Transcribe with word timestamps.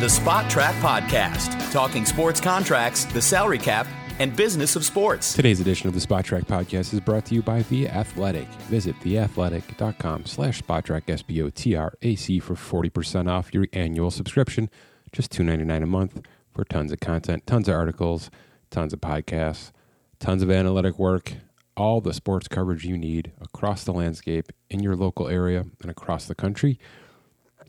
The 0.00 0.06
Spotrac 0.06 0.74
Podcast, 0.74 1.72
talking 1.72 2.06
sports 2.06 2.40
contracts, 2.40 3.04
the 3.06 3.20
salary 3.20 3.58
cap, 3.58 3.84
and 4.20 4.34
business 4.36 4.76
of 4.76 4.84
sports. 4.84 5.32
Today's 5.32 5.58
edition 5.58 5.88
of 5.88 5.94
the 5.96 6.00
Spotrac 6.00 6.44
Podcast 6.44 6.94
is 6.94 7.00
brought 7.00 7.24
to 7.24 7.34
you 7.34 7.42
by 7.42 7.62
The 7.62 7.88
Athletic. 7.88 8.46
Visit 8.68 8.94
theathletic.com 9.00 10.26
slash 10.26 10.62
Spotrac, 10.62 11.10
S-B-O-T-R-A-C 11.10 12.38
for 12.38 12.54
40% 12.54 13.28
off 13.28 13.52
your 13.52 13.66
annual 13.72 14.12
subscription. 14.12 14.70
Just 15.10 15.32
$2.99 15.32 15.82
a 15.82 15.86
month 15.86 16.20
for 16.54 16.62
tons 16.62 16.92
of 16.92 17.00
content, 17.00 17.44
tons 17.44 17.66
of 17.66 17.74
articles, 17.74 18.30
tons 18.70 18.92
of 18.92 19.00
podcasts, 19.00 19.72
tons 20.20 20.44
of 20.44 20.50
analytic 20.52 20.96
work, 20.96 21.32
all 21.76 22.00
the 22.00 22.14
sports 22.14 22.46
coverage 22.46 22.84
you 22.84 22.96
need 22.96 23.32
across 23.40 23.82
the 23.82 23.92
landscape 23.92 24.52
in 24.70 24.78
your 24.78 24.94
local 24.94 25.26
area 25.26 25.64
and 25.82 25.90
across 25.90 26.26
the 26.26 26.36
country. 26.36 26.78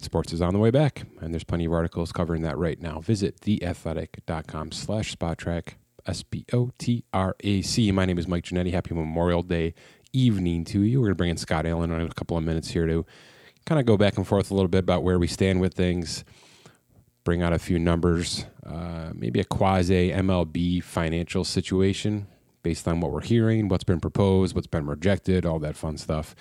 Sports 0.01 0.31
is 0.33 0.41
on 0.41 0.53
the 0.53 0.59
way 0.59 0.71
back, 0.71 1.03
and 1.21 1.33
there's 1.33 1.43
plenty 1.43 1.65
of 1.65 1.73
articles 1.73 2.11
covering 2.11 2.41
that 2.43 2.57
right 2.57 2.81
now. 2.81 3.01
Visit 3.01 3.39
theathletic.com 3.41 4.71
slash 4.71 5.15
spotrac, 5.15 5.73
S-P-O-T-R-A-C. 6.05 7.91
My 7.91 8.05
name 8.05 8.17
is 8.17 8.27
Mike 8.27 8.45
Ginnitti. 8.45 8.71
Happy 8.71 8.95
Memorial 8.95 9.43
Day 9.43 9.73
evening 10.13 10.63
to 10.65 10.81
you. 10.81 10.99
We're 10.99 11.07
going 11.07 11.11
to 11.11 11.15
bring 11.15 11.29
in 11.31 11.37
Scott 11.37 11.65
Allen 11.65 11.91
in 11.91 12.01
a 12.01 12.13
couple 12.13 12.37
of 12.37 12.43
minutes 12.43 12.69
here 12.69 12.85
to 12.87 13.05
kind 13.65 13.79
of 13.79 13.85
go 13.85 13.97
back 13.97 14.17
and 14.17 14.25
forth 14.25 14.51
a 14.51 14.53
little 14.53 14.69
bit 14.69 14.79
about 14.79 15.03
where 15.03 15.19
we 15.19 15.27
stand 15.27 15.59
with 15.59 15.73
things, 15.73 16.23
bring 17.23 17.41
out 17.41 17.53
a 17.53 17.59
few 17.59 17.77
numbers, 17.77 18.45
uh, 18.65 19.11
maybe 19.13 19.39
a 19.39 19.45
quasi 19.45 20.11
MLB 20.11 20.81
financial 20.81 21.43
situation 21.43 22.27
based 22.63 22.87
on 22.87 23.01
what 23.01 23.11
we're 23.11 23.21
hearing, 23.21 23.67
what's 23.67 23.83
been 23.83 23.99
proposed, 23.99 24.55
what's 24.55 24.67
been 24.67 24.85
rejected, 24.85 25.45
all 25.45 25.59
that 25.59 25.75
fun 25.75 25.97
stuff. 25.97 26.35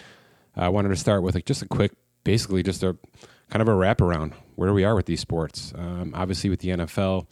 I 0.57 0.69
wanted 0.69 0.89
to 0.91 0.97
start 0.97 1.23
with 1.23 1.35
like 1.35 1.45
just 1.45 1.63
a 1.63 1.67
quick, 1.67 1.93
basically 2.25 2.63
just 2.63 2.83
a 2.83 2.97
kind 3.51 3.63
of 3.63 3.69
a 3.69 3.73
wraparound 3.73 4.33
where 4.57 4.73
we 4.73 4.85
are 4.85 4.95
with 4.95 5.07
these 5.07 5.21
sports. 5.21 5.73
Um, 5.77 6.13
obviously, 6.15 6.51
with 6.51 6.61
the 6.61 6.69
NFL, 6.71 7.27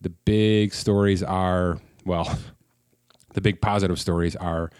the 0.00 0.10
big 0.10 0.72
stories 0.72 1.22
are 1.22 1.80
well, 2.04 2.38
the 3.34 3.40
big 3.40 3.60
positive 3.60 4.00
stories 4.00 4.36
are 4.36 4.70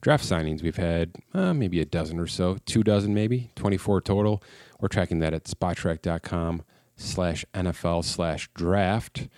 draft 0.00 0.24
signings. 0.24 0.62
We've 0.62 0.76
had 0.76 1.12
uh, 1.32 1.54
maybe 1.54 1.80
a 1.80 1.84
dozen 1.84 2.20
or 2.20 2.26
so, 2.26 2.58
two 2.66 2.82
dozen 2.82 3.14
maybe, 3.14 3.50
24 3.56 4.02
total. 4.02 4.42
We're 4.80 4.88
tracking 4.88 5.20
that 5.20 5.32
at 5.32 5.44
spotrac.com 5.44 6.62
slash 6.96 7.44
NFL 7.54 8.04
slash 8.04 8.48
draft. 8.54 9.28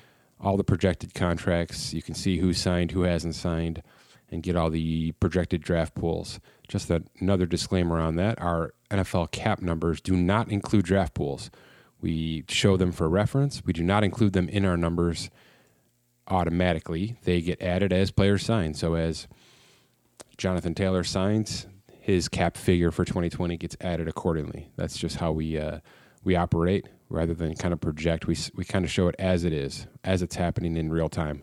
All 0.41 0.56
the 0.56 0.64
projected 0.64 1.14
contracts. 1.14 1.94
You 1.94 2.03
can 2.03 2.14
see 2.14 2.38
who 2.38 2.53
signed, 2.53 2.91
who 2.91 3.03
hasn't 3.03 3.36
signed, 3.36 3.83
and 4.31 4.42
get 4.42 4.56
all 4.56 4.69
the 4.69 5.12
projected 5.12 5.62
draft 5.62 5.94
pools. 5.94 6.41
Just 6.69 6.91
another 7.20 7.47
disclaimer 7.47 7.98
on 8.00 8.16
that 8.16 8.41
our 8.41 8.75
NFL 8.91 9.31
cap 9.31 9.61
numbers 9.61 10.01
do 10.01 10.17
not 10.17 10.51
include 10.51 10.84
draft 10.84 11.15
pools. 11.15 11.51
We 12.01 12.45
show 12.48 12.77
them 12.77 12.93
for 12.93 13.09
reference. 13.09 13.65
We 13.65 13.73
do 13.73 13.83
not 13.83 14.05
include 14.05 14.33
them 14.33 14.48
in 14.48 14.65
our 14.65 14.77
numbers 14.77 15.31
automatically. 16.28 17.17
They 17.25 17.41
get 17.41 17.62
added 17.62 17.93
as 17.93 18.11
players 18.11 18.45
sign. 18.45 18.75
So 18.75 18.95
as 18.95 19.27
Jonathan 20.37 20.75
Taylor 20.75 21.05
signs, 21.05 21.67
his 22.01 22.28
cap 22.28 22.56
figure 22.56 22.91
for 22.91 23.05
2020 23.05 23.56
gets 23.56 23.77
added 23.81 24.09
accordingly. 24.09 24.70
That's 24.77 24.97
just 24.97 25.17
how 25.17 25.33
we 25.33 25.59
uh, 25.59 25.81
we 26.23 26.37
operate 26.37 26.87
rather 27.09 27.34
than 27.34 27.55
kind 27.55 27.73
of 27.73 27.81
project. 27.81 28.27
We 28.27 28.37
we 28.55 28.65
kind 28.65 28.84
of 28.84 28.91
show 28.91 29.09
it 29.09 29.17
as 29.19 29.45
it 29.45 29.53
is, 29.53 29.87
as 30.05 30.23
it's 30.23 30.37
happening 30.37 30.77
in 30.77 30.91
real 30.91 31.09
time. 31.09 31.43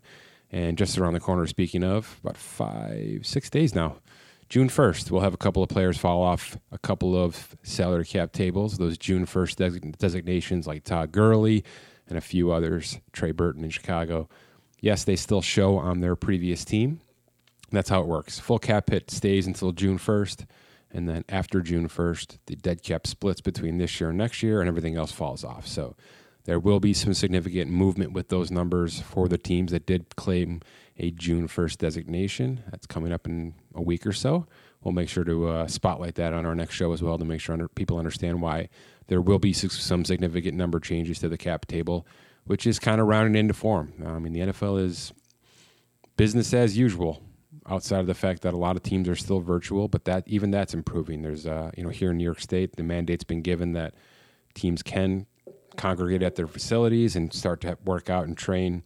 And 0.52 0.78
just 0.78 0.98
around 0.98 1.14
the 1.14 1.20
corner, 1.20 1.48
speaking 1.48 1.84
of, 1.84 2.20
about 2.24 2.38
five 2.38 3.26
six 3.26 3.50
days 3.50 3.74
now, 3.74 3.98
June 4.50 4.70
1st, 4.70 5.10
we'll 5.10 5.22
have 5.22 5.34
a 5.34 5.38
couple 5.38 5.64
of 5.64 5.70
players 5.70 5.98
fall 5.98 6.22
off 6.22 6.58
a 6.72 6.78
couple 6.78 7.16
of 7.16 7.56
salary 7.64 8.06
cap 8.06 8.32
tables. 8.32 8.78
Those 8.78 8.98
June 8.98 9.26
1st 9.26 9.98
designations, 9.98 10.68
like 10.68 10.84
Todd 10.84 11.12
Gurley 11.12 11.64
and 12.08 12.18
a 12.18 12.22
few 12.22 12.52
others, 12.52 13.00
Trey 13.12 13.32
Burton 13.32 13.64
in 13.64 13.70
Chicago. 13.70 14.30
Yes, 14.80 15.04
they 15.06 15.16
still 15.16 15.42
show 15.42 15.78
on 15.78 16.02
their 16.02 16.16
previous 16.16 16.66
team. 16.66 17.00
That's 17.72 17.90
how 17.90 18.02
it 18.02 18.08
works. 18.08 18.40
Full 18.40 18.60
cap 18.60 18.90
hit 18.90 19.10
stays 19.10 19.48
until 19.48 19.72
June 19.72 19.98
1st. 19.98 20.46
And 20.92 21.10
then 21.10 21.26
after 21.28 21.62
June 21.62 21.90
1st, 21.90 22.38
the 22.46 22.56
dead 22.56 22.84
cap 22.84 23.08
splits 23.08 23.42
between 23.42 23.80
this 23.80 24.00
year 24.00 24.10
and 24.10 24.18
next 24.18 24.44
year, 24.44 24.60
and 24.60 24.68
everything 24.68 24.96
else 24.96 25.12
falls 25.12 25.44
off. 25.44 25.66
So 25.66 25.96
there 26.46 26.60
will 26.60 26.80
be 26.80 26.94
some 26.94 27.16
significant 27.16 27.72
movement 27.72 28.14
with 28.14 28.30
those 28.30 28.52
numbers 28.52 29.00
for 29.00 29.28
the 29.28 29.40
teams 29.40 29.72
that 29.72 29.88
did 29.88 30.16
claim 30.16 30.62
a 30.98 31.12
June 31.12 31.48
1st 31.48 31.78
designation. 31.78 32.64
That's 32.72 32.86
coming 32.86 33.12
up 33.12 33.26
in 33.26 33.56
a 33.74 33.82
week 33.82 34.06
or 34.06 34.14
so. 34.14 34.46
We'll 34.84 34.94
make 34.94 35.10
sure 35.10 35.24
to 35.24 35.48
uh, 35.48 35.68
spotlight 35.68 36.16
that 36.16 36.34
on 36.34 36.46
our 36.46 36.56
next 36.56 36.76
show 36.76 36.92
as 36.92 37.02
well 37.02 37.18
to 37.18 37.26
make 37.26 37.42
sure 37.42 37.54
under, 37.54 37.68
people 37.68 37.98
understand 37.98 38.42
why 38.42 38.70
there 39.08 39.22
will 39.22 39.40
be 39.40 39.54
some 39.54 40.06
significant 40.06 40.58
number 40.58 40.80
changes 40.80 41.20
to 41.20 41.30
the 41.30 41.38
cap 41.38 41.66
table, 41.66 42.06
which 42.46 42.68
is 42.68 42.80
kind 42.80 43.00
of 43.00 43.08
rounding 43.08 43.40
into 43.40 43.54
form. 43.54 43.94
I 44.06 44.20
mean, 44.20 44.34
the 44.34 44.52
NFL 44.52 44.84
is 44.84 45.14
business 46.18 46.54
as 46.54 46.78
usual 46.78 47.22
outside 47.70 48.00
of 48.00 48.08
the 48.08 48.14
fact 48.14 48.42
that 48.42 48.54
a 48.54 48.58
lot 48.58 48.76
of 48.76 48.84
teams 48.84 49.08
are 49.08 49.16
still 49.16 49.40
virtual, 49.40 49.88
but 49.88 50.06
that 50.06 50.24
even 50.28 50.52
that's 50.52 50.74
improving. 50.74 51.22
There's, 51.22 51.48
uh, 51.48 51.72
you 51.78 51.84
know, 51.84 51.90
here 51.90 52.12
in 52.12 52.18
New 52.18 52.24
York 52.24 52.42
State, 52.42 52.76
the 52.76 52.84
mandate's 52.84 53.24
been 53.24 53.42
given 53.42 53.74
that 53.74 53.94
teams 54.54 54.84
can 54.84 55.26
congregate 55.78 56.22
at 56.22 56.36
their 56.36 56.48
facilities 56.48 57.16
and 57.16 57.34
start 57.34 57.62
to 57.62 57.78
work 57.86 58.10
out 58.10 58.28
and 58.28 58.38
train 58.38 58.84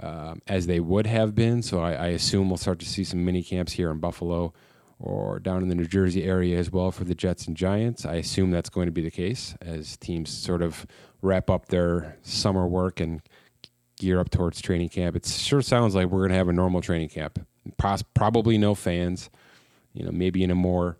um, 0.00 0.40
as 0.46 0.66
they 0.66 0.80
would 0.80 1.06
have 1.06 1.34
been. 1.34 1.62
So 1.62 1.80
I, 1.80 1.92
I, 1.92 2.06
assume 2.08 2.48
we'll 2.48 2.56
start 2.56 2.78
to 2.80 2.86
see 2.86 3.04
some 3.04 3.24
mini 3.24 3.42
camps 3.42 3.72
here 3.72 3.90
in 3.90 3.98
Buffalo 3.98 4.52
or 4.98 5.38
down 5.38 5.62
in 5.62 5.68
the 5.68 5.74
New 5.74 5.84
Jersey 5.84 6.24
area 6.24 6.58
as 6.58 6.70
well 6.70 6.90
for 6.90 7.04
the 7.04 7.14
Jets 7.14 7.46
and 7.46 7.56
Giants. 7.56 8.06
I 8.06 8.14
assume 8.14 8.50
that's 8.50 8.70
going 8.70 8.86
to 8.86 8.92
be 8.92 9.02
the 9.02 9.10
case 9.10 9.54
as 9.60 9.96
teams 9.96 10.30
sort 10.30 10.62
of 10.62 10.86
wrap 11.20 11.50
up 11.50 11.66
their 11.66 12.16
summer 12.22 12.66
work 12.66 13.00
and 13.00 13.20
gear 13.96 14.18
up 14.18 14.30
towards 14.30 14.60
training 14.60 14.88
camp. 14.88 15.14
It 15.16 15.26
sure 15.26 15.62
sounds 15.62 15.94
like 15.94 16.06
we're 16.06 16.20
going 16.20 16.30
to 16.30 16.36
have 16.36 16.48
a 16.48 16.52
normal 16.52 16.80
training 16.80 17.08
camp. 17.08 17.44
Pos- 17.78 18.02
probably 18.14 18.58
no 18.58 18.74
fans, 18.74 19.28
you 19.92 20.04
know, 20.04 20.10
maybe 20.12 20.42
in 20.42 20.50
a 20.50 20.56
more 20.56 20.96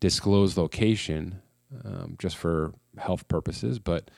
disclosed 0.00 0.56
location 0.56 1.40
um, 1.84 2.16
just 2.18 2.36
for 2.36 2.72
health 2.98 3.26
purposes, 3.28 3.78
but 3.78 4.10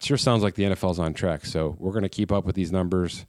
sure 0.00 0.16
sounds 0.16 0.42
like 0.42 0.54
the 0.54 0.64
NFL's 0.64 0.98
on 0.98 1.14
track. 1.14 1.46
So 1.46 1.76
we're 1.78 1.92
going 1.92 2.02
to 2.02 2.08
keep 2.08 2.32
up 2.32 2.44
with 2.44 2.54
these 2.54 2.72
numbers. 2.72 3.26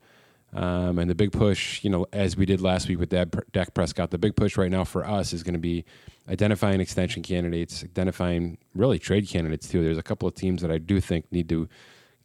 Um, 0.52 0.98
and 0.98 1.10
the 1.10 1.16
big 1.16 1.32
push, 1.32 1.84
you 1.84 1.90
know, 1.90 2.08
as 2.12 2.36
we 2.36 2.46
did 2.46 2.60
last 2.60 2.88
week 2.88 3.00
with 3.00 3.10
Dak 3.10 3.74
Prescott, 3.74 4.10
the 4.10 4.18
big 4.18 4.36
push 4.36 4.58
right 4.58 4.72
now 4.72 4.84
for 4.84 5.06
us 5.06 5.32
is 5.32 5.44
going 5.44 5.54
to 5.54 5.60
be 5.60 5.86
identifying 6.28 6.82
extension 6.82 7.22
candidates, 7.22 7.84
identifying 7.84 8.58
really 8.74 8.98
trade 8.98 9.28
candidates 9.28 9.68
too. 9.68 9.84
There's 9.84 9.98
a 9.98 10.04
couple 10.04 10.28
of 10.28 10.34
teams 10.34 10.62
that 10.62 10.72
I 10.72 10.80
do 10.80 11.00
think 11.00 11.32
need 11.32 11.50
to 11.50 11.70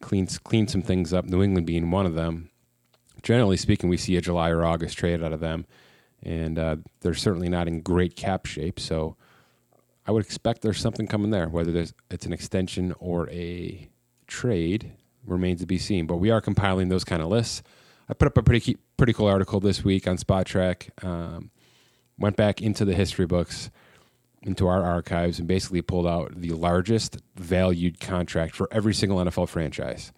clean 0.01 0.27
clean 0.43 0.67
some 0.67 0.81
things 0.81 1.13
up. 1.13 1.25
New 1.25 1.43
England 1.43 1.67
being 1.67 1.91
one 1.91 2.05
of 2.05 2.15
them. 2.15 2.49
Generally 3.21 3.57
speaking, 3.57 3.89
we 3.89 3.97
see 3.97 4.15
a 4.17 4.21
July 4.21 4.49
or 4.49 4.65
August 4.65 4.97
trade 4.97 5.23
out 5.23 5.33
of 5.33 5.39
them, 5.39 5.65
and 6.21 6.57
uh, 6.59 6.75
they're 7.01 7.13
certainly 7.13 7.49
not 7.49 7.67
in 7.67 7.81
great 7.81 8.15
cap 8.15 8.45
shape. 8.45 8.79
So 8.79 9.15
I 10.07 10.11
would 10.11 10.23
expect 10.23 10.61
there's 10.61 10.79
something 10.79 11.07
coming 11.07 11.31
there, 11.31 11.47
whether 11.47 11.85
it's 12.09 12.25
an 12.25 12.33
extension 12.33 12.93
or 12.99 13.29
a 13.29 13.89
trade 14.27 14.91
remains 15.25 15.61
to 15.61 15.65
be 15.65 15.77
seen. 15.77 16.07
But 16.07 16.17
we 16.17 16.29
are 16.31 16.41
compiling 16.41 16.89
those 16.89 17.03
kind 17.03 17.21
of 17.21 17.29
lists. 17.29 17.63
I 18.07 18.13
put 18.13 18.27
up 18.27 18.37
a 18.37 18.43
pretty 18.43 18.77
pretty 18.97 19.13
cool 19.13 19.27
article 19.27 19.59
this 19.59 19.83
week 19.83 20.07
on 20.07 20.17
Spotrac. 20.17 21.03
Um, 21.03 21.51
went 22.17 22.35
back 22.35 22.61
into 22.61 22.85
the 22.85 22.93
history 22.93 23.25
books, 23.25 23.69
into 24.43 24.67
our 24.67 24.83
archives, 24.83 25.39
and 25.39 25.47
basically 25.47 25.81
pulled 25.81 26.07
out 26.07 26.33
the 26.35 26.51
largest 26.51 27.17
valued 27.35 27.99
contract 27.99 28.55
for 28.55 28.69
every 28.71 28.93
single 28.93 29.17
NFL 29.17 29.49
franchise 29.49 30.11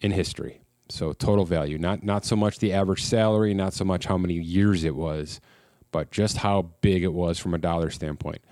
in 0.00 0.10
history. 0.10 0.60
So 0.90 1.12
total 1.12 1.44
value, 1.44 1.78
not 1.78 2.02
not 2.02 2.24
so 2.24 2.34
much 2.34 2.58
the 2.58 2.72
average 2.72 3.02
salary, 3.02 3.54
not 3.54 3.74
so 3.74 3.84
much 3.84 4.06
how 4.06 4.18
many 4.18 4.34
years 4.34 4.84
it 4.84 4.96
was, 4.96 5.40
but 5.92 6.10
just 6.10 6.38
how 6.38 6.70
big 6.80 7.02
it 7.02 7.12
was 7.12 7.38
from 7.38 7.54
a 7.54 7.58
dollar 7.58 7.90
standpoint. 7.90 8.42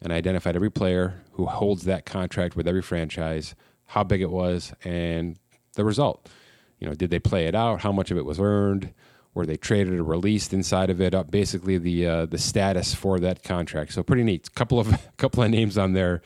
And 0.00 0.12
I 0.12 0.16
identified 0.16 0.56
every 0.56 0.70
player 0.70 1.22
who 1.32 1.46
holds 1.46 1.84
that 1.84 2.04
contract 2.04 2.56
with 2.56 2.66
every 2.66 2.82
franchise 2.82 3.54
how 3.86 4.04
big 4.04 4.22
it 4.22 4.30
was, 4.30 4.72
and 4.84 5.38
the 5.74 5.84
result. 5.84 6.28
You 6.78 6.88
know, 6.88 6.94
did 6.94 7.10
they 7.10 7.18
play 7.18 7.46
it 7.46 7.54
out? 7.54 7.80
How 7.80 7.92
much 7.92 8.10
of 8.10 8.16
it 8.16 8.24
was 8.24 8.38
earned? 8.40 8.92
Were 9.34 9.46
they 9.46 9.56
traded 9.56 9.94
or 9.94 10.04
released 10.04 10.52
inside 10.52 10.90
of 10.90 11.00
it? 11.00 11.14
Up 11.14 11.30
basically 11.30 11.78
the 11.78 12.06
uh, 12.06 12.26
the 12.26 12.38
status 12.38 12.94
for 12.94 13.18
that 13.20 13.42
contract. 13.42 13.92
So 13.92 14.02
pretty 14.02 14.22
neat. 14.22 14.54
Couple 14.54 14.78
of 14.78 15.08
couple 15.16 15.42
of 15.42 15.50
names 15.50 15.78
on 15.78 15.92
there. 15.92 16.22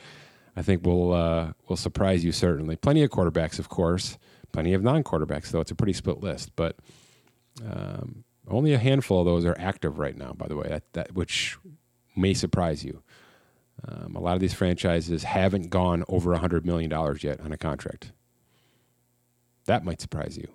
I 0.55 0.61
think 0.61 0.85
will 0.85 1.13
uh, 1.13 1.53
will 1.67 1.77
surprise 1.77 2.23
you 2.23 2.31
certainly. 2.31 2.75
Plenty 2.75 3.03
of 3.03 3.09
quarterbacks, 3.09 3.59
of 3.59 3.69
course. 3.69 4.17
Plenty 4.51 4.73
of 4.73 4.83
non 4.83 5.03
quarterbacks, 5.03 5.51
though. 5.51 5.61
It's 5.61 5.71
a 5.71 5.75
pretty 5.75 5.93
split 5.93 6.21
list, 6.21 6.55
but 6.55 6.75
um, 7.65 8.23
only 8.47 8.73
a 8.73 8.79
handful 8.79 9.19
of 9.19 9.25
those 9.25 9.45
are 9.45 9.55
active 9.59 9.99
right 9.99 10.17
now. 10.17 10.33
By 10.33 10.47
the 10.47 10.55
way, 10.55 10.67
that, 10.69 10.91
that 10.93 11.13
which 11.13 11.57
may 12.15 12.33
surprise 12.33 12.83
you. 12.83 13.03
Um, 13.87 14.15
a 14.15 14.19
lot 14.19 14.33
of 14.33 14.39
these 14.41 14.53
franchises 14.53 15.23
haven't 15.23 15.69
gone 15.69 16.03
over 16.09 16.35
$100 16.35 16.65
million 16.65 16.91
yet 17.21 17.39
on 17.41 17.53
a 17.53 17.57
contract. 17.57 18.11
That 19.65 19.85
might 19.85 20.01
surprise 20.01 20.37
you. 20.37 20.47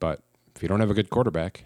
But 0.00 0.22
if 0.54 0.62
you 0.62 0.68
don't 0.68 0.80
have 0.80 0.90
a 0.90 0.94
good 0.94 1.10
quarterback, 1.10 1.62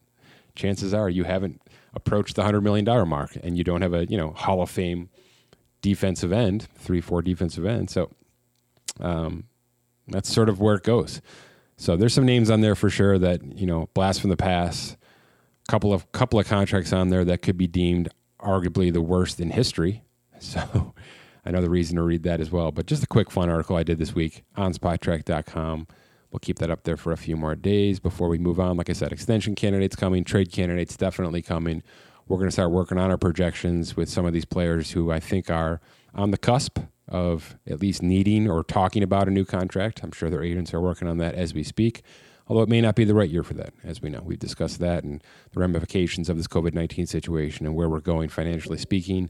chances 0.54 0.92
are 0.94 1.08
you 1.08 1.24
haven't 1.24 1.62
approached 1.94 2.36
the 2.36 2.42
$100 2.42 2.62
million 2.62 2.84
mark 3.08 3.36
and 3.42 3.56
you 3.56 3.64
don't 3.64 3.82
have 3.82 3.94
a, 3.94 4.06
you 4.06 4.16
know, 4.16 4.30
Hall 4.30 4.62
of 4.62 4.70
Fame 4.70 5.08
defensive 5.82 6.32
end, 6.32 6.68
3 6.76 7.00
4 7.00 7.22
defensive 7.22 7.64
end. 7.64 7.90
So, 7.90 8.10
um, 9.00 9.44
That's 10.08 10.32
sort 10.32 10.48
of 10.48 10.60
where 10.60 10.74
it 10.74 10.82
goes. 10.82 11.20
So 11.76 11.96
there's 11.96 12.12
some 12.12 12.26
names 12.26 12.50
on 12.50 12.60
there 12.60 12.74
for 12.74 12.90
sure 12.90 13.18
that 13.18 13.42
you 13.58 13.66
know 13.66 13.88
blast 13.94 14.20
from 14.20 14.30
the 14.30 14.36
past. 14.36 14.96
Couple 15.68 15.92
of 15.92 16.10
couple 16.12 16.38
of 16.38 16.46
contracts 16.46 16.92
on 16.92 17.08
there 17.08 17.24
that 17.24 17.42
could 17.42 17.56
be 17.56 17.66
deemed 17.66 18.08
arguably 18.40 18.92
the 18.92 19.00
worst 19.00 19.40
in 19.40 19.50
history. 19.50 20.02
So 20.50 20.94
another 21.44 21.70
reason 21.70 21.96
to 21.96 22.02
read 22.02 22.22
that 22.24 22.40
as 22.40 22.50
well. 22.50 22.72
But 22.72 22.86
just 22.86 23.02
a 23.02 23.06
quick 23.06 23.30
fun 23.30 23.48
article 23.48 23.76
I 23.76 23.82
did 23.82 23.98
this 23.98 24.14
week 24.14 24.42
on 24.56 24.72
Spotrac.com. 24.72 25.86
We'll 26.30 26.40
keep 26.40 26.58
that 26.58 26.70
up 26.70 26.84
there 26.84 26.96
for 26.96 27.12
a 27.12 27.16
few 27.16 27.36
more 27.36 27.54
days 27.54 27.98
before 27.98 28.28
we 28.28 28.38
move 28.38 28.60
on. 28.60 28.76
Like 28.76 28.90
I 28.90 28.92
said, 28.92 29.12
extension 29.12 29.54
candidates 29.54 29.96
coming, 29.96 30.24
trade 30.24 30.52
candidates 30.52 30.96
definitely 30.96 31.42
coming. 31.42 31.82
We're 32.28 32.36
going 32.36 32.48
to 32.48 32.52
start 32.52 32.70
working 32.70 32.98
on 32.98 33.10
our 33.10 33.18
projections 33.18 33.96
with 33.96 34.08
some 34.08 34.24
of 34.24 34.32
these 34.32 34.44
players 34.44 34.92
who 34.92 35.10
I 35.10 35.18
think 35.18 35.50
are 35.50 35.80
on 36.14 36.30
the 36.30 36.38
cusp 36.38 36.78
of 37.08 37.56
at 37.66 37.80
least 37.80 38.02
needing 38.02 38.48
or 38.48 38.62
talking 38.62 39.02
about 39.02 39.26
a 39.26 39.32
new 39.32 39.44
contract. 39.44 40.04
I'm 40.04 40.12
sure 40.12 40.30
their 40.30 40.44
agents 40.44 40.72
are 40.72 40.80
working 40.80 41.08
on 41.08 41.18
that 41.18 41.34
as 41.34 41.52
we 41.52 41.64
speak, 41.64 42.02
although 42.46 42.62
it 42.62 42.68
may 42.68 42.80
not 42.80 42.94
be 42.94 43.04
the 43.04 43.14
right 43.14 43.28
year 43.28 43.42
for 43.42 43.54
that, 43.54 43.74
as 43.82 44.00
we 44.00 44.10
know. 44.10 44.22
We've 44.24 44.38
discussed 44.38 44.78
that 44.78 45.02
and 45.02 45.20
the 45.52 45.58
ramifications 45.58 46.28
of 46.28 46.36
this 46.36 46.46
COVID 46.46 46.72
19 46.72 47.06
situation 47.06 47.66
and 47.66 47.74
where 47.74 47.88
we're 47.88 47.98
going 47.98 48.28
financially 48.28 48.78
speaking. 48.78 49.28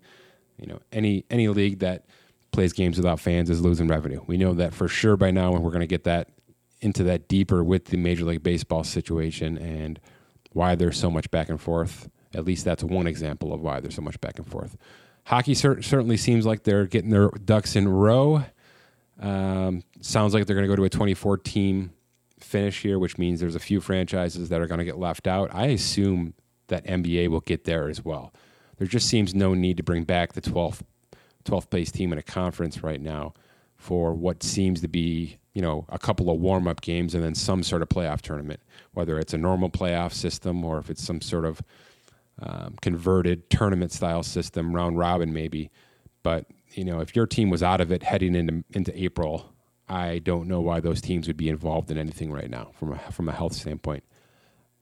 You 0.61 0.67
know, 0.67 0.81
any 0.93 1.25
any 1.31 1.49
league 1.49 1.81
that 1.81 2.05
plays 2.53 2.73
games 2.73 2.97
without 2.97 3.21
fans 3.21 3.49
is 3.49 3.61
losing 3.61 3.89
revenue. 3.89 4.23
We 4.27 4.37
know 4.37 4.55
that 4.55 4.75
for 4.75 4.89
sure 4.89 5.17
by 5.17 5.31
now, 5.31 5.55
and 5.55 5.63
we're 5.63 5.71
going 5.71 5.81
to 5.81 5.87
get 5.87 6.05
that 6.05 6.29
into 6.81 7.05
that 7.05 7.29
deeper 7.29 7.63
with 7.63 7.87
the 7.87 7.97
Major 7.97 8.25
League 8.25 8.43
Baseball 8.43 8.85
situation 8.85 9.59
and 9.59 10.01
why 10.53 10.75
there's 10.75 10.99
so 10.99 11.11
much 11.11 11.31
back 11.31 11.49
and 11.49 11.61
forth. 11.61 12.09
At 12.35 12.45
least 12.45 12.65
that's 12.65 12.83
one 12.83 13.07
example 13.07 13.53
of 13.53 13.61
why 13.61 13.81
there's 13.81 13.95
so 13.95 14.03
much 14.03 14.21
back 14.21 14.39
and 14.39 14.47
forth. 14.47 14.77
Hockey 15.25 15.55
cer- 15.55 15.83
certainly 15.83 16.17
seems 16.17 16.47
like 16.47 16.65
they're 16.65 16.87
getting 16.87 17.11
their 17.11 17.29
ducks 17.29 17.77
in 17.77 17.89
row. 17.89 18.45
Um, 19.21 19.83
sounds 20.01 20.33
like 20.33 20.47
they're 20.47 20.57
going 20.57 20.67
to 20.67 20.73
go 20.73 20.77
to 20.77 20.85
a 20.85 20.91
24 20.91 21.39
team 21.39 21.93
finish 22.39 22.81
here, 22.81 22.99
which 22.99 23.19
means 23.19 23.41
there's 23.41 23.55
a 23.55 23.61
few 23.61 23.81
franchises 23.81 24.49
that 24.49 24.61
are 24.61 24.67
going 24.67 24.79
to 24.79 24.85
get 24.85 24.99
left 24.99 25.27
out. 25.27 25.51
I 25.53 25.67
assume 25.67 26.35
that 26.69 26.87
NBA 26.87 27.29
will 27.29 27.41
get 27.41 27.65
there 27.65 27.89
as 27.89 28.05
well. 28.05 28.33
There 28.81 28.89
just 28.89 29.09
seems 29.09 29.35
no 29.35 29.53
need 29.53 29.77
to 29.77 29.83
bring 29.83 30.05
back 30.05 30.33
the 30.33 30.41
12th 30.41 30.81
12th 31.45 31.71
place 31.71 31.93
team 31.93 32.13
in 32.13 32.19
a 32.19 32.23
conference 32.23 32.83
right 32.83 33.01
now 33.01 33.35
for 33.77 34.13
what 34.15 34.43
seems 34.43 34.81
to 34.81 34.89
be 34.89 35.39
you 35.53 35.61
know 35.61 35.85
a 35.91 35.99
couple 35.99 36.31
of 36.31 36.41
warm 36.41 36.67
up 36.67 36.81
games 36.81 37.15
and 37.15 37.23
then 37.23 37.35
some 37.35 37.63
sort 37.63 37.83
of 37.83 37.91
playoff 37.91 38.23
tournament, 38.23 38.61
whether 38.93 39.19
it's 39.19 39.35
a 39.35 39.39
normal 39.39 39.69
playoff 39.69 40.15
system 40.15 40.65
or 40.65 40.79
if 40.79 40.89
it's 40.89 41.03
some 41.03 41.21
sort 41.21 41.45
of 41.45 41.61
um, 42.41 42.75
converted 42.81 43.51
tournament 43.51 43.93
style 43.93 44.23
system, 44.23 44.75
round 44.75 44.97
robin 44.97 45.31
maybe. 45.31 45.71
But 46.23 46.47
you 46.71 46.85
know, 46.85 47.01
if 47.01 47.15
your 47.15 47.27
team 47.27 47.51
was 47.51 47.63
out 47.63 47.83
of 47.83 47.93
it 47.93 48.03
heading 48.03 48.35
into 48.35 48.65
into 48.73 48.99
April, 48.99 49.53
I 49.91 50.21
don't 50.21 50.49
know 50.49 50.63
why 50.63 50.81
those 50.81 51.03
teams 51.03 51.27
would 51.27 51.37
be 51.37 51.51
involved 51.51 51.91
in 51.91 51.99
anything 51.99 52.33
right 52.33 52.49
now 52.49 52.71
from 52.79 52.95
a 52.95 52.99
from 53.13 53.29
a 53.29 53.33
health 53.33 53.53
standpoint. 53.53 54.05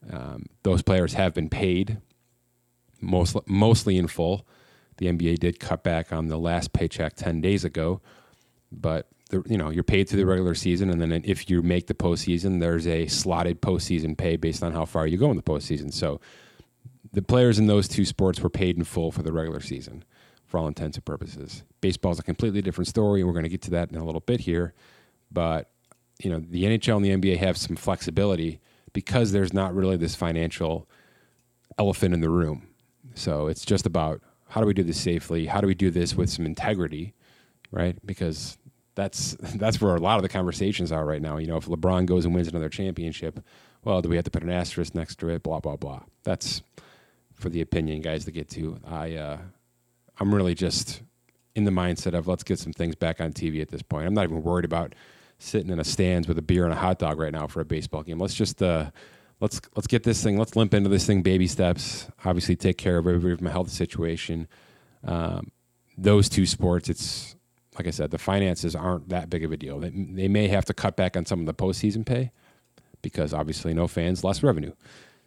Um, 0.09 0.45
those 0.63 0.81
players 0.81 1.15
have 1.15 1.33
been 1.33 1.49
paid, 1.49 1.97
most, 3.01 3.35
mostly 3.47 3.97
in 3.97 4.07
full. 4.07 4.47
The 4.97 5.07
NBA 5.07 5.39
did 5.39 5.59
cut 5.59 5.83
back 5.83 6.11
on 6.11 6.27
the 6.27 6.37
last 6.37 6.73
paycheck 6.73 7.15
ten 7.15 7.41
days 7.41 7.63
ago, 7.63 8.01
but 8.71 9.07
the, 9.29 9.43
you 9.47 9.57
know 9.57 9.69
you're 9.69 9.83
paid 9.83 10.09
through 10.09 10.19
the 10.19 10.25
regular 10.25 10.55
season, 10.55 10.89
and 10.89 11.01
then 11.01 11.21
if 11.23 11.49
you 11.49 11.61
make 11.61 11.87
the 11.87 11.93
postseason, 11.93 12.59
there's 12.59 12.85
a 12.85 13.07
slotted 13.07 13.61
postseason 13.61 14.17
pay 14.17 14.35
based 14.35 14.63
on 14.63 14.73
how 14.73 14.85
far 14.85 15.07
you 15.07 15.17
go 15.17 15.31
in 15.31 15.37
the 15.37 15.43
postseason. 15.43 15.93
So 15.93 16.19
the 17.13 17.21
players 17.21 17.57
in 17.57 17.67
those 17.67 17.87
two 17.87 18.05
sports 18.05 18.41
were 18.41 18.49
paid 18.49 18.77
in 18.77 18.83
full 18.83 19.11
for 19.11 19.23
the 19.23 19.31
regular 19.31 19.61
season 19.61 20.03
for 20.45 20.59
all 20.59 20.67
intents 20.67 20.97
and 20.97 21.05
purposes. 21.05 21.63
Baseball 21.79 22.11
is 22.11 22.19
a 22.19 22.23
completely 22.23 22.61
different 22.61 22.87
story, 22.87 23.21
and 23.21 23.27
we're 23.27 23.33
going 23.33 23.43
to 23.43 23.49
get 23.49 23.61
to 23.63 23.71
that 23.71 23.91
in 23.91 23.97
a 23.97 24.03
little 24.03 24.21
bit 24.21 24.41
here. 24.41 24.73
But 25.31 25.69
you 26.21 26.29
know, 26.29 26.39
the 26.39 26.63
NHL 26.63 26.97
and 26.97 27.05
the 27.05 27.15
NBA 27.15 27.37
have 27.37 27.57
some 27.57 27.75
flexibility 27.75 28.59
because 28.93 29.31
there's 29.31 29.53
not 29.53 29.73
really 29.73 29.95
this 29.97 30.15
financial 30.15 30.89
elephant 31.77 32.13
in 32.13 32.21
the 32.21 32.29
room. 32.29 32.67
So 33.19 33.47
it's 33.47 33.65
just 33.65 33.85
about 33.85 34.21
how 34.47 34.61
do 34.61 34.67
we 34.67 34.73
do 34.73 34.83
this 34.83 34.99
safely? 34.99 35.45
How 35.45 35.59
do 35.59 35.67
we 35.67 35.75
do 35.75 35.91
this 35.91 36.15
with 36.15 36.29
some 36.29 36.45
integrity, 36.45 37.13
right? 37.69 37.97
Because 38.05 38.57
that's 38.95 39.33
that's 39.55 39.81
where 39.81 39.95
a 39.95 39.99
lot 39.99 40.15
of 40.17 40.23
the 40.23 40.29
conversations 40.29 40.91
are 40.91 41.05
right 41.05 41.21
now. 41.21 41.37
You 41.37 41.47
know, 41.47 41.57
if 41.57 41.65
LeBron 41.65 42.05
goes 42.05 42.25
and 42.25 42.33
wins 42.33 42.47
another 42.47 42.69
championship, 42.69 43.43
well, 43.83 44.01
do 44.01 44.09
we 44.09 44.15
have 44.15 44.25
to 44.25 44.31
put 44.31 44.43
an 44.43 44.49
asterisk 44.49 44.95
next 44.95 45.19
to 45.19 45.29
it? 45.29 45.43
Blah 45.43 45.59
blah 45.59 45.75
blah. 45.75 46.01
That's 46.23 46.61
for 47.33 47.49
the 47.49 47.61
opinion 47.61 48.01
guys 48.01 48.25
to 48.25 48.31
get 48.31 48.49
to. 48.51 48.79
I 48.87 49.15
uh, 49.15 49.37
I'm 50.19 50.33
really 50.33 50.55
just 50.55 51.01
in 51.55 51.65
the 51.65 51.71
mindset 51.71 52.13
of 52.13 52.27
let's 52.27 52.43
get 52.43 52.57
some 52.57 52.73
things 52.73 52.95
back 52.95 53.19
on 53.19 53.33
TV 53.33 53.61
at 53.61 53.69
this 53.69 53.81
point. 53.81 54.07
I'm 54.07 54.13
not 54.13 54.23
even 54.23 54.43
worried 54.43 54.65
about 54.65 54.95
sitting 55.39 55.71
in 55.71 55.79
a 55.79 55.83
stands 55.83 56.27
with 56.27 56.37
a 56.37 56.41
beer 56.41 56.63
and 56.63 56.73
a 56.73 56.77
hot 56.77 56.99
dog 56.99 57.19
right 57.19 57.33
now 57.33 57.47
for 57.47 57.59
a 57.59 57.65
baseball 57.65 58.03
game. 58.03 58.19
Let's 58.19 58.33
just 58.33 58.61
uh, 58.63 58.91
let's 59.39 59.61
let's 59.75 59.87
get 59.87 60.03
this 60.03 60.23
thing. 60.23 60.37
Let's 60.37 60.55
limp 60.55 60.73
into 60.73 60.89
this 60.89 61.05
thing 61.05 61.21
baby 61.21 61.47
steps. 61.47 62.07
Obviously, 62.25 62.55
take 62.55 62.77
care 62.77 62.97
of 62.97 63.07
everybody 63.07 63.35
from 63.35 63.47
a 63.47 63.51
health 63.51 63.69
situation. 63.69 64.47
Um, 65.03 65.51
those 65.97 66.29
two 66.29 66.45
sports, 66.45 66.89
it's 66.89 67.35
like 67.77 67.87
I 67.87 67.91
said, 67.91 68.11
the 68.11 68.17
finances 68.17 68.75
aren't 68.75 69.09
that 69.09 69.29
big 69.29 69.43
of 69.43 69.51
a 69.51 69.57
deal. 69.57 69.79
They, 69.79 69.89
they 69.89 70.27
may 70.27 70.47
have 70.47 70.65
to 70.65 70.73
cut 70.73 70.95
back 70.95 71.15
on 71.15 71.25
some 71.25 71.39
of 71.39 71.45
the 71.45 71.53
postseason 71.53 72.05
pay 72.05 72.31
because 73.01 73.33
obviously 73.33 73.73
no 73.73 73.87
fans, 73.87 74.23
less 74.23 74.43
revenue. 74.43 74.73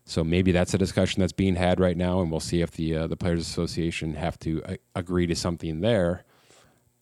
So 0.04 0.24
maybe 0.24 0.52
that's 0.52 0.74
a 0.74 0.78
discussion 0.78 1.20
that's 1.20 1.32
being 1.32 1.54
had 1.54 1.78
right 1.78 1.96
now, 1.96 2.20
and 2.20 2.30
we'll 2.30 2.40
see 2.40 2.60
if 2.60 2.72
the 2.72 2.96
uh, 2.96 3.06
the 3.06 3.16
Players 3.16 3.40
Association 3.40 4.14
have 4.14 4.38
to 4.40 4.62
uh, 4.64 4.76
agree 4.94 5.26
to 5.26 5.34
something 5.34 5.80
there. 5.80 6.24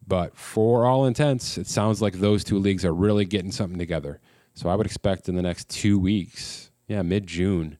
But 0.07 0.37
for 0.37 0.87
all 0.87 1.07
intents, 1.07 1.57
it 1.57 1.67
sounds 1.67 2.03
like 2.03 2.15
those 2.15 2.43
two 2.45 2.59
leagues 2.59 2.85
are 2.85 2.95
really 2.95 3.25
getting 3.25 3.53
something 3.53 3.79
together. 3.79 4.21
So 4.55 4.69
I 4.69 4.75
would 4.75 4.87
expect 4.87 5.29
in 5.29 5.37
the 5.37 5.43
next 5.43 5.69
two 5.69 5.99
weeks, 5.99 6.69
yeah, 6.90 7.02
mid 7.02 7.28
June, 7.28 7.78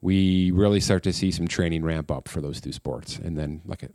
we 0.00 0.50
really 0.50 0.80
start 0.80 1.02
to 1.02 1.12
see 1.12 1.30
some 1.30 1.46
training 1.46 1.84
ramp 1.84 2.10
up 2.10 2.28
for 2.28 2.40
those 2.40 2.62
two 2.62 2.72
sports, 2.72 3.18
and 3.18 3.36
then 3.36 3.60
like 3.66 3.82
a, 3.82 3.90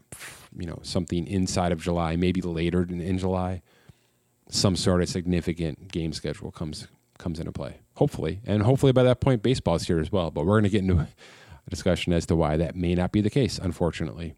you 0.56 0.68
know 0.68 0.78
something 0.84 1.26
inside 1.26 1.72
of 1.72 1.82
July, 1.82 2.16
maybe 2.16 2.40
later 2.40 2.84
in, 2.84 3.02
in 3.02 3.18
July, 3.18 3.64
some 4.48 4.76
sort 4.76 5.02
of 5.02 5.10
significant 5.10 5.92
game 5.92 6.14
schedule 6.14 6.52
comes 6.52 6.88
comes 7.18 7.40
into 7.40 7.52
play. 7.52 7.80
Hopefully, 7.96 8.42
and 8.46 8.62
hopefully 8.62 8.92
by 8.92 9.02
that 9.02 9.22
point, 9.22 9.42
baseball 9.42 9.74
is 9.74 9.88
here 9.88 10.00
as 10.00 10.12
well. 10.12 10.30
But 10.30 10.46
we're 10.46 10.60
going 10.60 10.66
to 10.66 10.70
get 10.70 10.84
into 10.84 11.00
a 11.00 11.08
discussion 11.70 12.14
as 12.14 12.28
to 12.28 12.36
why 12.36 12.58
that 12.58 12.76
may 12.76 12.94
not 12.94 13.12
be 13.12 13.22
the 13.22 13.30
case, 13.32 13.58
unfortunately. 13.58 14.36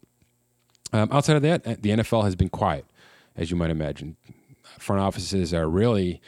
Um, 0.94 1.10
outside 1.12 1.36
of 1.36 1.42
that, 1.42 1.82
the 1.82 1.90
NFL 1.90 2.24
has 2.24 2.36
been 2.36 2.48
quiet, 2.48 2.86
as 3.36 3.50
you 3.50 3.56
might 3.58 3.70
imagine. 3.70 4.16
Front 4.78 5.02
offices 5.02 5.52
are 5.52 5.68
really 5.68 6.22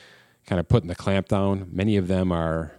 kind 0.46 0.60
of 0.60 0.68
putting 0.68 0.88
the 0.88 0.94
clamp 0.94 1.28
down. 1.28 1.68
Many 1.72 1.96
of 1.96 2.06
them 2.08 2.30
are. 2.32 2.72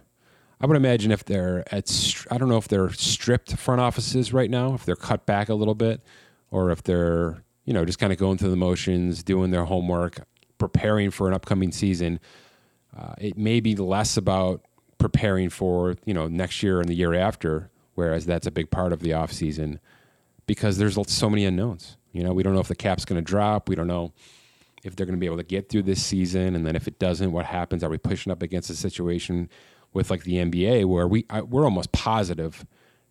I 0.60 0.66
would 0.66 0.76
imagine 0.76 1.12
if 1.12 1.24
they're 1.24 1.64
at, 1.72 1.90
I 2.30 2.38
don't 2.38 2.48
know 2.48 2.56
if 2.56 2.68
they're 2.68 2.90
stripped 2.90 3.56
front 3.56 3.80
offices 3.80 4.32
right 4.32 4.50
now, 4.50 4.74
if 4.74 4.84
they're 4.84 4.96
cut 4.96 5.24
back 5.24 5.48
a 5.48 5.54
little 5.54 5.74
bit, 5.74 6.02
or 6.50 6.70
if 6.70 6.82
they're, 6.82 7.44
you 7.64 7.72
know, 7.72 7.84
just 7.84 7.98
kind 7.98 8.12
of 8.12 8.18
going 8.18 8.38
through 8.38 8.50
the 8.50 8.56
motions, 8.56 9.22
doing 9.22 9.50
their 9.50 9.64
homework, 9.64 10.26
preparing 10.58 11.10
for 11.10 11.28
an 11.28 11.34
upcoming 11.34 11.72
season. 11.72 12.20
Uh, 12.96 13.14
it 13.18 13.38
may 13.38 13.60
be 13.60 13.76
less 13.76 14.16
about 14.16 14.62
preparing 14.98 15.48
for 15.48 15.94
you 16.04 16.12
know 16.12 16.26
next 16.26 16.62
year 16.62 16.80
and 16.80 16.88
the 16.88 16.94
year 16.94 17.14
after, 17.14 17.70
whereas 17.94 18.26
that's 18.26 18.46
a 18.46 18.50
big 18.50 18.70
part 18.70 18.92
of 18.92 19.00
the 19.00 19.12
off 19.12 19.32
season 19.32 19.78
because 20.46 20.78
there's 20.78 20.98
so 21.10 21.30
many 21.30 21.44
unknowns. 21.44 21.96
You 22.12 22.24
know, 22.24 22.32
we 22.32 22.42
don't 22.42 22.54
know 22.54 22.60
if 22.60 22.68
the 22.68 22.74
cap's 22.74 23.04
going 23.04 23.22
to 23.22 23.24
drop. 23.24 23.68
We 23.68 23.76
don't 23.76 23.86
know 23.86 24.12
if 24.82 24.96
they're 24.96 25.06
going 25.06 25.16
to 25.16 25.20
be 25.20 25.26
able 25.26 25.36
to 25.36 25.44
get 25.44 25.68
through 25.68 25.82
this 25.82 26.02
season, 26.02 26.56
and 26.56 26.66
then 26.66 26.74
if 26.74 26.88
it 26.88 26.98
doesn't, 26.98 27.30
what 27.30 27.46
happens? 27.46 27.84
Are 27.84 27.90
we 27.90 27.98
pushing 27.98 28.32
up 28.32 28.42
against 28.42 28.70
a 28.70 28.74
situation 28.74 29.48
with 29.92 30.10
like 30.10 30.24
the 30.24 30.34
NBA 30.34 30.84
where 30.84 31.06
we 31.08 31.26
I, 31.30 31.42
we're 31.42 31.64
almost 31.64 31.92
positive 31.92 32.66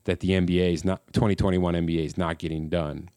that 0.06 0.22
the 0.22 0.30
NBA 0.30 0.74
is 0.74 0.86
not 0.86 1.02
2021 1.14 1.74
NBA 1.74 2.06
is 2.06 2.18
not 2.18 2.38
getting 2.38 2.70
done 2.70 3.10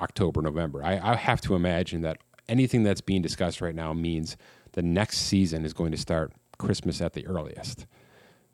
October 0.00 0.42
November. 0.42 0.84
I, 0.84 0.98
I 1.12 1.16
have 1.16 1.40
to 1.42 1.54
imagine 1.54 2.02
that 2.02 2.18
anything 2.48 2.82
that's 2.82 3.00
being 3.00 3.22
discussed 3.22 3.60
right 3.60 3.74
now 3.74 3.92
means 3.92 4.36
the 4.72 4.82
next 4.82 5.18
season 5.18 5.64
is 5.64 5.72
going 5.72 5.92
to 5.92 5.98
start 5.98 6.32
Christmas 6.58 7.00
at 7.00 7.12
the 7.12 7.26
earliest. 7.26 7.86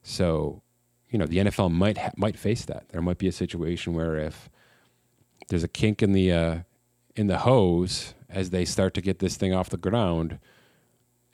So, 0.03 0.63
you 1.11 1.19
know, 1.19 1.27
the 1.27 1.39
NFL 1.39 1.73
might 1.73 1.99
ha- 1.99 2.13
might 2.17 2.39
face 2.39 2.65
that. 2.67 2.89
There 2.91 3.03
might 3.03 3.19
be 3.19 3.29
a 3.29 3.33
situation 3.33 3.95
where 3.95 4.17
if 4.17 4.51
there's 5.49 5.65
a 5.65 5.69
kink 5.69 6.03
in 6.03 6.13
the 6.13 6.33
uh, 6.33 6.59
in 7.17 7.27
the 7.27 7.39
hose 7.39 8.15
as 8.29 8.51
they 8.51 8.65
start 8.65 8.95
to 8.95 9.01
get 9.01 9.19
this 9.19 9.37
thing 9.37 9.55
off 9.55 9.71
the 9.71 9.77
ground, 9.77 10.39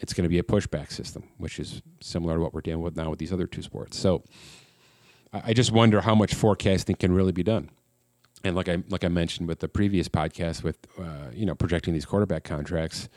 it's 0.00 0.12
going 0.12 0.24
to 0.24 0.28
be 0.28 0.38
a 0.38 0.42
pushback 0.42 0.90
system, 0.90 1.24
which 1.38 1.58
is 1.58 1.82
similar 2.00 2.34
to 2.34 2.40
what 2.40 2.52
we're 2.52 2.60
dealing 2.60 2.82
with 2.82 2.96
now 2.96 3.10
with 3.10 3.18
these 3.18 3.32
other 3.32 3.46
two 3.46 3.62
sports. 3.62 3.98
So, 3.98 4.22
I, 5.32 5.52
just 5.52 5.72
wonder 5.72 6.00
how 6.00 6.14
much 6.14 6.34
forecasting 6.34 6.96
can 6.96 7.12
really 7.12 7.32
be 7.32 7.42
done. 7.42 7.70
And 8.44 8.54
like 8.54 8.68
I 8.68 8.82
like 8.88 9.04
I 9.04 9.08
mentioned 9.08 9.48
with 9.48 9.60
the 9.60 9.68
previous 9.68 10.08
podcast, 10.08 10.62
with 10.62 10.78
uh, 10.98 11.30
you 11.32 11.46
know 11.46 11.54
projecting 11.54 11.94
these 11.94 12.04
quarterback 12.04 12.44
contracts, 12.44 13.08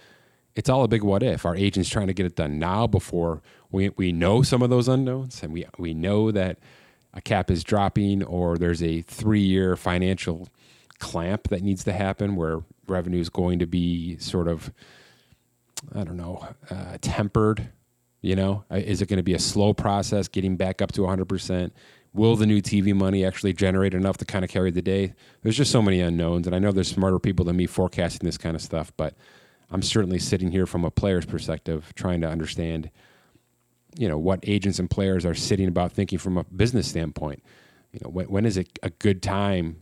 it's 0.57 0.69
all 0.69 0.83
a 0.83 0.87
big 0.87 1.03
what 1.03 1.21
if. 1.21 1.45
Our 1.45 1.55
agent's 1.55 1.89
trying 1.89 2.07
to 2.07 2.13
get 2.13 2.25
it 2.25 2.35
done 2.35 2.57
now 2.57 2.87
before 2.87 3.41
we, 3.71 3.89
we 3.89 4.11
know 4.11 4.41
some 4.41 4.61
of 4.63 4.69
those 4.69 4.87
unknowns 4.87 5.43
and 5.43 5.53
we, 5.53 5.65
we 5.77 5.93
know 5.93 6.31
that 6.31 6.57
a 7.13 7.21
cap 7.21 7.51
is 7.51 7.63
dropping 7.63 8.23
or 8.23 8.57
there's 8.57 8.81
a 8.81 9.01
three 9.01 9.41
year 9.41 9.75
financial 9.75 10.49
clamp 10.97 11.49
that 11.49 11.61
needs 11.61 11.83
to 11.83 11.93
happen 11.93 12.35
where 12.35 12.61
revenue 12.87 13.19
is 13.19 13.29
going 13.29 13.59
to 13.59 13.67
be 13.67 14.17
sort 14.17 14.47
of 14.47 14.73
I 15.93 16.03
don't 16.03 16.17
know, 16.17 16.47
uh, 16.69 16.97
tempered. 17.01 17.69
You 18.21 18.35
know, 18.35 18.63
Uh, 18.71 18.77
is 18.77 19.01
it 19.01 19.07
going 19.09 19.17
to 19.17 19.23
be 19.23 19.35
a 19.35 19.39
slow 19.39 19.73
process 19.73 20.27
getting 20.27 20.57
back 20.57 20.81
up 20.81 20.91
to 20.93 21.05
100%? 21.05 21.71
Will 22.13 22.35
the 22.35 22.47
new 22.47 22.61
TV 22.61 22.93
money 22.93 23.23
actually 23.23 23.53
generate 23.53 23.93
enough 23.93 24.17
to 24.17 24.25
kind 24.25 24.43
of 24.43 24.49
carry 24.49 24.71
the 24.71 24.81
day? 24.81 25.13
There's 25.43 25.55
just 25.55 25.71
so 25.71 25.81
many 25.83 26.01
unknowns, 26.01 26.47
and 26.47 26.55
I 26.55 26.59
know 26.59 26.71
there's 26.71 26.87
smarter 26.87 27.19
people 27.19 27.45
than 27.45 27.55
me 27.55 27.67
forecasting 27.67 28.25
this 28.25 28.37
kind 28.37 28.55
of 28.55 28.61
stuff, 28.61 28.91
but 28.97 29.13
I'm 29.69 29.83
certainly 29.83 30.17
sitting 30.17 30.51
here 30.51 30.65
from 30.65 30.83
a 30.83 30.89
player's 30.89 31.25
perspective, 31.25 31.93
trying 31.95 32.21
to 32.21 32.27
understand, 32.27 32.89
you 33.97 34.07
know, 34.07 34.17
what 34.17 34.39
agents 34.43 34.79
and 34.79 34.89
players 34.89 35.25
are 35.25 35.35
sitting 35.35 35.67
about 35.67 35.91
thinking 35.91 36.17
from 36.17 36.37
a 36.37 36.43
business 36.45 36.87
standpoint. 36.87 37.43
You 37.91 37.99
know, 38.03 38.09
when, 38.09 38.25
when 38.27 38.45
is 38.45 38.57
it 38.57 38.79
a 38.81 38.89
good 38.89 39.21
time 39.21 39.77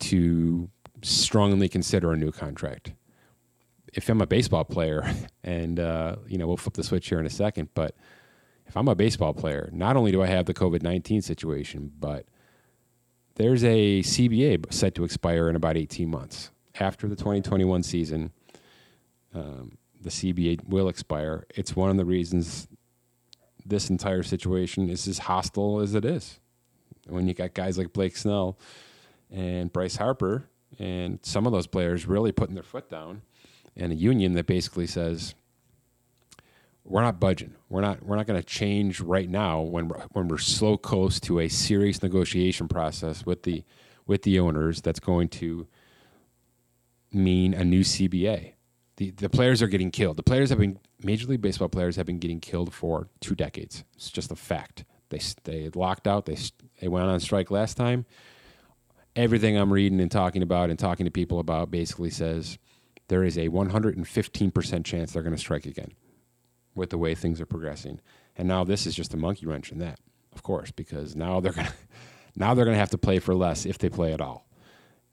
to 0.00 0.68
strongly 1.02 1.68
consider 1.68 2.12
a 2.12 2.16
new 2.16 2.30
contract? 2.30 2.92
If 3.94 4.08
I'm 4.08 4.20
a 4.20 4.26
baseball 4.26 4.64
player, 4.64 5.10
and 5.44 5.80
uh, 5.80 6.16
you 6.26 6.38
know, 6.38 6.46
we'll 6.46 6.56
flip 6.56 6.74
the 6.74 6.84
switch 6.84 7.08
here 7.08 7.20
in 7.20 7.26
a 7.26 7.30
second, 7.30 7.70
but 7.74 7.96
if 8.66 8.76
I'm 8.76 8.88
a 8.88 8.94
baseball 8.94 9.34
player, 9.34 9.70
not 9.72 9.96
only 9.96 10.12
do 10.12 10.22
I 10.22 10.26
have 10.26 10.46
the 10.46 10.54
COVID 10.54 10.82
19 10.82 11.22
situation, 11.22 11.92
but 11.98 12.26
there's 13.36 13.64
a 13.64 14.00
CBA 14.00 14.72
set 14.72 14.94
to 14.94 15.04
expire 15.04 15.48
in 15.48 15.56
about 15.56 15.76
18 15.76 16.08
months. 16.08 16.50
After 16.78 17.08
the 17.08 17.16
2021 17.16 17.82
season, 17.82 18.32
um, 19.34 19.78
the 20.00 20.10
CBA 20.10 20.68
will 20.68 20.88
expire. 20.88 21.46
It's 21.50 21.74
one 21.74 21.90
of 21.90 21.96
the 21.96 22.04
reasons 22.04 22.68
this 23.64 23.90
entire 23.90 24.22
situation 24.22 24.88
is 24.88 25.08
as 25.08 25.18
hostile 25.18 25.80
as 25.80 25.94
it 25.94 26.04
is. 26.04 26.38
When 27.06 27.26
you 27.26 27.34
got 27.34 27.54
guys 27.54 27.78
like 27.78 27.92
Blake 27.92 28.16
Snell 28.16 28.58
and 29.30 29.72
Bryce 29.72 29.96
Harper, 29.96 30.48
and 30.78 31.18
some 31.22 31.46
of 31.46 31.52
those 31.52 31.66
players 31.66 32.06
really 32.06 32.32
putting 32.32 32.54
their 32.54 32.64
foot 32.64 32.90
down, 32.90 33.22
and 33.76 33.92
a 33.92 33.96
union 33.96 34.34
that 34.34 34.46
basically 34.46 34.86
says, 34.86 35.34
we're 36.84 37.02
not 37.02 37.18
budging. 37.18 37.54
We're 37.70 37.80
not. 37.80 38.02
We're 38.04 38.16
not 38.16 38.26
going 38.26 38.40
to 38.40 38.46
change 38.46 39.00
right 39.00 39.28
now 39.28 39.62
when 39.62 39.88
we're, 39.88 40.02
when 40.12 40.28
we're 40.28 40.38
so 40.38 40.76
close 40.76 41.18
to 41.20 41.40
a 41.40 41.48
serious 41.48 42.02
negotiation 42.02 42.68
process 42.68 43.24
with 43.24 43.42
the 43.44 43.64
with 44.06 44.22
the 44.22 44.38
owners. 44.38 44.82
That's 44.82 45.00
going 45.00 45.28
to 45.30 45.66
mean 47.10 47.54
a 47.54 47.64
new 47.64 47.80
CBA. 47.80 48.52
The 48.96 49.10
the 49.12 49.30
players 49.30 49.62
are 49.62 49.66
getting 49.66 49.90
killed. 49.90 50.18
The 50.18 50.22
players 50.22 50.50
have 50.50 50.58
been 50.58 50.78
Major 51.02 51.26
League 51.26 51.40
Baseball 51.40 51.68
players 51.68 51.96
have 51.96 52.06
been 52.06 52.18
getting 52.18 52.40
killed 52.40 52.72
for 52.72 53.08
two 53.20 53.34
decades. 53.34 53.84
It's 53.96 54.10
just 54.10 54.30
a 54.30 54.36
fact. 54.36 54.84
They 55.08 55.20
they 55.44 55.70
locked 55.74 56.06
out. 56.06 56.26
They 56.26 56.36
they 56.80 56.88
went 56.88 57.06
on 57.06 57.18
strike 57.20 57.50
last 57.50 57.76
time. 57.76 58.04
Everything 59.16 59.56
I'm 59.56 59.72
reading 59.72 60.00
and 60.00 60.10
talking 60.10 60.42
about 60.42 60.70
and 60.70 60.78
talking 60.78 61.06
to 61.06 61.10
people 61.10 61.38
about 61.38 61.70
basically 61.70 62.10
says 62.10 62.58
there 63.08 63.24
is 63.24 63.36
a 63.36 63.48
115% 63.48 64.84
chance 64.84 65.12
they're 65.12 65.22
going 65.22 65.34
to 65.34 65.40
strike 65.40 65.66
again 65.66 65.92
with 66.74 66.90
the 66.90 66.98
way 66.98 67.14
things 67.14 67.40
are 67.40 67.46
progressing. 67.46 68.00
And 68.36 68.48
now 68.48 68.64
this 68.64 68.86
is 68.86 68.94
just 68.94 69.14
a 69.14 69.16
monkey 69.16 69.46
wrench 69.46 69.70
in 69.70 69.78
that, 69.78 70.00
of 70.32 70.42
course, 70.42 70.70
because 70.70 71.14
now 71.14 71.40
they're 71.40 71.52
gonna 71.52 71.72
now 72.36 72.54
they're 72.54 72.64
gonna 72.64 72.76
have 72.76 72.90
to 72.90 72.98
play 72.98 73.18
for 73.18 73.34
less 73.34 73.64
if 73.64 73.78
they 73.78 73.88
play 73.88 74.12
at 74.12 74.20
all. 74.20 74.48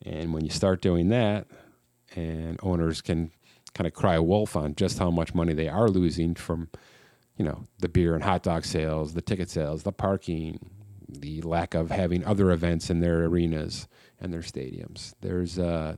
And 0.03 0.33
when 0.33 0.43
you 0.43 0.49
start 0.49 0.81
doing 0.81 1.09
that, 1.09 1.47
and 2.15 2.59
owners 2.63 3.01
can 3.01 3.31
kind 3.73 3.87
of 3.87 3.93
cry 3.93 4.19
wolf 4.19 4.55
on 4.55 4.75
just 4.75 4.99
how 4.99 5.11
much 5.11 5.33
money 5.33 5.53
they 5.53 5.69
are 5.69 5.87
losing 5.87 6.35
from, 6.35 6.69
you 7.37 7.45
know, 7.45 7.63
the 7.79 7.87
beer 7.87 8.15
and 8.15 8.23
hot 8.23 8.43
dog 8.43 8.65
sales, 8.65 9.13
the 9.13 9.21
ticket 9.21 9.49
sales, 9.49 9.83
the 9.83 9.91
parking, 9.91 10.59
the 11.07 11.41
lack 11.41 11.73
of 11.73 11.91
having 11.91 12.25
other 12.25 12.51
events 12.51 12.89
in 12.89 12.99
their 12.99 13.25
arenas 13.25 13.87
and 14.19 14.33
their 14.33 14.41
stadiums. 14.41 15.13
There's 15.21 15.57
uh, 15.59 15.95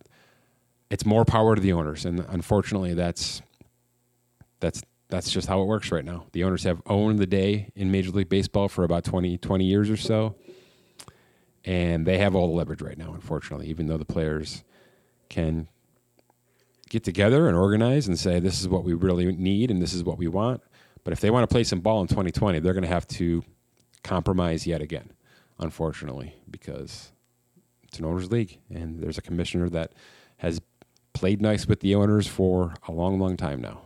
it's 0.94 1.08
more 1.08 1.26
power 1.26 1.56
to 1.56 1.62
the 1.62 1.74
owners, 1.74 2.06
and 2.06 2.24
unfortunately, 2.30 2.94
that's 2.94 3.42
that's 4.60 4.84
that's 5.10 5.32
just 5.32 5.48
how 5.48 5.60
it 5.60 5.66
works 5.66 5.92
right 5.92 6.06
now. 6.06 6.28
The 6.34 6.44
owners 6.44 6.64
have 6.66 6.84
owned 6.86 7.18
the 7.18 7.26
day 7.26 7.72
in 7.76 7.90
Major 7.90 8.12
League 8.12 8.30
Baseball 8.30 8.68
for 8.68 8.84
about 8.84 9.04
20, 9.04 9.40
20 9.40 9.66
years 9.66 9.90
or 9.90 9.98
so. 9.98 10.36
And 11.66 12.06
they 12.06 12.18
have 12.20 12.36
all 12.36 12.48
the 12.48 12.54
leverage 12.54 12.82
right 12.82 12.98
now, 12.98 13.14
unfortunately, 13.14 13.68
even 13.68 13.88
though 13.88 13.98
the 13.98 14.06
players 14.06 14.64
can 15.30 15.68
get 16.90 17.04
together 17.04 17.48
and 17.48 17.56
organize 17.56 18.08
and 18.08 18.18
say, 18.18 18.40
this 18.40 18.60
is 18.60 18.68
what 18.68 18.84
we 18.84 18.94
really 18.94 19.32
need 19.36 19.72
and 19.72 19.82
this 19.82 19.94
is 19.94 20.04
what 20.04 20.18
we 20.18 20.28
want. 20.28 20.62
But 21.04 21.14
if 21.14 21.20
they 21.22 21.30
want 21.30 21.48
to 21.48 21.54
play 21.54 21.64
some 21.64 21.80
ball 21.80 22.02
in 22.02 22.08
2020, 22.08 22.60
they're 22.60 22.74
going 22.74 22.84
to 22.84 22.90
have 22.90 23.08
to 23.10 23.44
compromise 24.04 24.66
yet 24.66 24.82
again, 24.82 25.12
unfortunately, 25.60 26.36
because 26.50 27.12
it's 27.84 28.00
an 28.00 28.06
owners 28.06 28.32
league 28.32 28.60
and 28.70 29.00
there's 29.00 29.20
a 29.20 29.24
commissioner 29.24 29.70
that 29.70 29.94
has 30.38 30.60
played 31.14 31.42
nice 31.42 31.68
with 31.68 31.80
the 31.80 31.96
owners 31.96 32.28
for 32.28 32.74
a 32.88 32.92
long, 32.92 33.20
long 33.20 33.38
time 33.38 33.62
now 33.62 33.82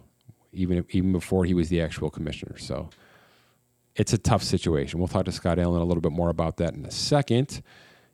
even 0.57 0.85
even 0.89 1.11
before 1.11 1.45
he 1.45 1.53
was 1.53 1.69
the 1.69 1.81
actual 1.81 2.09
commissioner. 2.09 2.57
So 2.57 2.89
it's 3.95 4.13
a 4.13 4.17
tough 4.17 4.43
situation. 4.43 4.99
We'll 4.99 5.07
talk 5.07 5.25
to 5.25 5.31
Scott 5.31 5.59
Allen 5.59 5.81
a 5.81 5.85
little 5.85 6.01
bit 6.01 6.11
more 6.11 6.29
about 6.29 6.57
that 6.57 6.73
in 6.73 6.85
a 6.85 6.91
second. 6.91 7.61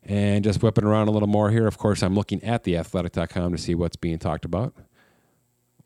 And 0.03 0.43
just 0.43 0.61
whipping 0.61 0.83
around 0.83 1.07
a 1.07 1.11
little 1.11 1.29
more 1.29 1.49
here, 1.49 1.65
of 1.65 1.77
course, 1.77 2.03
I'm 2.03 2.13
looking 2.13 2.43
at 2.43 2.65
theathletic.com 2.65 3.53
to 3.53 3.57
see 3.57 3.73
what's 3.73 3.95
being 3.95 4.19
talked 4.19 4.43
about. 4.43 4.73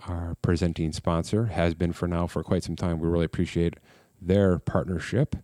Our 0.08 0.36
presenting 0.42 0.92
sponsor 0.92 1.48
has 1.48 1.76
been 1.76 1.94
for 1.94 2.08
now 2.08 2.26
for 2.26 2.44
quite 2.44 2.64
some 2.64 2.76
time. 2.76 3.00
We 3.00 3.08
really 3.08 3.26
appreciate 3.26 3.76
their 4.20 4.58
partnership. 4.58 5.36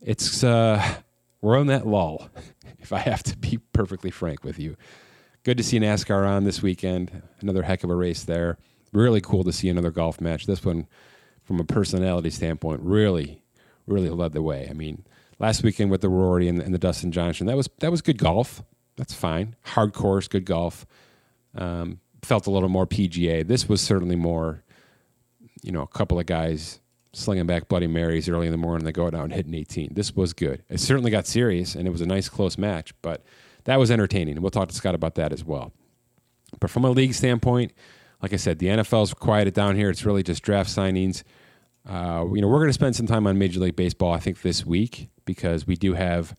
It's 0.00 0.44
uh, 0.44 0.96
we're 1.40 1.58
on 1.58 1.66
that 1.68 1.86
lull, 1.86 2.28
if 2.78 2.92
I 2.92 2.98
have 2.98 3.24
to 3.24 3.36
be 3.36 3.58
perfectly 3.72 4.10
frank 4.10 4.44
with 4.44 4.58
you. 4.58 4.76
Good 5.48 5.56
to 5.56 5.64
see 5.64 5.80
NASCAR 5.80 6.28
on 6.28 6.44
this 6.44 6.60
weekend. 6.60 7.22
Another 7.40 7.62
heck 7.62 7.82
of 7.82 7.88
a 7.88 7.94
race 7.94 8.22
there 8.22 8.58
really 8.92 9.22
cool 9.22 9.44
to 9.44 9.50
see 9.50 9.70
another 9.70 9.90
golf 9.90 10.20
match. 10.20 10.44
This 10.44 10.62
one, 10.62 10.86
from 11.42 11.58
a 11.58 11.64
personality 11.64 12.28
standpoint, 12.28 12.82
really, 12.82 13.40
really 13.86 14.10
led 14.10 14.34
the 14.34 14.42
way. 14.42 14.66
I 14.68 14.74
mean, 14.74 15.06
last 15.38 15.62
weekend 15.62 15.90
with 15.90 16.02
the 16.02 16.10
Rory 16.10 16.48
and, 16.48 16.60
and 16.60 16.74
the 16.74 16.78
Dustin 16.78 17.12
Johnson, 17.12 17.46
that 17.46 17.56
was 17.56 17.66
that 17.78 17.90
was 17.90 18.02
good 18.02 18.18
golf. 18.18 18.62
That's 18.96 19.14
fine. 19.14 19.56
Hard 19.62 19.94
course, 19.94 20.28
good 20.28 20.44
golf. 20.44 20.84
Um, 21.54 22.00
felt 22.20 22.46
a 22.46 22.50
little 22.50 22.68
more 22.68 22.86
PGA. 22.86 23.48
This 23.48 23.70
was 23.70 23.80
certainly 23.80 24.16
more, 24.16 24.62
you 25.62 25.72
know, 25.72 25.80
a 25.80 25.86
couple 25.86 26.20
of 26.20 26.26
guys 26.26 26.78
slinging 27.14 27.46
back 27.46 27.68
Bloody 27.68 27.86
Marys 27.86 28.28
early 28.28 28.48
in 28.48 28.52
the 28.52 28.58
morning. 28.58 28.84
They 28.84 28.92
go 28.92 29.06
out 29.06 29.14
and 29.14 29.32
hit 29.32 29.46
an 29.46 29.54
18. 29.54 29.94
This 29.94 30.14
was 30.14 30.34
good. 30.34 30.62
It 30.68 30.78
certainly 30.80 31.10
got 31.10 31.26
serious, 31.26 31.74
and 31.74 31.88
it 31.88 31.90
was 31.90 32.02
a 32.02 32.06
nice 32.06 32.28
close 32.28 32.58
match. 32.58 32.92
But 33.00 33.24
that 33.68 33.78
was 33.78 33.90
entertaining, 33.90 34.34
and 34.34 34.42
we'll 34.42 34.50
talk 34.50 34.68
to 34.68 34.74
Scott 34.74 34.94
about 34.94 35.14
that 35.16 35.30
as 35.30 35.44
well. 35.44 35.74
But 36.58 36.70
from 36.70 36.86
a 36.86 36.90
league 36.90 37.12
standpoint, 37.12 37.72
like 38.22 38.32
I 38.32 38.36
said, 38.36 38.60
the 38.60 38.68
NFL's 38.68 39.12
quieted 39.12 39.52
down 39.52 39.76
here. 39.76 39.90
It's 39.90 40.06
really 40.06 40.22
just 40.22 40.42
draft 40.42 40.70
signings. 40.70 41.22
Uh, 41.86 42.24
you 42.32 42.40
know, 42.40 42.48
we're 42.48 42.60
going 42.60 42.70
to 42.70 42.72
spend 42.72 42.96
some 42.96 43.06
time 43.06 43.26
on 43.26 43.36
Major 43.38 43.60
League 43.60 43.76
Baseball, 43.76 44.14
I 44.14 44.20
think, 44.20 44.40
this 44.40 44.64
week 44.64 45.10
because 45.26 45.66
we 45.66 45.76
do 45.76 45.92
have 45.92 46.34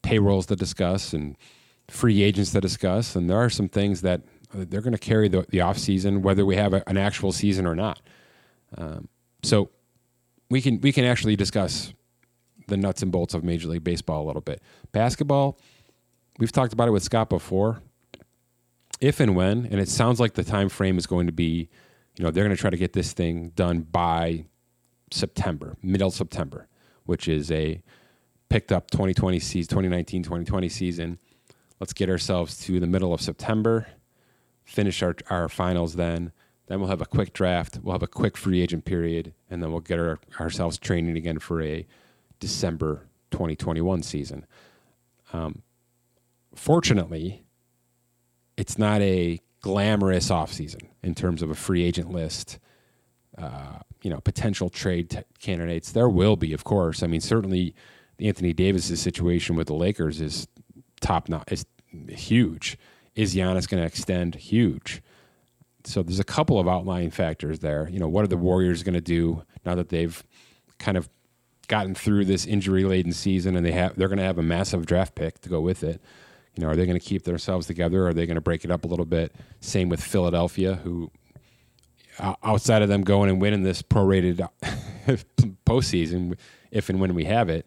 payrolls 0.00 0.46
to 0.46 0.56
discuss 0.56 1.12
and 1.12 1.36
free 1.88 2.22
agents 2.22 2.52
to 2.52 2.60
discuss, 2.62 3.14
and 3.14 3.28
there 3.28 3.36
are 3.36 3.50
some 3.50 3.68
things 3.68 4.00
that 4.00 4.22
uh, 4.54 4.64
they're 4.66 4.80
going 4.80 4.94
to 4.94 4.98
carry 4.98 5.28
the, 5.28 5.44
the 5.50 5.60
off 5.60 5.76
season, 5.76 6.22
whether 6.22 6.46
we 6.46 6.56
have 6.56 6.72
a, 6.72 6.82
an 6.88 6.96
actual 6.96 7.32
season 7.32 7.66
or 7.66 7.74
not. 7.74 8.00
Um, 8.78 9.08
so 9.42 9.68
we 10.48 10.62
can 10.62 10.80
we 10.80 10.90
can 10.90 11.04
actually 11.04 11.36
discuss 11.36 11.92
the 12.66 12.78
nuts 12.78 13.02
and 13.02 13.12
bolts 13.12 13.34
of 13.34 13.44
Major 13.44 13.68
League 13.68 13.84
Baseball 13.84 14.24
a 14.24 14.26
little 14.26 14.40
bit. 14.40 14.62
Basketball, 14.92 15.58
we've 16.38 16.52
talked 16.52 16.72
about 16.72 16.88
it 16.88 16.92
with 16.92 17.02
Scott 17.02 17.28
before 17.28 17.82
if 19.00 19.20
and 19.20 19.36
when, 19.36 19.66
and 19.66 19.80
it 19.80 19.88
sounds 19.88 20.20
like 20.20 20.34
the 20.34 20.44
time 20.44 20.68
frame 20.68 20.98
is 20.98 21.06
going 21.06 21.26
to 21.26 21.32
be, 21.32 21.68
you 22.16 22.24
know, 22.24 22.30
they're 22.30 22.44
going 22.44 22.56
to 22.56 22.60
try 22.60 22.70
to 22.70 22.76
get 22.76 22.92
this 22.92 23.12
thing 23.12 23.50
done 23.54 23.80
by 23.80 24.46
September, 25.10 25.76
middle 25.82 26.10
September, 26.10 26.68
which 27.04 27.28
is 27.28 27.50
a 27.50 27.82
picked 28.48 28.72
up 28.72 28.90
2020 28.90 29.38
season, 29.38 29.68
2019 29.68 30.22
2020 30.22 30.68
season. 30.68 31.18
Let's 31.78 31.92
get 31.92 32.08
ourselves 32.08 32.58
to 32.64 32.80
the 32.80 32.86
middle 32.86 33.12
of 33.12 33.20
September, 33.20 33.86
finish 34.64 35.02
our, 35.02 35.14
our 35.28 35.48
finals 35.48 35.94
then. 35.94 36.32
Then 36.68 36.80
we'll 36.80 36.88
have 36.88 37.02
a 37.02 37.06
quick 37.06 37.32
draft. 37.32 37.78
We'll 37.82 37.94
have 37.94 38.02
a 38.02 38.08
quick 38.08 38.36
free 38.36 38.60
agent 38.60 38.84
period, 38.84 39.34
and 39.50 39.62
then 39.62 39.70
we'll 39.70 39.80
get 39.80 40.00
our, 40.00 40.18
ourselves 40.40 40.78
training 40.78 41.16
again 41.16 41.38
for 41.38 41.62
a 41.62 41.86
December 42.40 43.06
2021 43.30 44.02
season. 44.02 44.46
Um, 45.32 45.62
fortunately, 46.56 47.44
it's 48.56 48.78
not 48.78 49.00
a 49.02 49.40
glamorous 49.60 50.30
offseason 50.30 50.88
in 51.02 51.14
terms 51.14 51.42
of 51.42 51.50
a 51.50 51.54
free 51.54 51.84
agent 51.84 52.10
list. 52.10 52.58
Uh, 53.38 53.78
you 54.02 54.10
know, 54.10 54.20
potential 54.20 54.70
trade 54.70 55.10
t- 55.10 55.18
candidates. 55.40 55.92
There 55.92 56.08
will 56.08 56.36
be, 56.36 56.52
of 56.52 56.64
course. 56.64 57.02
I 57.02 57.06
mean, 57.06 57.20
certainly 57.20 57.74
Anthony 58.18 58.52
Davis's 58.52 59.00
situation 59.00 59.56
with 59.56 59.66
the 59.66 59.74
Lakers 59.74 60.20
is 60.20 60.48
top 61.00 61.28
notch, 61.28 61.50
is 61.50 61.66
huge. 62.08 62.78
Is 63.14 63.34
Giannis 63.34 63.68
going 63.68 63.82
to 63.82 63.86
extend? 63.86 64.36
Huge. 64.36 65.02
So 65.84 66.02
there's 66.02 66.20
a 66.20 66.24
couple 66.24 66.58
of 66.58 66.68
outlying 66.68 67.10
factors 67.10 67.60
there. 67.60 67.88
You 67.90 67.98
know, 67.98 68.08
what 68.08 68.24
are 68.24 68.28
the 68.28 68.36
Warriors 68.36 68.82
going 68.82 68.94
to 68.94 69.00
do 69.00 69.42
now 69.64 69.74
that 69.74 69.88
they've 69.88 70.22
kind 70.78 70.96
of 70.96 71.08
gotten 71.68 71.94
through 71.94 72.24
this 72.24 72.46
injury 72.46 72.84
laden 72.84 73.12
season 73.12 73.56
and 73.56 73.66
they 73.66 73.72
have 73.72 73.96
they're 73.96 74.08
going 74.08 74.18
to 74.18 74.24
have 74.24 74.38
a 74.38 74.42
massive 74.42 74.86
draft 74.86 75.14
pick 75.14 75.40
to 75.40 75.48
go 75.48 75.60
with 75.60 75.82
it. 75.82 76.00
You 76.56 76.64
know, 76.64 76.70
are 76.70 76.76
they 76.76 76.86
going 76.86 76.98
to 76.98 77.04
keep 77.04 77.24
themselves 77.24 77.66
together? 77.66 78.06
Are 78.08 78.14
they 78.14 78.26
going 78.26 78.36
to 78.36 78.40
break 78.40 78.64
it 78.64 78.70
up 78.70 78.84
a 78.84 78.88
little 78.88 79.04
bit? 79.04 79.34
Same 79.60 79.88
with 79.88 80.02
Philadelphia, 80.02 80.76
who 80.76 81.10
outside 82.42 82.82
of 82.82 82.88
them 82.88 83.02
going 83.02 83.28
and 83.28 83.40
winning 83.40 83.62
this 83.62 83.82
prorated 83.82 84.46
postseason, 85.66 86.38
if 86.70 86.88
and 86.88 87.00
when 87.00 87.14
we 87.14 87.24
have 87.24 87.48
it, 87.48 87.66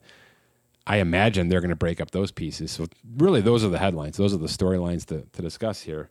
I 0.88 0.98
imagine 0.98 1.50
they're 1.50 1.62
going 1.62 1.70
to 1.70 1.76
break 1.76 2.02
up 2.02 2.12
those 2.12 2.32
pieces. 2.32 2.72
So 2.72 2.88
really, 3.18 3.42
those 3.42 3.64
are 3.64 3.70
the 3.70 3.78
headlines. 3.78 4.18
Those 4.18 4.34
are 4.34 4.38
the 4.38 4.48
storylines 4.48 5.06
to, 5.08 5.22
to 5.34 5.42
discuss 5.42 5.82
here. 5.82 6.10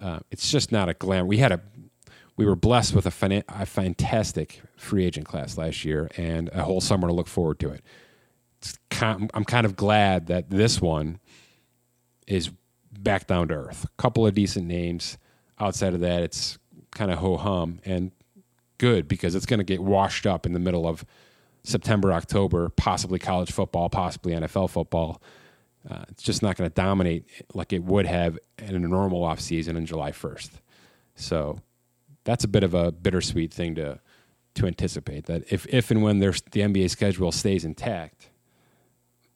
Uh, 0.00 0.20
it's 0.30 0.50
just 0.50 0.72
not 0.72 0.88
a 0.88 0.94
glam. 0.94 1.26
We 1.26 1.38
had 1.38 1.52
a 1.52 1.60
we 2.36 2.46
were 2.46 2.54
blessed 2.54 2.94
with 2.94 3.04
a, 3.04 3.44
a, 3.48 3.66
fantastic 3.66 4.62
free 4.76 5.04
agent 5.04 5.26
class 5.26 5.58
last 5.58 5.84
year 5.84 6.08
and 6.16 6.48
a 6.52 6.62
whole 6.62 6.80
summer 6.80 7.08
to 7.08 7.12
look 7.12 7.26
forward 7.26 7.58
to 7.58 7.70
it. 7.70 7.82
Kind, 8.90 9.28
I'm 9.34 9.44
kind 9.44 9.66
of 9.66 9.74
glad 9.74 10.28
that 10.28 10.48
this 10.48 10.80
one 10.80 11.18
is 12.28 12.50
back 12.92 13.26
down 13.26 13.48
to 13.48 13.54
earth. 13.54 13.84
A 13.84 14.02
couple 14.02 14.26
of 14.26 14.34
decent 14.34 14.66
names. 14.66 15.18
Outside 15.58 15.94
of 15.94 16.00
that, 16.00 16.22
it's 16.22 16.58
kind 16.92 17.10
of 17.10 17.18
ho 17.18 17.36
hum 17.36 17.80
and 17.84 18.12
good 18.78 19.08
because 19.08 19.34
it's 19.34 19.46
going 19.46 19.58
to 19.58 19.64
get 19.64 19.82
washed 19.82 20.26
up 20.26 20.46
in 20.46 20.52
the 20.52 20.58
middle 20.60 20.86
of 20.86 21.04
September, 21.64 22.12
October, 22.12 22.68
possibly 22.68 23.18
college 23.18 23.50
football, 23.50 23.88
possibly 23.88 24.32
NFL 24.32 24.70
football. 24.70 25.20
Uh, 25.88 26.04
it's 26.08 26.22
just 26.22 26.42
not 26.42 26.56
going 26.56 26.68
to 26.68 26.74
dominate 26.74 27.24
like 27.54 27.72
it 27.72 27.82
would 27.82 28.06
have 28.06 28.38
in 28.58 28.74
a 28.74 28.78
normal 28.78 29.22
offseason 29.22 29.76
in 29.76 29.86
July 29.86 30.12
1st. 30.12 30.50
So 31.16 31.58
that's 32.24 32.44
a 32.44 32.48
bit 32.48 32.62
of 32.62 32.74
a 32.74 32.92
bittersweet 32.92 33.52
thing 33.52 33.74
to 33.76 34.00
to 34.54 34.66
anticipate 34.66 35.26
that 35.26 35.44
if, 35.52 35.66
if 35.66 35.90
and 35.92 36.02
when 36.02 36.18
there's 36.18 36.42
the 36.50 36.60
NBA 36.62 36.90
schedule 36.90 37.30
stays 37.30 37.64
intact, 37.64 38.30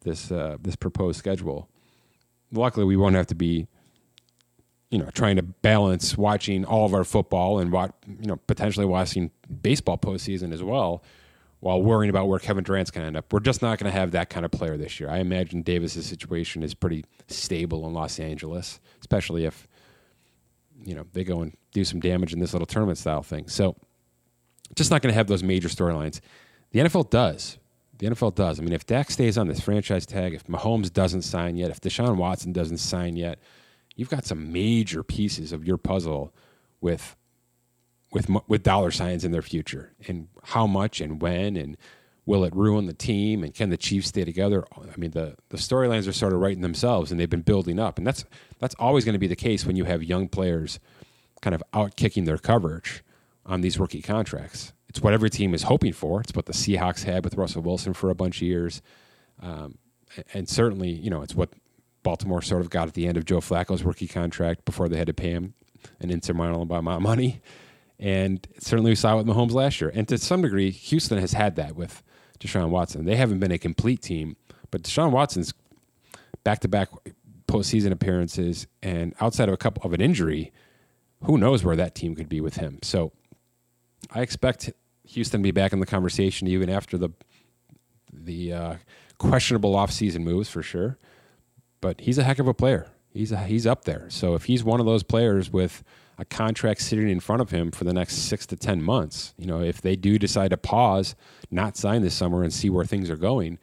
this 0.02 0.32
uh, 0.32 0.56
this 0.60 0.74
proposed 0.76 1.18
schedule, 1.18 1.68
luckily 2.52 2.84
we 2.84 2.96
won't 2.96 3.14
have 3.14 3.26
to 3.28 3.34
be 3.34 3.66
you 4.90 4.98
know 4.98 5.08
trying 5.14 5.36
to 5.36 5.42
balance 5.42 6.16
watching 6.16 6.64
all 6.64 6.84
of 6.84 6.94
our 6.94 7.04
football 7.04 7.58
and 7.58 7.72
watch, 7.72 7.92
you 8.06 8.26
know 8.26 8.36
potentially 8.46 8.86
watching 8.86 9.30
baseball 9.62 9.98
postseason 9.98 10.52
as 10.52 10.62
well 10.62 11.02
while 11.60 11.80
worrying 11.80 12.10
about 12.10 12.26
where 12.26 12.40
Kevin 12.40 12.64
Durant's 12.64 12.90
going 12.90 13.02
to 13.02 13.06
end 13.06 13.16
up. 13.16 13.32
We're 13.32 13.38
just 13.38 13.62
not 13.62 13.78
going 13.78 13.90
to 13.90 13.96
have 13.96 14.10
that 14.10 14.30
kind 14.30 14.44
of 14.44 14.50
player 14.50 14.76
this 14.76 14.98
year. 14.98 15.08
I 15.08 15.18
imagine 15.18 15.62
Davis's 15.62 16.06
situation 16.06 16.64
is 16.64 16.74
pretty 16.74 17.04
stable 17.28 17.86
in 17.86 17.94
Los 17.94 18.18
Angeles, 18.18 18.80
especially 19.00 19.44
if 19.44 19.66
you 20.84 20.94
know 20.94 21.06
they 21.12 21.24
go 21.24 21.40
and 21.40 21.56
do 21.72 21.84
some 21.84 22.00
damage 22.00 22.32
in 22.32 22.40
this 22.40 22.52
little 22.52 22.66
tournament 22.66 22.98
style 22.98 23.22
thing. 23.22 23.48
So 23.48 23.76
just 24.74 24.90
not 24.90 25.02
going 25.02 25.12
to 25.12 25.16
have 25.16 25.26
those 25.26 25.42
major 25.42 25.68
storylines. 25.68 26.20
The 26.72 26.80
NFL 26.80 27.10
does. 27.10 27.58
The 28.02 28.08
NFL 28.08 28.34
does. 28.34 28.58
I 28.58 28.64
mean, 28.64 28.72
if 28.72 28.84
Dak 28.84 29.12
stays 29.12 29.38
on 29.38 29.46
this 29.46 29.60
franchise 29.60 30.06
tag, 30.06 30.34
if 30.34 30.48
Mahomes 30.48 30.92
doesn't 30.92 31.22
sign 31.22 31.54
yet, 31.54 31.70
if 31.70 31.80
Deshaun 31.80 32.16
Watson 32.16 32.52
doesn't 32.52 32.78
sign 32.78 33.14
yet, 33.14 33.38
you've 33.94 34.10
got 34.10 34.24
some 34.24 34.52
major 34.52 35.04
pieces 35.04 35.52
of 35.52 35.64
your 35.64 35.76
puzzle 35.76 36.34
with 36.80 37.14
with 38.10 38.28
with 38.48 38.64
dollar 38.64 38.90
signs 38.90 39.24
in 39.24 39.30
their 39.30 39.40
future 39.40 39.92
and 40.08 40.26
how 40.42 40.66
much 40.66 41.00
and 41.00 41.22
when 41.22 41.56
and 41.56 41.76
will 42.26 42.42
it 42.42 42.52
ruin 42.56 42.86
the 42.86 42.92
team 42.92 43.44
and 43.44 43.54
can 43.54 43.70
the 43.70 43.76
Chiefs 43.76 44.08
stay 44.08 44.24
together? 44.24 44.64
I 44.76 44.96
mean, 44.96 45.12
the 45.12 45.36
the 45.50 45.56
storylines 45.56 46.08
are 46.08 46.12
sort 46.12 46.32
of 46.32 46.40
writing 46.40 46.62
themselves 46.62 47.12
and 47.12 47.20
they've 47.20 47.30
been 47.30 47.42
building 47.42 47.78
up, 47.78 47.98
and 47.98 48.06
that's 48.06 48.24
that's 48.58 48.74
always 48.80 49.04
going 49.04 49.12
to 49.12 49.20
be 49.20 49.28
the 49.28 49.36
case 49.36 49.64
when 49.64 49.76
you 49.76 49.84
have 49.84 50.02
young 50.02 50.26
players 50.26 50.80
kind 51.40 51.54
of 51.54 51.62
out 51.72 51.94
kicking 51.94 52.24
their 52.24 52.38
coverage 52.38 53.04
on 53.46 53.60
these 53.60 53.78
rookie 53.78 54.02
contracts. 54.02 54.72
It's 54.92 55.00
what 55.00 55.14
every 55.14 55.30
team 55.30 55.54
is 55.54 55.62
hoping 55.62 55.94
for. 55.94 56.20
It's 56.20 56.34
what 56.36 56.44
the 56.44 56.52
Seahawks 56.52 57.04
had 57.04 57.24
with 57.24 57.36
Russell 57.36 57.62
Wilson 57.62 57.94
for 57.94 58.10
a 58.10 58.14
bunch 58.14 58.36
of 58.36 58.42
years, 58.42 58.82
um, 59.40 59.78
and 60.34 60.46
certainly, 60.46 60.90
you 60.90 61.08
know, 61.08 61.22
it's 61.22 61.34
what 61.34 61.48
Baltimore 62.02 62.42
sort 62.42 62.60
of 62.60 62.68
got 62.68 62.88
at 62.88 62.94
the 62.94 63.06
end 63.06 63.16
of 63.16 63.24
Joe 63.24 63.40
Flacco's 63.40 63.84
rookie 63.84 64.06
contract 64.06 64.66
before 64.66 64.90
they 64.90 64.98
had 64.98 65.06
to 65.06 65.14
pay 65.14 65.30
him 65.30 65.54
an 66.00 66.10
insurmountable 66.10 66.76
amount 66.76 66.96
of 66.96 67.02
money. 67.02 67.40
And 67.98 68.46
certainly 68.58 68.90
we 68.90 68.94
saw 68.94 69.14
it 69.14 69.24
with 69.24 69.34
Mahomes 69.34 69.52
last 69.52 69.80
year. 69.80 69.90
And 69.94 70.06
to 70.08 70.18
some 70.18 70.42
degree, 70.42 70.70
Houston 70.70 71.16
has 71.16 71.32
had 71.32 71.56
that 71.56 71.74
with 71.74 72.02
Deshaun 72.38 72.68
Watson. 72.68 73.06
They 73.06 73.16
haven't 73.16 73.38
been 73.38 73.50
a 73.50 73.56
complete 73.56 74.02
team, 74.02 74.36
but 74.70 74.82
Deshaun 74.82 75.10
Watson's 75.10 75.54
back 76.44 76.58
to 76.60 76.68
back 76.68 76.90
postseason 77.48 77.92
appearances 77.92 78.66
and 78.82 79.14
outside 79.22 79.48
of 79.48 79.54
a 79.54 79.58
couple 79.58 79.82
of 79.84 79.94
an 79.94 80.02
injury, 80.02 80.52
who 81.24 81.38
knows 81.38 81.64
where 81.64 81.76
that 81.76 81.94
team 81.94 82.14
could 82.14 82.28
be 82.28 82.42
with 82.42 82.56
him. 82.56 82.78
So 82.82 83.12
I 84.10 84.20
expect 84.20 84.70
Houston 85.08 85.42
be 85.42 85.50
back 85.50 85.72
in 85.72 85.80
the 85.80 85.86
conversation 85.86 86.46
even 86.48 86.68
after 86.70 86.96
the 86.96 87.10
the 88.12 88.52
uh, 88.52 88.74
questionable 89.18 89.74
offseason 89.74 90.20
moves 90.20 90.48
for 90.48 90.62
sure. 90.62 90.98
But 91.80 92.00
he's 92.00 92.18
a 92.18 92.24
heck 92.24 92.38
of 92.38 92.46
a 92.46 92.54
player. 92.54 92.86
He's 93.10 93.32
a, 93.32 93.38
he's 93.44 93.66
up 93.66 93.84
there. 93.84 94.06
So 94.10 94.34
if 94.34 94.44
he's 94.44 94.62
one 94.62 94.80
of 94.80 94.86
those 94.86 95.02
players 95.02 95.50
with 95.50 95.82
a 96.18 96.24
contract 96.24 96.80
sitting 96.80 97.08
in 97.08 97.20
front 97.20 97.42
of 97.42 97.50
him 97.50 97.70
for 97.70 97.84
the 97.84 97.92
next 97.92 98.16
six 98.16 98.46
to 98.46 98.56
10 98.56 98.82
months. 98.82 99.34
You 99.38 99.46
know, 99.46 99.60
if 99.60 99.80
they 99.80 99.96
do 99.96 100.18
decide 100.18 100.50
to 100.50 100.56
pause, 100.56 101.14
not 101.50 101.76
sign 101.76 102.02
this 102.02 102.14
summer 102.14 102.42
and 102.42 102.52
see 102.52 102.70
where 102.70 102.84
things 102.84 103.10
are 103.10 103.16
going, 103.16 103.58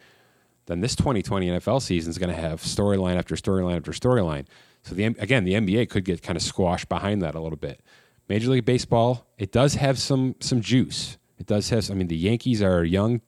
then 0.66 0.82
this 0.82 0.96
2020 0.96 1.48
NFL 1.48 1.82
season 1.82 2.10
is 2.10 2.18
going 2.18 2.34
to 2.34 2.40
have 2.40 2.62
storyline 2.62 3.18
after 3.18 3.36
storyline 3.36 3.78
after 3.78 3.92
storyline. 3.92 4.46
So 4.84 4.96
the 4.96 5.06
again, 5.06 5.46
the 5.46 5.54
NBA 5.54 5.90
could 5.90 6.06
get 6.06 6.22
kind 6.22 6.38
of 6.38 6.44
squashed 6.44 6.90
behind 6.90 7.22
that 7.22 7.36
a 7.36 7.40
little 7.40 7.58
bit. 7.58 7.82
Major 8.28 8.50
League 8.50 8.66
Baseball, 8.66 9.26
it 9.38 9.52
does 9.52 9.76
have 9.76 9.98
some 9.98 10.36
some 10.40 10.62
juice. 10.62 11.18
It 11.40 11.46
does 11.46 11.70
have. 11.70 11.90
I 11.90 11.94
mean, 11.94 12.08
the 12.08 12.18
Yankees 12.18 12.62
are 12.62 12.84
young, 12.84 13.22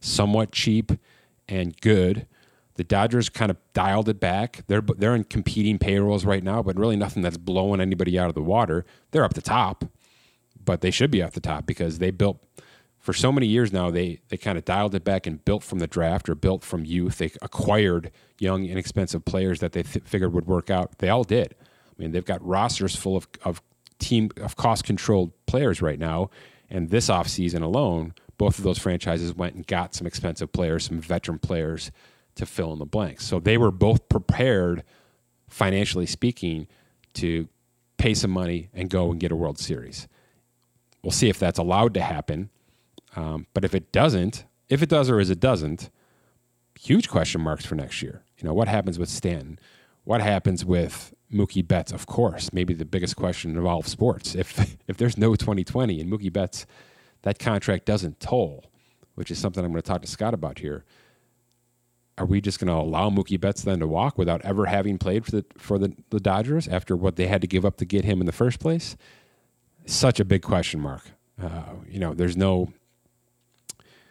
somewhat 0.00 0.52
cheap, 0.52 0.92
and 1.48 1.78
good. 1.80 2.26
The 2.74 2.84
Dodgers 2.84 3.28
kind 3.28 3.50
of 3.50 3.56
dialed 3.72 4.08
it 4.08 4.20
back. 4.20 4.62
They're 4.68 4.80
they're 4.80 5.14
in 5.14 5.24
competing 5.24 5.78
payrolls 5.78 6.24
right 6.24 6.42
now, 6.42 6.62
but 6.62 6.78
really 6.78 6.96
nothing 6.96 7.22
that's 7.22 7.36
blowing 7.36 7.80
anybody 7.80 8.18
out 8.18 8.28
of 8.28 8.34
the 8.34 8.42
water. 8.42 8.84
They're 9.10 9.24
up 9.24 9.34
the 9.34 9.42
top, 9.42 9.84
but 10.64 10.80
they 10.80 10.90
should 10.90 11.10
be 11.10 11.22
up 11.22 11.32
the 11.32 11.40
top 11.40 11.66
because 11.66 11.98
they 11.98 12.10
built 12.10 12.42
for 12.98 13.12
so 13.12 13.32
many 13.32 13.46
years 13.46 13.72
now. 13.72 13.90
They 13.90 14.20
they 14.28 14.36
kind 14.36 14.56
of 14.56 14.64
dialed 14.64 14.94
it 14.94 15.04
back 15.04 15.26
and 15.26 15.44
built 15.44 15.64
from 15.64 15.80
the 15.80 15.86
draft 15.86 16.28
or 16.28 16.34
built 16.34 16.64
from 16.64 16.84
youth. 16.84 17.18
They 17.18 17.32
acquired 17.42 18.12
young, 18.38 18.64
inexpensive 18.64 19.24
players 19.24 19.60
that 19.60 19.72
they 19.72 19.82
th- 19.82 20.04
figured 20.04 20.32
would 20.32 20.46
work 20.46 20.70
out. 20.70 20.98
They 20.98 21.08
all 21.08 21.24
did. 21.24 21.54
I 21.58 22.02
mean, 22.02 22.12
they've 22.12 22.24
got 22.24 22.44
rosters 22.46 22.94
full 22.94 23.16
of 23.16 23.26
of 23.44 23.60
team 23.98 24.30
of 24.40 24.56
cost 24.56 24.84
controlled 24.84 25.32
players 25.46 25.82
right 25.82 25.98
now. 25.98 26.30
And 26.70 26.90
this 26.90 27.08
offseason 27.08 27.62
alone, 27.62 28.14
both 28.36 28.58
of 28.58 28.64
those 28.64 28.78
franchises 28.78 29.34
went 29.34 29.54
and 29.54 29.66
got 29.66 29.94
some 29.94 30.06
expensive 30.06 30.52
players, 30.52 30.84
some 30.84 31.00
veteran 31.00 31.38
players 31.38 31.90
to 32.34 32.46
fill 32.46 32.72
in 32.72 32.78
the 32.78 32.86
blanks. 32.86 33.24
So 33.24 33.40
they 33.40 33.58
were 33.58 33.70
both 33.70 34.08
prepared, 34.08 34.84
financially 35.48 36.06
speaking, 36.06 36.68
to 37.14 37.48
pay 37.96 38.14
some 38.14 38.30
money 38.30 38.68
and 38.72 38.88
go 38.88 39.10
and 39.10 39.18
get 39.18 39.32
a 39.32 39.36
World 39.36 39.58
Series. 39.58 40.06
We'll 41.02 41.10
see 41.10 41.28
if 41.28 41.38
that's 41.38 41.58
allowed 41.58 41.94
to 41.94 42.00
happen. 42.00 42.50
Um, 43.16 43.46
but 43.54 43.64
if 43.64 43.74
it 43.74 43.90
doesn't, 43.92 44.44
if 44.68 44.82
it 44.82 44.88
does 44.88 45.10
or 45.10 45.18
as 45.18 45.30
it 45.30 45.40
doesn't, 45.40 45.90
huge 46.78 47.08
question 47.08 47.40
marks 47.40 47.64
for 47.64 47.74
next 47.74 48.02
year. 48.02 48.22
You 48.38 48.46
know, 48.46 48.54
what 48.54 48.68
happens 48.68 48.98
with 48.98 49.08
Stanton? 49.08 49.58
What 50.04 50.20
happens 50.20 50.64
with 50.64 51.12
Mookie 51.32 51.66
Betts? 51.66 51.92
Of 51.92 52.06
course, 52.06 52.52
maybe 52.52 52.74
the 52.74 52.84
biggest 52.84 53.16
question 53.16 53.56
of 53.56 53.66
all 53.66 53.80
of 53.80 53.88
sports. 53.88 54.34
If 54.34 54.76
if 54.88 54.96
there's 54.96 55.18
no 55.18 55.34
2020 55.34 56.00
and 56.00 56.10
Mookie 56.10 56.32
Betts, 56.32 56.66
that 57.22 57.38
contract 57.38 57.84
doesn't 57.84 58.20
toll, 58.20 58.64
which 59.14 59.30
is 59.30 59.38
something 59.38 59.64
I'm 59.64 59.72
going 59.72 59.82
to 59.82 59.88
talk 59.88 60.02
to 60.02 60.08
Scott 60.08 60.34
about 60.34 60.58
here 60.58 60.84
are 62.18 62.26
we 62.26 62.40
just 62.40 62.58
going 62.58 62.68
to 62.68 62.74
allow 62.74 63.08
Mookie 63.10 63.40
Betts 63.40 63.62
then 63.62 63.78
to 63.78 63.86
walk 63.86 64.18
without 64.18 64.44
ever 64.44 64.66
having 64.66 64.98
played 64.98 65.24
for 65.24 65.30
the 65.30 65.44
for 65.56 65.78
the, 65.78 65.94
the 66.10 66.20
Dodgers 66.20 66.68
after 66.68 66.96
what 66.96 67.16
they 67.16 67.26
had 67.26 67.40
to 67.40 67.46
give 67.46 67.64
up 67.64 67.76
to 67.76 67.84
get 67.84 68.04
him 68.04 68.20
in 68.20 68.26
the 68.26 68.32
first 68.32 68.58
place? 68.58 68.96
Such 69.86 70.20
a 70.20 70.24
big 70.24 70.42
question 70.42 70.80
mark. 70.80 71.02
Uh, 71.40 71.74
you 71.88 71.98
know, 71.98 72.14
there's 72.14 72.36
no 72.36 72.72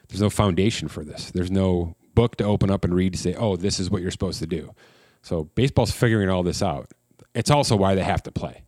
there's 0.07 0.21
no 0.21 0.29
foundation 0.29 0.87
for 0.87 1.03
this. 1.03 1.31
There's 1.31 1.51
no 1.51 1.95
book 2.15 2.37
to 2.37 2.45
open 2.45 2.71
up 2.71 2.85
and 2.85 2.95
read 2.95 3.13
to 3.13 3.19
say, 3.19 3.35
"Oh, 3.35 3.57
this 3.57 3.79
is 3.79 3.91
what 3.91 4.01
you're 4.01 4.11
supposed 4.11 4.39
to 4.39 4.47
do." 4.47 4.73
So 5.21 5.43
baseball's 5.55 5.91
figuring 5.91 6.29
all 6.29 6.43
this 6.43 6.63
out. 6.63 6.91
It's 7.37 7.51
also 7.51 7.75
why 7.75 7.93
they 7.93 8.03
have 8.03 8.23
to 8.23 8.31
play. 8.31 8.63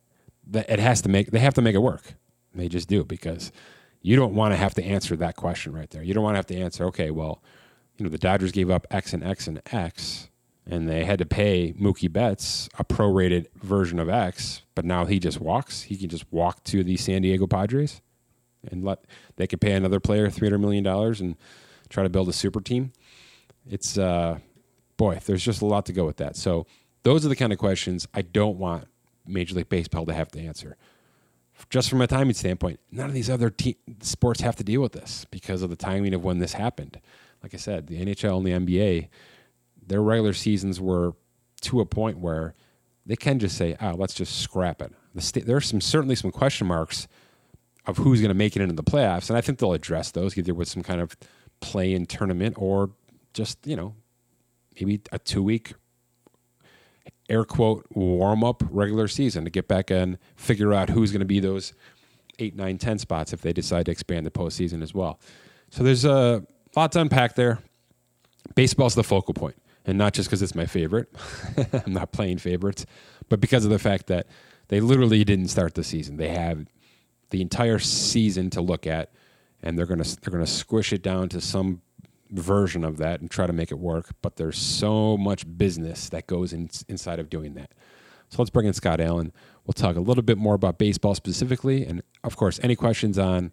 It 0.54 0.80
has 0.80 1.02
to 1.02 1.10
make 1.10 1.32
they 1.32 1.40
have 1.40 1.56
to 1.56 1.62
make 1.62 1.74
it 1.74 1.80
work. 1.80 2.14
They 2.54 2.70
just 2.70 2.88
do 2.88 3.04
because 3.04 3.52
you 4.02 4.16
don't 4.16 4.36
want 4.36 4.54
to 4.54 4.58
have 4.58 4.76
to 4.76 4.84
answer 4.84 5.16
that 5.18 5.36
question 5.36 5.74
right 5.74 5.90
there. 5.90 6.04
You 6.04 6.14
don't 6.14 6.24
want 6.24 6.36
to 6.36 6.38
have 6.38 6.46
to 6.48 6.56
answer, 6.56 6.86
okay, 6.86 7.10
well, 7.10 7.44
you 7.98 8.04
know, 8.04 8.10
the 8.10 8.18
Dodgers 8.18 8.52
gave 8.52 8.70
up 8.70 8.86
X 8.92 9.12
and 9.14 9.24
X 9.24 9.48
and 9.48 9.62
X, 9.72 10.30
and 10.66 10.88
they 10.88 11.04
had 11.04 11.18
to 11.20 11.26
pay 11.26 11.74
Mookie 11.74 12.12
Betts 12.12 12.70
a 12.78 12.86
prorated 12.86 13.48
version 13.56 14.00
of 14.00 14.08
X, 14.08 14.62
but 14.76 14.86
now 14.86 15.06
he 15.06 15.20
just 15.20 15.42
walks. 15.42 15.84
He 15.84 15.98
can 15.98 16.08
just 16.10 16.32
walk 16.32 16.64
to 16.66 16.84
the 16.84 16.96
San 16.96 17.24
Diego 17.24 17.48
Padres 17.48 18.02
and 18.70 18.84
let 18.84 19.00
they 19.38 19.48
could 19.48 19.62
pay 19.62 19.74
another 19.74 20.00
player 20.00 20.30
three 20.30 20.48
hundred 20.48 20.60
million 20.60 20.84
dollars 20.84 21.20
and 21.22 21.36
try 21.90 22.04
to 22.04 22.10
build 22.10 22.30
a 22.30 22.34
super 22.34 22.62
team. 22.62 22.92
It's 23.68 23.98
uh, 23.98 24.40
boy, 24.96 25.20
there's 25.26 25.44
just 25.44 25.64
a 25.64 25.66
lot 25.66 25.88
to 25.88 25.94
go 25.94 26.06
with 26.06 26.18
that. 26.18 26.36
So 26.36 26.68
those 27.04 27.26
are 27.26 27.30
the 27.30 27.36
kind 27.36 27.54
of 27.54 27.60
questions 27.60 28.08
I 28.14 28.22
don't 28.22 28.58
want 28.58 28.88
Major 29.26 29.56
League 29.56 29.70
Baseball 29.70 30.06
to 30.06 30.14
have 30.14 30.30
to 30.32 30.40
answer. 30.40 30.78
Just 31.70 31.90
from 31.90 32.02
a 32.02 32.08
timing 32.08 32.34
standpoint, 32.34 32.80
none 32.92 33.08
of 33.08 33.14
these 33.14 33.30
other 33.30 33.50
te- 33.50 33.78
sports 34.02 34.42
have 34.42 34.56
to 34.56 34.64
deal 34.64 34.82
with 34.82 34.94
this 34.94 35.26
because 35.30 35.62
of 35.62 35.70
the 35.70 35.76
timing 35.76 36.14
of 36.14 36.24
when 36.24 36.40
this 36.40 36.54
happened 36.54 37.00
like 37.44 37.54
I 37.54 37.58
said, 37.58 37.88
the 37.88 38.04
NHL 38.04 38.38
and 38.38 38.68
the 38.68 38.82
NBA, 38.82 39.08
their 39.86 40.02
regular 40.02 40.34
seasons 40.34 40.80
were 40.80 41.14
to 41.62 41.80
a 41.80 41.86
point 41.86 42.20
where 42.20 42.54
they 43.06 43.16
can 43.16 43.40
just 43.40 43.58
say, 43.58 43.76
"Ah, 43.80 43.92
oh, 43.92 43.96
let's 43.96 44.14
just 44.14 44.40
scrap 44.40 44.82
it." 44.82 44.94
The 45.16 45.22
st- 45.22 45.46
there 45.46 45.58
are 45.58 45.62
some 45.62 45.82
certainly 45.82 46.16
some 46.16 46.32
question 46.32 46.68
marks 46.68 47.08
of 47.86 47.98
who's 47.98 48.22
going 48.22 48.30
to 48.30 48.36
make 48.36 48.56
it 48.56 48.62
into 48.62 48.76
the 48.76 48.84
playoffs. 48.84 49.30
And 49.30 49.38
I 49.38 49.42
think 49.42 49.58
they'll 49.58 49.74
address 49.74 50.12
those 50.12 50.38
either 50.38 50.54
with 50.54 50.68
some 50.68 50.84
kind 50.84 51.02
of 51.02 51.16
play 51.60 51.94
in 51.94 52.06
tournament 52.06 52.56
or 52.58 52.92
just, 53.34 53.66
you 53.66 53.76
know, 53.76 53.96
maybe 54.76 55.02
a 55.12 55.18
two 55.18 55.42
week 55.42 55.74
air 57.30 57.46
quote 57.46 57.86
warm 57.92 58.44
up 58.44 58.64
regular 58.70 59.08
season 59.08 59.44
to 59.44 59.50
get 59.50 59.68
back 59.68 59.92
and 59.92 60.18
figure 60.36 60.74
out 60.74 60.90
who's 60.90 61.12
going 61.12 61.20
to 61.20 61.26
be 61.26 61.40
those 61.40 61.74
eight, 62.40 62.56
nine, 62.56 62.78
ten 62.78 62.98
spots 62.98 63.34
if 63.34 63.42
they 63.42 63.54
decide 63.54 63.86
to 63.86 63.92
expand 63.92 64.26
the 64.26 64.32
postseason 64.32 64.82
as 64.82 64.94
well. 64.94 65.20
So 65.70 65.84
there's 65.84 66.06
a 66.06 66.44
lot 66.76 66.92
to 66.94 67.02
unpack 67.02 67.36
there. 67.36 67.60
Baseball's 68.56 68.96
the 68.96 69.04
focal 69.04 69.34
point, 69.34 69.56
and 69.86 69.98
not 69.98 70.14
just 70.14 70.30
because 70.30 70.42
it's 70.42 70.56
my 70.56 70.66
favorite. 70.66 71.08
I'm 71.86 71.94
not 71.94 72.12
playing 72.12 72.40
favorites, 72.40 72.86
but 73.28 73.40
because 73.40 73.64
of 73.66 73.72
the 73.72 73.80
fact 73.80 74.08
that 74.08 74.28
they 74.70 74.80
literally 74.80 75.24
didn't 75.24 75.50
start 75.50 75.76
the 75.76 75.84
season. 75.84 76.18
They 76.18 76.30
have 76.30 76.66
the 77.30 77.42
entire 77.42 77.80
season 77.80 78.50
to 78.52 78.62
look 78.62 78.88
at, 78.88 79.12
and 79.62 79.78
they're 79.78 79.86
gonna 79.86 80.06
they're 80.22 80.32
gonna 80.32 80.48
squish 80.48 80.94
it 80.94 81.04
down 81.04 81.30
to 81.30 81.42
some 81.42 81.82
version 82.30 82.84
of 82.84 82.98
that 82.98 83.22
and 83.22 83.30
try 83.30 83.48
to 83.48 83.54
make 83.54 83.72
it 83.72 83.80
work. 83.80 84.10
But 84.22 84.36
there's 84.36 84.58
so 84.58 85.18
much 85.18 85.46
business 85.58 86.10
that 86.10 86.28
goes 86.28 86.54
in, 86.54 86.70
inside 86.88 87.20
of 87.20 87.30
doing 87.30 87.54
that. 87.56 87.72
So 88.30 88.38
let's 88.40 88.52
bring 88.52 88.68
in 88.68 88.74
Scott 88.74 89.02
Allen. 89.02 89.32
We'll 89.66 89.74
talk 89.74 89.96
a 89.96 90.02
little 90.02 90.24
bit 90.24 90.38
more 90.38 90.56
about 90.56 90.78
baseball 90.78 91.16
specifically, 91.16 91.86
and 91.86 92.02
of 92.24 92.36
course, 92.36 92.60
any 92.64 92.76
questions 92.76 93.18
on 93.18 93.52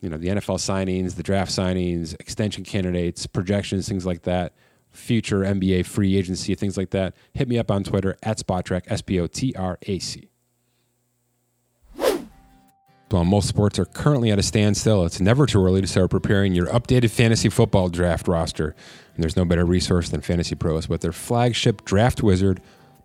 you 0.00 0.08
know 0.08 0.18
the 0.18 0.28
NFL 0.28 0.58
signings, 0.58 1.14
the 1.14 1.22
draft 1.22 1.50
signings, 1.50 2.14
extension 2.20 2.64
candidates, 2.64 3.26
projections, 3.26 3.88
things 3.88 4.04
like 4.04 4.22
that. 4.22 4.54
Future 4.90 5.40
NBA 5.40 5.84
free 5.86 6.16
agency, 6.16 6.54
things 6.54 6.76
like 6.76 6.90
that. 6.90 7.14
Hit 7.34 7.48
me 7.48 7.58
up 7.58 7.70
on 7.70 7.84
Twitter 7.84 8.16
at 8.22 8.38
Spotrac, 8.38 8.82
S 8.86 9.02
P 9.02 9.20
O 9.20 9.26
T 9.26 9.54
R 9.56 9.78
A 9.82 9.98
C. 9.98 10.30
While 13.16 13.24
most 13.24 13.48
sports 13.48 13.78
are 13.78 13.86
currently 13.86 14.30
at 14.30 14.38
a 14.38 14.42
standstill, 14.42 15.06
it's 15.06 15.22
never 15.22 15.46
too 15.46 15.64
early 15.64 15.80
to 15.80 15.86
start 15.86 16.10
preparing 16.10 16.52
your 16.52 16.66
updated 16.66 17.10
fantasy 17.10 17.48
football 17.48 17.88
draft 17.88 18.28
roster. 18.28 18.76
And 19.14 19.22
there's 19.22 19.38
no 19.38 19.46
better 19.46 19.64
resource 19.64 20.10
than 20.10 20.20
Fantasy 20.20 20.54
Pros. 20.54 20.86
With 20.86 21.00
their 21.00 21.12
flagship 21.12 21.82
Draft 21.86 22.22
Wizard 22.22 22.60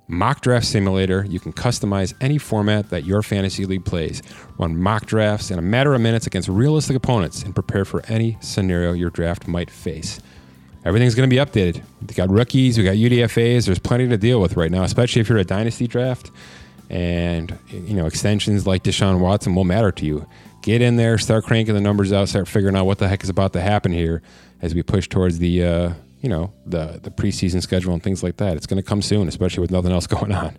mock 0.10 0.42
draft 0.42 0.66
simulator, 0.66 1.26
you 1.30 1.40
can 1.40 1.54
customize 1.54 2.14
any 2.20 2.38
format 2.38 2.90
that 2.90 3.06
your 3.06 3.24
fantasy 3.24 3.66
league 3.66 3.86
plays. 3.86 4.22
Run 4.58 4.76
mock 4.76 5.06
drafts 5.06 5.50
in 5.50 5.58
a 5.58 5.62
matter 5.62 5.94
of 5.94 6.02
minutes 6.02 6.28
against 6.28 6.50
realistic 6.50 6.98
opponents 6.98 7.44
and 7.44 7.56
prepare 7.56 7.86
for 7.86 8.06
any 8.08 8.38
scenario 8.42 8.92
your 8.92 9.12
draft 9.12 9.48
might 9.48 9.72
face. 9.72 10.20
Everything's 10.84 11.16
going 11.16 11.30
to 11.30 11.34
be 11.34 11.40
updated. 11.40 11.82
We 12.06 12.14
got 12.16 12.30
rookies, 12.30 12.78
we 12.78 12.84
got 12.84 12.96
UDFAs. 12.96 13.66
There's 13.66 13.80
plenty 13.80 14.10
to 14.10 14.18
deal 14.18 14.42
with 14.42 14.58
right 14.58 14.72
now, 14.72 14.84
especially 14.84 15.22
if 15.22 15.30
you're 15.30 15.38
a 15.38 15.46
dynasty 15.46 15.88
draft 15.88 16.32
and 16.92 17.58
you 17.70 17.96
know 17.96 18.06
extensions 18.06 18.68
like 18.68 18.84
Deshaun 18.84 19.20
Watson 19.20 19.56
will 19.56 19.64
matter 19.64 19.92
to 19.94 20.06
you. 20.06 20.28
Get 20.62 20.82
in 20.82 20.98
there, 20.98 21.18
start 21.18 21.46
cranking 21.46 21.74
the 21.74 21.82
numbers 21.82 22.12
out, 22.12 22.30
start 22.30 22.48
figuring 22.48 22.76
out 22.76 22.86
what 22.86 23.00
the 23.00 23.08
heck 23.08 23.24
is 23.24 23.30
about 23.30 23.54
to 23.54 23.62
happen 23.62 23.92
here 23.94 24.22
as 24.62 24.76
we 24.76 24.84
push 24.84 25.08
towards 25.08 25.40
the 25.40 25.64
uh, 25.64 25.94
you 26.20 26.30
know 26.30 26.54
the 26.66 27.00
the 27.02 27.10
preseason 27.10 27.62
schedule 27.62 27.94
and 27.94 28.04
things 28.04 28.22
like 28.22 28.38
that. 28.38 28.58
It's 28.58 28.68
going 28.68 28.82
to 28.82 28.88
come 28.88 29.02
soon, 29.02 29.30
especially 29.30 29.62
with 29.62 29.72
nothing 29.72 29.94
else 29.94 30.06
going 30.20 30.34
on. 30.34 30.56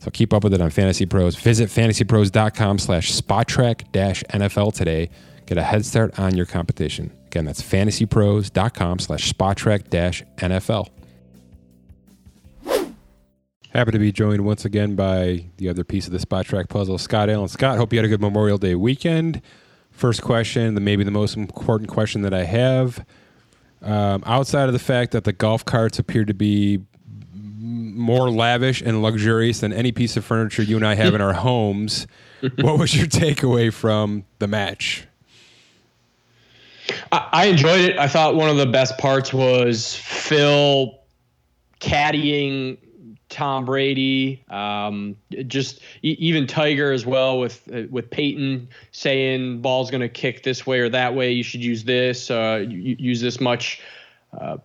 So 0.00 0.10
keep 0.10 0.32
up 0.32 0.44
with 0.44 0.52
it 0.52 0.60
on 0.60 0.70
Fantasy 0.70 1.06
Pros. 1.06 1.36
Visit 1.36 1.70
fantasypros.com 1.70 2.78
slash 2.78 3.12
spotrac 3.12 3.90
dash 3.92 4.22
NFL 4.24 4.74
today. 4.74 5.10
Get 5.46 5.58
a 5.58 5.62
head 5.62 5.84
start 5.86 6.18
on 6.18 6.36
your 6.36 6.46
competition. 6.46 7.10
Again, 7.26 7.44
that's 7.46 7.62
fantasypros.com 7.62 8.98
slash 8.98 9.32
spotrac 9.32 9.90
dash 9.90 10.22
NFL. 10.36 10.88
Happy 13.74 13.90
to 13.90 13.98
be 13.98 14.10
joined 14.10 14.46
once 14.46 14.64
again 14.64 14.94
by 14.94 15.44
the 15.58 15.68
other 15.68 15.84
piece 15.84 16.06
of 16.06 16.12
the 16.12 16.18
Spotrac 16.18 16.70
puzzle, 16.70 16.96
Scott 16.96 17.28
Allen. 17.28 17.48
Scott, 17.48 17.76
hope 17.76 17.92
you 17.92 17.98
had 17.98 18.06
a 18.06 18.08
good 18.08 18.20
Memorial 18.20 18.56
Day 18.56 18.74
weekend. 18.74 19.42
First 19.90 20.22
question, 20.22 20.74
the 20.74 20.80
maybe 20.80 21.04
the 21.04 21.10
most 21.10 21.36
important 21.36 21.90
question 21.90 22.22
that 22.22 22.32
I 22.32 22.44
have. 22.44 23.04
Um, 23.82 24.22
outside 24.24 24.68
of 24.68 24.72
the 24.72 24.78
fact 24.78 25.12
that 25.12 25.24
the 25.24 25.34
golf 25.34 25.66
carts 25.66 25.98
appear 25.98 26.24
to 26.24 26.32
be 26.32 26.80
more 27.30 28.30
lavish 28.30 28.80
and 28.80 29.02
luxurious 29.02 29.60
than 29.60 29.74
any 29.74 29.92
piece 29.92 30.16
of 30.16 30.24
furniture 30.24 30.62
you 30.62 30.76
and 30.76 30.86
I 30.86 30.94
have 30.94 31.14
in 31.14 31.20
our 31.20 31.34
homes, 31.34 32.06
what 32.60 32.78
was 32.78 32.96
your 32.96 33.06
takeaway 33.06 33.70
from 33.70 34.24
the 34.38 34.46
match? 34.46 35.06
I, 37.12 37.28
I 37.32 37.46
enjoyed 37.46 37.82
it. 37.82 37.98
I 37.98 38.08
thought 38.08 38.34
one 38.34 38.48
of 38.48 38.56
the 38.56 38.66
best 38.66 38.96
parts 38.96 39.34
was 39.34 39.94
Phil 39.94 40.98
caddying 41.80 42.78
Tom 43.28 43.64
Brady, 43.64 44.42
um, 44.48 45.16
just 45.46 45.80
e- 46.02 46.16
even 46.18 46.46
Tiger 46.46 46.92
as 46.92 47.04
well 47.04 47.38
with 47.38 47.62
uh, 47.72 47.82
with 47.90 48.10
Peyton 48.10 48.68
saying 48.92 49.60
ball's 49.60 49.90
going 49.90 50.00
to 50.00 50.08
kick 50.08 50.42
this 50.42 50.66
way 50.66 50.80
or 50.80 50.88
that 50.88 51.14
way. 51.14 51.32
You 51.32 51.42
should 51.42 51.62
use 51.62 51.84
this. 51.84 52.30
Uh, 52.30 52.64
use 52.68 53.20
this 53.20 53.40
much. 53.40 53.82
Uh, 54.38 54.58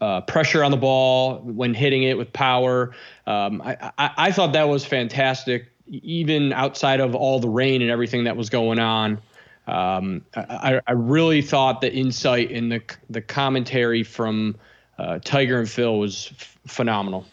uh, 0.00 0.20
pressure 0.22 0.62
on 0.62 0.70
the 0.70 0.76
ball 0.76 1.38
when 1.38 1.72
hitting 1.72 2.02
it 2.02 2.18
with 2.18 2.30
power. 2.32 2.94
Um, 3.26 3.62
I, 3.62 3.92
I, 3.96 4.10
I, 4.18 4.32
thought 4.32 4.52
that 4.52 4.68
was 4.68 4.84
fantastic, 4.84 5.68
even 5.88 6.52
outside 6.52 7.00
of 7.00 7.14
all 7.14 7.40
the 7.40 7.48
rain 7.48 7.80
and 7.80 7.90
everything 7.90 8.24
that 8.24 8.36
was 8.36 8.50
going 8.50 8.78
on. 8.78 9.22
Um, 9.66 10.22
I, 10.34 10.80
I, 10.86 10.92
really 10.92 11.40
thought 11.40 11.80
the 11.80 11.92
insight 11.92 12.50
in 12.50 12.68
the 12.68 12.82
the 13.10 13.20
commentary 13.20 14.02
from 14.02 14.56
uh, 14.98 15.18
Tiger 15.24 15.58
and 15.58 15.68
Phil 15.68 15.98
was 15.98 16.30
f- 16.32 16.58
phenomenal. 16.66 17.26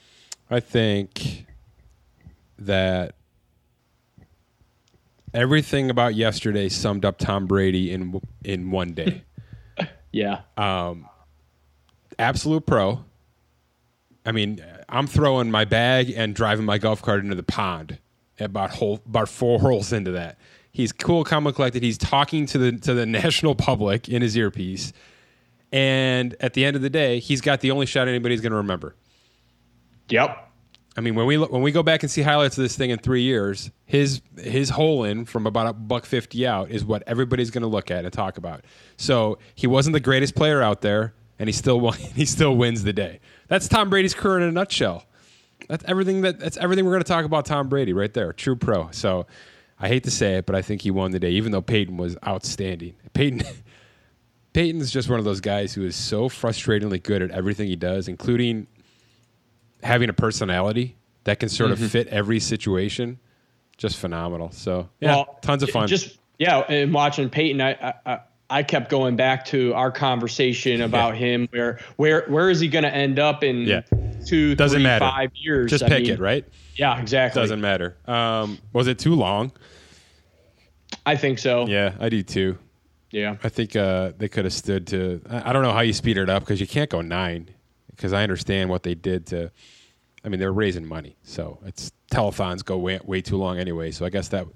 I 0.50 0.60
think 0.60 1.46
that 2.60 3.16
everything 5.34 5.90
about 5.90 6.16
yesterday 6.16 6.70
summed 6.70 7.06
up 7.06 7.18
Tom 7.18 7.48
Brady 7.48 7.92
in 7.92 8.20
in 8.44 8.72
one 8.72 8.94
day. 8.94 9.24
yeah. 10.12 10.42
Um, 10.58 11.08
absolute 12.20 12.66
pro. 12.66 13.04
I 14.26 14.32
mean, 14.32 14.64
I'm 14.88 15.08
throwing 15.08 15.52
my 15.52 15.66
bag 15.66 16.14
and 16.16 16.36
driving 16.36 16.66
my 16.66 16.78
golf 16.78 17.02
cart 17.02 17.22
into 17.22 17.36
the 17.36 17.44
pond. 17.44 18.00
About 18.40 18.72
hole, 18.72 19.00
about 19.06 19.30
four 19.30 19.60
holes 19.60 19.94
into 19.94 20.12
that. 20.12 20.40
He's 20.72 20.92
cool, 20.92 21.24
calm, 21.24 21.46
and 21.46 21.56
collected. 21.56 21.84
He's 21.84 22.00
talking 22.00 22.48
to 22.48 22.58
the 22.58 22.72
to 22.80 22.96
the 22.96 23.06
national 23.06 23.54
public 23.54 24.10
in 24.10 24.24
his 24.24 24.36
earpiece, 24.36 24.92
and 25.72 26.36
at 26.40 26.54
the 26.56 26.66
end 26.66 26.76
of 26.76 26.82
the 26.82 26.90
day, 26.90 27.20
he's 27.20 27.42
got 27.42 27.62
the 27.62 27.70
only 27.70 27.86
shot 27.86 28.08
anybody's 28.08 28.42
going 28.42 28.52
to 28.52 28.58
remember. 28.58 28.96
Yep. 30.14 30.52
I 30.96 31.02
mean, 31.02 31.16
when 31.16 31.26
we 31.26 31.38
look, 31.38 31.52
when 31.52 31.64
we 31.64 31.72
go 31.72 31.82
back 31.82 32.04
and 32.04 32.12
see 32.12 32.22
highlights 32.22 32.56
of 32.56 32.62
this 32.62 32.76
thing 32.76 32.92
in 32.92 33.00
three 33.00 33.24
years, 33.24 33.72
his 33.86 34.22
his 34.38 34.70
hole 34.70 35.06
in 35.06 35.26
from 35.26 35.48
about 35.48 35.66
a 35.66 35.74
buck 35.74 36.06
fifty 36.06 36.46
out 36.46 36.70
is 36.70 36.86
what 36.86 37.02
everybody's 37.08 37.50
going 37.50 37.64
to 37.64 37.68
look 37.68 37.90
at 37.90 38.06
and 38.06 38.14
talk 38.14 38.38
about. 38.38 38.64
So 38.96 39.40
he 39.56 39.66
wasn't 39.66 39.94
the 39.94 40.00
greatest 40.00 40.36
player 40.36 40.62
out 40.62 40.82
there, 40.82 41.16
and 41.40 41.50
he 41.50 41.52
still 41.54 41.80
won, 41.86 41.98
he 41.98 42.26
still 42.26 42.56
wins 42.56 42.84
the 42.84 42.94
day. 42.94 43.22
That's 43.48 43.68
Tom 43.68 43.90
Brady's 43.90 44.14
career 44.14 44.38
in 44.38 44.44
a 44.44 44.52
nutshell. 44.52 45.04
That's 45.68 45.84
everything 45.88 46.22
that 46.22 46.40
that's 46.40 46.58
everything 46.58 46.86
we're 46.86 46.92
going 46.92 47.04
to 47.04 47.12
talk 47.12 47.26
about 47.26 47.48
Tom 47.48 47.68
Brady 47.68 47.94
right 47.94 48.14
there, 48.14 48.32
true 48.32 48.56
pro. 48.56 48.92
So 48.92 49.26
I 49.80 49.88
hate 49.88 50.04
to 50.04 50.12
say 50.12 50.36
it, 50.36 50.46
but 50.46 50.56
I 50.56 50.62
think 50.62 50.84
he 50.84 50.92
won 50.92 51.10
the 51.10 51.20
day, 51.20 51.32
even 51.32 51.52
though 51.52 51.64
Peyton 51.64 51.98
was 51.98 52.18
outstanding. 52.26 52.94
Peyton. 53.14 53.42
Peyton's 54.54 54.92
just 54.92 55.10
one 55.10 55.18
of 55.18 55.26
those 55.26 55.42
guys 55.42 55.74
who 55.74 55.84
is 55.84 55.96
so 55.96 56.30
frustratingly 56.30 57.02
good 57.02 57.24
at 57.24 57.32
everything 57.32 57.68
he 57.68 57.76
does, 57.76 58.08
including 58.08 58.68
having 59.84 60.10
a 60.10 60.14
personality 60.14 60.96
that 61.26 61.40
can 61.40 61.50
sort 61.50 61.72
mm-hmm. 61.72 61.84
of 61.84 61.92
fit 61.92 62.08
every 62.08 62.40
situation, 62.40 63.20
just 63.78 63.98
phenomenal. 63.98 64.52
So 64.52 64.90
yeah, 65.00 65.16
well, 65.16 65.40
tons 65.42 65.64
of 65.64 65.70
fun. 65.70 65.88
Just 65.88 66.18
yeah, 66.38 66.60
and 66.60 66.94
watching 66.94 67.30
Peyton, 67.30 67.62
I, 67.62 67.94
I 68.06 68.20
I 68.50 68.64
kept 68.64 68.90
going 68.90 69.16
back 69.16 69.46
to 69.46 69.74
our 69.74 69.92
conversation 69.92 70.82
about 70.82 71.14
yeah. 71.14 71.20
him. 71.20 71.48
Where 71.52 71.80
where 71.96 72.26
where 72.28 72.50
is 72.50 72.60
he 72.60 72.68
going 72.68 72.84
to 72.84 72.94
end 72.94 73.20
up 73.20 73.44
in 73.44 73.62
yeah. 73.62 73.82
two, 74.26 74.56
Doesn't 74.56 74.78
three, 74.78 74.84
matter. 74.84 75.06
five 75.06 75.32
years? 75.36 75.72
Just 75.72 75.84
I 75.84 75.90
pick 75.90 76.04
mean, 76.04 76.14
it, 76.14 76.20
right? 76.20 76.46
Yeah, 76.76 77.00
exactly. 77.00 77.42
Doesn't 77.42 77.62
matter. 77.62 77.98
Um, 78.06 78.60
was 78.72 78.88
it 78.88 79.00
too 79.00 79.16
long? 79.16 79.52
I 81.06 81.16
think 81.16 81.40
so. 81.40 81.68
Yeah, 81.68 81.94
I 82.00 82.10
do 82.10 82.24
too. 82.24 82.58
Yeah, 83.12 83.38
I 83.44 83.50
think 83.50 83.76
uh, 83.76 84.14
they 84.18 84.28
could 84.28 84.46
have 84.46 84.54
stood 84.54 84.88
to. 84.88 85.22
I, 85.30 85.50
I 85.50 85.54
don't 85.54 85.64
know 85.64 85.74
how 85.74 85.82
you 85.82 85.94
speed 85.94 86.18
it 86.18 86.30
up 86.30 86.44
because 86.44 86.60
you 86.60 86.68
can't 86.68 86.90
go 86.90 87.02
nine 87.02 87.50
because 87.96 88.14
I 88.14 88.24
understand 88.24 88.70
what 88.70 88.84
they 88.84 88.96
did 88.96 89.28
to. 89.28 89.52
I 90.26 90.30
mean, 90.30 90.40
they're 90.40 90.54
raising 90.54 90.86
money, 90.86 91.18
so 91.24 91.60
it's 91.66 91.92
telethons 92.10 92.64
go 92.64 92.78
way, 92.78 93.00
way 93.04 93.22
too 93.22 93.38
long 93.38 93.60
anyway. 93.60 93.92
So 93.92 94.06
I 94.06 94.10
guess 94.10 94.30
that 94.30 94.48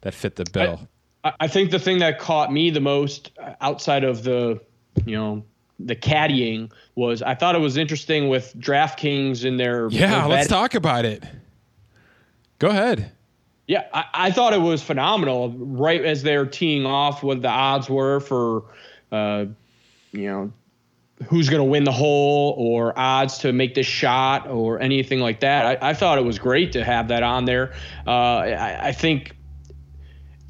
that 0.00 0.14
fit 0.14 0.36
the 0.36 0.44
bill. 0.52 0.88
I, 1.22 1.32
I 1.40 1.48
think 1.48 1.70
the 1.70 1.78
thing 1.78 1.98
that 1.98 2.18
caught 2.18 2.52
me 2.52 2.70
the 2.70 2.80
most 2.80 3.32
uh, 3.38 3.54
outside 3.60 4.04
of 4.04 4.22
the, 4.22 4.60
you 5.04 5.16
know, 5.16 5.44
the 5.78 5.96
caddying 5.96 6.70
was 6.94 7.22
I 7.22 7.34
thought 7.34 7.54
it 7.54 7.60
was 7.60 7.76
interesting 7.76 8.28
with 8.28 8.54
DraftKings 8.58 9.44
in 9.44 9.56
their 9.56 9.88
yeah. 9.88 10.20
Their 10.20 10.28
let's 10.28 10.48
talk 10.48 10.74
about 10.74 11.04
it. 11.04 11.24
Go 12.58 12.68
ahead. 12.68 13.10
Yeah, 13.66 13.84
I, 13.92 14.04
I, 14.14 14.30
thought 14.30 14.52
it 14.52 14.60
was 14.60 14.82
phenomenal. 14.82 15.50
Right 15.50 16.04
as 16.04 16.22
they're 16.22 16.44
teeing 16.44 16.84
off, 16.84 17.22
what 17.22 17.40
the 17.40 17.48
odds 17.48 17.88
were 17.88 18.20
for, 18.20 18.64
uh, 19.10 19.46
you 20.12 20.26
know, 20.26 20.52
who's 21.28 21.48
going 21.48 21.60
to 21.60 21.64
win 21.64 21.84
the 21.84 21.92
hole 21.92 22.54
or 22.56 22.98
odds 22.98 23.38
to 23.38 23.52
make 23.52 23.74
this 23.74 23.86
shot 23.86 24.48
or 24.48 24.80
anything 24.80 25.20
like 25.20 25.40
that. 25.40 25.82
I, 25.82 25.90
I 25.90 25.94
thought 25.94 26.18
it 26.18 26.24
was 26.24 26.38
great 26.38 26.72
to 26.72 26.84
have 26.84 27.08
that 27.08 27.22
on 27.22 27.44
there. 27.44 27.72
Uh, 28.06 28.10
I, 28.10 28.88
I, 28.88 28.92
think 28.92 29.36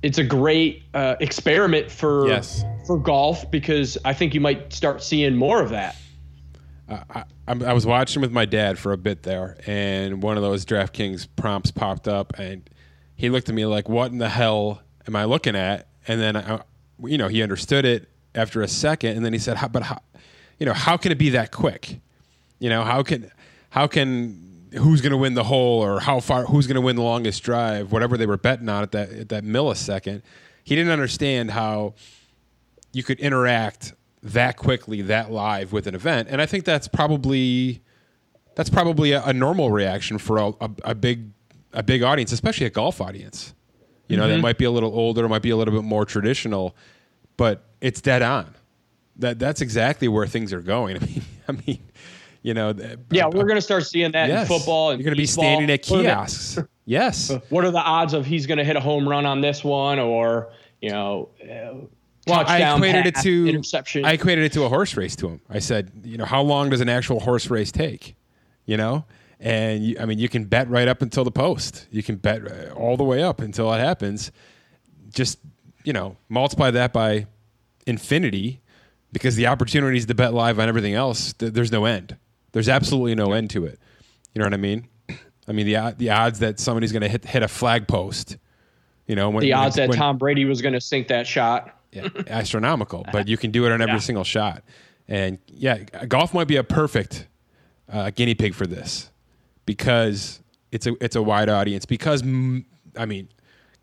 it's 0.02 0.18
a 0.18 0.24
great 0.24 0.82
uh, 0.94 1.16
experiment 1.20 1.90
for 1.90 2.28
Yes. 2.28 2.64
for 2.86 2.98
golf 2.98 3.50
because 3.50 3.96
I 4.04 4.12
think 4.12 4.34
you 4.34 4.40
might 4.40 4.72
start 4.72 5.02
seeing 5.02 5.34
more 5.34 5.62
of 5.62 5.70
that. 5.70 5.96
I, 6.88 7.24
I 7.46 7.72
was 7.72 7.86
watching 7.86 8.20
with 8.20 8.32
my 8.32 8.44
dad 8.44 8.78
for 8.78 8.92
a 8.92 8.98
bit 8.98 9.22
there, 9.22 9.56
and 9.66 10.22
one 10.22 10.36
of 10.36 10.42
those 10.42 10.66
DraftKings 10.66 11.28
prompts 11.36 11.70
popped 11.70 12.08
up, 12.08 12.38
and 12.38 12.68
he 13.14 13.30
looked 13.30 13.48
at 13.48 13.54
me 13.54 13.64
like, 13.64 13.88
"What 13.88 14.12
in 14.12 14.18
the 14.18 14.28
hell 14.28 14.82
am 15.06 15.16
I 15.16 15.24
looking 15.24 15.56
at?" 15.56 15.88
And 16.06 16.20
then, 16.20 16.36
I, 16.36 16.60
you 17.02 17.16
know, 17.16 17.28
he 17.28 17.42
understood 17.42 17.86
it 17.86 18.08
after 18.34 18.60
a 18.60 18.68
second, 18.68 19.16
and 19.16 19.24
then 19.24 19.32
he 19.32 19.38
said, 19.38 19.56
how, 19.56 19.68
"But 19.68 19.84
how, 19.84 20.00
you 20.58 20.66
know, 20.66 20.72
how 20.72 20.96
can 20.96 21.12
it 21.12 21.18
be 21.18 21.30
that 21.30 21.50
quick? 21.50 22.00
You 22.58 22.70
know, 22.70 22.84
how 22.84 23.02
can, 23.02 23.30
how 23.70 23.86
can, 23.86 24.68
who's 24.74 25.00
going 25.00 25.12
to 25.12 25.16
win 25.16 25.34
the 25.34 25.44
hole, 25.44 25.82
or 25.82 26.00
how 26.00 26.20
far, 26.20 26.44
who's 26.44 26.66
going 26.66 26.76
to 26.76 26.80
win 26.80 26.96
the 26.96 27.02
longest 27.02 27.42
drive, 27.42 27.92
whatever 27.92 28.16
they 28.16 28.26
were 28.26 28.36
betting 28.36 28.68
on 28.68 28.82
at 28.82 28.92
that 28.92 29.10
at 29.10 29.28
that 29.28 29.44
millisecond." 29.44 30.22
He 30.64 30.74
didn't 30.74 30.92
understand 30.92 31.50
how 31.50 31.94
you 32.92 33.02
could 33.02 33.20
interact 33.20 33.92
that 34.22 34.56
quickly, 34.56 35.02
that 35.02 35.30
live 35.30 35.72
with 35.72 35.86
an 35.86 35.94
event, 35.94 36.28
and 36.30 36.40
I 36.40 36.46
think 36.46 36.64
that's 36.64 36.88
probably 36.88 37.82
that's 38.54 38.70
probably 38.70 39.12
a, 39.12 39.22
a 39.24 39.32
normal 39.32 39.70
reaction 39.70 40.18
for 40.18 40.38
a, 40.38 40.48
a, 40.60 40.70
a 40.84 40.94
big 40.94 41.30
a 41.72 41.82
big 41.82 42.02
audience, 42.02 42.32
especially 42.32 42.66
a 42.66 42.70
golf 42.70 43.00
audience. 43.00 43.54
You 44.08 44.16
know, 44.16 44.28
that 44.28 44.34
mm-hmm. 44.34 44.42
might 44.42 44.58
be 44.58 44.64
a 44.64 44.70
little 44.70 44.94
older, 44.94 45.26
might 45.28 45.42
be 45.42 45.50
a 45.50 45.56
little 45.56 45.72
bit 45.72 45.82
more 45.82 46.04
traditional, 46.04 46.76
but 47.36 47.64
it's 47.80 48.00
dead 48.00 48.22
on. 48.22 48.54
That 49.16 49.38
that's 49.38 49.60
exactly 49.60 50.08
where 50.08 50.26
things 50.26 50.52
are 50.52 50.60
going. 50.60 50.96
I 51.02 51.06
mean, 51.06 51.22
I 51.48 51.52
mean, 51.52 51.78
you 52.42 52.54
know, 52.54 52.74
Yeah, 53.10 53.26
we're 53.26 53.44
going 53.44 53.54
to 53.56 53.60
start 53.62 53.86
seeing 53.86 54.12
that 54.12 54.28
yes. 54.28 54.42
in 54.50 54.58
football. 54.58 54.90
And 54.90 54.98
You're 55.00 55.04
going 55.04 55.16
to 55.16 55.22
be 55.22 55.26
standing 55.26 55.70
at 55.70 55.86
What 55.86 55.98
the- 55.98 56.02
kiosks. 56.02 56.58
yes. 56.84 57.32
What 57.48 57.64
are 57.64 57.70
the 57.70 57.78
odds 57.82 58.12
of 58.12 58.26
he's 58.26 58.46
going 58.46 58.58
to 58.58 58.64
hit 58.64 58.76
a 58.76 58.80
home 58.80 59.08
run 59.08 59.24
on 59.26 59.40
this 59.40 59.62
one, 59.64 59.98
or 59.98 60.50
you 60.80 60.90
know, 60.90 61.30
uh, 61.42 62.32
I 62.32 62.74
equated 62.74 63.14
pass, 63.14 63.24
it 63.24 63.28
to 63.28 63.48
interception? 63.48 64.04
I 64.04 64.12
equated 64.12 64.44
it 64.44 64.52
to 64.54 64.64
a 64.64 64.68
horse 64.68 64.96
race 64.96 65.14
to 65.16 65.28
him. 65.28 65.40
I 65.48 65.58
said, 65.58 65.92
you 66.04 66.16
know, 66.18 66.24
how 66.24 66.42
long 66.42 66.70
does 66.70 66.80
an 66.80 66.88
actual 66.88 67.20
horse 67.20 67.48
race 67.50 67.70
take? 67.72 68.16
You 68.66 68.76
know, 68.78 69.04
and 69.40 69.84
you, 69.84 69.96
I 70.00 70.06
mean, 70.06 70.18
you 70.18 70.28
can 70.28 70.44
bet 70.44 70.68
right 70.68 70.88
up 70.88 71.02
until 71.02 71.22
the 71.24 71.30
post. 71.30 71.86
You 71.90 72.02
can 72.02 72.16
bet 72.16 72.46
uh, 72.50 72.72
all 72.74 72.96
the 72.96 73.04
way 73.04 73.22
up 73.22 73.40
until 73.40 73.72
it 73.72 73.78
happens. 73.78 74.32
Just 75.12 75.38
you 75.84 75.92
know, 75.92 76.16
multiply 76.30 76.70
that 76.70 76.92
by 76.94 77.26
infinity, 77.86 78.60
because 79.14 79.36
the 79.36 79.46
opportunities 79.46 80.04
to 80.06 80.14
bet 80.14 80.34
live 80.34 80.58
on 80.58 80.68
everything 80.68 80.92
else, 80.92 81.32
th- 81.32 81.54
there's 81.54 81.72
no 81.72 81.86
end. 81.86 82.16
There's 82.52 82.68
absolutely 82.68 83.14
no 83.14 83.32
end 83.32 83.48
to 83.50 83.64
it. 83.64 83.78
You 84.34 84.40
know 84.40 84.46
what 84.46 84.52
I 84.54 84.58
mean? 84.58 84.88
I 85.48 85.52
mean 85.52 85.64
the 85.66 85.94
the 85.96 86.10
odds 86.10 86.40
that 86.40 86.60
somebody's 86.60 86.92
going 86.92 87.02
to 87.02 87.08
hit 87.08 87.24
hit 87.24 87.42
a 87.42 87.48
flag 87.48 87.88
post. 87.88 88.36
You 89.06 89.14
know, 89.16 89.30
when, 89.30 89.42
the 89.42 89.52
when- 89.52 89.58
odds 89.58 89.76
that 89.76 89.88
when- 89.88 89.98
Tom 89.98 90.18
Brady 90.18 90.44
was 90.44 90.60
going 90.60 90.74
to 90.74 90.80
sink 90.80 91.08
that 91.08 91.26
shot. 91.26 91.74
yeah, 91.92 92.08
astronomical. 92.26 93.06
But 93.12 93.28
you 93.28 93.36
can 93.38 93.50
do 93.50 93.64
it 93.66 93.72
on 93.72 93.80
every 93.80 93.94
Yeah. 93.94 93.98
single 94.00 94.24
shot. 94.24 94.62
And 95.08 95.38
yeah, 95.46 95.78
golf 96.08 96.32
might 96.34 96.48
be 96.48 96.56
a 96.56 96.64
perfect 96.64 97.26
uh, 97.92 98.10
guinea 98.10 98.34
pig 98.34 98.54
for 98.54 98.66
this 98.66 99.10
because 99.66 100.40
it's 100.72 100.86
a 100.86 100.94
it's 101.04 101.16
a 101.16 101.22
wide 101.22 101.48
audience. 101.48 101.84
Because 101.86 102.22
I 102.22 103.06
mean, 103.06 103.28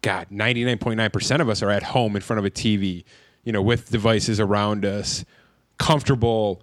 God, 0.02 0.28
ninety 0.32 0.64
nine 0.66 0.78
point 0.80 0.98
nine 0.98 1.12
percent 1.12 1.42
of 1.42 1.50
us 1.50 1.62
are 1.62 1.70
at 1.70 1.84
home 1.84 2.16
in 2.16 2.22
front 2.22 2.40
of 2.40 2.46
a 2.46 2.50
TV, 2.50 3.04
you 3.44 3.52
know, 3.52 3.62
with 3.62 3.90
devices 3.90 4.40
around 4.40 4.86
us, 4.86 5.26
comfortable, 5.78 6.62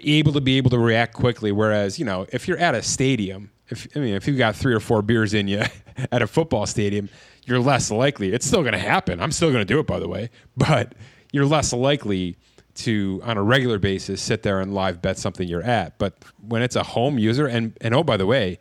able 0.00 0.32
to 0.32 0.40
be 0.40 0.56
able 0.56 0.70
to 0.70 0.78
react 0.78 1.14
quickly. 1.14 1.52
Whereas 1.52 1.98
you 1.98 2.04
know, 2.04 2.26
if 2.32 2.48
you're 2.48 2.58
at 2.58 2.74
a 2.74 2.82
stadium, 2.82 3.50
if 3.68 3.86
I 3.96 4.00
mean, 4.00 4.14
if 4.14 4.26
you've 4.26 4.38
got 4.38 4.56
three 4.56 4.74
or 4.74 4.80
four 4.80 5.02
beers 5.02 5.34
in 5.34 5.48
you 5.48 5.62
at 6.12 6.22
a 6.22 6.26
football 6.26 6.66
stadium, 6.66 7.08
you're 7.44 7.60
less 7.60 7.90
likely. 7.90 8.32
It's 8.32 8.46
still 8.46 8.62
going 8.62 8.72
to 8.72 8.78
happen. 8.78 9.20
I'm 9.20 9.32
still 9.32 9.50
going 9.50 9.66
to 9.66 9.74
do 9.74 9.80
it, 9.80 9.86
by 9.86 9.98
the 9.98 10.08
way, 10.08 10.30
but 10.56 10.94
you're 11.32 11.46
less 11.46 11.72
likely 11.72 12.36
to, 12.74 13.20
on 13.24 13.36
a 13.36 13.42
regular 13.42 13.78
basis, 13.78 14.22
sit 14.22 14.42
there 14.42 14.60
and 14.60 14.72
live 14.72 15.02
bet 15.02 15.18
something 15.18 15.46
you're 15.46 15.62
at. 15.62 15.98
But 15.98 16.14
when 16.46 16.62
it's 16.62 16.76
a 16.76 16.82
home 16.82 17.18
user, 17.18 17.46
and 17.46 17.76
and 17.80 17.94
oh, 17.94 18.02
by 18.02 18.16
the 18.16 18.26
way, 18.26 18.58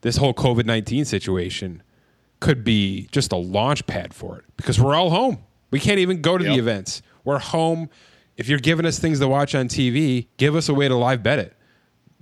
this 0.00 0.16
whole 0.16 0.34
COVID 0.34 0.64
nineteen 0.64 1.04
situation 1.04 1.82
could 2.40 2.64
be 2.64 3.08
just 3.10 3.32
a 3.32 3.36
launch 3.36 3.86
pad 3.86 4.12
for 4.12 4.36
it 4.38 4.44
because 4.56 4.80
we're 4.80 4.94
all 4.94 5.10
home. 5.10 5.38
We 5.74 5.80
can't 5.80 5.98
even 5.98 6.20
go 6.20 6.38
to 6.38 6.44
the 6.44 6.54
events. 6.54 7.02
We're 7.24 7.40
home. 7.40 7.90
If 8.36 8.48
you're 8.48 8.60
giving 8.60 8.86
us 8.86 9.00
things 9.00 9.18
to 9.18 9.26
watch 9.26 9.56
on 9.56 9.66
TV, 9.66 10.28
give 10.36 10.54
us 10.54 10.68
a 10.68 10.74
way 10.74 10.86
to 10.86 10.94
live 10.94 11.24
bet 11.24 11.40
it 11.40 11.52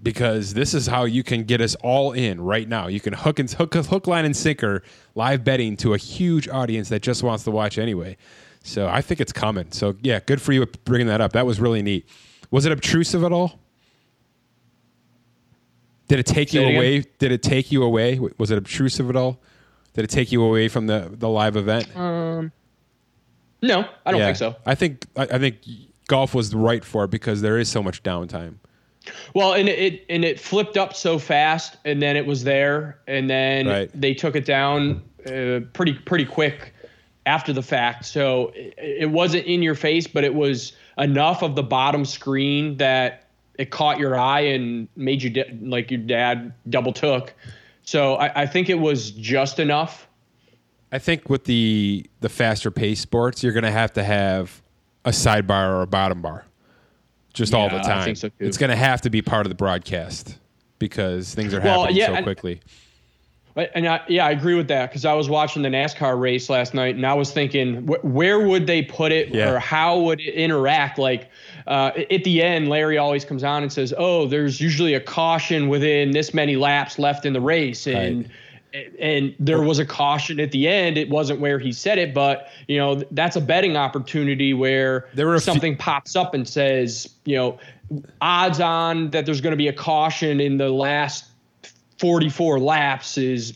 because 0.03 0.55
this 0.55 0.73
is 0.73 0.87
how 0.87 1.05
you 1.05 1.23
can 1.23 1.45
get 1.45 1.61
us 1.61 1.75
all 1.83 2.12
in 2.12 2.41
right 2.41 2.67
now. 2.67 2.87
You 2.87 2.99
can 2.99 3.12
hook 3.12 3.38
and 3.38 3.51
hook, 3.51 3.75
hook 3.75 4.07
line 4.07 4.25
and 4.25 4.35
sinker 4.35 4.83
live 5.15 5.45
betting 5.45 5.77
to 5.77 5.93
a 5.93 5.99
huge 5.99 6.49
audience 6.49 6.88
that 6.88 7.03
just 7.03 7.23
wants 7.23 7.45
to 7.45 7.51
watch 7.51 7.77
anyway. 7.77 8.17
So 8.62 8.88
I 8.88 9.03
think 9.03 9.21
it's 9.21 9.35
coming. 9.35 9.71
So 9.71 9.97
yeah, 10.01 10.21
good 10.25 10.41
for 10.41 10.55
you 10.55 10.65
bringing 10.87 11.09
that 11.09 11.21
up. 11.21 11.35
That 11.35 11.45
was 11.45 11.61
really 11.61 11.83
neat. 11.83 12.09
Was 12.51 12.65
it 12.65 12.73
obtrusive 12.73 13.23
at 13.23 13.33
all? 13.33 13.61
Did 16.09 16.21
it 16.21 16.27
take 16.27 16.49
Say 16.49 16.59
you 16.59 16.65
it 16.65 16.69
again? 16.71 16.79
away? 16.79 17.05
Did 17.19 17.33
it 17.33 17.43
take 17.43 17.71
you 17.71 17.83
away? 17.83 18.19
Was 18.38 18.51
it 18.51 18.57
obtrusive 18.57 19.11
at 19.11 19.17
all? 19.17 19.43
Did 19.93 20.05
it 20.05 20.11
take 20.11 20.33
you 20.33 20.43
away 20.43 20.69
from 20.69 20.87
the 20.87 21.11
the 21.12 21.29
live 21.29 21.57
event? 21.57 21.95
Um, 21.95 22.51
No, 23.62 23.87
I 24.05 24.11
don't 24.11 24.20
Yeah. 24.20 24.27
think 24.27 24.37
so. 24.37 24.57
I 24.66 24.75
think 24.75 25.07
I, 25.16 25.22
I 25.22 25.38
think 25.38 25.59
golf 26.09 26.35
was 26.35 26.55
right 26.55 26.85
for 26.85 27.05
it 27.05 27.11
because 27.11 27.40
there 27.42 27.59
is 27.59 27.68
so 27.68 27.83
much 27.83 28.03
downtime. 28.03 28.55
Well, 29.35 29.53
and 29.55 29.68
it 29.68 30.05
and 30.09 30.25
it 30.25 30.38
flipped 30.38 30.77
up 30.77 30.94
so 30.94 31.18
fast, 31.18 31.77
and 31.85 32.01
then 32.03 32.16
it 32.16 32.27
was 32.27 32.44
there, 32.44 32.98
and 33.07 33.29
then 33.31 33.66
Right. 33.66 33.90
they 34.01 34.14
took 34.14 34.37
it 34.37 34.44
down 34.44 35.03
uh, 35.27 35.61
pretty 35.72 35.94
pretty 35.94 36.25
quick 36.25 36.72
after 37.27 37.53
the 37.53 37.62
fact. 37.62 38.05
So 38.05 38.53
it, 38.55 38.75
it 38.79 39.11
wasn't 39.11 39.46
in 39.46 39.62
your 39.62 39.75
face, 39.77 40.07
but 40.07 40.25
it 40.25 40.35
was 40.35 40.72
enough 40.98 41.42
of 41.42 41.55
the 41.57 41.62
bottom 41.62 42.05
screen 42.05 42.77
that 42.79 43.25
it 43.59 43.70
caught 43.70 43.98
your 43.98 44.16
eye 44.16 44.40
and 44.40 44.88
made 44.96 45.22
you 45.22 45.44
like 45.61 45.90
your 45.90 46.01
dad 46.01 46.53
double 46.68 46.92
took. 46.92 47.33
So 47.85 48.14
I, 48.16 48.42
I 48.42 48.46
think 48.46 48.68
it 48.68 48.79
was 48.79 49.11
just 49.12 49.59
enough. 49.59 50.07
I 50.92 50.98
think 50.98 51.28
with 51.31 51.44
the 51.44 52.07
the 52.20 52.28
faster 52.28 52.70
paced 52.70 53.02
sports, 53.02 53.42
you're 53.42 53.52
going 53.55 53.64
to 53.64 53.70
have 53.70 53.92
to 53.94 54.05
have 54.05 54.61
a 55.05 55.11
sidebar 55.11 55.70
or 55.70 55.83
a 55.83 55.87
bottom 55.87 56.20
bar, 56.22 56.44
just 57.33 57.55
all 57.55 57.68
the 57.70 57.76
Yeah, 57.76 57.83
time. 57.83 58.14
so. 58.14 58.31
It's 58.38 58.59
going 58.59 58.70
to 58.70 58.76
have 58.76 59.00
to 59.02 59.11
be 59.11 59.22
part 59.22 59.46
of 59.46 59.50
the 59.50 59.57
broadcast 59.57 60.38
because 60.78 61.35
things 61.35 61.55
are 61.55 61.61
Well, 61.61 61.81
happening 61.83 61.96
yeah, 61.96 62.07
so 62.09 62.14
and- 62.14 62.24
quickly. 62.24 62.61
And 63.74 63.87
I, 63.87 64.00
yeah, 64.09 64.24
I 64.24 64.31
agree 64.31 64.55
with 64.55 64.68
that 64.68 64.88
because 64.88 65.05
I 65.05 65.12
was 65.12 65.28
watching 65.28 65.61
the 65.61 65.68
NASCAR 65.68 66.18
race 66.18 66.48
last 66.48 66.72
night, 66.72 66.94
and 66.96 67.05
I 67.07 67.12
was 67.12 67.33
thinking, 67.33 67.87
wh- 67.87 68.02
where 68.02 68.40
would 68.40 68.66
they 68.66 68.81
put 68.81 69.12
it, 69.12 69.28
Yeah. 69.28 69.50
or 69.50 69.59
how 69.59 69.98
would 70.00 70.20
it 70.22 70.33
interact? 70.33 70.98
Like 70.98 71.28
uh, 71.66 71.90
at 72.11 72.24
the 72.24 72.42
end, 72.42 72.70
Larry 72.70 72.96
always 72.96 73.26
comes 73.26 73.44
on 73.44 73.62
and 73.62 73.70
says, 73.70 73.92
"Oh, 73.98 74.26
there's 74.26 74.59
usually 74.59 74.94
a 74.94 75.00
caution 75.00 75.68
within 75.68 76.12
this 76.12 76.33
many 76.33 76.57
laps 76.57 76.98
left 76.98 77.26
in 77.26 77.35
the 77.35 77.42
race," 77.42 77.87
and 77.87 78.26
and 78.98 79.35
there 79.38 79.62
was 79.62 79.78
a 79.78 79.85
caution 79.87 80.40
at 80.40 80.50
the 80.52 80.68
end. 80.68 80.96
It 80.96 81.08
wasn't 81.11 81.40
where 81.40 81.58
he 81.58 81.72
said 81.72 81.98
it, 81.98 82.14
but 82.14 82.48
you 82.68 82.78
know 82.78 83.02
that's 83.11 83.37
a 83.37 83.40
betting 83.40 83.76
opportunity 83.76 84.54
where 84.54 85.08
There 85.14 85.26
were 85.26 85.35
a 85.35 85.40
few- 85.40 85.52
something 85.52 85.76
pops 85.76 86.16
up 86.16 86.35
and 86.35 86.48
says, 86.48 87.08
you 87.24 87.37
know, 87.37 87.58
odds 88.20 88.61
on 88.61 89.11
that 89.11 89.26
there's 89.26 89.40
going 89.40 89.52
to 89.52 89.56
be 89.56 89.68
a 89.68 89.72
caution 89.72 90.40
in 90.40 90.56
the 90.56 90.70
last 90.70 91.26
44 91.98 92.58
laps 92.58 93.18
is 93.18 93.54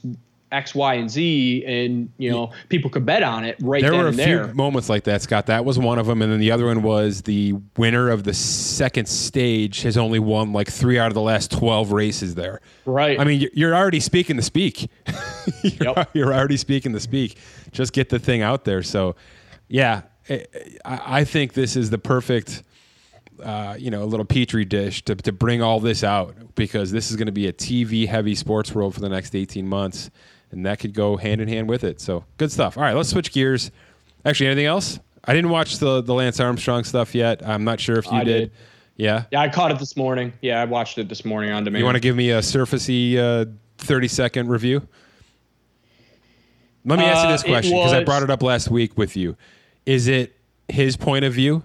X, 0.52 0.74
Y, 0.74 0.94
and 0.94 1.10
Z, 1.10 1.64
and 1.66 2.10
you 2.18 2.30
know 2.30 2.52
people 2.68 2.88
could 2.90 3.04
bet 3.04 3.22
on 3.22 3.44
it 3.44 3.56
right 3.60 3.82
There 3.82 3.90
then 3.90 4.00
were 4.00 4.06
a 4.06 4.08
and 4.10 4.48
few 4.48 4.54
moments 4.54 4.88
like 4.88 5.04
that, 5.04 5.20
Scott. 5.22 5.46
That 5.46 5.64
was 5.64 5.78
one 5.78 5.98
of 5.98 6.06
them, 6.06 6.22
and 6.22 6.30
then 6.32 6.38
the 6.38 6.52
other 6.52 6.66
one 6.66 6.82
was 6.82 7.22
the 7.22 7.54
winner 7.76 8.08
of 8.10 8.22
the 8.24 8.32
second 8.34 9.06
stage 9.08 9.82
has 9.82 9.96
only 9.96 10.18
won 10.20 10.52
like 10.52 10.68
three 10.70 10.98
out 10.98 11.08
of 11.08 11.14
the 11.14 11.20
last 11.20 11.50
twelve 11.50 11.90
races 11.92 12.34
there. 12.36 12.60
Right. 12.84 13.18
I 13.18 13.24
mean, 13.24 13.48
you're- 13.52 13.74
already 13.76 14.00
speaking 14.00 14.36
the 14.36 14.42
speak. 14.42 14.88
you're, 15.62 15.72
Yep. 15.96 16.10
you're 16.14 16.32
already 16.34 16.56
speaking 16.56 16.92
the 16.92 17.00
speak. 17.00 17.36
Just 17.72 17.92
get 17.92 18.08
the 18.08 18.18
thing 18.18 18.42
out 18.42 18.64
there. 18.64 18.82
So, 18.82 19.16
yeah, 19.68 20.02
I, 20.30 20.44
I 20.84 21.00
I 21.20 21.24
think 21.24 21.52
this 21.54 21.76
is 21.76 21.90
the 21.90 21.98
perfect, 21.98 22.62
uh, 23.42 23.76
you 23.78 23.90
know, 23.90 24.02
a 24.02 24.06
little 24.06 24.24
petri 24.24 24.64
dish 24.64 25.02
to, 25.06 25.14
to 25.16 25.32
bring 25.32 25.60
all 25.62 25.80
this 25.80 26.02
out 26.04 26.54
because 26.54 26.90
this 26.92 27.10
is 27.10 27.16
going 27.16 27.26
to 27.26 27.32
be 27.32 27.48
a 27.48 27.52
TV 27.52 28.06
heavy 28.08 28.34
sports 28.34 28.72
world 28.74 28.94
for 28.94 29.00
the 29.00 29.08
next 29.08 29.34
18 29.34 29.66
months. 29.68 30.10
And 30.52 30.64
that 30.64 30.78
could 30.78 30.94
go 30.94 31.16
hand 31.16 31.40
in 31.40 31.48
hand 31.48 31.68
with 31.68 31.82
it. 31.84 32.00
So, 32.00 32.24
good 32.38 32.52
stuff. 32.52 32.76
All 32.76 32.82
right, 32.84 32.94
let's 32.94 33.08
switch 33.10 33.32
gears. 33.32 33.70
Actually, 34.24 34.46
anything 34.48 34.66
else? 34.66 34.98
I 35.24 35.34
didn't 35.34 35.50
watch 35.50 35.78
the, 35.78 36.00
the 36.02 36.14
Lance 36.14 36.38
Armstrong 36.40 36.84
stuff 36.84 37.14
yet. 37.14 37.46
I'm 37.46 37.64
not 37.64 37.80
sure 37.80 37.98
if 37.98 38.06
you 38.06 38.12
I 38.12 38.24
did. 38.24 38.38
did. 38.38 38.52
Yeah. 38.96 39.24
yeah, 39.30 39.40
I 39.42 39.48
caught 39.48 39.72
it 39.72 39.78
this 39.78 39.96
morning. 39.96 40.32
Yeah, 40.40 40.62
I 40.62 40.64
watched 40.64 40.96
it 40.98 41.08
this 41.08 41.24
morning 41.24 41.50
on 41.50 41.64
demand. 41.64 41.80
You 41.80 41.84
want 41.84 41.96
to 41.96 42.00
give 42.00 42.16
me 42.16 42.30
a 42.30 42.38
surfacey 42.38 43.16
uh, 43.18 43.44
30 43.78 44.08
second 44.08 44.48
review? 44.48 44.86
Let 46.84 46.98
me 47.00 47.04
ask 47.04 47.22
you 47.24 47.28
Uh, 47.28 47.32
this 47.32 47.42
question 47.42 47.72
because 47.72 47.92
I 47.92 48.04
brought 48.04 48.22
it 48.22 48.30
up 48.30 48.42
last 48.42 48.70
week 48.70 48.96
with 48.96 49.16
you. 49.16 49.36
Is 49.84 50.06
it 50.06 50.34
his 50.68 50.96
point 50.96 51.24
of 51.24 51.32
view? 51.34 51.62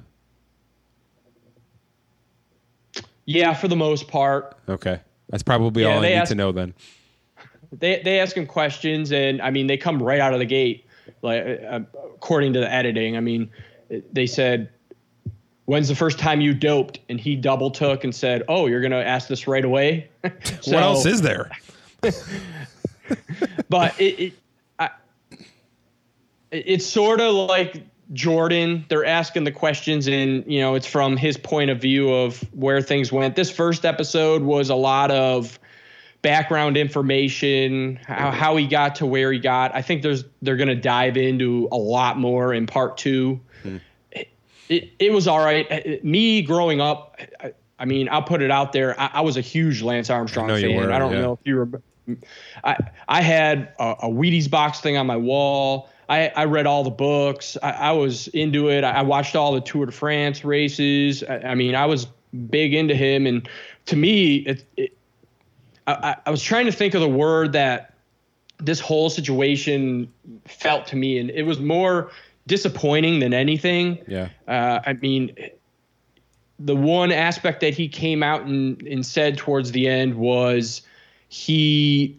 yeah, 3.26 3.54
for 3.54 3.68
the 3.68 3.76
most 3.76 4.08
part, 4.08 4.58
Okay. 4.68 5.00
That's 5.30 5.44
probably 5.44 5.84
Yeah, 5.84 5.94
all 5.94 6.00
I 6.00 6.08
need 6.10 6.14
asked- 6.16 6.32
to 6.32 6.36
know 6.36 6.52
then. 6.52 6.74
They 7.72 8.02
they 8.04 8.20
ask 8.20 8.36
him 8.36 8.46
questions, 8.46 9.12
and 9.12 9.42
I 9.42 9.50
mean 9.50 9.68
they 9.68 9.78
come 9.78 10.02
right 10.02 10.20
out 10.20 10.34
of 10.34 10.40
the 10.40 10.46
gate. 10.46 10.86
like 11.22 11.44
uh, 11.44 11.82
according 12.16 12.54
to 12.54 12.60
the 12.60 12.72
editing. 12.72 13.18
I 13.18 13.20
mean, 13.22 13.50
they 14.12 14.28
said, 14.28 14.70
"When's 15.66 15.88
the 15.88 15.96
first 15.96 16.20
time 16.20 16.42
you 16.42 16.54
doped?" 16.54 17.00
And 17.10 17.20
he 17.20 17.36
double 17.36 17.72
took 17.72 18.04
and 18.04 18.14
said, 18.14 18.44
"Oh, 18.48 18.68
you're 18.68 18.82
gonna 18.82 18.98
ask 18.98 19.28
this 19.28 19.48
right 19.48 19.66
away." 19.66 20.10
so, 20.24 20.30
what 20.74 20.84
else 20.84 21.06
is 21.06 21.22
there? 21.22 21.50
but 23.70 24.00
it, 24.00 24.20
it 24.20 24.34
I, 24.80 24.90
it's 26.52 26.86
sort 26.86 27.22
of 27.22 27.34
like 27.34 27.84
Jordan. 28.12 28.86
They're 28.90 29.06
asking 29.06 29.46
the 29.46 29.52
questions, 29.52 30.08
and 30.08 30.44
you 30.46 30.60
know, 30.60 30.76
it's 30.76 30.88
from 30.88 31.16
his 31.16 31.38
point 31.38 31.70
of 31.70 31.80
view 31.80 32.12
of 32.14 32.42
where 32.54 32.82
things 32.82 33.14
went. 33.14 33.38
This 33.38 33.50
first 33.50 33.86
episode 33.86 34.42
was 34.42 34.70
a 34.70 34.76
lot 34.76 35.10
of 35.10 35.58
background 36.22 36.78
information, 36.78 38.00
how, 38.08 38.32
how 38.32 38.56
he 38.56 38.68
got 38.68 38.96
to 38.96 39.06
where 39.06 39.32
he 39.32 39.40
got. 39.40 39.74
I 39.76 39.82
think 39.82 40.02
there's 40.02 40.24
they're 40.42 40.58
going 40.58 40.70
to 40.70 40.76
dive 40.76 41.18
into 41.18 41.68
a 41.72 41.78
lot 41.78 42.18
more 42.18 42.54
in 42.54 42.68
part 42.68 42.98
two. 42.98 43.40
Hmm. 43.64 43.78
It, 44.12 44.30
it, 44.70 44.92
it, 45.00 45.12
was 45.12 45.28
all 45.28 45.44
right. 45.44 46.04
Me 46.04 46.42
growing 46.42 46.82
up, 46.82 47.20
I, 47.40 47.54
I, 47.80 47.86
mean, 47.86 48.10
I'll 48.10 48.24
put 48.24 48.42
it 48.42 48.52
out 48.52 48.74
there. 48.74 49.00
I, 49.00 49.12
I 49.16 49.22
was 49.22 49.38
a 49.38 49.42
huge 49.42 49.82
Lance 49.82 50.10
Armstrong 50.10 50.52
I 50.52 50.62
fan. 50.62 50.76
Were, 50.76 50.92
I 50.92 51.00
don't 51.00 51.14
yeah. 51.14 51.22
know 51.22 51.34
if 51.34 51.40
you 51.44 51.58
remember. 51.58 51.82
I 52.64 52.78
I 53.08 53.22
had 53.22 53.74
a, 53.80 53.96
a 54.04 54.10
Wheaties 54.10 54.50
box 54.50 54.80
thing 54.82 54.98
on 54.98 55.08
my 55.08 55.18
wall. 55.18 55.90
I, 56.10 56.28
I 56.36 56.46
read 56.46 56.68
all 56.68 56.84
the 56.84 56.90
books. 56.90 57.58
I, 57.64 57.72
I 57.72 57.92
was 57.94 58.28
into 58.30 58.70
it. 58.70 58.84
I, 58.84 58.92
I, 58.92 59.02
watched 59.02 59.34
all 59.34 59.54
the 59.54 59.62
Tour 59.62 59.86
de 59.86 59.94
France 59.94 60.44
races. 60.44 61.24
I, 61.24 61.38
I, 61.38 61.56
mean, 61.56 61.74
I 61.74 61.86
was 61.86 62.06
big 62.50 62.74
into 62.74 62.94
him, 62.94 63.26
and 63.26 63.48
to 63.86 63.96
me, 63.96 64.38
it, 64.40 64.66
it 64.76 64.98
I, 66.02 66.16
I 66.26 66.32
was 66.32 66.42
trying 66.42 66.66
to 66.66 66.72
think 66.72 66.94
of 66.94 67.02
the 67.02 67.10
word 67.10 67.54
that 67.54 67.94
this 68.60 68.80
whole 68.80 69.10
situation 69.10 70.12
felt 70.46 70.86
to 70.88 70.96
me, 70.96 71.18
and 71.18 71.30
it 71.32 71.44
was 71.44 71.60
more 71.60 72.12
disappointing 72.48 73.20
than 73.20 73.34
anything. 73.34 73.98
Yeah. 74.08 74.30
Uh, 74.48 74.80
I 74.86 74.94
mean, 74.94 75.36
the 76.60 76.76
one 76.76 77.12
aspect 77.12 77.62
that 77.62 77.74
he 77.74 77.88
came 77.88 78.22
out 78.22 78.44
and, 78.44 78.82
and 78.84 79.06
said 79.06 79.38
towards 79.38 79.72
the 79.72 79.88
end 79.88 80.16
was 80.16 80.82
he 81.30 82.18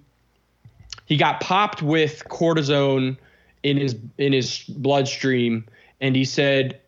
he 1.06 1.16
got 1.16 1.40
popped 1.40 1.82
with 1.82 2.24
cortisone 2.28 3.16
in 3.62 3.76
his 3.76 3.96
in 4.18 4.32
his 4.32 4.64
bloodstream, 4.68 5.64
and 6.00 6.16
he 6.16 6.24
said 6.24 6.80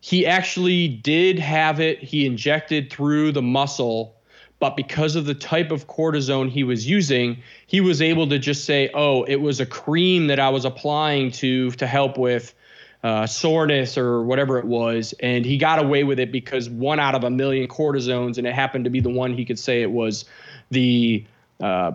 he 0.00 0.26
actually 0.26 0.88
did 0.88 1.38
have 1.38 1.80
it. 1.80 2.02
He 2.02 2.26
injected 2.26 2.90
through 2.90 3.32
the 3.32 3.42
muscle 3.42 4.15
but 4.58 4.76
because 4.76 5.16
of 5.16 5.26
the 5.26 5.34
type 5.34 5.70
of 5.70 5.86
cortisone 5.86 6.48
he 6.48 6.64
was 6.64 6.86
using, 6.86 7.42
he 7.66 7.80
was 7.80 8.00
able 8.00 8.28
to 8.28 8.38
just 8.38 8.64
say, 8.64 8.90
"Oh, 8.94 9.24
it 9.24 9.36
was 9.36 9.60
a 9.60 9.66
cream 9.66 10.28
that 10.28 10.40
I 10.40 10.48
was 10.48 10.64
applying 10.64 11.30
to 11.32 11.70
to 11.72 11.86
help 11.86 12.16
with 12.16 12.54
uh, 13.02 13.26
soreness 13.26 13.98
or 13.98 14.22
whatever 14.22 14.58
it 14.58 14.64
was," 14.64 15.14
and 15.20 15.44
he 15.44 15.58
got 15.58 15.78
away 15.78 16.04
with 16.04 16.18
it 16.18 16.32
because 16.32 16.70
one 16.70 16.98
out 16.98 17.14
of 17.14 17.24
a 17.24 17.30
million 17.30 17.68
cortisones, 17.68 18.38
and 18.38 18.46
it 18.46 18.54
happened 18.54 18.84
to 18.84 18.90
be 18.90 19.00
the 19.00 19.10
one 19.10 19.34
he 19.34 19.44
could 19.44 19.58
say 19.58 19.82
it 19.82 19.90
was 19.90 20.24
the 20.70 21.24
uh, 21.60 21.92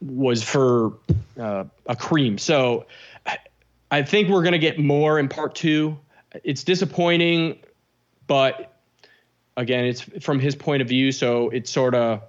was 0.00 0.42
for 0.42 0.92
uh, 1.38 1.64
a 1.86 1.96
cream. 1.96 2.36
So 2.38 2.86
I 3.92 4.02
think 4.02 4.30
we're 4.30 4.42
going 4.42 4.52
to 4.52 4.58
get 4.58 4.78
more 4.78 5.18
in 5.18 5.28
part 5.28 5.54
two. 5.54 5.98
It's 6.44 6.64
disappointing, 6.64 7.58
but 8.26 8.71
again, 9.56 9.84
it's 9.84 10.02
from 10.24 10.40
his 10.40 10.54
point 10.54 10.82
of 10.82 10.88
view, 10.88 11.12
so 11.12 11.48
it's 11.50 11.70
sort 11.70 11.94
of 11.94 12.22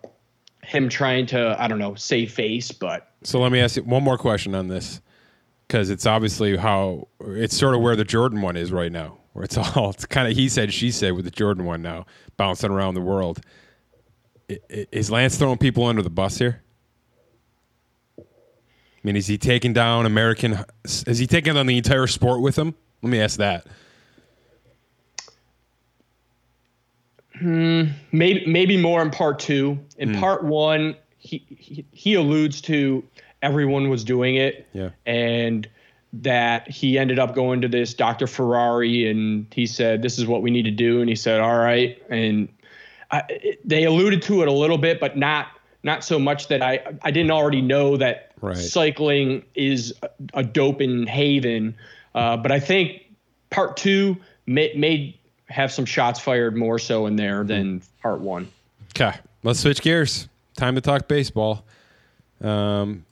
him 0.64 0.90
trying 0.90 1.26
to 1.28 1.56
I 1.62 1.68
don't 1.68 1.80
know 1.80 1.96
save 1.96 2.32
face. 2.32 2.72
But 2.72 3.08
so 3.24 3.40
let 3.40 3.52
me 3.52 3.60
ask 3.60 3.76
you 3.76 3.84
one 3.84 4.04
more 4.04 4.18
question 4.18 4.56
on 4.56 4.68
this 4.68 5.02
because 5.68 5.90
it's 5.90 6.06
obviously 6.06 6.58
how 6.58 7.08
it's 7.22 7.58
sort 7.58 7.76
of 7.76 7.82
where 7.82 7.96
the 7.96 8.06
Jordan 8.06 8.42
one 8.42 8.56
is 8.56 8.72
right 8.72 8.92
now, 8.92 9.18
where 9.34 9.46
it's 9.46 9.58
all 9.78 9.92
it's 9.92 10.06
kind 10.06 10.28
of 10.28 10.36
he 10.36 10.50
said 10.50 10.74
she 10.74 10.92
said 10.92 11.14
with 11.14 11.26
the 11.26 11.32
Jordan 11.32 11.66
one 11.66 11.82
now 11.82 12.06
bouncing 12.38 12.72
around 12.72 12.96
the 12.96 13.02
world. 13.02 13.42
Is 14.70 15.10
Lance 15.10 15.38
throwing 15.38 15.58
people 15.58 15.86
under 15.86 16.02
the 16.02 16.10
bus 16.10 16.38
here? 16.38 16.62
I 18.20 19.08
mean, 19.08 19.16
is 19.16 19.28
he 19.28 19.38
taking 19.38 19.74
down 19.74 20.06
American? 20.06 20.64
Is 20.86 21.18
he 21.18 21.28
taking 21.28 21.58
on 21.58 21.66
the 21.66 21.78
entire 21.78 22.08
sport 22.08 22.42
with 22.42 22.58
him? 22.58 22.76
Let 23.02 23.10
me 23.10 23.20
ask 23.20 23.38
that. 23.38 23.66
Hmm, 27.44 27.88
maybe 28.14 28.46
maybe 28.46 28.78
more 28.78 29.02
in 29.02 29.12
part 29.12 29.38
two. 29.38 29.78
In 29.98 30.14
mm. 30.14 30.20
part 30.22 30.46
one, 30.46 30.96
he, 31.18 31.44
he, 31.50 31.86
he 31.92 32.14
alludes 32.14 32.62
to 32.62 33.04
everyone 33.42 33.90
was 33.90 34.06
doing 34.06 34.36
it, 34.36 34.66
yeah, 34.72 34.92
and 35.06 35.68
that 36.14 36.70
he 36.70 36.98
ended 36.98 37.20
up 37.20 37.36
going 37.36 37.60
to 37.60 37.68
this 37.68 37.94
Dr. 37.94 38.28
Ferrari, 38.28 39.12
and 39.12 39.46
he 39.52 39.68
said, 39.68 40.02
"This 40.02 40.18
is 40.18 40.26
what 40.26 40.42
we 40.42 40.52
need 40.52 40.64
to 40.64 40.72
do," 40.72 41.02
and 41.02 41.10
he 41.10 41.18
said, 41.18 41.42
"All 41.42 41.58
right," 41.58 42.02
and 42.10 42.48
I, 43.12 43.24
it, 43.28 43.68
they 43.68 43.84
alluded 43.84 44.22
to 44.22 44.42
it 44.42 44.48
a 44.48 44.54
little 44.54 44.78
bit, 44.78 45.02
but 45.02 45.18
not 45.18 45.48
not 45.84 46.06
so 46.06 46.18
much 46.20 46.48
that 46.48 46.62
I 46.62 46.80
I 47.02 47.12
didn't 47.12 47.32
already 47.32 47.62
know 47.62 47.98
that 47.98 48.32
right. 48.40 48.56
cycling 48.56 49.44
is 49.54 49.94
a, 50.02 50.10
a 50.36 50.44
doping 50.44 51.08
haven, 51.08 51.76
uh, 52.16 52.38
but 52.38 52.54
I 52.54 52.62
think 52.62 53.02
part 53.50 53.76
two 53.76 54.16
made 54.46 55.20
have 55.54 55.72
some 55.72 55.86
shots 55.86 56.20
fired 56.20 56.58
more 56.58 56.80
so 56.80 57.06
in 57.06 57.16
there 57.16 57.44
than 57.44 57.84
part 58.02 58.20
one. 58.20 58.50
Okay, 58.96 59.16
let's 59.44 59.60
switch 59.60 59.82
gears. 59.82 60.28
Time 60.58 60.74
to 60.76 60.82
talk 60.82 61.08
baseball. 61.08 61.64
Um, 62.42 63.06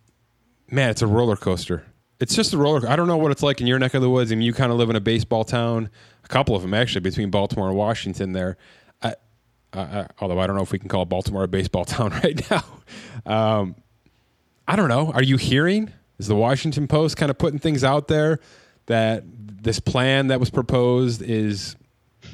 man, 0.69 0.89
it's 0.89 1.03
a 1.03 1.07
roller 1.07 1.35
coaster. 1.35 1.85
It's 2.19 2.35
just 2.35 2.53
a 2.53 2.57
roller. 2.57 2.89
I 2.89 2.95
don't 2.95 3.07
know 3.07 3.17
what 3.17 3.31
it's 3.31 3.43
like 3.43 3.61
in 3.61 3.67
your 3.67 3.77
neck 3.77 3.93
of 3.93 4.01
the 4.01 4.09
woods. 4.09 4.31
I 4.31 4.35
mean, 4.35 4.45
you 4.45 4.53
kind 4.53 4.71
of 4.71 4.79
live 4.79 4.89
in 4.89 4.95
a 4.95 5.01
baseball 5.01 5.43
town. 5.43 5.91
A 6.23 6.27
couple 6.27 6.55
of 6.55 6.63
them 6.63 6.73
actually 6.73 7.01
between 7.01 7.29
Baltimore 7.29 7.67
and 7.67 7.77
Washington. 7.77 8.33
There, 8.33 8.57
I, 9.03 9.15
I, 9.71 10.07
although 10.19 10.39
I 10.39 10.47
don't 10.47 10.55
know 10.55 10.63
if 10.63 10.71
we 10.71 10.79
can 10.79 10.89
call 10.89 11.05
Baltimore 11.05 11.43
a 11.43 11.47
baseball 11.47 11.85
town 11.85 12.09
right 12.23 12.41
now. 12.49 12.65
Um, 13.25 13.75
I 14.67 14.75
don't 14.75 14.89
know. 14.89 15.11
Are 15.11 15.23
you 15.23 15.37
hearing? 15.37 15.91
Is 16.17 16.27
the 16.27 16.35
Washington 16.35 16.87
Post 16.87 17.17
kind 17.17 17.29
of 17.29 17.37
putting 17.37 17.59
things 17.59 17.83
out 17.83 18.07
there 18.07 18.39
that 18.87 19.23
this 19.27 19.79
plan 19.79 20.27
that 20.27 20.39
was 20.39 20.49
proposed 20.49 21.21
is 21.21 21.75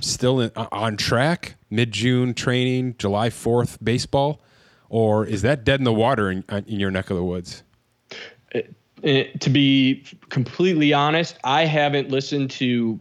still 0.02 0.40
in, 0.40 0.52
uh, 0.56 0.68
on 0.72 0.98
track? 0.98 1.56
Mid 1.70 1.92
June 1.92 2.34
training, 2.34 2.96
July 2.98 3.30
4th 3.30 3.78
baseball? 3.84 4.42
Or 4.90 5.26
is 5.26 5.42
that 5.42 5.64
dead 5.64 5.80
in 5.80 5.84
the 5.84 5.94
water 5.94 6.32
in, 6.32 6.44
uh, 6.50 6.62
in 6.66 6.80
your 6.80 6.92
neck 6.92 7.10
of 7.10 7.18
the 7.18 7.24
woods? 7.24 7.64
It, 8.52 8.74
it, 9.04 9.42
to 9.42 9.50
be 9.50 10.06
completely 10.30 10.94
honest, 10.94 11.38
I 11.44 11.66
haven't 11.66 12.10
listened 12.10 12.52
to 12.52 13.00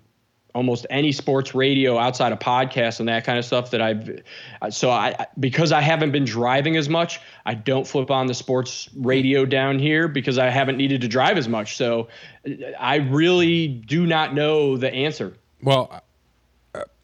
almost 0.57 0.87
any 0.89 1.13
sports 1.13 1.55
radio 1.55 1.99
outside 1.99 2.33
of 2.33 2.39
podcasts 2.39 2.99
and 2.99 3.07
that 3.11 3.25
kind 3.25 3.39
of 3.39 3.45
stuff 3.45 3.71
that 3.71 3.83
I've 3.83 4.23
so 4.71 4.91
I 4.91 5.27
because 5.39 5.71
I 5.71 5.83
haven't 5.83 6.13
been 6.13 6.25
driving 6.25 6.79
as 6.79 6.89
much, 6.89 7.21
I 7.45 7.53
don't 7.53 7.87
flip 7.87 8.11
on 8.11 8.27
the 8.27 8.33
sports 8.33 8.89
radio 8.97 9.45
down 9.45 9.79
here 9.79 10.09
because 10.09 10.39
I 10.39 10.49
haven't 10.49 10.79
needed 10.79 11.03
to 11.03 11.09
drive 11.09 11.37
as 11.37 11.47
much. 11.47 11.77
So 11.77 12.09
I 12.81 12.97
really 12.97 13.69
do 13.69 14.07
not 14.07 14.35
know 14.35 14.79
the 14.79 14.91
answer. 14.93 15.37
Well, 15.63 16.03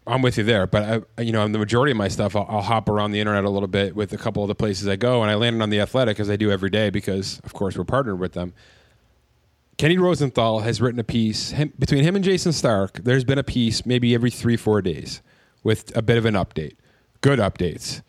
I'm 0.05 0.21
with 0.21 0.37
you 0.37 0.43
there, 0.43 0.67
but 0.67 1.05
I, 1.17 1.21
you 1.21 1.31
know, 1.31 1.47
the 1.47 1.59
majority 1.59 1.91
of 1.91 1.97
my 1.97 2.09
stuff, 2.09 2.35
I'll, 2.35 2.45
I'll, 2.49 2.61
hop 2.61 2.89
around 2.89 3.11
the 3.11 3.21
internet 3.21 3.45
a 3.45 3.49
little 3.49 3.67
bit 3.67 3.95
with 3.95 4.11
a 4.11 4.17
couple 4.17 4.43
of 4.43 4.49
the 4.49 4.55
places 4.55 4.87
I 4.87 4.97
go, 4.97 5.21
and 5.21 5.31
I 5.31 5.35
landed 5.35 5.61
on 5.61 5.69
the 5.69 5.79
Athletic 5.79 6.19
as 6.19 6.29
I 6.29 6.35
do 6.35 6.51
every 6.51 6.69
day 6.69 6.89
because, 6.89 7.39
of 7.45 7.53
course, 7.53 7.77
we're 7.77 7.85
partnered 7.85 8.19
with 8.19 8.33
them. 8.33 8.53
Kenny 9.77 9.97
Rosenthal 9.97 10.59
has 10.59 10.81
written 10.81 10.99
a 10.99 11.03
piece 11.03 11.51
him, 11.51 11.73
between 11.79 12.03
him 12.03 12.15
and 12.15 12.23
Jayson 12.23 12.53
Stark. 12.53 13.03
There's 13.03 13.23
been 13.23 13.39
a 13.39 13.43
piece 13.43 13.85
maybe 13.85 14.13
every 14.13 14.29
three, 14.29 14.57
four 14.57 14.81
days 14.81 15.21
with 15.63 15.95
a 15.95 16.01
bit 16.01 16.17
of 16.17 16.25
an 16.25 16.35
update, 16.35 16.75
good 17.21 17.39
updates, 17.39 18.01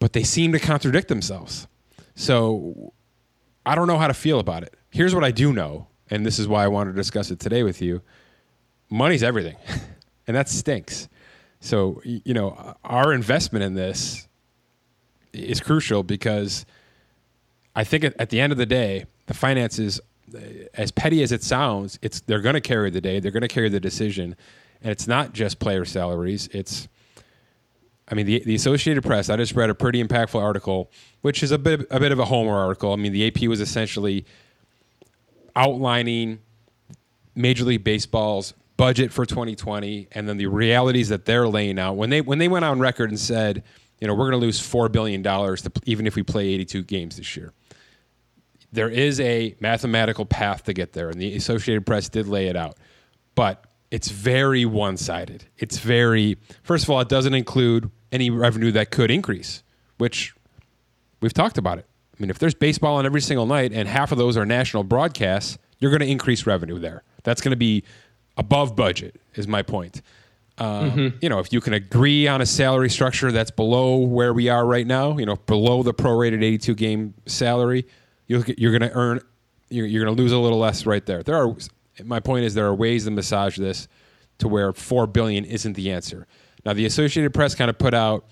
but 0.00 0.12
they 0.12 0.22
seem 0.22 0.52
to 0.52 0.58
contradict 0.58 1.08
themselves. 1.08 1.66
So 2.14 2.92
I 3.64 3.74
don't 3.74 3.86
know 3.86 3.98
how 3.98 4.08
to 4.08 4.14
feel 4.14 4.40
about 4.40 4.64
it. 4.64 4.74
Here's 4.90 5.14
what 5.14 5.24
I 5.24 5.30
do 5.30 5.52
know, 5.52 5.86
and 6.10 6.26
this 6.26 6.38
is 6.38 6.48
why 6.48 6.64
I 6.64 6.68
wanted 6.68 6.92
to 6.92 6.96
discuss 6.96 7.30
it 7.30 7.38
today 7.38 7.62
with 7.62 7.80
you. 7.80 8.02
Money's 8.90 9.22
everything, 9.22 9.56
and 10.26 10.36
that 10.36 10.48
stinks. 10.48 11.08
So, 11.60 12.00
you 12.04 12.34
know, 12.34 12.76
our 12.84 13.12
investment 13.12 13.64
in 13.64 13.74
this 13.74 14.28
is 15.32 15.60
crucial 15.60 16.02
because 16.02 16.64
I 17.74 17.84
think 17.84 18.04
at 18.04 18.30
the 18.30 18.40
end 18.40 18.52
of 18.52 18.58
the 18.58 18.66
day, 18.66 19.06
the 19.26 19.34
finances, 19.34 20.00
uh, 20.34 20.38
as 20.74 20.90
petty 20.90 21.22
as 21.22 21.32
it 21.32 21.42
sounds, 21.42 21.98
it's 22.02 22.20
they're 22.22 22.40
going 22.40 22.54
to 22.54 22.60
carry 22.60 22.90
the 22.90 23.00
day. 23.00 23.20
They're 23.20 23.32
going 23.32 23.42
to 23.42 23.48
carry 23.48 23.68
the 23.68 23.80
decision, 23.80 24.36
and 24.82 24.90
it's 24.90 25.06
not 25.06 25.32
just 25.32 25.58
player 25.58 25.84
salaries. 25.84 26.48
It's, 26.52 26.88
I 28.08 28.14
mean, 28.14 28.26
the 28.26 28.42
the 28.44 28.54
Associated 28.54 29.02
Press. 29.04 29.28
I 29.28 29.36
just 29.36 29.54
read 29.54 29.70
a 29.70 29.74
pretty 29.74 30.02
impactful 30.02 30.40
article, 30.40 30.90
which 31.20 31.42
is 31.42 31.50
a 31.50 31.58
bit 31.58 31.86
a 31.90 32.00
bit 32.00 32.12
of 32.12 32.18
a 32.18 32.24
homer 32.24 32.56
article. 32.56 32.92
I 32.92 32.96
mean, 32.96 33.12
the 33.12 33.26
AP 33.26 33.48
was 33.48 33.60
essentially 33.60 34.24
outlining 35.54 36.40
Major 37.34 37.64
League 37.64 37.84
Baseball's 37.84 38.54
budget 38.78 39.12
for 39.12 39.26
2020 39.26 40.08
and 40.12 40.26
then 40.26 40.38
the 40.38 40.46
realities 40.46 41.10
that 41.10 41.26
they're 41.26 41.48
laying 41.48 41.78
out 41.78 41.96
when 41.96 42.08
they 42.08 42.22
when 42.22 42.38
they 42.38 42.48
went 42.48 42.64
on 42.64 42.78
record 42.78 43.10
and 43.10 43.20
said 43.20 43.62
you 44.00 44.06
know 44.06 44.14
we're 44.14 44.30
going 44.30 44.40
to 44.40 44.46
lose 44.46 44.58
4 44.58 44.88
billion 44.88 45.20
dollars 45.20 45.68
even 45.84 46.06
if 46.06 46.14
we 46.14 46.22
play 46.22 46.48
82 46.48 46.82
games 46.84 47.16
this 47.16 47.36
year 47.36 47.52
there 48.72 48.88
is 48.88 49.18
a 49.20 49.54
mathematical 49.60 50.26
path 50.26 50.64
to 50.64 50.72
get 50.72 50.92
there, 50.92 51.08
and 51.08 51.20
the 51.20 51.34
Associated 51.36 51.86
Press 51.86 52.08
did 52.08 52.28
lay 52.28 52.48
it 52.48 52.56
out. 52.56 52.76
But 53.34 53.64
it's 53.90 54.08
very 54.08 54.64
one 54.66 54.96
sided. 54.96 55.44
It's 55.56 55.78
very, 55.78 56.36
first 56.62 56.84
of 56.84 56.90
all, 56.90 57.00
it 57.00 57.08
doesn't 57.08 57.34
include 57.34 57.90
any 58.12 58.30
revenue 58.30 58.72
that 58.72 58.90
could 58.90 59.10
increase, 59.10 59.62
which 59.96 60.34
we've 61.20 61.32
talked 61.32 61.56
about 61.56 61.78
it. 61.78 61.86
I 62.14 62.20
mean, 62.20 62.30
if 62.30 62.38
there's 62.38 62.54
baseball 62.54 62.96
on 62.96 63.06
every 63.06 63.20
single 63.20 63.46
night 63.46 63.72
and 63.72 63.88
half 63.88 64.12
of 64.12 64.18
those 64.18 64.36
are 64.36 64.44
national 64.44 64.84
broadcasts, 64.84 65.56
you're 65.78 65.90
going 65.90 66.00
to 66.00 66.10
increase 66.10 66.46
revenue 66.46 66.78
there. 66.78 67.04
That's 67.22 67.40
going 67.40 67.52
to 67.52 67.56
be 67.56 67.84
above 68.38 68.74
budget, 68.74 69.20
is 69.34 69.46
my 69.46 69.62
point. 69.62 70.00
Um, 70.56 70.90
mm-hmm. 70.90 71.16
You 71.20 71.28
know, 71.28 71.38
if 71.38 71.52
you 71.52 71.60
can 71.60 71.74
agree 71.74 72.26
on 72.26 72.40
a 72.40 72.46
salary 72.46 72.90
structure 72.90 73.30
that's 73.30 73.50
below 73.50 73.98
where 73.98 74.32
we 74.32 74.48
are 74.48 74.64
right 74.64 74.86
now, 74.86 75.18
you 75.18 75.26
know, 75.26 75.36
below 75.36 75.82
the 75.82 75.92
prorated 75.92 76.42
82 76.42 76.74
game 76.74 77.14
salary, 77.26 77.86
you're, 78.26 78.44
you're 78.56 78.76
going 78.76 78.90
to 78.90 78.96
earn, 78.96 79.20
you're, 79.68 79.86
you're 79.86 80.04
going 80.04 80.16
to 80.16 80.20
lose 80.20 80.32
a 80.32 80.38
little 80.38 80.58
less 80.58 80.86
right 80.86 81.04
there. 81.04 81.22
There 81.22 81.36
are, 81.36 81.54
my 82.04 82.18
point 82.18 82.44
is, 82.44 82.54
there 82.54 82.66
are 82.66 82.74
ways 82.74 83.04
to 83.04 83.10
massage 83.10 83.56
this 83.56 83.86
to 84.38 84.48
where 84.48 84.72
four 84.72 85.06
billion 85.06 85.44
isn't 85.44 85.74
the 85.74 85.90
answer. 85.92 86.26
Now, 86.64 86.72
the 86.72 86.86
Associated 86.86 87.34
Press 87.34 87.54
kind 87.54 87.70
of 87.70 87.78
put 87.78 87.94
out 87.94 88.26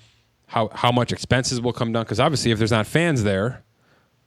how 0.47 0.69
how 0.73 0.93
much 0.93 1.13
expenses 1.13 1.61
will 1.61 1.73
come 1.73 1.93
down 1.93 2.05
because 2.05 2.21
obviously, 2.21 2.53
if 2.53 2.59
there's 2.59 2.71
not 2.71 2.87
fans 2.87 3.25
there, 3.25 3.65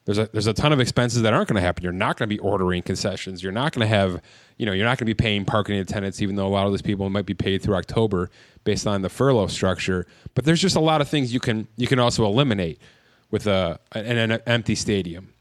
there's 0.09 0.17
a 0.17 0.27
there's 0.31 0.47
a 0.47 0.53
ton 0.53 0.73
of 0.73 0.79
expenses 0.79 1.21
that 1.21 1.33
aren't 1.33 1.49
going 1.49 1.57
to 1.57 1.61
happen. 1.61 1.83
You're 1.83 1.93
not 1.93 2.17
going 2.17 2.27
to 2.27 2.35
be 2.35 2.39
ordering 2.39 2.81
concessions. 2.81 3.43
You're 3.43 3.51
not 3.51 3.73
going 3.73 3.87
to 3.87 3.95
have 3.95 4.23
you 4.57 4.65
know 4.65 4.71
you're 4.71 4.87
not 4.87 4.97
going 4.97 5.05
to 5.05 5.05
be 5.05 5.13
paying 5.13 5.45
parking 5.45 5.77
attendants, 5.77 6.19
even 6.19 6.35
though 6.35 6.47
a 6.47 6.49
lot 6.49 6.65
of 6.65 6.71
those 6.71 6.81
people 6.81 7.07
might 7.11 7.27
be 7.27 7.35
paid 7.35 7.61
through 7.61 7.75
October 7.75 8.31
based 8.63 8.87
on 8.87 9.03
the 9.03 9.09
furlough 9.09 9.45
structure. 9.45 10.07
But 10.33 10.45
there's 10.45 10.59
just 10.59 10.75
a 10.75 10.79
lot 10.79 11.01
of 11.01 11.07
things 11.07 11.31
you 11.31 11.39
can 11.39 11.67
you 11.77 11.85
can 11.85 11.99
also 11.99 12.25
eliminate 12.25 12.81
with 13.29 13.45
a 13.45 13.79
an, 13.91 14.17
an 14.17 14.39
empty 14.47 14.73
stadium. 14.73 15.31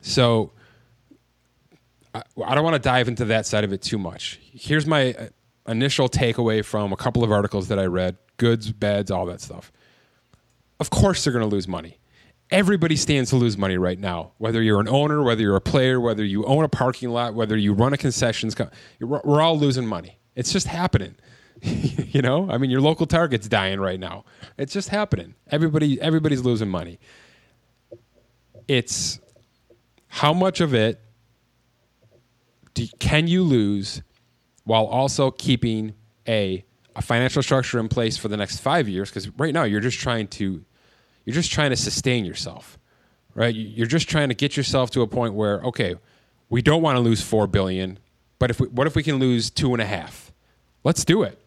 So 0.00 0.52
I, 2.14 2.22
I 2.44 2.54
don't 2.54 2.62
want 2.62 2.74
to 2.74 2.88
dive 2.88 3.08
into 3.08 3.24
that 3.24 3.46
side 3.46 3.64
of 3.64 3.72
it 3.72 3.82
too 3.82 3.98
much. 3.98 4.38
Here's 4.52 4.86
my 4.86 5.12
uh, 5.14 5.26
initial 5.66 6.08
takeaway 6.08 6.64
from 6.64 6.92
a 6.92 6.96
couple 6.96 7.24
of 7.24 7.32
articles 7.32 7.66
that 7.66 7.80
I 7.80 7.86
read: 7.86 8.16
goods, 8.36 8.70
beds, 8.70 9.10
all 9.10 9.26
that 9.26 9.40
stuff. 9.40 9.72
Of 10.78 10.90
course, 10.90 11.24
they're 11.24 11.32
going 11.32 11.42
to 11.42 11.52
lose 11.52 11.66
money 11.66 11.98
everybody 12.50 12.96
stands 12.96 13.30
to 13.30 13.36
lose 13.36 13.56
money 13.58 13.76
right 13.76 13.98
now. 13.98 14.32
Whether 14.38 14.62
you're 14.62 14.80
an 14.80 14.88
owner, 14.88 15.22
whether 15.22 15.42
you're 15.42 15.56
a 15.56 15.60
player, 15.60 16.00
whether 16.00 16.24
you 16.24 16.44
own 16.44 16.64
a 16.64 16.68
parking 16.68 17.10
lot, 17.10 17.34
whether 17.34 17.56
you 17.56 17.72
run 17.72 17.92
a 17.92 17.96
concessions, 17.96 18.54
co- 18.54 18.70
we're 19.00 19.40
all 19.40 19.58
losing 19.58 19.86
money. 19.86 20.18
It's 20.34 20.52
just 20.52 20.66
happening. 20.66 21.16
you 21.62 22.22
know, 22.22 22.48
I 22.50 22.58
mean, 22.58 22.70
your 22.70 22.80
local 22.80 23.06
Target's 23.06 23.48
dying 23.48 23.80
right 23.80 23.98
now. 23.98 24.24
It's 24.56 24.72
just 24.72 24.88
happening. 24.90 25.34
Everybody, 25.50 26.00
everybody's 26.00 26.42
losing 26.42 26.68
money. 26.68 27.00
It's 28.68 29.18
how 30.06 30.32
much 30.32 30.60
of 30.60 30.74
it 30.74 31.00
do, 32.74 32.86
can 32.98 33.26
you 33.26 33.42
lose 33.42 34.02
while 34.64 34.84
also 34.86 35.30
keeping 35.30 35.94
a 36.26 36.64
a 36.96 37.02
financial 37.02 37.42
structure 37.44 37.78
in 37.78 37.88
place 37.88 38.16
for 38.16 38.26
the 38.28 38.36
next 38.36 38.58
five 38.58 38.88
years? 38.88 39.08
Because 39.08 39.28
right 39.38 39.54
now 39.54 39.62
you're 39.62 39.80
just 39.80 40.00
trying 40.00 40.26
to 40.28 40.64
you're 41.28 41.34
just 41.34 41.52
trying 41.52 41.68
to 41.68 41.76
sustain 41.76 42.24
yourself, 42.24 42.78
right? 43.34 43.54
You're 43.54 43.86
just 43.86 44.08
trying 44.08 44.30
to 44.30 44.34
get 44.34 44.56
yourself 44.56 44.90
to 44.92 45.02
a 45.02 45.06
point 45.06 45.34
where, 45.34 45.60
okay, 45.60 45.94
we 46.48 46.62
don't 46.62 46.80
want 46.80 46.96
to 46.96 47.00
lose 47.00 47.20
four 47.20 47.46
billion, 47.46 47.98
but 48.38 48.48
if 48.48 48.58
we, 48.58 48.68
what 48.68 48.86
if 48.86 48.96
we 48.96 49.02
can 49.02 49.16
lose 49.16 49.50
two 49.50 49.74
and 49.74 49.82
a 49.82 49.84
half? 49.84 50.32
Let's 50.84 51.04
do 51.04 51.22
it. 51.22 51.38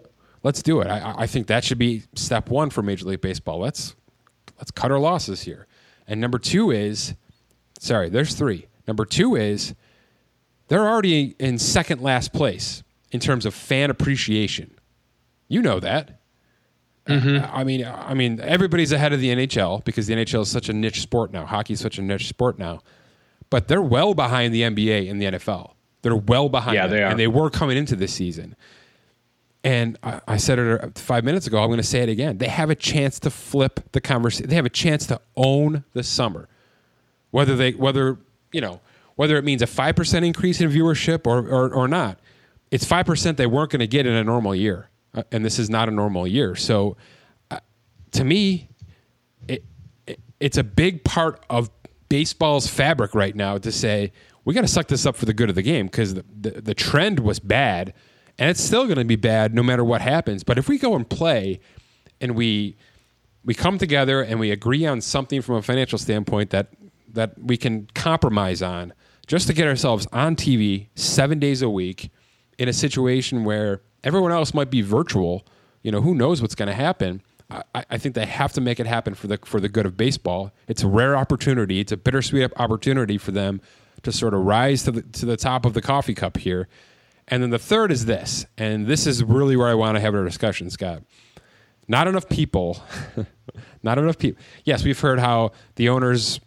Let's 0.44 0.62
do 0.62 0.82
it. 0.82 0.88
I, 0.88 1.16
I 1.22 1.26
think 1.26 1.48
that 1.48 1.64
should 1.64 1.80
be 1.80 2.04
step 2.14 2.52
one 2.52 2.70
for 2.70 2.84
Major 2.84 3.08
League 3.08 3.22
Baseball. 3.22 3.58
Let's 3.58 3.96
let's 4.60 4.70
cut 4.70 4.92
our 4.92 5.00
losses 5.00 5.42
here. 5.42 5.66
And 6.08 6.22
number 6.22 6.38
two 6.38 6.70
is, 6.70 7.16
sorry, 7.80 8.08
there's 8.08 8.36
three. 8.36 8.68
Number 8.88 9.04
two 9.04 9.36
is 9.36 9.74
they're 10.68 10.88
already 10.88 11.36
in 11.40 11.58
second 11.58 12.04
last 12.04 12.34
place 12.34 12.84
in 13.12 13.20
terms 13.20 13.48
of 13.48 13.56
fan 13.56 13.90
appreciation. 13.90 14.76
You 15.48 15.64
know 15.64 15.80
that. 15.80 16.21
Mm-hmm. 17.08 17.56
I 17.56 17.64
mean, 17.64 17.86
I 17.86 18.14
mean, 18.14 18.40
everybody's 18.42 18.92
ahead 18.92 19.12
of 19.12 19.20
the 19.20 19.30
NHL 19.30 19.84
because 19.84 20.08
the 20.08 20.14
NHL 20.14 20.44
is 20.44 20.50
such 20.50 20.70
a 20.70 20.74
niche 20.74 21.02
sport 21.02 21.32
now. 21.32 21.46
Hockey 21.46 21.74
is 21.74 21.80
such 21.80 21.98
a 21.98 22.02
niche 22.02 22.28
sport 22.28 22.60
now, 22.60 22.82
but 23.50 23.68
they're 23.68 23.82
well 23.82 24.14
behind 24.14 24.54
the 24.54 24.62
NBA 24.62 25.10
and 25.10 25.20
the 25.22 25.26
NFL. 25.26 25.74
They're 26.04 26.16
well 26.16 26.48
behind. 26.48 26.76
Yeah, 26.76 26.88
them, 26.88 26.98
they 26.98 27.04
are, 27.04 27.10
and 27.10 27.20
they 27.20 27.28
were 27.28 27.50
coming 27.50 27.78
into 27.78 27.96
this 27.96 28.14
season. 28.14 28.56
And 29.64 29.98
I, 30.04 30.22
I 30.28 30.38
said 30.38 30.60
it 30.60 30.98
five 30.98 31.24
minutes 31.24 31.48
ago. 31.48 31.62
I'm 31.62 31.70
going 31.70 31.78
to 31.78 31.84
say 31.84 32.02
it 32.02 32.10
again. 32.10 32.38
They 32.38 32.48
have 32.48 32.70
a 32.70 32.76
chance 32.76 33.20
to 33.22 33.30
flip 33.30 33.80
the 33.92 34.02
conversation. 34.02 34.50
They 34.50 34.56
have 34.56 34.66
a 34.66 34.70
chance 34.70 35.06
to 35.08 35.20
own 35.36 35.84
the 35.94 36.04
summer, 36.04 36.50
whether 37.32 37.56
they 37.56 37.72
whether 37.72 38.18
you 38.52 38.62
know 38.62 38.80
whether 39.16 39.38
it 39.38 39.44
means 39.44 39.64
a 39.64 39.68
five 39.68 39.96
percent 39.96 40.24
increase 40.24 40.62
in 40.62 40.70
viewership 40.70 41.26
or, 41.26 41.40
or 41.48 41.74
or 41.74 41.88
not. 41.88 42.20
It's 42.70 42.86
five 42.86 43.08
percent 43.08 43.38
they 43.38 43.48
weren't 43.48 43.72
going 43.72 43.82
to 43.82 43.88
get 43.88 44.06
in 44.06 44.14
a 44.14 44.24
normal 44.24 44.54
year 44.54 44.91
uh, 45.14 45.24
and 45.32 45.44
this 45.44 45.60
is 45.60 45.70
not 45.70 45.88
a 45.88 45.92
normal 45.92 46.28
year. 46.28 46.56
So, 46.56 46.98
uh, 47.50 47.60
to 48.12 48.24
me, 48.24 48.70
it, 49.48 49.64
it, 50.08 50.20
it's 50.40 50.58
a 50.58 50.64
big 50.64 51.04
part 51.04 51.44
of 51.50 51.70
baseball's 52.10 52.68
fabric 52.68 53.16
right 53.16 53.36
now 53.36 53.58
to 53.58 53.72
say 53.72 54.12
we 54.44 54.54
got 54.54 54.62
to 54.62 54.68
suck 54.68 54.88
this 54.88 55.06
up 55.06 55.16
for 55.16 55.26
the 55.26 55.34
good 55.34 55.50
of 55.50 55.56
the 55.56 55.62
game 55.62 55.86
because 55.86 56.16
the, 56.16 56.26
the, 56.40 56.62
the 56.62 56.74
trend 56.74 57.20
was 57.20 57.40
bad, 57.40 57.94
and 58.40 58.50
it's 58.50 58.62
still 58.62 58.86
going 58.86 58.98
to 58.98 59.06
be 59.06 59.16
bad 59.16 59.54
no 59.54 59.64
matter 59.64 59.84
what 59.84 60.02
happens. 60.02 60.44
But 60.44 60.58
if 60.58 60.68
we 60.68 60.78
go 60.78 60.96
and 60.96 61.08
play, 61.08 61.60
and 62.20 62.36
we 62.36 62.78
we 63.44 63.54
come 63.54 63.78
together 63.78 64.22
and 64.22 64.40
we 64.40 64.52
agree 64.52 64.86
on 64.86 65.02
something 65.02 65.42
from 65.42 65.56
a 65.56 65.62
financial 65.62 65.98
standpoint 65.98 66.52
that 66.52 66.70
that 67.10 67.38
we 67.42 67.58
can 67.58 67.88
compromise 67.94 68.62
on 68.62 68.94
just 69.28 69.48
to 69.48 69.54
get 69.54 69.68
ourselves 69.68 70.08
on 70.14 70.36
TV 70.36 70.88
seven 70.96 71.40
days 71.40 71.62
a 71.62 71.70
week 71.70 72.12
in 72.58 72.70
a 72.70 72.74
situation 72.74 73.44
where 73.44 73.82
everyone 74.04 74.32
else 74.32 74.54
might 74.54 74.70
be 74.70 74.82
virtual. 74.82 75.46
You 75.84 75.92
know, 75.92 76.02
who 76.02 76.14
knows 76.14 76.42
what's 76.42 76.56
going 76.56 76.68
to 76.68 76.74
happen? 76.74 77.22
I, 77.50 77.86
I, 77.90 77.98
think 77.98 78.16
they 78.16 78.26
have 78.26 78.54
to 78.54 78.62
make 78.62 78.80
it 78.80 78.86
happen 78.86 79.14
for 79.14 79.28
the 79.28 79.38
for 79.44 79.60
the 79.60 79.68
good 79.68 79.86
of 79.86 79.98
baseball. 79.98 80.52
It's 80.68 80.84
a 80.84 80.88
rare 80.88 81.18
opportunity. 81.18 81.80
It's 81.80 81.92
a 81.92 81.98
bittersweet 81.98 82.52
opportunity 82.56 83.18
for 83.18 83.32
them 83.32 83.62
to 84.04 84.12
sort 84.12 84.34
of 84.34 84.42
rise 84.42 84.84
to 84.84 84.92
the 84.92 85.02
to 85.02 85.26
the 85.26 85.38
top 85.38 85.66
of 85.66 85.74
the 85.74 85.82
coffee 85.82 86.14
cup 86.14 86.38
here. 86.38 86.68
And 87.28 87.44
then 87.44 87.50
the 87.50 87.60
third 87.60 87.92
is 87.92 88.06
this, 88.06 88.46
and 88.58 88.88
this 88.88 89.06
is 89.06 89.24
really 89.24 89.56
where 89.56 89.68
I 89.68 89.74
want 89.74 89.96
to 89.96 90.02
have 90.02 90.16
our 90.16 90.24
discussion, 90.24 90.70
Scott. 90.70 91.04
Not 91.88 92.08
enough 92.08 92.28
people, 92.30 92.82
not 93.84 93.98
enough 93.98 94.18
people. 94.18 94.42
Yes, 94.64 94.84
we've 94.84 95.00
heard 95.00 95.20
how 95.20 95.52
the 95.76 95.90
owners 95.90 96.40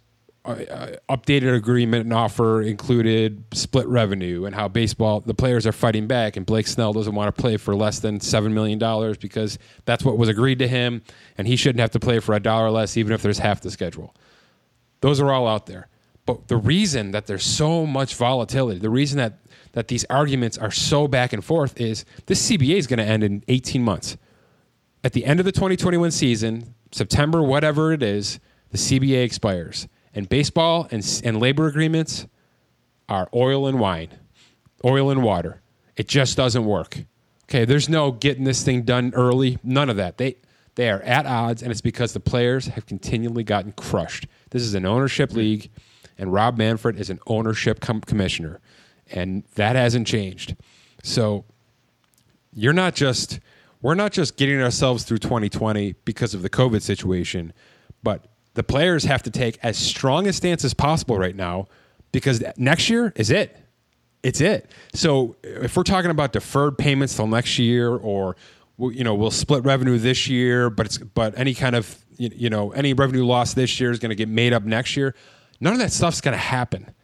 updated 0.44 1.56
agreement 1.56 2.04
and 2.04 2.12
offer 2.12 2.60
included 2.60 3.42
split 3.54 3.86
revenue 3.86 4.44
and 4.44 4.54
how 4.54 4.68
baseball 4.68 5.20
the 5.20 5.32
players 5.32 5.66
are 5.66 5.72
fighting 5.72 6.06
back 6.06 6.36
and 6.36 6.44
Blake 6.44 6.66
Snell 6.66 6.92
doesn't 6.92 7.14
want 7.14 7.34
to 7.34 7.40
play 7.40 7.56
for 7.56 7.74
less 7.74 8.00
than 8.00 8.20
seven 8.20 8.52
million 8.52 8.78
dollars 8.78 9.16
because 9.16 9.58
that's 9.86 10.04
what 10.04 10.18
was 10.18 10.28
agreed 10.28 10.58
to 10.58 10.68
him 10.68 11.02
and 11.38 11.48
he 11.48 11.56
shouldn't 11.56 11.80
have 11.80 11.92
to 11.92 12.00
play 12.00 12.18
for 12.18 12.34
a 12.34 12.40
dollar 12.40 12.70
less 12.70 12.96
even 12.98 13.12
if 13.12 13.22
there's 13.22 13.38
half 13.38 13.62
the 13.62 13.70
schedule. 13.70 14.14
Those 15.00 15.18
are 15.18 15.32
all 15.32 15.48
out 15.48 15.64
there. 15.64 15.88
But 16.26 16.48
the 16.48 16.56
reason 16.56 17.12
that 17.12 17.26
there's 17.26 17.44
so 17.44 17.86
much 17.86 18.14
volatility, 18.14 18.78
the 18.78 18.90
reason 18.90 19.18
that 19.18 19.38
that 19.72 19.88
these 19.88 20.04
arguments 20.08 20.56
are 20.58 20.70
so 20.70 21.08
back 21.08 21.32
and 21.32 21.44
forth 21.44 21.80
is 21.80 22.04
this 22.26 22.50
CBA 22.50 22.76
is 22.76 22.86
going 22.86 22.98
to 22.98 23.04
end 23.04 23.24
in 23.24 23.42
18 23.48 23.82
months. 23.82 24.16
At 25.02 25.14
the 25.14 25.24
end 25.24 25.40
of 25.40 25.46
the 25.46 25.52
2021 25.52 26.12
season, 26.12 26.74
September, 26.92 27.42
whatever 27.42 27.92
it 27.92 28.02
is, 28.02 28.38
the 28.70 28.78
CBA 28.78 29.24
expires 29.24 29.88
and 30.14 30.28
baseball 30.28 30.88
and, 30.90 31.20
and 31.24 31.40
labor 31.40 31.66
agreements 31.66 32.26
are 33.08 33.28
oil 33.34 33.66
and 33.66 33.78
wine, 33.78 34.10
oil 34.84 35.10
and 35.10 35.22
water. 35.22 35.60
It 35.96 36.08
just 36.08 36.36
doesn't 36.36 36.64
work. 36.64 36.98
Okay, 37.44 37.64
there's 37.64 37.88
no 37.88 38.10
getting 38.10 38.44
this 38.44 38.62
thing 38.62 38.82
done 38.82 39.12
early. 39.14 39.58
None 39.62 39.90
of 39.90 39.96
that. 39.96 40.18
They 40.18 40.36
they 40.76 40.90
are 40.90 41.02
at 41.02 41.26
odds, 41.26 41.62
and 41.62 41.70
it's 41.70 41.80
because 41.80 42.12
the 42.12 42.20
players 42.20 42.66
have 42.66 42.86
continually 42.86 43.44
gotten 43.44 43.72
crushed. 43.72 44.26
This 44.50 44.62
is 44.62 44.74
an 44.74 44.84
ownership 44.84 45.32
league, 45.32 45.70
and 46.18 46.32
Rob 46.32 46.58
Manfred 46.58 46.98
is 46.98 47.10
an 47.10 47.20
ownership 47.26 47.80
com- 47.80 48.00
commissioner, 48.00 48.60
and 49.10 49.44
that 49.54 49.76
hasn't 49.76 50.06
changed. 50.06 50.56
So 51.02 51.44
you're 52.52 52.72
not 52.72 52.94
just 52.94 53.40
we're 53.82 53.94
not 53.94 54.12
just 54.12 54.36
getting 54.36 54.62
ourselves 54.62 55.04
through 55.04 55.18
2020 55.18 55.92
because 56.04 56.32
of 56.32 56.42
the 56.42 56.50
COVID 56.50 56.80
situation, 56.80 57.52
but 58.02 58.33
the 58.54 58.62
players 58.62 59.04
have 59.04 59.22
to 59.24 59.30
take 59.30 59.58
as 59.62 59.76
strong 59.76 60.26
a 60.26 60.32
stance 60.32 60.64
as 60.64 60.74
possible 60.74 61.18
right 61.18 61.36
now 61.36 61.66
because 62.12 62.42
next 62.56 62.88
year 62.88 63.12
is 63.16 63.30
it. 63.30 63.56
It's 64.22 64.40
it. 64.40 64.70
So 64.94 65.36
if 65.42 65.76
we're 65.76 65.82
talking 65.82 66.10
about 66.10 66.32
deferred 66.32 66.78
payments 66.78 67.14
till 67.14 67.26
next 67.26 67.58
year, 67.58 67.94
or 67.94 68.36
you 68.78 69.04
know 69.04 69.14
we'll 69.14 69.30
split 69.30 69.64
revenue 69.64 69.98
this 69.98 70.28
year, 70.28 70.70
but 70.70 70.86
it's 70.86 70.98
but 70.98 71.36
any 71.36 71.52
kind 71.52 71.76
of 71.76 72.02
you 72.16 72.48
know 72.48 72.70
any 72.70 72.94
revenue 72.94 73.24
loss 73.24 73.54
this 73.54 73.78
year 73.78 73.90
is 73.90 73.98
going 73.98 74.10
to 74.10 74.16
get 74.16 74.28
made 74.28 74.52
up 74.52 74.62
next 74.62 74.96
year. 74.96 75.14
None 75.60 75.74
of 75.74 75.78
that 75.80 75.92
stuff's 75.92 76.20
going 76.20 76.32
to 76.32 76.38
happen. 76.38 76.94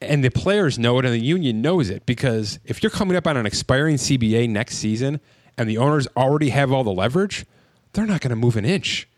And 0.00 0.22
the 0.22 0.30
players 0.30 0.78
know 0.78 0.98
it, 0.98 1.04
and 1.04 1.14
the 1.14 1.18
union 1.18 1.62
knows 1.62 1.90
it 1.90 2.04
because 2.04 2.60
if 2.64 2.82
you're 2.82 2.90
coming 2.90 3.16
up 3.16 3.26
on 3.26 3.36
an 3.36 3.46
expiring 3.46 3.96
CBA 3.96 4.48
next 4.50 4.76
season, 4.76 5.20
and 5.56 5.68
the 5.68 5.78
owners 5.78 6.06
already 6.16 6.50
have 6.50 6.70
all 6.70 6.84
the 6.84 6.92
leverage, 6.92 7.46
they're 7.92 8.06
not 8.06 8.20
going 8.20 8.30
to 8.30 8.36
move 8.36 8.56
an 8.56 8.64
inch 8.64 9.08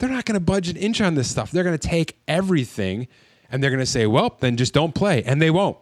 they're 0.00 0.08
not 0.10 0.24
going 0.24 0.34
to 0.34 0.44
budge 0.44 0.68
an 0.68 0.76
inch 0.76 1.00
on 1.00 1.14
this 1.14 1.30
stuff. 1.30 1.52
They're 1.52 1.62
going 1.64 1.78
to 1.78 1.88
take 1.88 2.18
everything 2.26 3.06
And 3.52 3.62
they're 3.62 3.70
going 3.70 3.80
to 3.80 3.86
say, 3.86 4.06
well, 4.06 4.36
then 4.40 4.56
just 4.56 4.72
don't 4.74 4.94
play. 4.94 5.22
And 5.24 5.40
they 5.40 5.50
won't. 5.50 5.76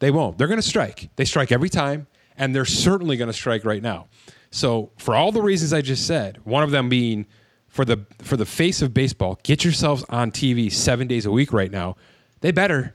They 0.00 0.10
won't. 0.10 0.36
They're 0.38 0.46
going 0.48 0.60
to 0.60 0.66
strike. 0.66 1.10
They 1.16 1.24
strike 1.24 1.52
every 1.52 1.68
time, 1.68 2.06
and 2.36 2.54
they're 2.54 2.64
certainly 2.64 3.16
going 3.16 3.26
to 3.28 3.32
strike 3.32 3.64
right 3.64 3.82
now. 3.82 4.06
So, 4.50 4.90
for 4.98 5.14
all 5.14 5.30
the 5.32 5.42
reasons 5.42 5.72
I 5.72 5.80
just 5.82 6.06
said, 6.06 6.38
one 6.44 6.62
of 6.62 6.70
them 6.70 6.88
being 6.88 7.26
for 7.68 7.84
the 7.84 8.06
for 8.20 8.36
the 8.36 8.46
face 8.46 8.80
of 8.82 8.92
baseball, 8.94 9.38
get 9.42 9.62
yourselves 9.64 10.04
on 10.08 10.30
TV 10.30 10.72
7 10.72 11.06
days 11.06 11.26
a 11.26 11.30
week 11.30 11.52
right 11.52 11.70
now. 11.70 11.96
They 12.40 12.50
better 12.52 12.94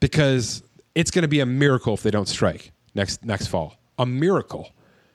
because 0.00 0.62
it's 0.94 1.10
going 1.10 1.22
to 1.22 1.28
be 1.28 1.40
a 1.40 1.46
miracle 1.46 1.94
if 1.94 2.02
they 2.02 2.10
don't 2.10 2.28
strike 2.28 2.72
next 2.94 3.24
next 3.24 3.46
fall. 3.46 3.76
A 3.98 4.04
miracle. 4.06 4.70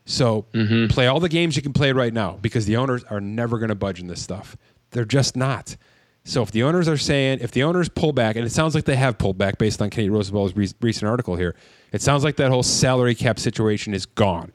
So, 0.05 0.45
Mm-hmm. 0.53 0.87
play 0.87 1.07
all 1.07 1.19
the 1.19 1.29
games 1.29 1.55
you 1.55 1.61
can 1.61 1.73
play 1.73 1.91
right 1.91 2.13
now 2.13 2.37
because 2.41 2.65
the 2.65 2.77
owners 2.77 3.03
are 3.05 3.19
never 3.21 3.59
going 3.59 3.69
to 3.69 3.75
budge 3.75 3.99
in 3.99 4.07
this 4.07 4.21
stuff. 4.21 4.55
They're 4.97 5.05
just 5.05 5.35
not. 5.35 5.77
So 6.23 6.41
if 6.41 6.51
the 6.51 6.63
owners 6.63 6.87
are 6.89 6.97
saying, 6.97 7.39
if 7.41 7.51
the 7.51 7.63
owners 7.63 7.87
pull 7.87 8.11
back, 8.11 8.35
and 8.35 8.43
it 8.43 8.49
sounds 8.49 8.75
like 8.75 8.83
they 8.83 8.95
have 8.95 9.17
pulled 9.17 9.37
back 9.37 9.59
based 9.59 9.81
on 9.81 9.89
Kenny 9.91 10.09
Rosenthal's 10.09 10.55
re- 10.55 10.67
recent 10.81 11.07
article 11.07 11.35
here, 11.35 11.55
it 11.93 12.01
sounds 12.01 12.23
like 12.23 12.35
that 12.37 12.49
whole 12.49 12.63
salary 12.63 13.15
cap 13.15 13.39
situation 13.39 13.93
is 13.93 14.07
gone. 14.07 14.51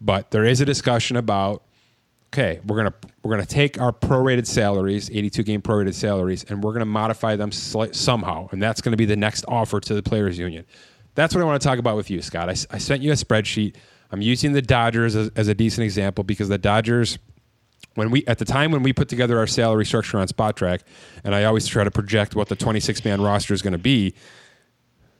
But 0.00 0.30
there 0.30 0.44
is 0.44 0.60
a 0.62 0.64
discussion 0.64 1.16
about, 1.16 1.62
okay, 2.32 2.60
we're 2.66 2.78
gonna 2.78 2.94
we're 3.22 3.32
gonna 3.32 3.46
take 3.46 3.80
our 3.80 3.92
prorated 3.92 4.46
salaries, 4.46 5.10
82 5.10 5.42
game 5.44 5.62
prorated 5.62 5.94
salaries, 5.94 6.42
and 6.48 6.64
we're 6.64 6.72
gonna 6.72 6.86
modify 6.86 7.36
them 7.36 7.52
slight, 7.52 7.94
somehow, 7.94 8.48
and 8.50 8.60
that's 8.60 8.80
gonna 8.80 8.96
be 8.96 9.04
the 9.04 9.14
next 9.14 9.44
offer 9.46 9.78
to 9.78 9.94
the 9.94 10.02
players 10.02 10.38
union. 10.38 10.64
That's 11.14 11.34
what 11.34 11.42
I 11.42 11.44
want 11.44 11.60
to 11.60 11.68
talk 11.68 11.78
about 11.78 11.96
with 11.96 12.10
you, 12.10 12.22
Scott. 12.22 12.48
I 12.48 12.54
sent 12.54 13.02
you 13.02 13.12
a 13.12 13.14
spreadsheet. 13.14 13.76
I'm 14.10 14.22
using 14.22 14.54
the 14.54 14.62
Dodgers 14.62 15.14
as, 15.14 15.30
as 15.36 15.48
a 15.48 15.54
decent 15.54 15.84
example 15.84 16.24
because 16.24 16.48
the 16.48 16.58
Dodgers 16.58 17.18
when 17.94 18.10
we 18.10 18.24
at 18.26 18.38
the 18.38 18.44
time 18.44 18.70
when 18.70 18.82
we 18.82 18.92
put 18.92 19.08
together 19.08 19.38
our 19.38 19.46
salary 19.46 19.84
structure 19.84 20.18
on 20.18 20.26
Spotrac 20.26 20.80
and 21.24 21.34
i 21.34 21.44
always 21.44 21.66
try 21.66 21.84
to 21.84 21.90
project 21.90 22.34
what 22.34 22.48
the 22.48 22.56
26 22.56 23.04
man 23.04 23.20
roster 23.20 23.54
is 23.54 23.62
going 23.62 23.72
to 23.72 23.78
be 23.78 24.14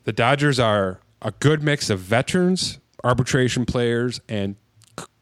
the 0.04 0.12
dodgers 0.12 0.58
are 0.58 1.00
a 1.20 1.30
good 1.32 1.62
mix 1.62 1.90
of 1.90 2.00
veterans 2.00 2.78
arbitration 3.04 3.64
players 3.64 4.20
and 4.28 4.56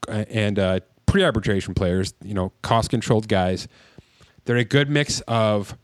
and 0.09 0.59
uh, 0.59 0.81
pre-arbitration 1.07 1.75
players 1.75 2.15
you 2.23 2.35
know 2.35 2.53
cost 2.63 2.91
controlled 2.91 3.29
guys. 3.29 3.69
They're 4.45 4.57
a 4.57 4.65
good 4.65 4.91
mix 4.91 5.21
of 5.23 5.77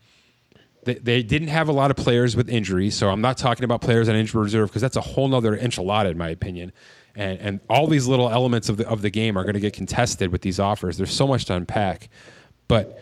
they, 0.83 1.21
didn't 1.21 1.49
have 1.49 1.67
a 1.67 1.73
lot 1.73 1.91
of 1.91 1.97
players 1.97 2.33
with 2.37 2.49
injuries 2.49 2.95
so 2.95 3.09
i'm 3.09 3.19
not 3.19 3.37
talking 3.37 3.65
about 3.65 3.81
players 3.81 4.07
on 4.07 4.15
injury 4.15 4.41
reserve 4.41 4.69
because 4.69 4.81
that's 4.81 4.95
a 4.95 5.01
whole 5.01 5.27
nother 5.27 5.57
enchilada 5.57 6.09
in 6.11 6.17
my 6.17 6.29
opinion 6.29 6.71
and, 7.17 7.39
and 7.39 7.59
all 7.69 7.87
these 7.87 8.07
little 8.07 8.29
elements 8.29 8.69
of 8.69 8.77
the, 8.77 8.87
of 8.87 9.01
the 9.01 9.09
game 9.09 9.37
are 9.37 9.43
going 9.43 9.53
to 9.55 9.59
get 9.59 9.73
contested 9.73 10.31
with 10.31 10.41
these 10.41 10.59
offers 10.59 10.97
there's 10.97 11.13
so 11.13 11.27
much 11.27 11.45
to 11.45 11.53
unpack 11.55 12.07
but 12.67 13.01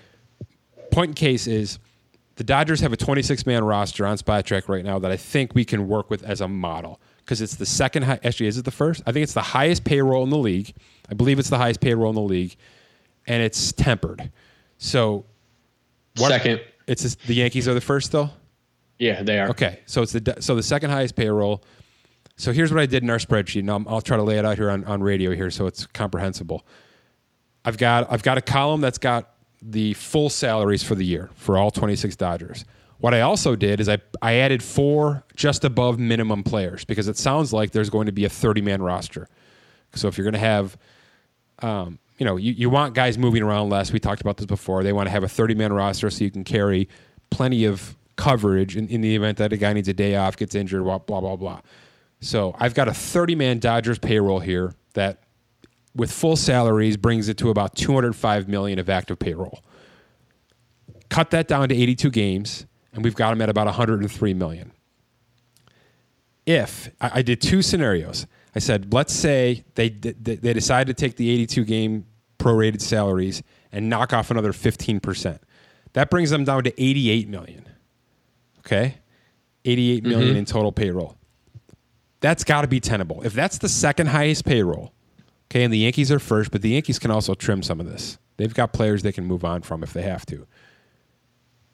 point 0.91 1.09
in 1.09 1.13
case 1.16 1.45
is 1.47 1.78
the 2.38 2.43
Dodgers 2.43 2.82
have 2.82 2.91
a 2.91 2.97
26 2.97 3.45
man 3.45 3.63
roster 3.63 4.05
on 4.05 4.18
Spotrac 4.18 4.68
right 4.68 4.84
now 4.84 4.99
that 4.99 5.11
I 5.11 5.18
think 5.18 5.55
we 5.55 5.63
can 5.63 5.88
work 5.88 6.09
with 6.09 6.24
as 6.24 6.41
a 6.41 6.47
model 6.47 6.99
because 7.20 7.41
it's 7.41 7.55
the 7.55 7.66
second 7.66 8.03
high. 8.03 8.20
Actually, 8.24 8.47
is 8.47 8.57
it 8.57 8.66
the 8.66 8.72
first? 8.72 9.01
I 9.07 9.11
think 9.13 9.24
it's 9.24 9.34
the 9.34 9.41
highest 9.41 9.84
payroll 9.86 10.24
in 10.24 10.30
the 10.30 10.38
league. 10.38 10.74
I 11.09 11.13
believe 11.13 11.39
it's 11.39 11.49
the 11.49 11.57
highest 11.57 11.80
payroll 11.80 12.09
in 12.09 12.16
the 12.16 12.22
league, 12.22 12.55
and 13.26 13.41
it's 13.41 13.72
tempered. 13.72 14.32
So, 14.78 15.26
what- 16.18 16.30
Second. 16.30 16.61
It's 16.88 17.16
the 17.16 17.34
Yankees 17.36 17.68
are 17.68 17.74
the 17.74 17.82
first 17.82 18.07
still. 18.07 18.32
Yeah, 18.99 19.24
they 19.24 19.39
are. 19.39 19.49
Okay, 19.49 19.80
so 19.86 20.01
it's 20.01 20.11
the 20.11 20.36
so 20.39 20.55
the 20.55 20.63
second 20.63 20.91
highest 20.91 21.16
payroll. 21.16 21.63
So 22.38 22.51
here's 22.51 22.71
what 22.71 22.81
I 22.81 22.86
did 22.86 23.03
in 23.03 23.09
our 23.09 23.17
spreadsheet. 23.17 23.63
Now 23.63 23.83
I'll 23.88 24.01
try 24.01 24.17
to 24.17 24.23
lay 24.23 24.38
it 24.38 24.45
out 24.45 24.57
here 24.57 24.69
on, 24.69 24.83
on 24.86 25.01
radio 25.01 25.31
here 25.31 25.49
so 25.49 25.67
it's 25.67 25.86
comprehensible. 25.88 26.65
I've 27.63 27.77
got 27.77 28.11
I've 28.11 28.23
got 28.23 28.38
a 28.38 28.41
column 28.41 28.81
that's 28.81 28.97
got 28.97 29.31
the 29.61 29.93
full 29.93 30.29
salaries 30.29 30.83
for 30.83 30.95
the 30.95 31.05
year 31.05 31.29
for 31.36 31.57
all 31.57 31.71
26 31.71 32.15
Dodgers. 32.15 32.65
What 32.99 33.13
I 33.13 33.21
also 33.21 33.55
did 33.55 33.79
is 33.79 33.89
I 33.89 33.99
I 34.21 34.36
added 34.36 34.61
four 34.61 35.23
just 35.36 35.63
above 35.63 35.97
minimum 35.97 36.43
players 36.43 36.86
because 36.86 37.07
it 37.07 37.17
sounds 37.17 37.53
like 37.53 37.71
there's 37.71 37.89
going 37.89 38.05
to 38.05 38.11
be 38.11 38.25
a 38.25 38.29
30 38.29 38.61
man 38.61 38.81
roster. 38.81 39.27
So 39.95 40.07
if 40.07 40.17
you're 40.17 40.25
going 40.25 40.33
to 40.33 40.39
have 40.39 40.77
um, 41.59 41.99
you 42.17 42.25
know, 42.25 42.38
you, 42.38 42.53
you 42.53 42.69
want 42.69 42.93
guys 42.93 43.17
moving 43.17 43.43
around 43.43 43.69
less. 43.69 43.91
We 43.91 43.99
talked 43.99 44.21
about 44.21 44.38
this 44.38 44.45
before. 44.45 44.83
They 44.83 44.93
want 44.93 45.07
to 45.07 45.11
have 45.11 45.23
a 45.23 45.27
30 45.27 45.55
man 45.55 45.73
roster 45.73 46.09
so 46.09 46.23
you 46.23 46.31
can 46.31 46.43
carry 46.43 46.88
plenty 47.29 47.65
of 47.65 47.95
coverage 48.15 48.77
in, 48.77 48.88
in 48.88 49.01
the 49.01 49.15
event 49.15 49.38
that 49.38 49.51
a 49.51 49.57
guy 49.57 49.73
needs 49.73 49.88
a 49.88 49.93
day 49.93 50.15
off, 50.15 50.38
gets 50.38 50.55
injured, 50.55 50.83
blah, 50.83 50.99
blah, 50.99 51.19
blah, 51.19 51.36
blah. 51.36 51.61
So 52.22 52.55
I've 52.59 52.74
got 52.74 52.88
a 52.88 52.93
30 52.93 53.36
man 53.36 53.59
Dodgers 53.59 53.99
payroll 53.99 54.39
here 54.39 54.74
that, 54.93 55.24
with 55.95 56.11
full 56.11 56.36
salaries, 56.36 56.97
brings 56.97 57.30
it 57.30 57.38
to 57.38 57.49
about 57.49 57.76
205 57.76 58.47
million 58.47 58.80
of 58.80 58.89
active 58.89 59.20
payroll. 59.20 59.63
Cut 61.09 61.32
that 61.32 61.47
down 61.47 61.70
to 61.70 61.76
82 61.76 62.09
games, 62.09 62.66
and 62.93 63.03
we've 63.03 63.16
got 63.16 63.30
them 63.30 63.41
at 63.41 63.49
about 63.49 63.68
103 63.68 64.34
million 64.34 64.72
if 66.45 66.89
I, 67.01 67.11
I 67.16 67.22
did 67.22 67.41
two 67.41 67.61
scenarios. 67.61 68.28
I 68.55 68.59
said, 68.59 68.93
let's 68.93 69.13
say 69.13 69.66
they 69.76 69.89
they, 69.89 70.36
they 70.36 70.53
decide 70.53 70.88
to 70.88 70.93
take 70.93 71.16
the 71.18 71.30
82 71.30 71.66
game 71.66 72.05
prorated 72.39 72.82
salaries 72.82 73.43
and 73.72 73.89
knock 73.89 74.13
off 74.13 74.32
another 74.32 74.53
15%. 74.53 75.39
That 75.93 76.09
brings 76.09 76.30
them 76.30 76.43
down 76.43 76.63
to 76.63 76.82
88 76.82 77.28
million. 77.28 77.68
Okay? 78.59 78.95
88 79.66 80.03
million 80.03 80.30
mm-hmm. 80.30 80.38
in 80.38 80.45
total 80.45 80.72
payroll. 80.72 81.18
That's 82.26 82.43
got 82.43 82.61
to 82.61 82.67
be 82.67 82.80
tenable. 82.80 83.21
If 83.21 83.34
that's 83.34 83.59
the 83.59 83.69
second 83.69 84.07
highest 84.07 84.45
payroll, 84.45 84.91
okay, 85.51 85.63
and 85.63 85.71
the 85.71 85.78
Yankees 85.78 86.11
are 86.11 86.17
first, 86.17 86.49
but 86.49 86.63
the 86.63 86.69
Yankees 86.69 86.97
can 86.97 87.11
also 87.11 87.36
trim 87.36 87.61
some 87.61 87.80
of 87.80 87.86
this. 87.86 88.17
They've 88.38 88.51
got 88.51 88.73
players 88.73 89.03
they 89.03 89.11
can 89.11 89.26
move 89.26 89.45
on 89.45 89.61
from 89.61 89.84
if 89.84 89.93
they 89.93 90.01
have 90.01 90.26
to. 90.26 90.47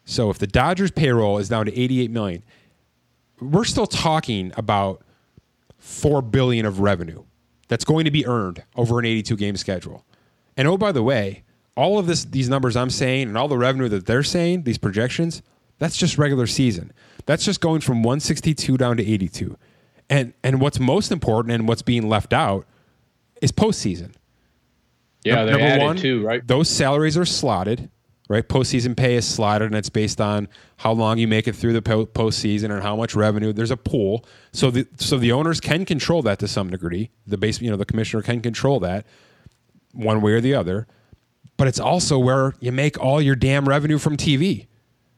So 0.04 0.28
if 0.28 0.38
the 0.38 0.46
Dodgers 0.46 0.90
payroll 0.90 1.38
is 1.38 1.48
down 1.48 1.64
to 1.64 1.80
88 1.80 2.10
million, 2.10 2.44
we're 3.40 3.64
still 3.64 3.86
talking 3.86 4.52
about 4.54 5.00
four 5.78 6.20
billion 6.20 6.66
of 6.66 6.80
revenue 6.80 7.24
that's 7.68 7.86
going 7.86 8.04
to 8.04 8.10
be 8.10 8.26
earned 8.26 8.62
over 8.76 8.98
an 8.98 9.06
82 9.06 9.34
game 9.36 9.56
schedule. 9.56 10.04
And 10.54 10.68
oh, 10.68 10.76
by 10.76 10.92
the 10.92 11.02
way, 11.02 11.44
all 11.78 11.98
of 11.98 12.06
this, 12.06 12.26
these 12.26 12.50
numbers 12.50 12.76
I'm 12.76 12.90
saying, 12.90 13.28
and 13.28 13.38
all 13.38 13.48
the 13.48 13.56
revenue 13.56 13.88
that 13.88 14.04
they're 14.04 14.22
saying, 14.22 14.64
these 14.64 14.76
projections, 14.76 15.40
that's 15.78 15.96
just 15.96 16.18
regular 16.18 16.46
season. 16.46 16.92
That's 17.24 17.42
just 17.42 17.62
going 17.62 17.80
from 17.80 18.02
162 18.02 18.76
down 18.76 18.98
to 18.98 19.02
82. 19.02 19.56
And 20.12 20.34
and 20.44 20.60
what's 20.60 20.78
most 20.78 21.10
important 21.10 21.54
and 21.54 21.66
what's 21.66 21.80
being 21.80 22.06
left 22.06 22.34
out 22.34 22.66
is 23.40 23.50
postseason. 23.50 24.12
Yeah, 25.24 25.44
Num- 25.44 25.54
they 25.54 25.62
added 25.62 25.98
too, 26.02 26.22
right? 26.22 26.46
Those 26.46 26.68
salaries 26.68 27.16
are 27.16 27.24
slotted, 27.24 27.88
right? 28.28 28.46
Postseason 28.46 28.94
pay 28.94 29.14
is 29.14 29.26
slotted, 29.26 29.68
and 29.68 29.74
it's 29.74 29.88
based 29.88 30.20
on 30.20 30.48
how 30.76 30.92
long 30.92 31.16
you 31.16 31.26
make 31.26 31.48
it 31.48 31.56
through 31.56 31.72
the 31.72 31.80
po- 31.80 32.04
postseason 32.04 32.70
and 32.70 32.82
how 32.82 32.94
much 32.94 33.14
revenue. 33.14 33.54
There's 33.54 33.70
a 33.70 33.76
pool, 33.78 34.26
so 34.52 34.70
the 34.70 34.86
so 34.96 35.16
the 35.16 35.32
owners 35.32 35.60
can 35.60 35.86
control 35.86 36.20
that 36.22 36.38
to 36.40 36.48
some 36.48 36.68
degree. 36.68 37.08
The 37.26 37.38
base, 37.38 37.62
you 37.62 37.70
know, 37.70 37.78
the 37.78 37.86
commissioner 37.86 38.22
can 38.22 38.42
control 38.42 38.80
that 38.80 39.06
one 39.94 40.20
way 40.20 40.32
or 40.32 40.42
the 40.42 40.54
other. 40.54 40.88
But 41.56 41.68
it's 41.68 41.80
also 41.80 42.18
where 42.18 42.52
you 42.60 42.70
make 42.70 43.00
all 43.00 43.22
your 43.22 43.36
damn 43.36 43.66
revenue 43.66 43.96
from 43.96 44.18
TV. 44.18 44.66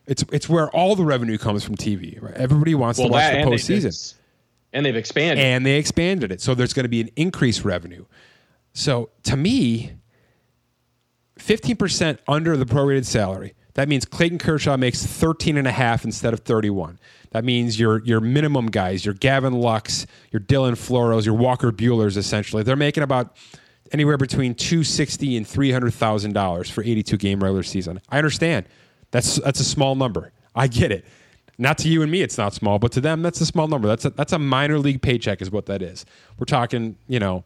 It's 0.06 0.24
it's 0.30 0.48
where 0.48 0.70
all 0.70 0.94
the 0.94 1.04
revenue 1.04 1.36
comes 1.36 1.64
from 1.64 1.74
TV. 1.74 2.22
Right? 2.22 2.34
Everybody 2.34 2.76
wants 2.76 3.00
to 3.00 3.08
watch 3.08 3.32
the 3.32 3.38
postseason 3.38 4.14
and 4.74 4.84
they've 4.84 4.96
expanded. 4.96 5.44
and 5.44 5.64
they 5.64 5.76
expanded 5.78 6.30
it. 6.30 6.40
So 6.42 6.54
there's 6.54 6.72
going 6.74 6.84
to 6.84 6.88
be 6.90 7.00
an 7.00 7.08
increased 7.16 7.64
revenue. 7.64 8.04
So 8.74 9.10
to 9.22 9.36
me, 9.36 9.92
15% 11.38 12.18
under 12.28 12.56
the 12.56 12.64
prorated 12.66 13.04
salary. 13.04 13.54
That 13.74 13.88
means 13.88 14.04
Clayton 14.04 14.38
Kershaw 14.38 14.76
makes 14.76 15.04
13 15.04 15.56
and 15.56 15.66
a 15.66 15.72
half 15.72 16.04
instead 16.04 16.32
of 16.32 16.40
31. 16.40 16.98
That 17.32 17.44
means 17.44 17.80
your 17.80 18.04
your 18.04 18.20
minimum 18.20 18.66
guys, 18.66 19.04
your 19.04 19.14
Gavin 19.14 19.54
Lux, 19.54 20.06
your 20.30 20.38
Dylan 20.40 20.72
Floros, 20.74 21.26
your 21.26 21.34
Walker 21.34 21.72
Buehler's 21.72 22.16
essentially. 22.16 22.62
They're 22.62 22.76
making 22.76 23.02
about 23.02 23.36
anywhere 23.90 24.16
between 24.16 24.54
260 24.54 25.36
and 25.36 25.46
300,000 25.46 26.32
dollars 26.32 26.70
for 26.70 26.84
82 26.84 27.16
game 27.16 27.42
regular 27.42 27.64
season. 27.64 28.00
I 28.08 28.18
understand. 28.18 28.66
That's 29.10 29.36
that's 29.36 29.58
a 29.58 29.64
small 29.64 29.96
number. 29.96 30.30
I 30.54 30.68
get 30.68 30.92
it. 30.92 31.04
Not 31.56 31.78
to 31.78 31.88
you 31.88 32.02
and 32.02 32.10
me, 32.10 32.22
it's 32.22 32.36
not 32.36 32.52
small, 32.52 32.78
but 32.78 32.90
to 32.92 33.00
them, 33.00 33.22
that's 33.22 33.40
a 33.40 33.46
small 33.46 33.68
number. 33.68 33.86
That's 33.86 34.04
a, 34.04 34.10
that's 34.10 34.32
a 34.32 34.38
minor 34.38 34.78
league 34.78 35.02
paycheck, 35.02 35.40
is 35.40 35.50
what 35.50 35.66
that 35.66 35.82
is. 35.82 36.04
We're 36.38 36.46
talking, 36.46 36.96
you 37.06 37.20
know, 37.20 37.44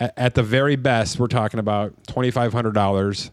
at, 0.00 0.14
at 0.16 0.34
the 0.34 0.42
very 0.42 0.76
best, 0.76 1.18
we're 1.18 1.26
talking 1.26 1.60
about 1.60 1.92
twenty 2.06 2.30
five 2.30 2.52
hundred 2.52 2.72
dollars 2.72 3.30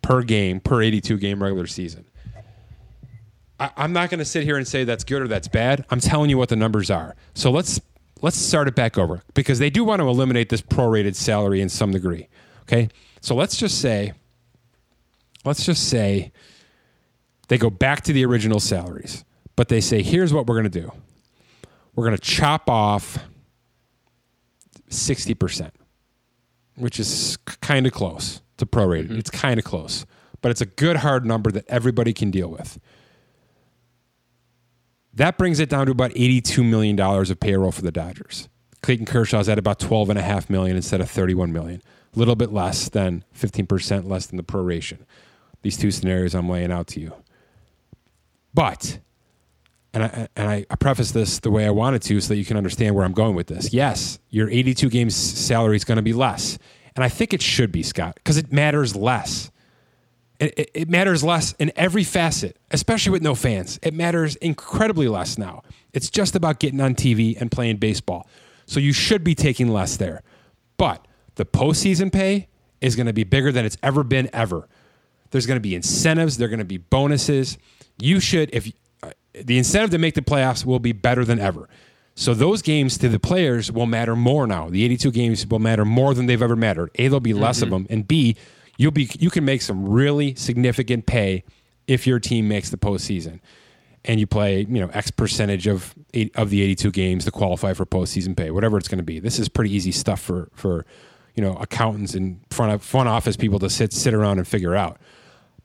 per 0.00 0.22
game 0.22 0.60
per 0.60 0.80
eighty 0.80 1.00
two 1.00 1.18
game 1.18 1.42
regular 1.42 1.66
season. 1.66 2.06
I, 3.60 3.70
I'm 3.76 3.92
not 3.92 4.08
going 4.08 4.20
to 4.20 4.24
sit 4.24 4.44
here 4.44 4.56
and 4.56 4.66
say 4.66 4.84
that's 4.84 5.04
good 5.04 5.20
or 5.20 5.28
that's 5.28 5.48
bad. 5.48 5.84
I'm 5.90 6.00
telling 6.00 6.30
you 6.30 6.38
what 6.38 6.48
the 6.48 6.56
numbers 6.56 6.90
are. 6.90 7.14
So 7.34 7.50
let's 7.50 7.80
let's 8.22 8.36
start 8.36 8.68
it 8.68 8.74
back 8.74 8.96
over 8.96 9.22
because 9.34 9.58
they 9.58 9.70
do 9.70 9.84
want 9.84 10.00
to 10.00 10.08
eliminate 10.08 10.48
this 10.48 10.62
prorated 10.62 11.14
salary 11.14 11.60
in 11.60 11.68
some 11.68 11.90
degree. 11.90 12.28
Okay, 12.62 12.88
so 13.20 13.34
let's 13.34 13.56
just 13.56 13.80
say, 13.80 14.12
let's 15.44 15.66
just 15.66 15.88
say 15.88 16.32
they 17.48 17.58
go 17.58 17.70
back 17.70 18.02
to 18.02 18.12
the 18.12 18.24
original 18.24 18.60
salaries, 18.60 19.24
but 19.58 19.66
they 19.66 19.80
say, 19.80 20.04
here's 20.04 20.32
what 20.32 20.46
we're 20.46 20.54
going 20.54 20.70
to 20.70 20.80
do. 20.80 20.92
We're 21.96 22.04
going 22.04 22.16
to 22.16 22.22
chop 22.22 22.70
off 22.70 23.18
60%, 24.88 25.72
which 26.76 27.00
is 27.00 27.36
kind 27.60 27.84
of 27.84 27.92
close 27.92 28.40
to 28.58 28.66
prorated. 28.66 29.06
Mm-hmm. 29.06 29.18
It's 29.18 29.30
kind 29.30 29.58
of 29.58 29.64
close, 29.64 30.06
but 30.42 30.52
it's 30.52 30.60
a 30.60 30.66
good 30.66 30.98
hard 30.98 31.26
number 31.26 31.50
that 31.50 31.64
everybody 31.66 32.12
can 32.12 32.30
deal 32.30 32.46
with. 32.46 32.78
That 35.12 35.36
brings 35.36 35.58
it 35.58 35.68
down 35.68 35.86
to 35.86 35.90
about 35.90 36.12
$82 36.12 36.64
million 36.64 37.00
of 37.00 37.40
payroll 37.40 37.72
for 37.72 37.82
the 37.82 37.90
Dodgers. 37.90 38.48
Clayton 38.84 39.06
Kershaw's 39.06 39.48
at 39.48 39.58
about 39.58 39.80
12.5 39.80 40.50
million 40.50 40.76
instead 40.76 41.00
of 41.00 41.10
$31 41.10 41.50
million. 41.50 41.82
A 42.14 42.18
little 42.20 42.36
bit 42.36 42.52
less 42.52 42.88
than 42.88 43.24
15% 43.36 44.08
less 44.08 44.26
than 44.26 44.36
the 44.36 44.44
proration. 44.44 44.98
These 45.62 45.78
two 45.78 45.90
scenarios 45.90 46.36
I'm 46.36 46.48
laying 46.48 46.70
out 46.70 46.86
to 46.88 47.00
you. 47.00 47.12
But, 48.54 49.00
and 49.94 50.04
I, 50.04 50.28
and 50.36 50.66
I 50.70 50.74
preface 50.76 51.12
this 51.12 51.38
the 51.38 51.50
way 51.50 51.66
I 51.66 51.70
wanted 51.70 52.02
to 52.02 52.20
so 52.20 52.28
that 52.28 52.36
you 52.36 52.44
can 52.44 52.56
understand 52.56 52.94
where 52.94 53.04
I'm 53.04 53.12
going 53.12 53.34
with 53.34 53.46
this. 53.46 53.72
Yes, 53.72 54.18
your 54.30 54.50
82 54.50 54.90
games 54.90 55.16
salary 55.16 55.76
is 55.76 55.84
going 55.84 55.96
to 55.96 56.02
be 56.02 56.12
less. 56.12 56.58
And 56.94 57.04
I 57.04 57.08
think 57.08 57.32
it 57.32 57.40
should 57.40 57.72
be, 57.72 57.82
Scott, 57.82 58.16
because 58.16 58.36
it 58.36 58.52
matters 58.52 58.94
less. 58.94 59.50
It, 60.40 60.70
it, 60.72 60.88
matters 60.88 61.24
less 61.24 61.52
in 61.54 61.72
every 61.74 62.04
facet, 62.04 62.58
especially 62.70 63.10
with 63.10 63.22
no 63.22 63.34
fans. 63.34 63.78
It 63.82 63.92
matters 63.92 64.36
incredibly 64.36 65.08
less 65.08 65.36
now. 65.36 65.62
It's 65.92 66.10
just 66.10 66.36
about 66.36 66.60
getting 66.60 66.80
on 66.80 66.94
TV 66.94 67.40
and 67.40 67.50
playing 67.50 67.78
baseball. 67.78 68.28
So 68.66 68.78
you 68.78 68.92
should 68.92 69.24
be 69.24 69.34
taking 69.34 69.68
less 69.68 69.96
there. 69.96 70.22
But 70.76 71.06
the 71.34 71.44
postseason 71.44 72.12
pay 72.12 72.48
is 72.80 72.94
going 72.94 73.06
to 73.06 73.12
be 73.12 73.24
bigger 73.24 73.50
than 73.50 73.64
it's 73.64 73.78
ever 73.82 74.04
been 74.04 74.30
ever. 74.32 74.68
There's 75.30 75.46
going 75.46 75.56
to 75.56 75.60
be 75.60 75.74
incentives. 75.74 76.36
There 76.36 76.46
are 76.46 76.50
going 76.50 76.58
to 76.58 76.64
be 76.64 76.78
bonuses. 76.78 77.58
You 77.98 78.20
should, 78.20 78.50
if 78.52 78.70
the 79.42 79.58
incentive 79.58 79.90
to 79.90 79.98
make 79.98 80.14
the 80.14 80.22
playoffs 80.22 80.64
will 80.64 80.78
be 80.78 80.92
better 80.92 81.24
than 81.24 81.38
ever. 81.38 81.68
So 82.14 82.34
those 82.34 82.62
games 82.62 82.98
to 82.98 83.08
the 83.08 83.20
players 83.20 83.70
will 83.70 83.86
matter 83.86 84.16
more 84.16 84.46
now. 84.46 84.68
The 84.68 84.84
82 84.84 85.12
games 85.12 85.46
will 85.46 85.60
matter 85.60 85.84
more 85.84 86.14
than 86.14 86.26
they've 86.26 86.42
ever 86.42 86.56
mattered. 86.56 86.90
A, 86.96 87.04
there'll 87.04 87.20
be 87.20 87.32
less 87.32 87.58
mm-hmm. 87.58 87.64
of 87.64 87.70
them, 87.70 87.86
and 87.90 88.08
B, 88.08 88.36
you'll 88.76 88.92
be 88.92 89.08
you 89.18 89.30
can 89.30 89.44
make 89.44 89.62
some 89.62 89.88
really 89.88 90.34
significant 90.34 91.06
pay 91.06 91.44
if 91.86 92.06
your 92.06 92.18
team 92.18 92.48
makes 92.48 92.70
the 92.70 92.76
postseason 92.76 93.40
and 94.04 94.18
you 94.18 94.26
play 94.26 94.60
you 94.60 94.80
know 94.80 94.88
X 94.92 95.10
percentage 95.10 95.66
of 95.66 95.94
eight, 96.14 96.34
of 96.36 96.50
the 96.50 96.62
82 96.62 96.90
games 96.90 97.24
to 97.26 97.30
qualify 97.30 97.72
for 97.74 97.86
postseason 97.86 98.36
pay, 98.36 98.50
whatever 98.50 98.78
it's 98.78 98.88
going 98.88 98.98
to 98.98 99.04
be. 99.04 99.20
This 99.20 99.38
is 99.38 99.48
pretty 99.48 99.72
easy 99.72 99.92
stuff 99.92 100.20
for 100.20 100.48
for 100.54 100.86
you 101.34 101.42
know 101.42 101.54
accountants 101.54 102.14
and 102.14 102.40
front 102.50 102.72
of, 102.72 102.82
front 102.82 103.08
office 103.08 103.36
people 103.36 103.58
to 103.60 103.70
sit 103.70 103.92
sit 103.92 104.14
around 104.14 104.38
and 104.38 104.48
figure 104.48 104.74
out. 104.74 104.98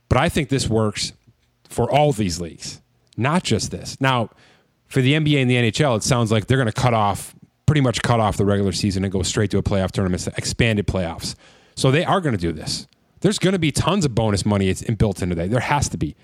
But 0.09 0.17
I 0.19 0.29
think 0.29 0.49
this 0.49 0.67
works 0.67 1.13
for 1.67 1.89
all 1.91 2.11
these 2.11 2.39
leagues, 2.39 2.81
not 3.17 3.43
just 3.43 3.71
this. 3.71 3.99
Now, 3.99 4.29
for 4.87 5.01
the 5.01 5.13
NBA 5.13 5.41
and 5.41 5.49
the 5.49 5.55
NHL, 5.55 5.97
it 5.97 6.03
sounds 6.03 6.31
like 6.31 6.47
they're 6.47 6.57
going 6.57 6.71
to 6.71 6.73
cut 6.73 6.93
off 6.93 7.35
pretty 7.65 7.81
much 7.81 8.01
cut 8.01 8.19
off 8.19 8.37
the 8.37 8.45
regular 8.45 8.71
season 8.71 9.03
and 9.03 9.11
go 9.11 9.23
straight 9.23 9.49
to 9.51 9.57
a 9.57 9.63
playoff 9.63 9.91
tournament, 9.91 10.27
expanded 10.37 10.85
playoffs. 10.85 11.35
So 11.75 11.91
they 11.91 12.03
are 12.03 12.21
going 12.21 12.35
to 12.35 12.41
do 12.41 12.51
this 12.51 12.87
there's 13.23 13.39
going 13.39 13.53
to 13.53 13.59
be 13.59 13.71
tons 13.71 14.03
of 14.03 14.13
bonus 14.13 14.45
money 14.45 14.71
built 14.97 15.21
into 15.21 15.33
that. 15.35 15.49
There 15.49 15.61
has 15.61 15.87
to 15.89 15.97
be. 15.97 16.15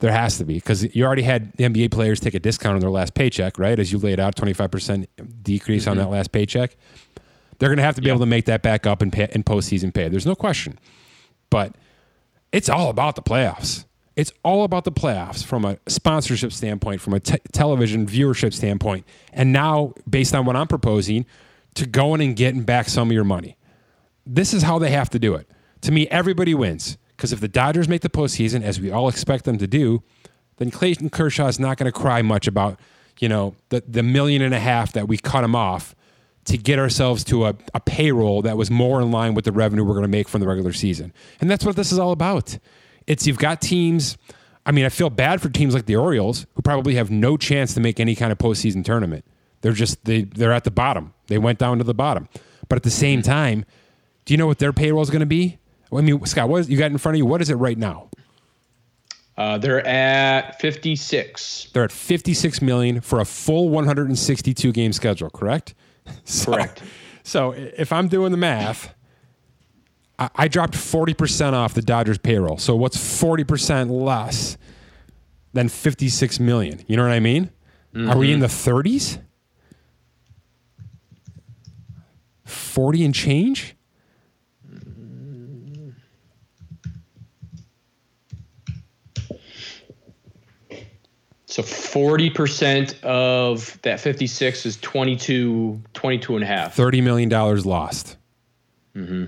There 0.00 0.10
has 0.10 0.38
to 0.38 0.44
be 0.44 0.54
because 0.54 0.94
you 0.96 1.04
already 1.04 1.22
had 1.22 1.54
NBA 1.58 1.92
players 1.92 2.20
take 2.20 2.34
a 2.34 2.40
discount 2.40 2.74
on 2.74 2.80
their 2.80 2.90
last 2.90 3.14
paycheck, 3.14 3.58
right? 3.58 3.78
As 3.78 3.92
you 3.92 3.98
laid 3.98 4.18
out, 4.18 4.34
25% 4.34 5.06
decrease 5.42 5.82
mm-hmm. 5.82 5.90
on 5.90 5.96
that 5.98 6.08
last 6.08 6.32
paycheck. 6.32 6.76
They're 7.58 7.68
going 7.68 7.76
to 7.76 7.84
have 7.84 7.96
to 7.96 8.00
be 8.00 8.08
able 8.08 8.20
to 8.20 8.26
make 8.26 8.46
that 8.46 8.62
back 8.62 8.86
up 8.86 9.02
in, 9.02 9.10
pay, 9.10 9.28
in 9.30 9.44
postseason 9.44 9.94
pay. 9.94 10.08
There's 10.08 10.26
no 10.26 10.34
question. 10.34 10.78
But 11.50 11.74
it's 12.50 12.68
all 12.70 12.88
about 12.88 13.14
the 13.14 13.22
playoffs. 13.22 13.84
It's 14.16 14.32
all 14.42 14.64
about 14.64 14.84
the 14.84 14.92
playoffs 14.92 15.44
from 15.44 15.64
a 15.64 15.78
sponsorship 15.88 16.52
standpoint, 16.52 17.00
from 17.00 17.14
a 17.14 17.20
te- 17.20 17.38
television 17.52 18.06
viewership 18.06 18.52
standpoint. 18.52 19.06
And 19.32 19.52
now, 19.52 19.94
based 20.08 20.34
on 20.34 20.44
what 20.44 20.56
I'm 20.56 20.66
proposing, 20.66 21.26
to 21.74 21.86
going 21.86 22.20
and 22.20 22.34
getting 22.34 22.62
back 22.62 22.88
some 22.88 23.08
of 23.08 23.12
your 23.12 23.24
money. 23.24 23.56
This 24.26 24.52
is 24.52 24.64
how 24.64 24.78
they 24.78 24.90
have 24.90 25.08
to 25.10 25.18
do 25.18 25.34
it 25.34 25.48
to 25.82 25.92
me, 25.92 26.06
everybody 26.08 26.54
wins. 26.54 26.98
Because 27.16 27.32
if 27.32 27.40
the 27.40 27.48
Dodgers 27.48 27.88
make 27.88 28.00
the 28.00 28.08
postseason, 28.08 28.62
as 28.62 28.80
we 28.80 28.90
all 28.90 29.08
expect 29.08 29.44
them 29.44 29.58
to 29.58 29.66
do, 29.66 30.02
then 30.56 30.70
Clayton 30.70 31.10
Kershaw 31.10 31.48
is 31.48 31.60
not 31.60 31.76
going 31.76 31.90
to 31.90 31.98
cry 31.98 32.22
much 32.22 32.46
about, 32.46 32.80
you 33.18 33.28
know, 33.28 33.54
the, 33.68 33.82
the 33.86 34.02
million 34.02 34.40
and 34.40 34.54
a 34.54 34.60
half 34.60 34.92
that 34.92 35.06
we 35.06 35.18
cut 35.18 35.44
him 35.44 35.54
off 35.54 35.94
to 36.46 36.56
get 36.56 36.78
ourselves 36.78 37.22
to 37.24 37.44
a, 37.44 37.54
a 37.74 37.80
payroll 37.80 38.40
that 38.42 38.56
was 38.56 38.70
more 38.70 39.02
in 39.02 39.10
line 39.10 39.34
with 39.34 39.44
the 39.44 39.52
revenue 39.52 39.84
we're 39.84 39.92
going 39.92 40.02
to 40.02 40.08
make 40.08 40.28
from 40.28 40.40
the 40.40 40.48
regular 40.48 40.72
season. 40.72 41.12
And 41.40 41.50
that's 41.50 41.64
what 41.64 41.76
this 41.76 41.92
is 41.92 41.98
all 41.98 42.12
about. 42.12 42.58
It's 43.06 43.26
you've 43.26 43.38
got 43.38 43.60
teams. 43.60 44.16
I 44.66 44.72
mean, 44.72 44.84
I 44.84 44.88
feel 44.88 45.10
bad 45.10 45.40
for 45.40 45.48
teams 45.48 45.74
like 45.74 45.86
the 45.86 45.96
Orioles 45.96 46.46
who 46.54 46.62
probably 46.62 46.94
have 46.94 47.10
no 47.10 47.36
chance 47.36 47.74
to 47.74 47.80
make 47.80 47.98
any 47.98 48.14
kind 48.14 48.30
of 48.30 48.38
postseason 48.38 48.84
tournament. 48.84 49.24
They're 49.62 49.72
just 49.72 50.04
they 50.04 50.22
they're 50.22 50.52
at 50.52 50.64
the 50.64 50.70
bottom. 50.70 51.14
They 51.26 51.38
went 51.38 51.58
down 51.58 51.78
to 51.78 51.84
the 51.84 51.94
bottom. 51.94 52.28
But 52.68 52.76
at 52.76 52.82
the 52.82 52.90
same 52.90 53.22
time, 53.22 53.64
do 54.24 54.32
you 54.32 54.38
know 54.38 54.46
what 54.46 54.58
their 54.58 54.72
payroll 54.72 55.02
is 55.02 55.10
going 55.10 55.20
to 55.20 55.26
be? 55.26 55.58
I 55.92 56.00
mean, 56.02 56.24
Scott, 56.24 56.48
what 56.48 56.60
is, 56.60 56.70
you 56.70 56.78
got 56.78 56.90
in 56.90 56.98
front 56.98 57.16
of 57.16 57.18
you? 57.18 57.26
What 57.26 57.42
is 57.42 57.50
it 57.50 57.56
right 57.56 57.76
now? 57.76 58.10
Uh, 59.36 59.58
they're 59.58 59.84
at 59.86 60.60
56. 60.60 61.70
They're 61.72 61.84
at 61.84 61.92
56 61.92 62.62
million 62.62 63.00
for 63.00 63.20
a 63.20 63.24
full 63.24 63.70
162 63.70 64.72
game 64.72 64.92
schedule, 64.92 65.30
correct? 65.30 65.74
So, 66.24 66.52
correct. 66.52 66.82
So 67.22 67.52
if 67.52 67.92
I'm 67.92 68.08
doing 68.08 68.32
the 68.32 68.38
math, 68.38 68.92
I, 70.20 70.30
I 70.36 70.48
dropped 70.48 70.74
40% 70.74 71.54
off 71.54 71.74
the 71.74 71.82
Dodgers 71.82 72.18
payroll. 72.18 72.58
So 72.58 72.76
what's 72.76 72.96
40% 72.96 73.90
less 73.90 74.56
than 75.52 75.68
56 75.68 76.38
million? 76.38 76.84
You 76.86 76.96
know 76.96 77.02
what 77.02 77.12
I 77.12 77.20
mean? 77.20 77.50
Mm-hmm. 77.94 78.10
Are 78.10 78.18
we 78.18 78.32
in 78.32 78.40
the 78.40 78.46
30s? 78.46 79.20
40 82.44 83.04
and 83.04 83.14
change? 83.14 83.74
So 91.46 91.64
40% 91.64 93.02
of 93.02 93.76
that 93.82 93.98
56 93.98 94.66
is 94.66 94.76
22, 94.76 95.82
22 95.94 96.34
and 96.36 96.44
a 96.44 96.46
half. 96.46 96.76
$30 96.76 97.02
million 97.02 97.28
lost. 97.28 98.16
Mm-hmm. 98.94 99.24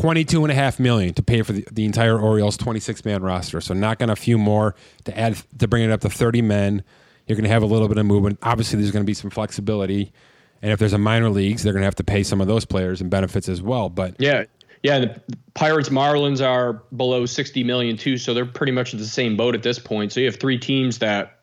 22 0.00 0.44
and 0.44 0.50
a 0.50 0.54
half 0.54 0.80
million 0.80 1.14
to 1.14 1.22
pay 1.22 1.42
for 1.42 1.52
the, 1.52 1.66
the 1.70 1.84
entire 1.84 2.18
Orioles 2.18 2.56
26 2.56 3.04
man 3.04 3.22
roster. 3.22 3.60
So 3.60 3.74
knocking 3.74 4.10
a 4.10 4.16
few 4.16 4.38
more 4.38 4.74
to 5.04 5.18
add 5.18 5.36
to 5.58 5.68
bring 5.68 5.84
it 5.84 5.90
up 5.90 6.00
to 6.00 6.10
30 6.10 6.42
men. 6.42 6.82
You're 7.26 7.36
going 7.36 7.44
to 7.44 7.50
have 7.50 7.62
a 7.62 7.66
little 7.66 7.88
bit 7.88 7.98
of 7.98 8.06
movement. 8.06 8.38
Obviously, 8.42 8.78
there's 8.80 8.90
going 8.90 9.04
to 9.04 9.06
be 9.06 9.14
some 9.14 9.30
flexibility. 9.30 10.12
And 10.60 10.72
if 10.72 10.78
there's 10.78 10.92
a 10.92 10.98
minor 10.98 11.30
leagues, 11.30 11.62
they're 11.62 11.72
going 11.72 11.82
to 11.82 11.86
have 11.86 11.94
to 11.96 12.04
pay 12.04 12.22
some 12.22 12.40
of 12.40 12.46
those 12.46 12.64
players 12.64 13.00
and 13.00 13.10
benefits 13.10 13.48
as 13.48 13.62
well. 13.62 13.88
But 13.88 14.16
yeah, 14.18 14.44
yeah, 14.82 14.98
the 14.98 15.22
Pirates 15.54 15.88
Marlins 15.88 16.44
are 16.44 16.82
below 16.96 17.26
60 17.26 17.62
million 17.62 17.96
too, 17.96 18.16
so 18.16 18.34
they're 18.34 18.46
pretty 18.46 18.72
much 18.72 18.92
in 18.92 18.98
the 18.98 19.06
same 19.06 19.36
boat 19.36 19.54
at 19.54 19.62
this 19.62 19.78
point. 19.78 20.12
So 20.12 20.20
you 20.20 20.26
have 20.26 20.36
three 20.36 20.58
teams 20.58 20.98
that 20.98 21.38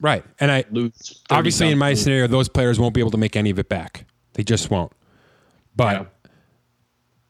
Right. 0.00 0.24
And 0.40 0.50
I 0.50 0.64
lose 0.72 1.22
obviously 1.30 1.70
in 1.70 1.78
my 1.78 1.94
scenario 1.94 2.26
those 2.26 2.48
players 2.48 2.80
won't 2.80 2.92
be 2.92 3.00
able 3.00 3.12
to 3.12 3.18
make 3.18 3.36
any 3.36 3.50
of 3.50 3.58
it 3.60 3.68
back. 3.68 4.04
They 4.32 4.42
just 4.42 4.68
won't. 4.68 4.92
But 5.76 5.92
yeah. 5.92 6.06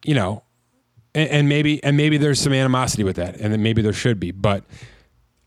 You 0.04 0.14
know, 0.14 0.42
and, 1.14 1.28
and, 1.28 1.48
maybe 1.48 1.82
and 1.84 1.96
maybe 1.96 2.16
there's 2.16 2.40
some 2.40 2.52
animosity 2.52 3.04
with 3.04 3.16
that 3.16 3.36
and 3.36 3.52
then 3.52 3.62
maybe 3.62 3.82
there 3.82 3.92
should 3.92 4.18
be, 4.18 4.30
but 4.30 4.64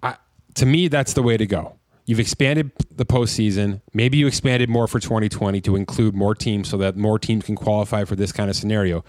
I, 0.03 0.15
to 0.55 0.65
me 0.65 0.87
that's 0.87 1.13
the 1.13 1.23
way 1.23 1.37
to 1.37 1.45
go. 1.45 1.75
You've 2.05 2.19
expanded 2.19 2.71
the 2.91 3.05
postseason. 3.05 3.81
Maybe 3.93 4.17
you 4.17 4.27
expanded 4.27 4.69
more 4.69 4.87
for 4.87 4.99
2020 4.99 5.59
to 5.61 5.75
include 5.75 6.13
more 6.13 6.35
teams 6.35 6.69
so 6.69 6.77
that 6.77 6.95
more 6.95 7.17
teams 7.17 7.45
can 7.45 7.55
qualify 7.55 8.03
for 8.03 8.15
this 8.15 8.31
kind 8.31 8.47
of 8.47 8.55
scenario. 8.55 9.03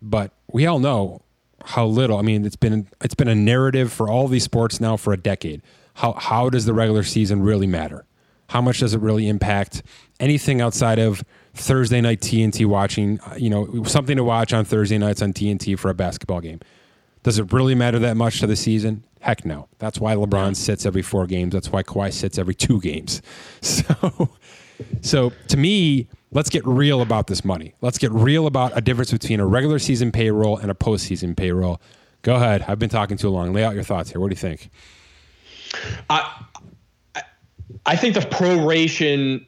But 0.00 0.30
we 0.52 0.66
all 0.66 0.78
know 0.78 1.22
how 1.64 1.86
little. 1.86 2.18
I 2.18 2.22
mean, 2.22 2.44
it's 2.44 2.56
been 2.56 2.88
it's 3.00 3.14
been 3.14 3.28
a 3.28 3.34
narrative 3.34 3.92
for 3.92 4.08
all 4.08 4.28
these 4.28 4.44
sports 4.44 4.80
now 4.80 4.96
for 4.96 5.12
a 5.12 5.16
decade. 5.16 5.62
How 5.94 6.12
how 6.12 6.48
does 6.48 6.64
the 6.64 6.74
regular 6.74 7.02
season 7.02 7.42
really 7.42 7.66
matter? 7.66 8.04
How 8.50 8.60
much 8.60 8.80
does 8.80 8.94
it 8.94 9.00
really 9.00 9.28
impact 9.28 9.82
anything 10.20 10.60
outside 10.60 10.98
of 10.98 11.24
Thursday 11.54 12.00
night 12.00 12.20
TNT 12.20 12.66
watching? 12.66 13.20
Uh, 13.20 13.34
you 13.36 13.50
know, 13.50 13.84
something 13.84 14.16
to 14.16 14.24
watch 14.24 14.52
on 14.52 14.64
Thursday 14.64 14.98
nights 14.98 15.22
on 15.22 15.32
TNT 15.32 15.78
for 15.78 15.90
a 15.90 15.94
basketball 15.94 16.40
game. 16.40 16.60
Does 17.22 17.38
it 17.38 17.52
really 17.52 17.74
matter 17.74 17.98
that 18.00 18.16
much 18.16 18.40
to 18.40 18.46
the 18.46 18.56
season? 18.56 19.04
Heck 19.20 19.44
no. 19.44 19.68
That's 19.78 20.00
why 20.00 20.16
LeBron 20.16 20.48
yeah. 20.48 20.52
sits 20.54 20.84
every 20.84 21.02
four 21.02 21.26
games. 21.26 21.52
That's 21.52 21.70
why 21.70 21.84
Kawhi 21.84 22.12
sits 22.12 22.38
every 22.38 22.54
two 22.54 22.80
games. 22.80 23.22
So, 23.62 24.28
so 25.00 25.32
to 25.46 25.56
me, 25.56 26.08
let's 26.32 26.50
get 26.50 26.66
real 26.66 27.02
about 27.02 27.28
this 27.28 27.44
money. 27.44 27.74
Let's 27.80 27.98
get 27.98 28.10
real 28.10 28.48
about 28.48 28.72
a 28.74 28.80
difference 28.80 29.12
between 29.12 29.38
a 29.38 29.46
regular 29.46 29.78
season 29.78 30.10
payroll 30.10 30.56
and 30.56 30.70
a 30.70 30.74
postseason 30.74 31.36
payroll. 31.36 31.80
Go 32.22 32.34
ahead. 32.34 32.64
I've 32.66 32.80
been 32.80 32.88
talking 32.90 33.16
too 33.16 33.28
long. 33.28 33.52
Lay 33.52 33.62
out 33.62 33.74
your 33.74 33.84
thoughts 33.84 34.10
here. 34.10 34.20
What 34.20 34.28
do 34.28 34.32
you 34.32 34.40
think? 34.40 34.70
I, 36.10 36.44
I 37.86 37.96
think 37.96 38.14
the 38.14 38.20
proration 38.20 39.46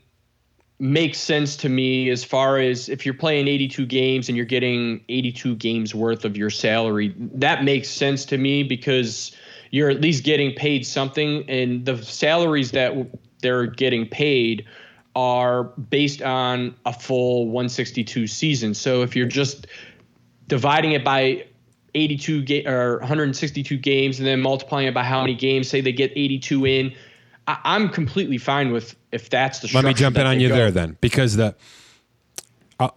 makes 0.79 1.19
sense 1.19 1.57
to 1.57 1.69
me 1.69 2.11
as 2.11 2.25
far 2.25 2.59
as 2.59 2.89
if 2.89 3.07
you're 3.07 3.15
playing 3.15 3.47
82 3.47 3.87
games 3.87 4.29
and 4.29 4.37
you're 4.37 4.47
getting 4.47 5.05
82 5.09 5.55
games 5.57 5.95
worth 5.95 6.25
of 6.25 6.37
your 6.37 6.51
salary. 6.51 7.15
That 7.19 7.65
makes 7.65 7.89
sense 7.89 8.25
to 8.27 8.39
me 8.39 8.63
because 8.65 9.35
you're 9.71 9.91
at 9.91 10.01
least 10.01 10.25
getting 10.25 10.55
paid 10.55 10.87
something, 10.87 11.49
and 11.49 11.85
the 11.85 12.03
salaries 12.03 12.73
that 12.73 12.93
they're 13.41 13.67
getting 13.67 14.09
paid 14.09 14.67
are 15.17 15.65
based 15.65 16.23
on 16.23 16.75
a 16.87 16.93
full 16.93 17.47
162 17.47 18.27
season. 18.27 18.75
So 18.75 19.03
if 19.03 19.15
you're 19.15 19.27
just 19.27 19.67
dividing 20.49 20.93
it 20.93 21.05
by 21.05 21.47
82 21.95 22.43
ga- 22.43 22.67
or 22.67 22.99
162 22.99 23.77
games 23.79 24.19
and 24.19 24.27
then 24.27 24.41
multiplying 24.41 24.89
it 24.89 24.95
by 24.95 25.05
how 25.05 25.21
many 25.21 25.35
games 25.35 25.69
say 25.69 25.81
they 25.81 25.93
get 25.93 26.11
82 26.17 26.67
in 26.67 26.95
I, 27.47 27.77
am 27.77 27.89
completely 27.89 28.39
fine 28.39 28.73
with 28.73 28.97
if 29.15 29.31
that's 29.31 29.61
the. 29.61 29.71
Let 29.73 29.85
me 29.85 29.95
jump 29.95 30.19
in 30.19 30.27
on 30.27 30.41
you 30.41 30.49
go. 30.49 30.57
there 30.57 30.71
then, 30.73 30.99
because 31.01 31.37
the 31.37 31.55
uh, 32.81 32.89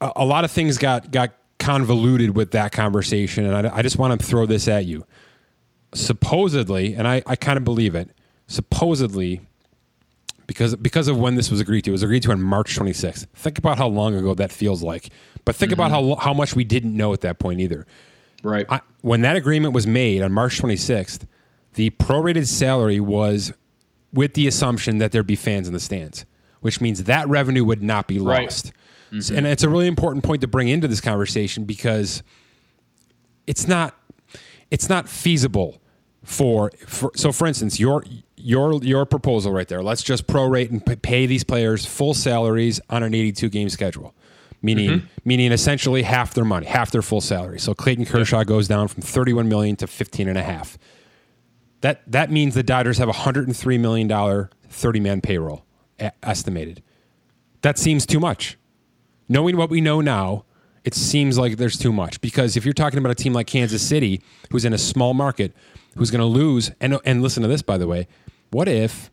a 0.00 0.24
lot 0.24 0.44
of 0.44 0.50
things 0.50 0.78
got 0.78 1.10
got 1.10 1.34
convoluted 1.58 2.34
with 2.34 2.52
that 2.52 2.72
conversation, 2.72 3.44
and 3.44 3.68
I, 3.68 3.76
I 3.76 3.82
just 3.82 3.98
want 3.98 4.18
to 4.18 4.26
throw 4.26 4.46
this 4.46 4.66
at 4.66 4.86
you. 4.86 5.06
Supposedly, 5.92 6.94
and 6.94 7.06
I, 7.06 7.22
I 7.26 7.36
kind 7.36 7.58
of 7.58 7.64
believe 7.64 7.94
it. 7.94 8.10
Supposedly, 8.46 9.42
because 10.46 10.74
because 10.76 11.08
of 11.08 11.18
when 11.18 11.34
this 11.34 11.50
was 11.50 11.60
agreed 11.60 11.82
to, 11.82 11.90
it 11.90 11.92
was 11.92 12.02
agreed 12.02 12.22
to 12.22 12.32
on 12.32 12.40
March 12.42 12.76
26th. 12.76 13.26
Think 13.34 13.58
about 13.58 13.76
how 13.76 13.86
long 13.86 14.14
ago 14.14 14.34
that 14.34 14.50
feels 14.50 14.82
like, 14.82 15.10
but 15.44 15.54
think 15.54 15.72
mm-hmm. 15.72 15.80
about 15.80 15.90
how 15.90 16.14
how 16.16 16.32
much 16.32 16.56
we 16.56 16.64
didn't 16.64 16.96
know 16.96 17.12
at 17.12 17.20
that 17.20 17.38
point 17.38 17.60
either. 17.60 17.86
Right. 18.42 18.64
I, 18.70 18.80
when 19.02 19.20
that 19.20 19.36
agreement 19.36 19.74
was 19.74 19.86
made 19.86 20.22
on 20.22 20.32
March 20.32 20.62
26th, 20.62 21.26
the 21.74 21.90
prorated 21.90 22.46
salary 22.46 22.98
was 22.98 23.52
with 24.12 24.34
the 24.34 24.46
assumption 24.46 24.98
that 24.98 25.12
there'd 25.12 25.26
be 25.26 25.36
fans 25.36 25.66
in 25.66 25.72
the 25.72 25.80
stands, 25.80 26.24
which 26.60 26.80
means 26.80 27.04
that 27.04 27.28
revenue 27.28 27.64
would 27.64 27.82
not 27.82 28.06
be 28.06 28.18
lost. 28.18 28.66
Right. 28.66 29.20
Mm-hmm. 29.20 29.36
And 29.36 29.46
it's 29.46 29.62
a 29.62 29.68
really 29.68 29.86
important 29.86 30.24
point 30.24 30.40
to 30.42 30.46
bring 30.46 30.68
into 30.68 30.88
this 30.88 31.00
conversation 31.00 31.64
because 31.64 32.22
it's 33.46 33.66
not 33.66 33.96
it's 34.70 34.88
not 34.88 35.08
feasible 35.08 35.80
for, 36.24 36.70
for 36.86 37.10
so 37.16 37.32
for 37.32 37.46
instance 37.46 37.80
your 37.80 38.04
your 38.36 38.74
your 38.84 39.04
proposal 39.04 39.52
right 39.52 39.68
there 39.68 39.82
let's 39.82 40.02
just 40.02 40.26
prorate 40.26 40.70
and 40.70 41.02
pay 41.02 41.26
these 41.26 41.44
players 41.44 41.84
full 41.84 42.14
salaries 42.14 42.80
on 42.88 43.02
an 43.02 43.14
82 43.14 43.48
game 43.48 43.68
schedule 43.68 44.14
meaning 44.62 44.90
mm-hmm. 44.90 45.06
meaning 45.24 45.50
essentially 45.50 46.02
half 46.02 46.34
their 46.34 46.44
money 46.44 46.66
half 46.66 46.90
their 46.90 47.02
full 47.02 47.20
salary 47.20 47.58
so 47.58 47.74
clayton 47.74 48.04
kershaw 48.04 48.44
goes 48.44 48.68
down 48.68 48.86
from 48.88 49.02
31 49.02 49.48
million 49.48 49.76
to 49.76 49.86
15 49.86 50.28
and 50.28 50.38
a 50.38 50.42
half 50.42 50.78
that 51.80 52.02
that 52.10 52.30
means 52.30 52.54
the 52.54 52.62
Dodgers 52.62 52.98
have 52.98 53.08
a 53.08 53.12
hundred 53.12 53.46
and 53.46 53.56
three 53.56 53.78
million 53.78 54.08
dollar 54.08 54.50
thirty 54.68 55.00
man 55.00 55.20
payroll 55.20 55.64
estimated. 56.22 56.82
That 57.62 57.78
seems 57.78 58.06
too 58.06 58.20
much. 58.20 58.56
Knowing 59.28 59.56
what 59.56 59.70
we 59.70 59.80
know 59.80 60.00
now, 60.00 60.44
it 60.84 60.94
seems 60.94 61.38
like 61.38 61.56
there's 61.56 61.76
too 61.78 61.92
much 61.92 62.20
because 62.20 62.56
if 62.56 62.64
you're 62.64 62.74
talking 62.74 62.98
about 62.98 63.12
a 63.12 63.14
team 63.14 63.32
like 63.32 63.46
Kansas 63.46 63.86
City, 63.86 64.22
who's 64.50 64.64
in 64.64 64.72
a 64.72 64.78
small 64.78 65.14
market, 65.14 65.52
who's 65.96 66.10
going 66.10 66.20
to 66.20 66.26
lose, 66.26 66.70
and 66.80 66.98
and 67.04 67.22
listen 67.22 67.42
to 67.42 67.48
this 67.48 67.62
by 67.62 67.78
the 67.78 67.86
way, 67.86 68.08
what 68.50 68.68
if, 68.68 69.10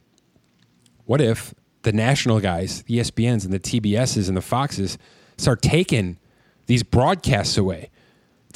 what 1.06 1.22
if 1.22 1.54
the 1.84 1.92
national 1.92 2.40
guys, 2.40 2.84
the 2.84 2.98
ESPNs 2.98 3.46
and 3.46 3.54
the 3.54 3.60
TBSs 3.60 4.28
and 4.28 4.36
the 4.36 4.42
Foxes 4.42 4.98
start 5.38 5.62
taking 5.62 6.18
these 6.66 6.84
broadcasts 6.84 7.58
away? 7.58 7.90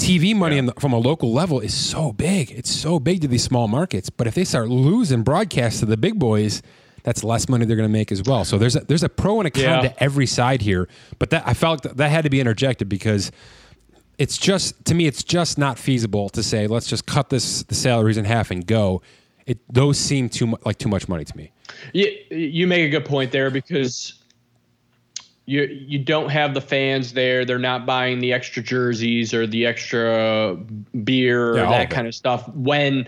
TV 0.02 0.36
money 0.36 0.56
yeah. 0.56 0.64
the, 0.64 0.74
from 0.74 0.93
a 0.93 0.97
local 0.97 1.32
level 1.32 1.60
is 1.60 1.74
so 1.74 2.12
big. 2.12 2.52
It's 2.52 2.72
so 2.72 2.99
big 2.99 3.22
to 3.22 3.28
these 3.28 3.43
small 3.43 3.68
markets. 3.68 4.10
But 4.10 4.28
if 4.28 4.36
they 4.36 4.43
start 4.43 4.70
losing 4.70 5.24
broadcasts 5.24 5.80
to 5.82 5.86
the 5.86 5.97
big 5.97 6.20
boys, 6.20 6.62
that's 7.04 7.24
less 7.24 7.49
money 7.49 7.66
they're 7.66 7.76
going 7.76 7.89
to 7.89 7.93
make 7.93 8.12
as 8.12 8.24
well. 8.24 8.45
So 8.45 8.58
there's 8.58 8.76
a, 8.76 8.82
there's 8.82 9.04
a 9.04 9.10
pro 9.10 9.39
and 9.39 9.47
a 9.47 9.52
con 9.52 9.64
yeah. 9.64 9.82
to 9.82 10.04
every 10.04 10.26
side 10.26 10.62
here. 10.62 10.88
But 11.20 11.30
that 11.32 11.47
I 11.47 11.54
felt 11.54 11.84
that, 11.84 11.97
that 11.97 12.10
had 12.10 12.24
to 12.24 12.30
be 12.30 12.39
interjected 12.39 12.89
because 12.89 13.32
it's 14.18 14.38
just 14.38 14.86
to 14.86 14.93
me 14.93 15.08
it's 15.08 15.24
just 15.24 15.58
not 15.58 15.80
feasible 15.80 16.30
to 16.30 16.43
say 16.43 16.68
let's 16.68 16.88
just 16.88 17.06
cut 17.08 17.30
this 17.30 17.64
the 17.64 17.76
salaries 17.76 18.18
in 18.18 18.26
half 18.26 18.52
and 18.52 18.66
go. 18.66 19.02
It 19.45 19.60
those 19.72 19.97
seem 19.97 20.30
too 20.30 20.58
like 20.66 20.78
too 20.78 20.89
much 20.89 21.08
money 21.08 21.26
to 21.26 21.38
me. 21.38 21.52
Yeah, 21.93 22.10
you 22.30 22.68
make 22.68 22.86
a 22.86 22.89
good 22.89 23.06
point 23.06 23.32
there 23.32 23.49
because 23.49 24.20
you 25.46 25.64
you 25.64 26.00
don't 26.00 26.30
have 26.30 26.54
the 26.54 26.62
fans 26.62 27.14
there. 27.14 27.46
They're 27.46 27.60
not 27.60 27.86
buying 27.86 28.20
the 28.20 28.34
extra 28.34 28.62
jerseys 28.62 29.34
or 29.34 29.48
the 29.48 29.66
extra 29.66 30.58
beer 31.04 31.56
yeah, 31.56 31.68
or 31.68 31.70
that 31.70 31.89
kind 31.89 32.08
of 32.08 32.16
stuff. 32.16 32.48
When 32.50 33.08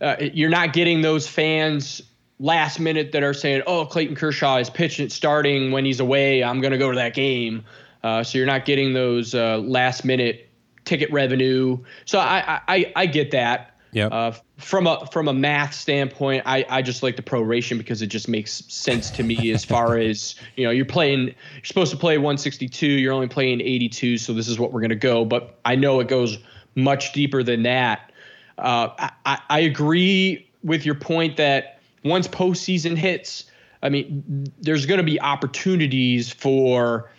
uh, 0.00 0.16
you're 0.20 0.50
not 0.50 0.72
getting 0.72 1.02
those 1.02 1.28
fans 1.28 2.02
last 2.38 2.80
minute 2.80 3.12
that 3.12 3.22
are 3.22 3.34
saying, 3.34 3.62
"Oh, 3.66 3.86
Clayton 3.86 4.16
Kershaw 4.16 4.56
is 4.56 4.70
pitching 4.70 5.08
starting 5.10 5.70
when 5.70 5.84
he's 5.84 6.00
away. 6.00 6.42
I'm 6.42 6.60
going 6.60 6.72
to 6.72 6.78
go 6.78 6.90
to 6.90 6.96
that 6.96 7.14
game." 7.14 7.64
Uh, 8.02 8.22
so 8.22 8.38
you're 8.38 8.46
not 8.46 8.64
getting 8.64 8.92
those 8.92 9.34
uh, 9.34 9.58
last 9.58 10.04
minute 10.04 10.48
ticket 10.84 11.10
revenue. 11.12 11.78
So 12.04 12.18
I 12.18 12.60
I, 12.68 12.92
I 12.96 13.06
get 13.06 13.30
that. 13.32 13.75
Yeah. 13.92 14.06
Uh, 14.08 14.34
from 14.58 14.86
a 14.86 15.06
from 15.06 15.28
a 15.28 15.32
math 15.32 15.74
standpoint, 15.74 16.42
I, 16.44 16.64
I 16.68 16.82
just 16.82 17.02
like 17.02 17.16
the 17.16 17.22
proration 17.22 17.78
because 17.78 18.02
it 18.02 18.08
just 18.08 18.28
makes 18.28 18.62
sense 18.68 19.10
to 19.12 19.22
me 19.22 19.52
as 19.52 19.64
far 19.64 19.96
as 19.98 20.34
you 20.56 20.64
know 20.64 20.70
you're 20.70 20.84
playing 20.84 21.26
you're 21.26 21.64
supposed 21.64 21.92
to 21.92 21.96
play 21.96 22.18
162, 22.18 22.86
you're 22.86 23.12
only 23.12 23.28
playing 23.28 23.60
82, 23.60 24.18
so 24.18 24.32
this 24.32 24.48
is 24.48 24.58
what 24.58 24.72
we're 24.72 24.82
gonna 24.82 24.94
go. 24.94 25.24
But 25.24 25.58
I 25.64 25.76
know 25.76 26.00
it 26.00 26.08
goes 26.08 26.38
much 26.74 27.12
deeper 27.12 27.42
than 27.42 27.62
that. 27.62 28.12
Uh, 28.58 29.08
I, 29.24 29.40
I 29.48 29.60
agree 29.60 30.48
with 30.62 30.84
your 30.84 30.94
point 30.94 31.36
that 31.36 31.80
once 32.04 32.28
postseason 32.28 32.96
hits, 32.96 33.44
I 33.82 33.88
mean, 33.88 34.52
there's 34.60 34.86
going 34.86 34.98
to 34.98 35.04
be 35.04 35.20
opportunities 35.20 36.32
for 36.32 37.10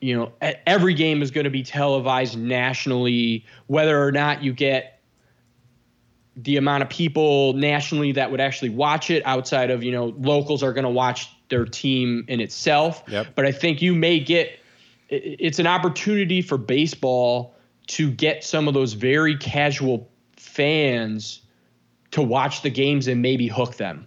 you 0.00 0.16
know 0.16 0.32
every 0.66 0.94
game 0.94 1.22
is 1.22 1.30
going 1.30 1.44
to 1.44 1.50
be 1.50 1.62
televised 1.62 2.38
nationally, 2.38 3.44
whether 3.66 4.02
or 4.02 4.12
not 4.12 4.42
you 4.42 4.52
get 4.52 4.97
the 6.42 6.56
amount 6.56 6.82
of 6.82 6.88
people 6.88 7.52
nationally 7.54 8.12
that 8.12 8.30
would 8.30 8.40
actually 8.40 8.68
watch 8.68 9.10
it 9.10 9.22
outside 9.26 9.70
of 9.70 9.82
you 9.82 9.90
know 9.90 10.14
locals 10.18 10.62
are 10.62 10.72
going 10.72 10.84
to 10.84 10.90
watch 10.90 11.28
their 11.48 11.64
team 11.64 12.24
in 12.28 12.40
itself 12.40 13.02
yep. 13.08 13.26
but 13.34 13.44
i 13.44 13.52
think 13.52 13.82
you 13.82 13.94
may 13.94 14.20
get 14.20 14.58
it's 15.08 15.58
an 15.58 15.66
opportunity 15.66 16.42
for 16.42 16.56
baseball 16.56 17.54
to 17.86 18.10
get 18.10 18.44
some 18.44 18.68
of 18.68 18.74
those 18.74 18.92
very 18.92 19.36
casual 19.36 20.08
fans 20.36 21.42
to 22.10 22.22
watch 22.22 22.62
the 22.62 22.70
games 22.70 23.08
and 23.08 23.20
maybe 23.20 23.48
hook 23.48 23.76
them 23.76 24.06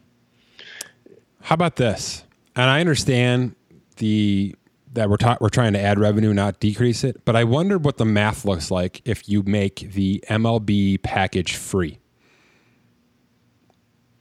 how 1.41 1.53
about 1.53 1.75
this 1.75 2.23
and 2.55 2.69
i 2.69 2.79
understand 2.79 3.55
the 3.97 4.55
that 4.93 5.09
we're 5.09 5.17
ta- 5.17 5.37
we're 5.39 5.47
trying 5.47 5.71
to 5.71 5.79
add 5.79 5.97
revenue, 5.97 6.33
not 6.33 6.59
decrease 6.59 7.05
it. 7.05 7.23
But 7.23 7.37
I 7.37 7.45
wonder 7.45 7.77
what 7.77 7.95
the 7.95 8.03
math 8.03 8.43
looks 8.43 8.69
like 8.69 9.01
if 9.05 9.29
you 9.29 9.41
make 9.43 9.93
the 9.93 10.21
MLB 10.29 11.01
package 11.01 11.55
free. 11.55 12.00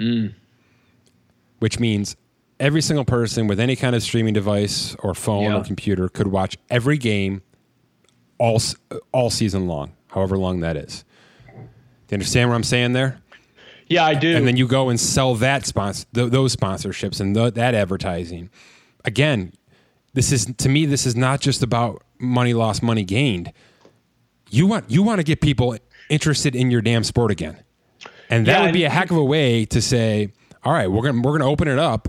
Mm. 0.00 0.34
Which 1.58 1.78
means 1.78 2.16
every 2.58 2.80
single 2.80 3.04
person 3.04 3.46
with 3.46 3.60
any 3.60 3.76
kind 3.76 3.94
of 3.94 4.02
streaming 4.02 4.34
device 4.34 4.96
or 5.00 5.14
phone 5.14 5.44
yeah. 5.44 5.58
or 5.58 5.64
computer 5.64 6.08
could 6.08 6.28
watch 6.28 6.56
every 6.70 6.98
game 6.98 7.42
all 8.38 8.60
all 9.12 9.30
season 9.30 9.66
long, 9.66 9.92
however 10.08 10.36
long 10.36 10.60
that 10.60 10.76
is. 10.76 11.04
Do 11.46 12.14
you 12.14 12.16
understand 12.16 12.48
what 12.48 12.56
I'm 12.56 12.64
saying 12.64 12.92
there? 12.94 13.20
Yeah, 13.86 14.04
I 14.04 14.14
do. 14.14 14.36
And 14.36 14.46
then 14.46 14.56
you 14.56 14.66
go 14.66 14.88
and 14.88 14.98
sell 14.98 15.34
that 15.36 15.66
sponsor 15.66 16.06
th- 16.14 16.30
those 16.30 16.54
sponsorships 16.54 17.20
and 17.20 17.34
th- 17.34 17.54
that 17.54 17.74
advertising. 17.74 18.50
Again, 19.04 19.52
this 20.14 20.32
is 20.32 20.46
to 20.58 20.68
me 20.68 20.86
this 20.86 21.06
is 21.06 21.16
not 21.16 21.40
just 21.40 21.62
about 21.62 22.02
money 22.18 22.54
lost, 22.54 22.82
money 22.82 23.04
gained. 23.04 23.52
You 24.48 24.66
want 24.66 24.90
you 24.90 25.02
want 25.02 25.18
to 25.18 25.24
get 25.24 25.40
people 25.40 25.76
interested 26.08 26.56
in 26.56 26.70
your 26.70 26.82
damn 26.82 27.04
sport 27.04 27.30
again. 27.30 27.62
And 28.30 28.46
that 28.46 28.58
yeah, 28.58 28.64
would 28.64 28.72
be 28.72 28.84
a 28.84 28.90
heck 28.90 29.10
of 29.10 29.16
a 29.16 29.24
way 29.24 29.66
to 29.66 29.82
say, 29.82 30.32
all 30.64 30.72
right, 30.72 30.88
we're 30.88 31.02
going 31.02 31.20
we're 31.20 31.32
going 31.32 31.40
to 31.42 31.46
open 31.46 31.68
it 31.68 31.78
up 31.78 32.08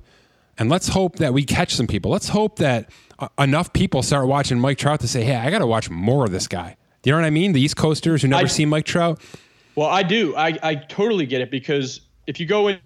and 0.57 0.69
let's 0.69 0.87
hope 0.87 1.15
that 1.17 1.33
we 1.33 1.43
catch 1.43 1.73
some 1.73 1.87
people. 1.87 2.11
Let's 2.11 2.29
hope 2.29 2.57
that 2.57 2.91
uh, 3.17 3.29
enough 3.39 3.73
people 3.73 4.03
start 4.03 4.27
watching 4.27 4.59
Mike 4.59 4.77
Trout 4.77 4.99
to 4.99 5.07
say, 5.07 5.23
"Hey, 5.23 5.35
I 5.35 5.49
got 5.49 5.59
to 5.59 5.67
watch 5.67 5.89
more 5.89 6.25
of 6.25 6.31
this 6.31 6.47
guy." 6.47 6.77
Do 7.01 7.09
you 7.09 7.15
know 7.15 7.21
what 7.21 7.27
I 7.27 7.31
mean? 7.31 7.53
The 7.53 7.61
East 7.61 7.77
Coasters 7.77 8.21
who 8.21 8.27
never 8.27 8.43
I, 8.43 8.47
see 8.47 8.65
Mike 8.65 8.85
Trout. 8.85 9.19
Well, 9.75 9.89
I 9.89 10.03
do. 10.03 10.35
I, 10.35 10.57
I 10.61 10.75
totally 10.75 11.25
get 11.25 11.41
it 11.41 11.49
because 11.49 12.01
if 12.27 12.39
you 12.39 12.45
go 12.45 12.77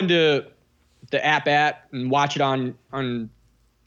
into 0.00 0.44
the 1.10 1.24
app 1.24 1.46
app 1.46 1.86
and 1.92 2.10
watch 2.10 2.34
it 2.34 2.42
on 2.42 2.76
on 2.92 3.30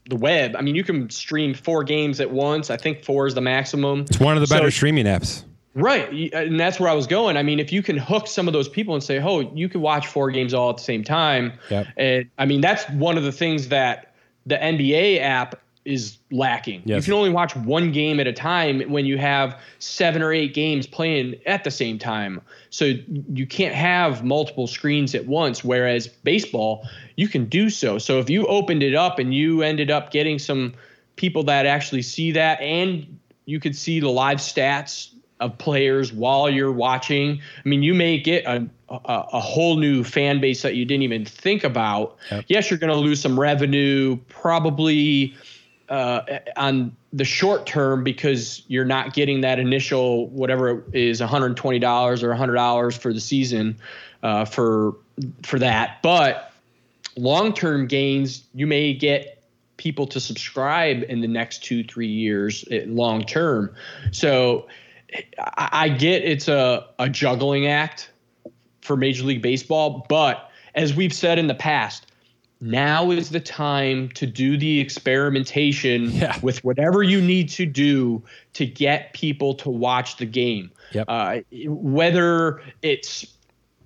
the 0.08 0.16
web, 0.16 0.56
I 0.56 0.62
mean, 0.62 0.74
you 0.74 0.84
can 0.84 1.10
stream 1.10 1.52
four 1.52 1.84
games 1.84 2.20
at 2.20 2.30
once. 2.30 2.70
I 2.70 2.78
think 2.78 3.04
four 3.04 3.26
is 3.26 3.34
the 3.34 3.40
maximum. 3.42 4.02
It's 4.02 4.20
one 4.20 4.36
of 4.36 4.40
the 4.40 4.46
better 4.46 4.70
so, 4.70 4.76
streaming 4.76 5.04
apps. 5.04 5.44
Right. 5.74 6.32
Uh, 6.32 6.38
and 6.38 6.58
that's 6.58 6.78
where 6.78 6.88
I 6.88 6.94
was 6.94 7.06
going. 7.06 7.36
I 7.36 7.42
mean, 7.42 7.58
if 7.58 7.72
you 7.72 7.82
can 7.82 7.96
hook 7.96 8.26
some 8.26 8.46
of 8.46 8.52
those 8.52 8.68
people 8.68 8.94
and 8.94 9.02
say, 9.02 9.20
oh, 9.20 9.40
you 9.54 9.68
can 9.68 9.80
watch 9.80 10.06
four 10.06 10.30
games 10.30 10.54
all 10.54 10.70
at 10.70 10.76
the 10.76 10.82
same 10.82 11.04
time. 11.04 11.52
Yep. 11.70 11.86
And 11.96 12.30
I 12.38 12.46
mean, 12.46 12.60
that's 12.60 12.88
one 12.90 13.16
of 13.16 13.24
the 13.24 13.32
things 13.32 13.68
that 13.68 14.14
the 14.46 14.56
NBA 14.56 15.20
app 15.20 15.60
is 15.84 16.16
lacking. 16.30 16.82
Yes. 16.86 17.06
You 17.06 17.12
can 17.12 17.18
only 17.18 17.30
watch 17.30 17.54
one 17.56 17.92
game 17.92 18.18
at 18.18 18.26
a 18.26 18.32
time 18.32 18.80
when 18.90 19.04
you 19.04 19.18
have 19.18 19.60
seven 19.80 20.22
or 20.22 20.32
eight 20.32 20.54
games 20.54 20.86
playing 20.86 21.34
at 21.44 21.64
the 21.64 21.70
same 21.70 21.98
time. 21.98 22.40
So 22.70 22.94
you 23.32 23.46
can't 23.46 23.74
have 23.74 24.24
multiple 24.24 24.66
screens 24.66 25.14
at 25.14 25.26
once. 25.26 25.62
Whereas 25.62 26.08
baseball, 26.08 26.88
you 27.16 27.28
can 27.28 27.46
do 27.46 27.68
so. 27.68 27.98
So 27.98 28.18
if 28.18 28.30
you 28.30 28.46
opened 28.46 28.82
it 28.82 28.94
up 28.94 29.18
and 29.18 29.34
you 29.34 29.62
ended 29.62 29.90
up 29.90 30.10
getting 30.10 30.38
some 30.38 30.74
people 31.16 31.42
that 31.44 31.66
actually 31.66 32.02
see 32.02 32.32
that 32.32 32.60
and 32.60 33.18
you 33.44 33.60
could 33.60 33.76
see 33.76 34.00
the 34.00 34.08
live 34.08 34.38
stats 34.38 35.13
of 35.40 35.58
players 35.58 36.12
while 36.12 36.48
you're 36.48 36.72
watching. 36.72 37.40
I 37.64 37.68
mean, 37.68 37.82
you 37.82 37.94
may 37.94 38.18
get 38.18 38.44
a, 38.44 38.68
a, 38.88 38.98
a 39.32 39.40
whole 39.40 39.76
new 39.76 40.04
fan 40.04 40.40
base 40.40 40.62
that 40.62 40.74
you 40.74 40.84
didn't 40.84 41.02
even 41.02 41.24
think 41.24 41.64
about. 41.64 42.16
Yep. 42.30 42.44
Yes, 42.48 42.70
you're 42.70 42.78
going 42.78 42.92
to 42.92 42.98
lose 42.98 43.20
some 43.20 43.38
revenue, 43.38 44.16
probably 44.28 45.34
uh, 45.88 46.22
on 46.56 46.94
the 47.12 47.24
short 47.24 47.66
term 47.66 48.04
because 48.04 48.62
you're 48.68 48.84
not 48.84 49.12
getting 49.12 49.42
that 49.42 49.58
initial 49.58 50.28
whatever 50.28 50.82
is 50.92 51.20
$120 51.20 52.22
or 52.22 52.28
$100 52.34 52.98
for 52.98 53.12
the 53.12 53.20
season 53.20 53.76
uh, 54.22 54.44
for 54.44 54.96
for 55.42 55.58
that. 55.58 56.02
But 56.02 56.52
long 57.16 57.52
term 57.52 57.86
gains, 57.86 58.44
you 58.54 58.66
may 58.66 58.94
get 58.94 59.42
people 59.76 60.06
to 60.06 60.20
subscribe 60.20 61.04
in 61.08 61.20
the 61.20 61.28
next 61.28 61.62
two, 61.62 61.84
three 61.84 62.08
years 62.08 62.64
eh, 62.70 62.84
long 62.86 63.22
term. 63.22 63.74
So 64.12 64.66
I, 65.38 65.88
get 65.88 66.24
it's 66.24 66.48
a, 66.48 66.86
a 66.98 67.08
juggling 67.08 67.66
act 67.66 68.10
for 68.80 68.96
Major 68.96 69.24
League 69.24 69.42
Baseball, 69.42 70.04
but 70.08 70.50
as 70.74 70.94
we've 70.94 71.12
said 71.12 71.38
in 71.38 71.46
the 71.46 71.54
past, 71.54 72.06
now 72.60 73.10
is 73.10 73.30
the 73.30 73.40
time 73.40 74.08
to 74.10 74.26
do 74.26 74.56
the 74.56 74.80
experimentation 74.80 76.10
Yeah. 76.12 76.38
with 76.42 76.62
whatever 76.64 77.02
you 77.02 77.20
need 77.20 77.48
to 77.50 77.66
do 77.66 78.22
to 78.54 78.66
get 78.66 79.12
people 79.12 79.54
to 79.54 79.70
watch 79.70 80.16
the 80.16 80.26
game. 80.26 80.70
Yep. 80.92 81.04
Uh, 81.08 81.40
whether 81.66 82.62
it's 82.82 83.26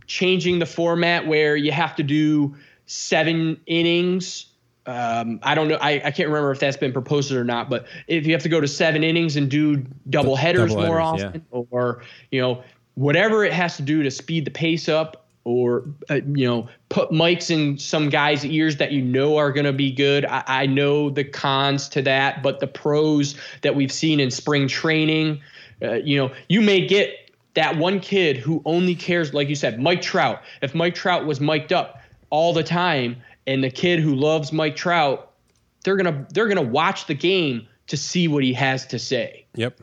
changing 0.07 0.59
the 0.59 0.67
format 0.67 1.27
where 1.27 1.57
you 1.57 1.73
have 1.73 1.95
to 1.97 2.03
do 2.03 2.55
seven 2.87 3.61
innings. 3.67 4.47
Um, 4.89 5.39
I 5.43 5.55
don't 5.55 5.69
know. 5.69 5.77
I, 5.83 6.01
I 6.03 6.11
can't 6.11 6.31
remember 6.31 6.51
if 6.51 6.61
that's 6.61 6.79
been 6.79 6.95
proposed 6.95 7.31
or 7.31 7.45
not, 7.45 7.69
but 7.69 7.87
if 8.07 8.27
you 8.27 8.33
have 8.33 8.43
to 8.45 8.49
go 8.49 8.59
to 8.59 8.67
seven 8.67 9.05
innings 9.05 9.37
and 9.37 9.51
do 9.51 9.85
double 10.09 10.35
headers 10.35 10.71
double 10.71 10.87
more 10.87 10.99
headers, 10.99 11.25
often, 11.25 11.47
or 11.71 12.03
you 12.31 12.41
know 12.41 12.63
whatever 12.95 13.45
it 13.45 13.53
has 13.53 13.77
to 13.77 13.83
do 13.83 14.03
to 14.03 14.11
speed 14.11 14.47
the 14.47 14.51
pace 14.51 14.89
up, 14.89 15.27
or 15.45 15.85
uh, 16.09 16.21
you 16.33 16.47
know 16.47 16.69
put 16.89 17.11
mics 17.11 17.51
in 17.51 17.77
some 17.77 18.09
guys' 18.09 18.47
ears 18.47 18.79
that 18.79 18.91
you 18.91 19.03
know 19.03 19.37
are 19.37 19.53
going 19.53 19.67
to 19.67 19.75
be 19.75 19.93
good. 19.93 20.25
I, 20.25 20.43
I 20.47 20.67
know 20.67 21.11
the 21.11 21.25
cons 21.25 21.91
to 21.91 22.01
that, 22.03 22.43
but 22.43 22.61
the 22.61 22.67
pros 22.67 23.35
that 23.61 23.77
we've 23.77 23.93
seen 23.93 24.21
in 24.21 24.31
spring 24.31 24.69
training, 24.69 25.43
uh, 25.83 25.97
you 25.97 26.17
know, 26.17 26.33
you 26.49 26.63
may 26.63 26.87
get 26.87 27.31
that 27.53 27.77
one 27.77 28.01
kid 28.01 28.39
who 28.39 28.63
only 28.65 28.95
cares, 28.95 29.35
like 29.35 29.51
you 29.51 29.55
said, 29.55 29.83
Mike 29.83 30.01
Trout. 30.01 30.41
If 30.63 30.75
Mike 30.75 30.95
Trout 30.95 31.27
was 31.27 31.43
mic'd 31.43 31.75
up 31.75 32.01
all 32.31 32.55
the 32.55 32.65
time, 32.65 33.17
and 33.49 33.65
the 33.65 33.71
kid 33.71 33.99
who 33.99 34.15
loves 34.15 34.53
Mike 34.53 34.77
Trout, 34.77 35.33
they're 35.85 35.97
gonna 35.97 36.27
they're 36.33 36.49
gonna 36.49 36.63
watch 36.63 37.07
the 37.07 37.15
game 37.15 37.67
to 37.89 37.97
see 37.97 38.29
what 38.29 38.45
he 38.45 38.53
has 38.53 38.87
to 38.87 38.99
say. 38.99 39.47
Yep. 39.55 39.81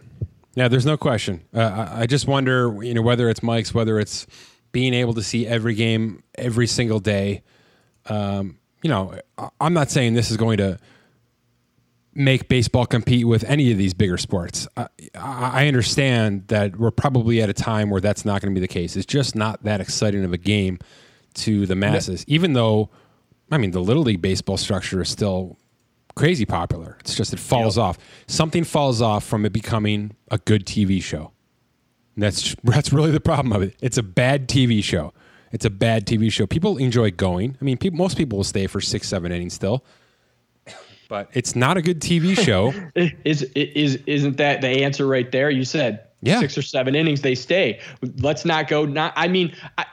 Yeah, 0.54 0.70
there's 0.70 0.86
no 0.86 0.96
question. 0.96 1.42
Uh, 1.54 1.60
I, 1.60 2.02
I 2.02 2.06
just 2.06 2.28
wonder, 2.28 2.82
you 2.82 2.94
know, 2.94 3.02
whether 3.02 3.30
it's 3.30 3.44
Mike's, 3.44 3.74
whether 3.74 4.00
it's 4.00 4.26
being 4.72 4.94
able 4.94 5.14
to 5.16 5.24
see 5.24 5.46
every 5.46 5.74
game 5.74 6.24
every 6.36 6.68
single 6.68 7.00
day. 7.00 7.44
Um, 8.06 8.60
you 8.82 8.90
know, 8.90 9.20
I'm 9.60 9.74
not 9.74 9.90
saying 9.90 10.14
this 10.14 10.32
is 10.32 10.38
going 10.38 10.58
to 10.58 10.78
make 12.14 12.48
baseball 12.48 12.86
compete 12.86 13.28
with 13.28 13.44
any 13.46 13.72
of 13.72 13.78
these 13.78 13.94
bigger 13.94 14.18
sports. 14.18 14.68
I 14.78 14.88
I 15.16 15.68
understand 15.68 16.48
that 16.48 16.78
we're 16.78 16.92
probably 16.92 17.42
at 17.42 17.50
a 17.50 17.54
time 17.54 17.90
where 17.90 18.00
that's 18.00 18.24
not 18.24 18.42
going 18.42 18.54
to 18.54 18.60
be 18.60 18.66
the 18.66 18.72
case. 18.72 18.96
It's 18.96 19.06
just 19.06 19.36
not 19.36 19.64
that 19.64 19.82
exciting 19.82 20.24
of 20.24 20.32
a 20.32 20.38
game 20.38 20.80
to 21.36 21.66
the 21.66 21.76
masses, 21.76 22.24
even 22.28 22.54
though, 22.54 22.90
I 23.52 23.58
mean, 23.58 23.72
the 23.72 23.80
Little 23.82 24.04
League 24.04 24.22
baseball 24.22 24.58
structure 24.58 25.02
is 25.02 25.10
still 25.10 25.58
crazy 26.16 26.46
popular. 26.46 26.98
It's 27.02 27.16
just 27.16 27.34
it 27.34 27.40
falls 27.40 27.78
off. 27.78 27.98
Something 28.28 28.64
falls 28.64 29.02
off 29.02 29.24
from 29.24 29.46
it 29.46 29.54
becoming 29.54 30.16
a 30.32 30.38
good 30.40 30.66
TV 30.66 31.02
show. 31.02 31.32
And 32.16 32.24
that's 32.24 32.56
that's 32.64 32.92
really 32.92 33.12
the 33.12 33.20
problem 33.20 33.54
of 33.54 33.62
it. 33.62 33.76
It's 33.82 33.98
a 33.98 34.04
bad 34.04 34.48
TV 34.48 34.84
show. 34.84 35.14
It's 35.52 35.66
a 35.66 35.70
bad 35.70 36.06
TV 36.06 36.32
show. 36.32 36.46
People 36.48 36.78
enjoy 36.78 37.12
going. 37.12 37.58
I 37.62 37.64
mean, 37.64 37.78
people, 37.78 37.98
most 37.98 38.18
people 38.18 38.38
will 38.38 38.44
stay 38.44 38.68
for 38.68 38.82
six, 38.82 39.08
seven 39.08 39.32
innings 39.32 39.54
still, 39.54 39.86
but 41.08 41.30
it's 41.34 41.56
not 41.56 41.78
a 41.78 41.82
good 41.82 42.02
TV 42.02 42.38
show. 42.46 42.74
Is 43.24 43.44
is 43.56 43.96
isn't 44.08 44.38
that 44.38 44.62
the 44.62 44.68
answer 44.84 45.06
right 45.08 45.32
there? 45.32 45.50
You 45.50 45.64
said 45.64 46.08
Yeah. 46.22 46.40
six 46.40 46.58
or 46.58 46.62
seven 46.64 46.96
innings 46.96 47.22
they 47.22 47.36
stay. 47.36 47.80
Let's 48.18 48.44
not 48.44 48.68
go. 48.68 48.86
Not 48.86 49.14
I 49.16 49.28
mean 49.28 49.56
I, 49.78 49.86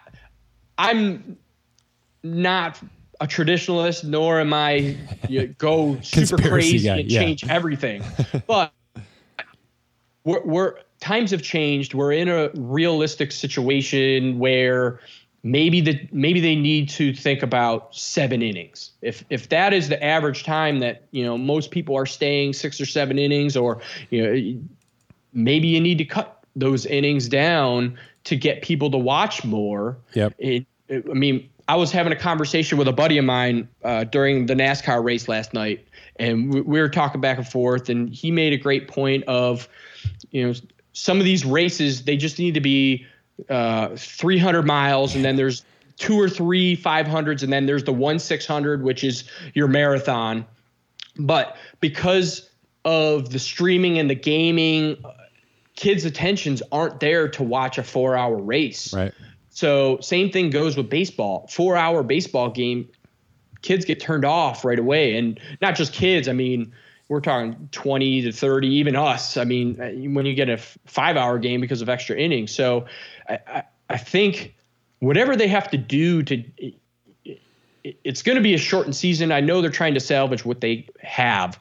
I'm 0.78 1.36
not 2.24 2.80
a 3.22 3.26
traditionalist, 3.26 4.02
nor 4.02 4.40
am 4.40 4.52
I 4.52 4.96
you 5.28 5.40
know, 5.40 5.54
go 5.58 6.00
super 6.02 6.36
crazy 6.36 6.86
guy, 6.86 6.98
and 6.98 7.10
yeah. 7.10 7.20
change 7.20 7.48
everything. 7.48 8.02
but 8.48 8.72
we're, 10.24 10.44
we're 10.44 10.74
times 11.00 11.30
have 11.30 11.42
changed. 11.42 11.94
We're 11.94 12.12
in 12.12 12.28
a 12.28 12.50
realistic 12.54 13.30
situation 13.30 14.40
where 14.40 14.98
maybe 15.44 15.80
the 15.80 16.08
maybe 16.10 16.40
they 16.40 16.56
need 16.56 16.88
to 16.90 17.14
think 17.14 17.44
about 17.44 17.94
seven 17.94 18.42
innings. 18.42 18.90
If 19.02 19.24
if 19.30 19.48
that 19.50 19.72
is 19.72 19.88
the 19.88 20.02
average 20.02 20.42
time 20.42 20.80
that 20.80 21.04
you 21.12 21.24
know 21.24 21.38
most 21.38 21.70
people 21.70 21.96
are 21.96 22.06
staying 22.06 22.54
six 22.54 22.80
or 22.80 22.86
seven 22.86 23.20
innings, 23.20 23.56
or 23.56 23.80
you 24.10 24.22
know 24.22 24.60
maybe 25.32 25.68
you 25.68 25.80
need 25.80 25.98
to 25.98 26.04
cut 26.04 26.44
those 26.56 26.86
innings 26.86 27.28
down 27.28 27.96
to 28.24 28.34
get 28.36 28.62
people 28.62 28.90
to 28.90 28.98
watch 28.98 29.44
more. 29.44 29.96
Yep. 30.14 30.34
It, 30.38 30.66
it- 30.88 31.06
I 31.08 31.14
mean, 31.14 31.48
I 31.72 31.74
was 31.74 31.90
having 31.90 32.12
a 32.12 32.16
conversation 32.16 32.76
with 32.76 32.86
a 32.86 32.92
buddy 32.92 33.16
of 33.16 33.24
mine 33.24 33.66
uh, 33.82 34.04
during 34.04 34.44
the 34.44 34.52
NASCAR 34.52 35.02
race 35.02 35.26
last 35.26 35.54
night, 35.54 35.82
and 36.16 36.52
we, 36.52 36.60
we 36.60 36.78
were 36.78 36.90
talking 36.90 37.18
back 37.22 37.38
and 37.38 37.48
forth, 37.48 37.88
and 37.88 38.10
he 38.10 38.30
made 38.30 38.52
a 38.52 38.58
great 38.58 38.88
point 38.88 39.24
of, 39.24 39.70
you 40.32 40.46
know, 40.46 40.52
some 40.92 41.18
of 41.18 41.24
these 41.24 41.46
races 41.46 42.04
they 42.04 42.18
just 42.18 42.38
need 42.38 42.52
to 42.52 42.60
be 42.60 43.06
uh, 43.48 43.96
300 43.96 44.66
miles, 44.66 45.14
and 45.14 45.24
then 45.24 45.36
there's 45.36 45.64
two 45.96 46.20
or 46.20 46.28
three 46.28 46.76
500s, 46.76 47.42
and 47.42 47.50
then 47.50 47.64
there's 47.64 47.84
the 47.84 47.92
one 47.94 48.18
600, 48.18 48.82
which 48.82 49.02
is 49.02 49.24
your 49.54 49.66
marathon. 49.66 50.44
But 51.16 51.56
because 51.80 52.50
of 52.84 53.30
the 53.30 53.38
streaming 53.38 53.98
and 53.98 54.10
the 54.10 54.14
gaming, 54.14 54.98
uh, 55.06 55.12
kids' 55.76 56.04
attentions 56.04 56.62
aren't 56.70 57.00
there 57.00 57.28
to 57.28 57.42
watch 57.42 57.78
a 57.78 57.82
four-hour 57.82 58.36
race. 58.36 58.92
Right. 58.92 59.14
So 59.54 59.98
same 60.00 60.30
thing 60.30 60.50
goes 60.50 60.76
with 60.76 60.88
baseball. 60.88 61.46
Four 61.48 61.76
hour 61.76 62.02
baseball 62.02 62.50
game, 62.50 62.88
kids 63.60 63.84
get 63.84 64.00
turned 64.00 64.24
off 64.24 64.64
right 64.64 64.78
away, 64.78 65.16
and 65.16 65.38
not 65.60 65.76
just 65.76 65.92
kids. 65.92 66.26
I 66.26 66.32
mean, 66.32 66.72
we're 67.08 67.20
talking 67.20 67.68
twenty 67.70 68.22
to 68.22 68.32
thirty, 68.32 68.68
even 68.68 68.96
us. 68.96 69.36
I 69.36 69.44
mean, 69.44 69.78
uh, 69.80 69.90
when 70.12 70.24
you 70.26 70.34
get 70.34 70.48
a 70.48 70.54
f- 70.54 70.78
five 70.86 71.16
hour 71.16 71.38
game 71.38 71.60
because 71.60 71.82
of 71.82 71.88
extra 71.90 72.16
innings. 72.16 72.54
So 72.54 72.86
I, 73.28 73.38
I, 73.46 73.62
I 73.90 73.98
think 73.98 74.54
whatever 75.00 75.36
they 75.36 75.48
have 75.48 75.70
to 75.70 75.76
do 75.78 76.22
to. 76.24 76.34
it- 76.56 76.74
it- 77.24 77.98
It's 78.04 78.22
going 78.22 78.36
to 78.36 78.42
be 78.42 78.54
a 78.54 78.58
shortened 78.58 78.94
season. 78.94 79.32
I 79.32 79.40
know 79.40 79.60
they're 79.60 79.68
trying 79.68 79.94
to 79.94 80.00
salvage 80.00 80.44
what 80.44 80.60
they 80.60 80.86
have, 81.00 81.58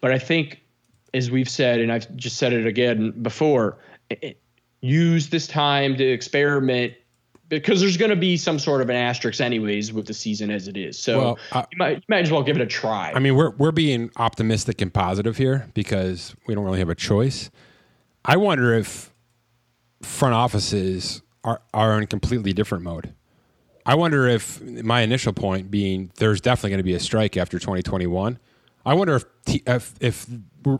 but 0.00 0.12
I 0.12 0.18
think, 0.20 0.60
as 1.12 1.28
we've 1.28 1.48
said, 1.50 1.80
and 1.80 1.90
I've 1.90 2.06
just 2.16 2.36
said 2.36 2.52
it 2.52 2.66
again 2.68 3.10
before, 3.20 3.76
it- 4.08 4.38
use 4.80 5.28
this 5.30 5.48
time 5.48 5.96
to 5.96 6.04
experiment 6.04 6.94
because 7.48 7.80
there's 7.80 7.96
going 7.96 8.10
to 8.10 8.16
be 8.16 8.36
some 8.36 8.58
sort 8.58 8.80
of 8.82 8.90
an 8.90 8.96
asterisk 8.96 9.40
anyways 9.40 9.92
with 9.92 10.06
the 10.06 10.14
season 10.14 10.50
as 10.50 10.68
it 10.68 10.76
is. 10.76 10.98
So 10.98 11.18
Well, 11.18 11.38
I- 11.52 11.66
you, 11.70 11.78
might, 11.78 11.96
you 11.98 12.02
might 12.08 12.22
as 12.22 12.30
well 12.30 12.42
give 12.42 12.56
it 12.56 12.62
a 12.62 12.66
try. 12.66 13.12
I 13.14 13.18
mean, 13.18 13.36
we're 13.36 13.50
we're 13.50 13.72
being 13.72 14.10
optimistic 14.16 14.80
and 14.82 14.92
positive 14.92 15.36
here 15.36 15.68
because 15.74 16.34
we 16.46 16.54
don't 16.54 16.64
really 16.64 16.78
have 16.80 16.88
a 16.88 16.94
choice. 16.94 17.50
I 18.24 18.36
wonder 18.36 18.74
if 18.74 19.12
front 20.02 20.34
offices 20.34 21.22
are 21.44 21.62
are 21.72 21.98
in 22.00 22.06
completely 22.06 22.52
different 22.52 22.84
mode. 22.84 23.12
I 23.84 23.94
wonder 23.94 24.26
if 24.26 24.60
my 24.62 25.02
initial 25.02 25.32
point 25.32 25.70
being 25.70 26.10
there's 26.16 26.40
definitely 26.40 26.70
going 26.70 26.78
to 26.78 26.84
be 26.84 26.94
a 26.94 27.00
strike 27.00 27.36
after 27.36 27.58
2021. 27.58 28.38
I 28.84 28.94
wonder 28.94 29.14
if 29.16 29.24
t- 29.44 29.62
if, 29.66 29.94
if 30.00 30.26
we're, 30.64 30.78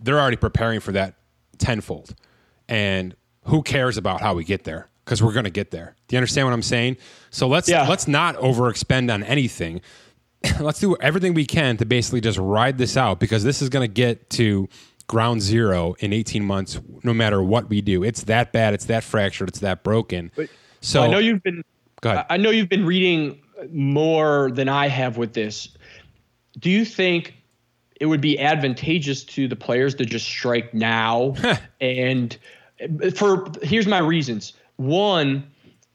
they're 0.00 0.20
already 0.20 0.36
preparing 0.36 0.80
for 0.80 0.90
that 0.92 1.14
tenfold, 1.58 2.14
and 2.68 3.14
who 3.44 3.62
cares 3.62 3.96
about 3.96 4.20
how 4.20 4.34
we 4.34 4.42
get 4.44 4.64
there 4.64 4.88
because 5.04 5.22
we're 5.22 5.32
going 5.32 5.44
to 5.44 5.50
get 5.50 5.70
there. 5.70 5.94
Do 6.08 6.16
you 6.16 6.18
understand 6.18 6.46
what 6.46 6.54
I'm 6.54 6.62
saying? 6.62 6.96
So 7.30 7.48
let's 7.48 7.68
Yeah. 7.68 7.88
let's 7.88 8.06
not 8.08 8.36
overexpend 8.36 9.12
on 9.12 9.22
anything. 9.24 9.80
let's 10.60 10.80
do 10.80 10.96
everything 11.00 11.34
we 11.34 11.46
can 11.46 11.76
to 11.76 11.84
basically 11.84 12.20
just 12.20 12.38
ride 12.38 12.78
this 12.78 12.96
out 12.96 13.20
because 13.20 13.44
this 13.44 13.62
is 13.62 13.68
going 13.68 13.88
to 13.88 13.92
get 13.92 14.30
to 14.30 14.68
ground 15.08 15.42
zero 15.42 15.94
in 15.98 16.12
18 16.12 16.44
months 16.44 16.80
no 17.02 17.12
matter 17.12 17.42
what 17.42 17.68
we 17.68 17.82
do 17.82 18.02
it's 18.02 18.22
that 18.22 18.50
bad 18.52 18.72
it's 18.72 18.86
that 18.86 19.04
fractured 19.04 19.48
it's 19.48 19.58
that 19.58 19.82
broken 19.82 20.30
so 20.82 21.02
I 21.02 21.06
know 21.06 21.18
you've 21.18 21.42
been. 21.42 21.62
I 22.04 22.36
know 22.36 22.50
you've 22.50 22.68
been 22.68 22.84
reading 22.84 23.40
more 23.70 24.50
than 24.50 24.68
I 24.68 24.88
have 24.88 25.16
with 25.16 25.32
this. 25.32 25.68
Do 26.58 26.68
you 26.68 26.84
think 26.84 27.34
it 28.00 28.06
would 28.06 28.20
be 28.20 28.38
advantageous 28.38 29.22
to 29.24 29.46
the 29.46 29.54
players 29.54 29.94
to 29.94 30.04
just 30.04 30.26
strike 30.26 30.74
now? 30.74 31.34
and 31.80 32.36
for 33.14 33.46
here's 33.62 33.86
my 33.86 34.00
reasons. 34.00 34.54
One, 34.82 35.44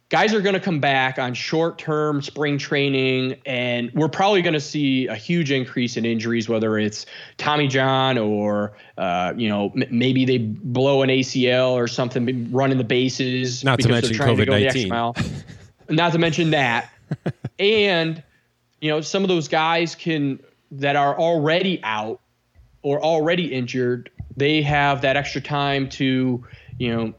guys 0.10 0.34
are 0.34 0.40
going 0.40 0.54
to 0.54 0.62
come 0.62 0.80
back 0.80 1.20
on 1.20 1.34
short-term 1.34 2.22
spring 2.22 2.58
training, 2.58 3.36
and 3.46 3.92
we're 3.94 4.08
probably 4.08 4.42
going 4.42 4.54
to 4.54 4.62
see 4.62 5.08
a 5.08 5.16
huge 5.16 5.52
increase 5.52 5.98
in 5.98 6.06
injuries, 6.06 6.48
whether 6.48 6.78
it's 6.78 7.06
Tommy 7.38 7.68
John 7.68 8.18
or 8.18 8.78
uh, 8.98 9.34
you 9.36 9.50
know 9.50 9.72
m- 9.76 9.84
maybe 9.92 10.24
they 10.24 10.38
blow 10.38 11.02
an 11.02 11.10
ACL 11.10 11.72
or 11.72 11.88
something 11.88 12.50
running 12.52 12.78
the 12.78 12.86
bases. 12.86 13.64
Not 13.64 13.80
to 13.82 13.90
mention 13.90 14.14
trying 14.16 14.38
to 14.38 14.46
go 14.46 14.54
the 14.54 14.66
extra 14.66 14.84
COVID-19. 14.84 14.90
mile. 14.90 15.16
Not 15.90 16.14
to 16.14 16.20
mention 16.20 16.52
that, 16.52 16.90
and 17.60 18.24
you 18.80 18.90
know 18.90 19.02
some 19.02 19.24
of 19.24 19.28
those 19.28 19.48
guys 19.50 19.96
can 19.96 20.40
that 20.72 20.96
are 20.96 21.18
already 21.18 21.82
out 21.84 22.22
or 22.84 23.04
already 23.04 23.54
injured. 23.54 24.10
They 24.38 24.62
have 24.62 25.02
that 25.02 25.18
extra 25.18 25.42
time 25.42 25.90
to 25.90 26.46
you 26.78 26.96
know 26.96 27.14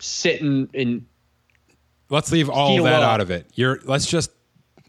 sit 0.00 0.40
and, 0.40 0.68
and 0.74 1.06
let's 2.08 2.32
leave 2.32 2.48
all 2.48 2.82
that 2.82 3.02
up. 3.02 3.02
out 3.02 3.20
of 3.20 3.30
it 3.30 3.46
you're 3.54 3.78
let's 3.84 4.06
just 4.06 4.30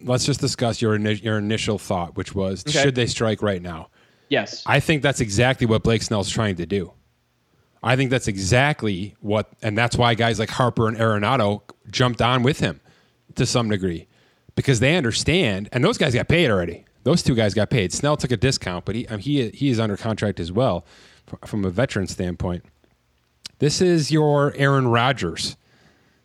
let's 0.04 0.26
just 0.26 0.40
discuss 0.40 0.82
your 0.82 0.98
your 0.98 1.38
initial 1.38 1.78
thought, 1.78 2.16
which 2.18 2.34
was 2.34 2.64
Okay. 2.68 2.82
should 2.82 2.96
they 2.96 3.06
strike 3.06 3.42
right 3.42 3.62
now? 3.62 3.90
Yes. 4.30 4.64
I 4.66 4.80
think 4.80 5.02
that's 5.04 5.20
exactly 5.20 5.68
what 5.68 5.84
Blake 5.84 6.02
Snell's 6.02 6.30
trying 6.30 6.56
to 6.56 6.66
do. 6.66 6.94
I 7.84 7.96
think 7.96 8.10
that's 8.12 8.28
exactly 8.28 9.16
what, 9.20 9.50
and 9.62 9.78
that's 9.78 9.98
why 9.98 10.14
guys 10.14 10.40
like 10.40 10.50
Harper 10.50 10.88
and 10.88 10.96
Arenado 10.98 11.62
jumped 11.90 12.22
on 12.22 12.42
with 12.44 12.60
him 12.60 12.80
to 13.36 13.46
some 13.46 13.70
degree 13.70 14.08
because 14.56 14.80
they 14.80 14.96
understand, 14.96 15.68
and 15.72 15.84
those 15.84 15.98
guys 15.98 16.14
got 16.14 16.28
paid 16.28 16.50
already. 16.50 16.86
Those 17.04 17.24
two 17.24 17.34
guys 17.36 17.54
got 17.54 17.70
paid. 17.72 17.92
Snell 17.92 18.16
took 18.18 18.32
a 18.32 18.38
discount, 18.38 18.86
but 18.86 18.96
he 18.96 19.08
I 19.08 19.12
mean, 19.12 19.20
he 19.20 19.50
he 19.50 19.70
is 19.70 19.80
under 19.80 19.98
contract 19.98 20.40
as 20.40 20.52
well 20.52 20.86
from 21.46 21.66
a 21.66 21.70
veteran 21.70 22.08
standpoint. 22.08 22.64
This 23.62 23.80
is 23.80 24.10
your 24.10 24.54
Aaron 24.56 24.88
Rodgers 24.88 25.56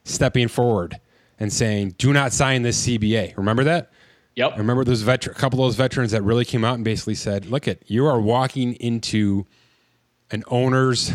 stepping 0.05 0.49
forward 0.49 0.99
and 1.39 1.53
saying, 1.53 1.97
"Do 1.99 2.15
not 2.15 2.33
sign 2.33 2.63
this 2.63 2.79
CBA." 2.83 3.35
Remember 3.37 3.63
that? 3.65 3.91
Yep. 4.37 4.53
I 4.55 4.57
remember 4.57 4.85
those 4.85 5.03
veter- 5.03 5.33
a 5.33 5.35
couple 5.35 5.61
of 5.61 5.67
those 5.67 5.77
veterans 5.77 6.13
that 6.13 6.23
really 6.23 6.47
came 6.47 6.65
out 6.65 6.77
and 6.77 6.83
basically 6.83 7.15
said, 7.15 7.45
"Look 7.45 7.69
at 7.69 7.91
you 7.91 8.07
are 8.07 8.19
walking 8.19 8.73
into 8.77 9.45
an 10.31 10.45
owner's 10.47 11.13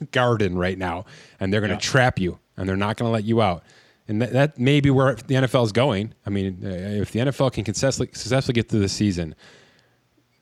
garden 0.12 0.56
right 0.56 0.78
now, 0.78 1.06
and 1.40 1.52
they're 1.52 1.60
going 1.60 1.76
to 1.76 1.84
trap 1.84 2.20
you, 2.20 2.38
and 2.56 2.68
they're 2.68 2.76
not 2.76 2.96
going 2.96 3.08
to 3.08 3.12
let 3.12 3.24
you 3.24 3.42
out." 3.42 3.64
And 4.06 4.22
that, 4.22 4.32
that 4.32 4.58
may 4.60 4.80
be 4.80 4.90
where 4.90 5.16
the 5.16 5.34
NFL 5.34 5.64
is 5.64 5.72
going. 5.72 6.14
I 6.24 6.30
mean, 6.30 6.60
uh, 6.64 6.68
if 6.68 7.10
the 7.10 7.18
NFL 7.18 7.52
can 7.52 7.64
successfully, 7.64 8.10
successfully 8.12 8.54
get 8.54 8.68
through 8.68 8.78
the 8.78 8.88
season, 8.88 9.34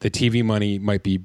the 0.00 0.10
TV 0.10 0.44
money 0.44 0.78
might 0.78 1.02
be 1.02 1.24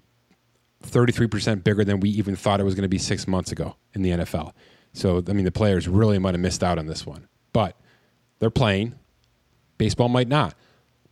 33% 0.89 1.63
bigger 1.63 1.83
than 1.83 1.99
we 1.99 2.09
even 2.09 2.35
thought 2.35 2.59
it 2.59 2.63
was 2.63 2.75
going 2.75 2.83
to 2.83 2.89
be 2.89 2.97
six 2.97 3.27
months 3.27 3.51
ago 3.51 3.75
in 3.93 4.01
the 4.01 4.11
NFL. 4.11 4.53
So, 4.93 5.23
I 5.27 5.33
mean, 5.33 5.45
the 5.45 5.51
players 5.51 5.87
really 5.87 6.17
might 6.19 6.33
have 6.33 6.41
missed 6.41 6.63
out 6.63 6.79
on 6.79 6.87
this 6.87 7.05
one. 7.05 7.27
But 7.53 7.75
they're 8.39 8.49
playing. 8.49 8.95
Baseball 9.77 10.09
might 10.09 10.27
not. 10.27 10.55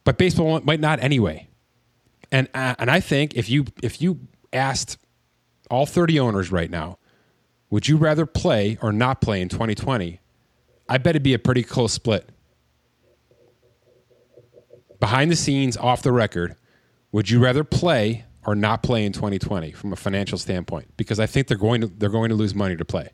But 0.03 0.17
baseball 0.17 0.59
might 0.61 0.79
not 0.79 0.99
anyway. 1.01 1.47
And, 2.31 2.47
uh, 2.53 2.75
and 2.79 2.89
I 2.89 2.99
think 2.99 3.35
if 3.35 3.49
you, 3.49 3.65
if 3.83 4.01
you 4.01 4.19
asked 4.51 4.97
all 5.69 5.85
30 5.85 6.19
owners 6.19 6.51
right 6.51 6.69
now, 6.69 6.97
would 7.69 7.87
you 7.87 7.97
rather 7.97 8.25
play 8.25 8.77
or 8.81 8.91
not 8.91 9.21
play 9.21 9.41
in 9.41 9.49
2020? 9.49 10.19
I 10.87 10.97
bet 10.97 11.11
it'd 11.11 11.23
be 11.23 11.33
a 11.33 11.39
pretty 11.39 11.63
close 11.63 11.93
split. 11.93 12.29
Behind 14.99 15.31
the 15.31 15.35
scenes, 15.35 15.75
off 15.77 16.01
the 16.01 16.11
record, 16.11 16.55
would 17.11 17.29
you 17.29 17.39
rather 17.39 17.63
play 17.63 18.25
or 18.45 18.55
not 18.55 18.83
play 18.83 19.05
in 19.05 19.11
2020 19.11 19.71
from 19.71 19.93
a 19.93 19.95
financial 19.95 20.37
standpoint? 20.37 20.95
Because 20.97 21.19
I 21.19 21.25
think 21.25 21.47
they're 21.47 21.57
going 21.57 21.81
to 21.81 21.87
they're 21.87 22.09
going 22.09 22.29
to 22.29 22.35
lose 22.35 22.55
money 22.55 22.75
to 22.75 22.85
play. 22.85 23.09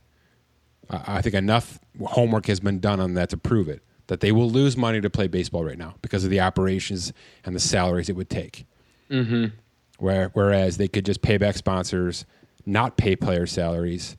I 0.89 1.17
I 1.17 1.21
think 1.21 1.35
enough 1.35 1.79
homework 2.03 2.47
has 2.47 2.59
been 2.59 2.79
done 2.79 2.99
on 2.99 3.13
that 3.15 3.29
to 3.29 3.37
prove 3.37 3.69
it 3.69 3.83
that 4.11 4.19
they 4.19 4.33
will 4.33 4.49
lose 4.49 4.75
money 4.75 4.99
to 4.99 5.09
play 5.09 5.25
baseball 5.27 5.63
right 5.63 5.77
now 5.77 5.95
because 6.01 6.25
of 6.25 6.29
the 6.29 6.41
operations 6.41 7.13
and 7.45 7.55
the 7.55 7.61
salaries 7.61 8.09
it 8.09 8.15
would 8.17 8.29
take. 8.29 8.65
Mm-hmm. 9.09 9.55
Where, 9.99 10.31
whereas 10.33 10.75
they 10.75 10.89
could 10.89 11.05
just 11.05 11.21
pay 11.21 11.37
back 11.37 11.55
sponsors, 11.55 12.25
not 12.65 12.97
pay 12.97 13.15
player 13.15 13.45
salaries, 13.45 14.17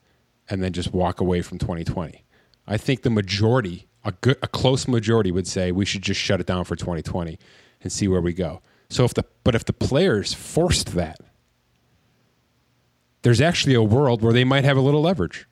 and 0.48 0.62
then 0.62 0.72
just 0.72 0.94
walk 0.94 1.20
away 1.20 1.42
from 1.42 1.58
2020. 1.58 2.24
I 2.66 2.78
think 2.78 3.02
the 3.02 3.10
majority, 3.10 3.86
a 4.02 4.12
good, 4.12 4.38
a 4.42 4.48
close 4.48 4.88
majority, 4.88 5.30
would 5.30 5.46
say 5.46 5.72
we 5.72 5.84
should 5.84 6.00
just 6.00 6.20
shut 6.20 6.40
it 6.40 6.46
down 6.46 6.64
for 6.64 6.74
2020 6.74 7.38
and 7.82 7.92
see 7.92 8.08
where 8.08 8.22
we 8.22 8.32
go. 8.32 8.62
So 8.93 9.05
if 9.05 9.14
the 9.14 9.24
but 9.43 9.55
if 9.55 9.64
the 9.64 9.72
players 9.72 10.34
forced 10.34 10.95
that, 10.95 11.18
there's 13.22 13.40
actually 13.40 13.74
a 13.74 13.82
world 13.82 14.22
where 14.22 14.32
they 14.32 14.45
might 14.45 14.64
have 14.64 14.76
a 14.76 14.80
little 14.80 15.01
leverage. 15.03 15.47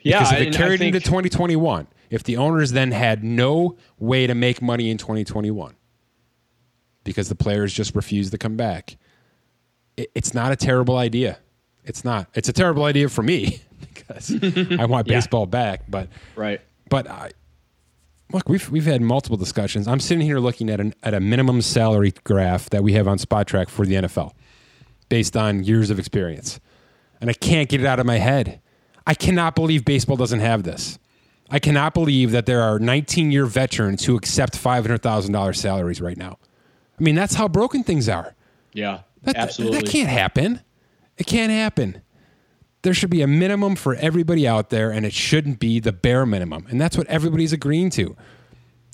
yeah. 0.00 0.18
Because 0.20 0.32
if 0.32 0.40
it 0.48 0.54
carried 0.54 0.78
think- 0.80 0.94
into 0.94 1.06
2021, 1.06 1.86
if 2.10 2.22
the 2.24 2.36
owners 2.36 2.72
then 2.72 2.92
had 2.92 3.24
no 3.24 3.76
way 3.98 4.26
to 4.26 4.34
make 4.34 4.60
money 4.60 4.90
in 4.90 4.98
2021 4.98 5.74
because 7.04 7.28
the 7.28 7.34
players 7.34 7.72
just 7.72 7.94
refused 7.94 8.30
to 8.32 8.38
come 8.38 8.56
back, 8.56 8.96
it, 9.96 10.10
it's 10.14 10.34
not 10.34 10.52
a 10.52 10.56
terrible 10.56 10.96
idea. 10.96 11.38
It's 11.84 12.04
not. 12.04 12.28
It's 12.34 12.48
a 12.48 12.52
terrible 12.52 12.84
idea 12.84 13.08
for 13.08 13.22
me 13.22 13.60
because 13.80 14.30
I 14.78 14.84
want 14.86 15.06
Yeah. 15.08 15.16
baseball 15.16 15.46
back. 15.46 15.82
But 15.88 16.08
Right. 16.36 16.60
but 16.90 17.08
I, 17.10 17.30
look, 18.32 18.48
we've 18.48 18.68
we've 18.70 18.84
had 18.86 19.02
multiple 19.02 19.36
discussions. 19.36 19.86
I'm 19.88 20.00
sitting 20.00 20.24
here 20.24 20.38
looking 20.38 20.70
at 20.70 20.80
an 20.80 20.94
at 21.02 21.14
a 21.14 21.20
minimum 21.20 21.62
salary 21.62 22.12
graph 22.24 22.70
that 22.70 22.82
we 22.82 22.92
have 22.94 23.06
on 23.08 23.18
Spotrac 23.18 23.68
for 23.68 23.86
the 23.86 23.94
NFL, 23.94 24.32
based 25.08 25.36
on 25.36 25.64
years 25.64 25.90
of 25.90 25.98
experience, 25.98 26.60
and 27.20 27.30
I 27.30 27.34
can't 27.34 27.68
get 27.68 27.80
it 27.80 27.86
out 27.86 28.00
of 28.00 28.06
my 28.06 28.18
head. 28.18 28.60
I 29.06 29.14
cannot 29.14 29.54
believe 29.54 29.84
baseball 29.84 30.16
doesn't 30.16 30.40
have 30.40 30.62
this. 30.62 30.98
I 31.50 31.58
cannot 31.58 31.92
believe 31.92 32.30
that 32.30 32.46
there 32.46 32.62
are 32.62 32.78
19 32.78 33.30
year 33.30 33.44
veterans 33.44 34.06
who 34.06 34.16
accept 34.16 34.54
$500,000 34.56 35.54
salaries 35.56 36.00
right 36.00 36.16
now. 36.16 36.38
I 36.98 37.02
mean, 37.02 37.14
that's 37.14 37.34
how 37.34 37.46
broken 37.48 37.82
things 37.84 38.08
are. 38.08 38.34
Yeah. 38.72 39.00
That, 39.22 39.34
that- 39.34 39.36
absolutely. 39.36 39.80
That, 39.80 39.90
can't 39.90 40.08
happen. 40.08 40.60
It 41.18 41.26
can't 41.26 41.52
happen. 41.52 42.00
There 42.84 42.94
should 42.94 43.10
be 43.10 43.22
a 43.22 43.26
minimum 43.26 43.76
for 43.76 43.94
everybody 43.96 44.46
out 44.46 44.70
there, 44.70 44.90
and 44.90 45.04
it 45.04 45.12
shouldn't 45.12 45.58
be 45.58 45.80
the 45.80 45.90
bare 45.90 46.24
minimum. 46.26 46.66
And 46.68 46.80
that's 46.80 46.96
what 46.96 47.06
everybody's 47.08 47.52
agreeing 47.52 47.90
to. 47.90 48.14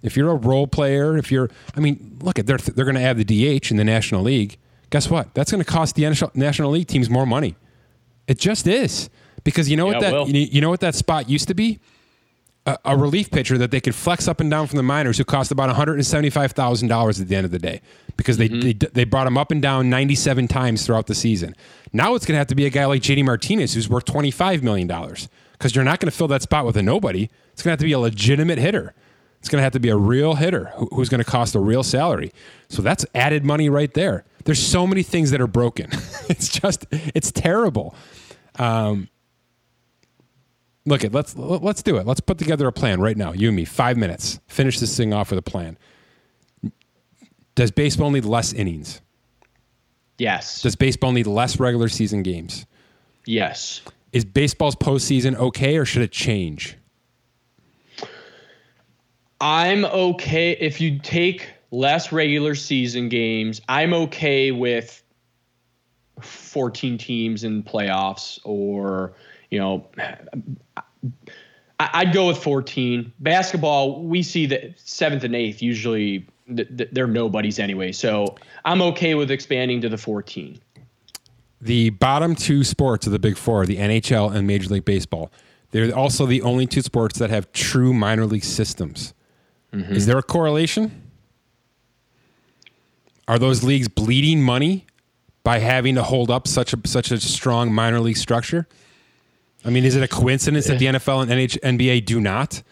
If 0.02 0.16
you're 0.16 0.30
a 0.30 0.36
role 0.36 0.66
player, 0.66 1.18
if 1.18 1.30
you're, 1.30 1.50
I 1.76 1.80
mean, 1.80 2.18
look 2.22 2.38
at 2.38 2.46
they're 2.46 2.56
they're 2.56 2.84
going 2.84 2.94
to 2.94 3.02
add 3.02 3.18
the 3.18 3.24
DH 3.58 3.70
in 3.70 3.76
the 3.76 3.84
National 3.84 4.22
League. 4.22 4.56
Guess 4.90 5.10
what? 5.10 5.34
That's 5.34 5.50
going 5.50 5.62
to 5.62 5.70
cost 5.70 5.96
the 5.96 6.04
NHL 6.04 6.34
National 6.34 6.70
League 6.70 6.86
teams 6.86 7.10
more 7.10 7.26
money. 7.26 7.56
It 8.26 8.38
just 8.38 8.66
is 8.66 9.10
because 9.44 9.68
you 9.68 9.76
know 9.76 9.86
what 9.86 10.00
Yeah, 10.00 10.22
it 10.22 10.26
that 10.26 10.54
you 10.54 10.60
know 10.60 10.70
what 10.70 10.80
that 10.80 10.94
spot 10.94 11.28
used 11.28 11.48
to 11.48 11.54
be 11.54 11.80
a, 12.66 12.78
a 12.84 12.96
relief 12.96 13.30
pitcher 13.30 13.58
that 13.58 13.70
they 13.70 13.80
could 13.80 13.94
flex 13.94 14.28
up 14.28 14.40
and 14.40 14.50
down 14.50 14.66
from 14.66 14.76
the 14.76 14.82
minors 14.82 15.18
who 15.18 15.24
cost 15.24 15.50
about 15.50 15.74
$175,000 15.74 17.20
at 17.20 17.28
the 17.28 17.36
end 17.36 17.44
of 17.44 17.50
the 17.50 17.58
day 17.58 17.80
because 18.16 18.36
they, 18.36 18.48
mm-hmm. 18.48 18.60
they 18.60 18.72
they 18.72 19.04
brought 19.04 19.26
him 19.26 19.38
up 19.38 19.50
and 19.50 19.62
down 19.62 19.88
97 19.88 20.48
times 20.48 20.84
throughout 20.84 21.06
the 21.06 21.14
season. 21.14 21.54
Now 21.92 22.14
it's 22.14 22.26
going 22.26 22.34
to 22.34 22.38
have 22.38 22.48
to 22.48 22.54
be 22.54 22.66
a 22.66 22.70
guy 22.70 22.84
like 22.84 23.02
JD 23.02 23.24
Martinez 23.24 23.74
who's 23.74 23.88
worth 23.88 24.04
$25 24.04 24.62
million 24.62 24.86
because 25.52 25.74
you're 25.74 25.84
not 25.84 26.00
going 26.00 26.10
to 26.10 26.16
fill 26.16 26.28
that 26.28 26.42
spot 26.42 26.66
with 26.66 26.76
a 26.76 26.82
nobody. 26.82 27.28
It's 27.52 27.62
going 27.62 27.70
to 27.70 27.72
have 27.72 27.78
to 27.80 27.86
be 27.86 27.92
a 27.92 27.98
legitimate 27.98 28.58
hitter. 28.58 28.94
It's 29.38 29.48
going 29.48 29.58
to 29.58 29.62
have 29.62 29.72
to 29.72 29.80
be 29.80 29.88
a 29.88 29.96
real 29.96 30.34
hitter 30.34 30.66
who, 30.76 30.88
who's 30.92 31.08
going 31.08 31.22
to 31.22 31.30
cost 31.30 31.54
a 31.54 31.60
real 31.60 31.82
salary. 31.82 32.32
So 32.68 32.82
that's 32.82 33.06
added 33.14 33.44
money 33.44 33.70
right 33.70 33.92
there. 33.94 34.24
There's 34.44 34.60
so 34.62 34.86
many 34.86 35.02
things 35.02 35.30
that 35.30 35.40
are 35.40 35.46
broken. 35.46 35.90
it's 36.28 36.48
just 36.48 36.86
it's 36.90 37.32
terrible. 37.32 37.94
Um, 38.58 39.08
Look 40.90 41.04
it. 41.04 41.14
Let's 41.14 41.36
let's 41.36 41.84
do 41.84 41.98
it. 41.98 42.06
Let's 42.06 42.18
put 42.18 42.36
together 42.36 42.66
a 42.66 42.72
plan 42.72 43.00
right 43.00 43.16
now. 43.16 43.32
You 43.32 43.46
and 43.48 43.56
me, 43.56 43.64
five 43.64 43.96
minutes. 43.96 44.40
Finish 44.48 44.80
this 44.80 44.96
thing 44.96 45.14
off 45.14 45.30
with 45.30 45.38
a 45.38 45.42
plan. 45.42 45.78
Does 47.54 47.70
baseball 47.70 48.10
need 48.10 48.24
less 48.24 48.52
innings? 48.52 49.00
Yes. 50.18 50.62
Does 50.62 50.74
baseball 50.74 51.12
need 51.12 51.28
less 51.28 51.60
regular 51.60 51.88
season 51.88 52.24
games? 52.24 52.66
yes. 53.24 53.82
Is 54.12 54.24
baseball's 54.24 54.74
postseason 54.74 55.36
okay, 55.36 55.76
or 55.76 55.84
should 55.84 56.02
it 56.02 56.10
change? 56.10 56.76
I'm 59.40 59.84
okay 59.84 60.50
if 60.52 60.80
you 60.80 60.98
take 60.98 61.46
less 61.70 62.10
regular 62.10 62.56
season 62.56 63.08
games. 63.08 63.60
I'm 63.68 63.94
okay 63.94 64.50
with 64.50 65.00
14 66.20 66.98
teams 66.98 67.44
in 67.44 67.62
playoffs, 67.62 68.40
or 68.42 69.14
you 69.50 69.58
know, 69.58 69.86
I'd 71.78 72.12
go 72.12 72.28
with 72.28 72.38
14. 72.38 73.12
Basketball, 73.20 74.02
we 74.02 74.22
see 74.22 74.46
that 74.46 74.78
seventh 74.78 75.24
and 75.24 75.34
eighth 75.34 75.62
usually 75.62 76.26
th- 76.54 76.68
th- 76.76 76.90
they're 76.92 77.06
nobodies 77.06 77.58
anyway, 77.58 77.92
so 77.92 78.36
I'm 78.64 78.82
okay 78.82 79.14
with 79.14 79.30
expanding 79.30 79.80
to 79.82 79.88
the 79.88 79.98
14. 79.98 80.60
The 81.60 81.90
bottom 81.90 82.34
two 82.34 82.64
sports 82.64 83.06
of 83.06 83.12
the 83.12 83.18
Big 83.18 83.36
Four, 83.36 83.66
the 83.66 83.76
NHL 83.76 84.34
and 84.34 84.46
Major 84.46 84.68
League 84.70 84.84
Baseball, 84.84 85.30
they're 85.72 85.94
also 85.94 86.26
the 86.26 86.42
only 86.42 86.66
two 86.66 86.80
sports 86.80 87.18
that 87.18 87.30
have 87.30 87.52
true 87.52 87.92
minor 87.92 88.26
league 88.26 88.44
systems. 88.44 89.14
Mm-hmm. 89.72 89.94
Is 89.94 90.06
there 90.06 90.18
a 90.18 90.22
correlation? 90.22 91.10
Are 93.28 93.38
those 93.38 93.62
leagues 93.62 93.88
bleeding 93.88 94.42
money 94.42 94.86
by 95.44 95.58
having 95.58 95.94
to 95.94 96.02
hold 96.02 96.30
up 96.30 96.48
such 96.48 96.72
a 96.72 96.78
such 96.86 97.10
a 97.10 97.20
strong 97.20 97.72
minor 97.72 98.00
league 98.00 98.16
structure? 98.16 98.66
I 99.64 99.70
mean, 99.70 99.84
is 99.84 99.96
it 99.96 100.02
a 100.02 100.08
coincidence 100.08 100.66
that 100.66 100.78
the 100.78 100.86
NFL 100.86 101.22
and 101.22 101.30
NH, 101.30 101.60
NBA 101.60 102.04
do 102.06 102.20
not? 102.20 102.62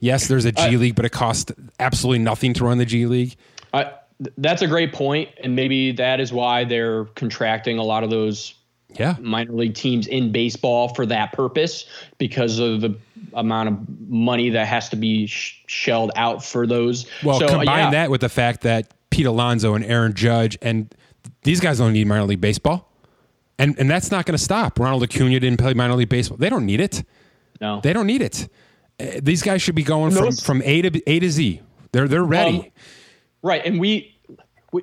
Yes, 0.00 0.28
there's 0.28 0.44
a 0.44 0.52
G 0.52 0.76
League, 0.76 0.94
but 0.94 1.04
it 1.04 1.10
costs 1.10 1.52
absolutely 1.80 2.20
nothing 2.20 2.54
to 2.54 2.64
run 2.64 2.78
the 2.78 2.84
G 2.84 3.06
League. 3.06 3.36
I, 3.72 3.92
that's 4.38 4.62
a 4.62 4.66
great 4.66 4.92
point, 4.92 5.30
and 5.42 5.54
maybe 5.54 5.92
that 5.92 6.20
is 6.20 6.32
why 6.32 6.64
they're 6.64 7.04
contracting 7.04 7.78
a 7.78 7.82
lot 7.82 8.04
of 8.04 8.10
those 8.10 8.54
Yeah, 8.98 9.16
minor 9.20 9.52
league 9.52 9.74
teams 9.74 10.06
in 10.06 10.32
baseball 10.32 10.94
for 10.94 11.04
that 11.06 11.32
purpose 11.32 11.84
because 12.16 12.58
of 12.58 12.80
the 12.80 12.96
amount 13.34 13.68
of 13.68 14.08
money 14.08 14.50
that 14.50 14.66
has 14.66 14.88
to 14.90 14.96
be 14.96 15.26
sh- 15.26 15.62
shelled 15.66 16.12
out 16.16 16.44
for 16.44 16.66
those. 16.66 17.06
Well, 17.22 17.38
so, 17.38 17.46
uh, 17.46 17.48
combine 17.48 17.78
yeah, 17.78 17.90
that 17.90 18.10
with 18.10 18.22
the 18.22 18.28
fact 18.28 18.62
that 18.62 18.94
Pete 19.10 19.26
Alonso 19.26 19.74
and 19.74 19.84
Aaron 19.84 20.14
Judge 20.14 20.56
and 20.62 20.94
these 21.42 21.60
guys 21.60 21.78
don't 21.78 21.92
need 21.92 22.06
minor 22.06 22.24
league 22.24 22.40
baseball, 22.40 22.87
and 23.58 23.78
and 23.78 23.90
that's 23.90 24.10
not 24.10 24.26
going 24.26 24.36
to 24.36 24.42
stop. 24.42 24.78
Ronald 24.78 25.02
Acuna 25.02 25.40
didn't 25.40 25.58
play 25.58 25.74
minor 25.74 25.94
league 25.94 26.08
baseball. 26.08 26.38
They 26.38 26.48
don't 26.50 26.66
need 26.66 26.80
it. 26.80 27.04
No, 27.60 27.80
They 27.82 27.92
don't 27.92 28.06
need 28.06 28.22
it. 28.22 28.48
Uh, 29.00 29.20
These 29.22 29.42
guys 29.42 29.60
should 29.62 29.74
be 29.74 29.82
going 29.82 30.12
from, 30.12 30.32
from 30.32 30.62
A 30.64 30.82
to 30.82 30.90
B- 30.92 31.02
A 31.06 31.18
to 31.20 31.30
Z. 31.30 31.60
They're 31.92 32.06
they're 32.08 32.22
ready. 32.24 32.58
Um, 32.58 32.64
right, 33.42 33.64
and 33.64 33.80
we, 33.80 34.16
we, 34.72 34.82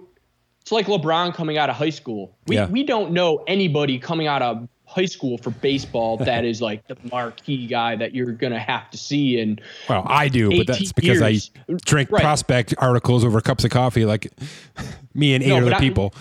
it's 0.62 0.72
like 0.72 0.88
LeBron 0.88 1.34
coming 1.34 1.58
out 1.58 1.70
of 1.70 1.76
high 1.78 1.90
school. 1.90 2.36
We 2.48 2.56
Yeah. 2.56 2.68
we 2.68 2.84
don't 2.84 3.12
know 3.14 3.44
anybody 3.48 3.98
coming 4.00 4.28
out 4.28 4.42
of 4.42 4.68
high 4.88 5.06
school 5.06 5.38
for 5.38 5.50
baseball 5.52 6.18
that 6.32 6.44
is 6.46 6.62
like 6.62 6.86
the 6.88 6.98
marquee 7.12 7.66
guy 7.68 7.96
that 7.96 8.14
you're 8.14 8.32
gonna 8.34 8.60
have 8.60 8.90
to 8.92 8.98
see 8.98 9.40
and 9.40 9.62
well, 9.90 10.04
I 10.08 10.28
do, 10.28 10.50
but 10.58 10.68
that's 10.68 10.92
because 10.92 11.22
years. 11.22 11.52
I 11.68 11.74
drink 11.86 12.12
Right. 12.12 12.22
prospect 12.22 12.74
articles 12.78 13.24
over 13.24 13.40
cups 13.42 13.64
of 13.64 13.72
coffee, 13.72 14.06
like 14.06 14.32
me 15.14 15.34
and 15.34 15.44
eight 15.44 15.48
No, 15.50 15.58
other 15.58 15.66
but 15.68 15.74
I- 15.76 15.80
people. 15.80 16.14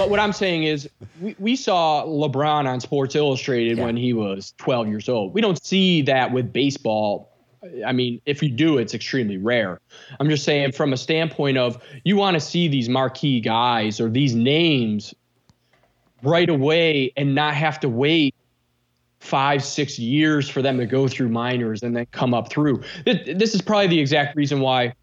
But 0.00 0.08
what 0.08 0.18
I'm 0.18 0.32
saying 0.32 0.62
is, 0.62 0.88
we, 1.20 1.36
we 1.38 1.54
saw 1.56 2.04
LeBron 2.06 2.64
on 2.66 2.80
Sports 2.80 3.14
Illustrated 3.14 3.78
when 3.78 3.98
he 3.98 4.14
was 4.14 4.54
12 4.56 4.88
years 4.88 5.10
old. 5.10 5.34
We 5.34 5.42
don't 5.42 5.62
see 5.62 6.00
that 6.02 6.32
with 6.32 6.54
baseball. 6.54 7.36
I 7.86 7.92
mean, 7.92 8.18
if 8.24 8.42
you 8.42 8.48
do, 8.48 8.78
it's 8.78 8.94
extremely 8.94 9.36
rare. 9.36 9.78
I'm 10.18 10.30
just 10.30 10.42
saying, 10.44 10.72
from 10.72 10.94
a 10.94 10.96
standpoint 10.96 11.58
of 11.58 11.82
you 12.02 12.16
want 12.16 12.32
to 12.32 12.40
see 12.40 12.66
these 12.66 12.88
marquee 12.88 13.42
guys 13.42 14.00
or 14.00 14.08
these 14.08 14.34
names 14.34 15.12
right 16.22 16.48
away 16.48 17.12
and 17.18 17.34
not 17.34 17.52
have 17.52 17.78
to 17.80 17.90
wait 17.90 18.34
five, 19.18 19.62
six 19.62 19.98
years 19.98 20.48
for 20.48 20.62
them 20.62 20.78
to 20.78 20.86
go 20.86 21.08
through 21.08 21.28
minors 21.28 21.82
and 21.82 21.94
then 21.94 22.06
come 22.10 22.32
up 22.32 22.50
through. 22.50 22.82
Th- 23.04 23.36
This 23.36 23.54
is 23.54 23.60
probably 23.60 23.88
the 23.88 24.00
exact 24.00 24.34
reason 24.34 24.60
why 24.60 24.94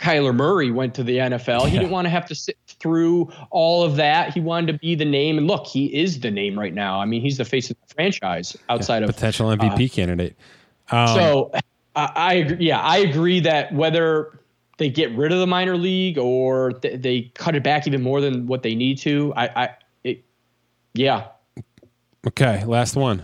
Kyler 0.00 0.34
Murray 0.34 0.72
went 0.72 0.92
to 0.96 1.04
the 1.04 1.18
NFL. 1.18 1.66
He 1.68 1.74
Yeah. 1.74 1.82
didn't 1.82 1.92
want 1.92 2.06
to 2.06 2.10
have 2.10 2.26
to 2.26 2.34
sit 2.34 2.58
through 2.84 3.32
all 3.48 3.82
of 3.82 3.96
that. 3.96 4.34
He 4.34 4.40
wanted 4.40 4.72
to 4.72 4.78
be 4.78 4.94
the 4.94 5.06
name. 5.06 5.38
And 5.38 5.46
look, 5.46 5.66
he 5.66 5.86
is 5.86 6.20
the 6.20 6.30
name 6.30 6.58
right 6.58 6.74
now. 6.74 7.00
I 7.00 7.06
mean, 7.06 7.22
he's 7.22 7.38
the 7.38 7.46
face 7.46 7.70
of 7.70 7.78
the 7.88 7.94
franchise 7.94 8.54
outside 8.68 9.02
of. 9.02 9.08
Potential 9.08 9.48
MVP 9.48 9.90
candidate. 9.90 10.36
Um, 10.90 11.08
So 11.08 11.50
I, 11.96 12.12
I 12.14 12.34
agree. 12.34 12.66
Yeah, 12.66 12.80
I 12.80 12.98
agree 12.98 13.40
that 13.40 13.72
whether 13.72 14.38
they 14.76 14.90
get 14.90 15.10
rid 15.16 15.32
of 15.32 15.38
the 15.38 15.46
minor 15.46 15.78
league 15.78 16.18
or 16.18 16.72
th- 16.72 17.00
they 17.00 17.32
cut 17.34 17.56
it 17.56 17.64
back 17.64 17.86
even 17.86 18.02
more 18.02 18.20
than 18.20 18.46
what 18.46 18.62
they 18.62 18.74
need 18.74 18.98
to, 18.98 19.32
I, 19.34 19.64
I 19.64 19.70
it, 20.04 20.24
yeah. 20.92 21.28
Okay, 22.26 22.64
last 22.66 22.96
one. 22.96 23.22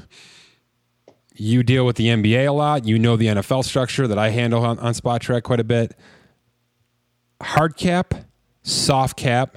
You 1.35 1.63
deal 1.63 1.85
with 1.85 1.97
the 1.97 2.07
NBA 2.07 2.49
a 2.49 2.53
lot. 2.53 2.87
You 2.87 2.99
know 2.99 3.17
the 3.17 3.27
NFL 3.27 3.65
structure 3.65 4.09
that 4.09 4.19
I 4.19 4.31
handle 4.31 4.65
on, 4.65 4.79
on 4.79 4.95
Spotrac 4.95 5.43
quite 5.43 5.61
a 5.61 5.65
bit. 5.65 5.95
Hard 7.43 7.77
cap, 7.77 8.15
soft 8.71 9.17
cap, 9.17 9.57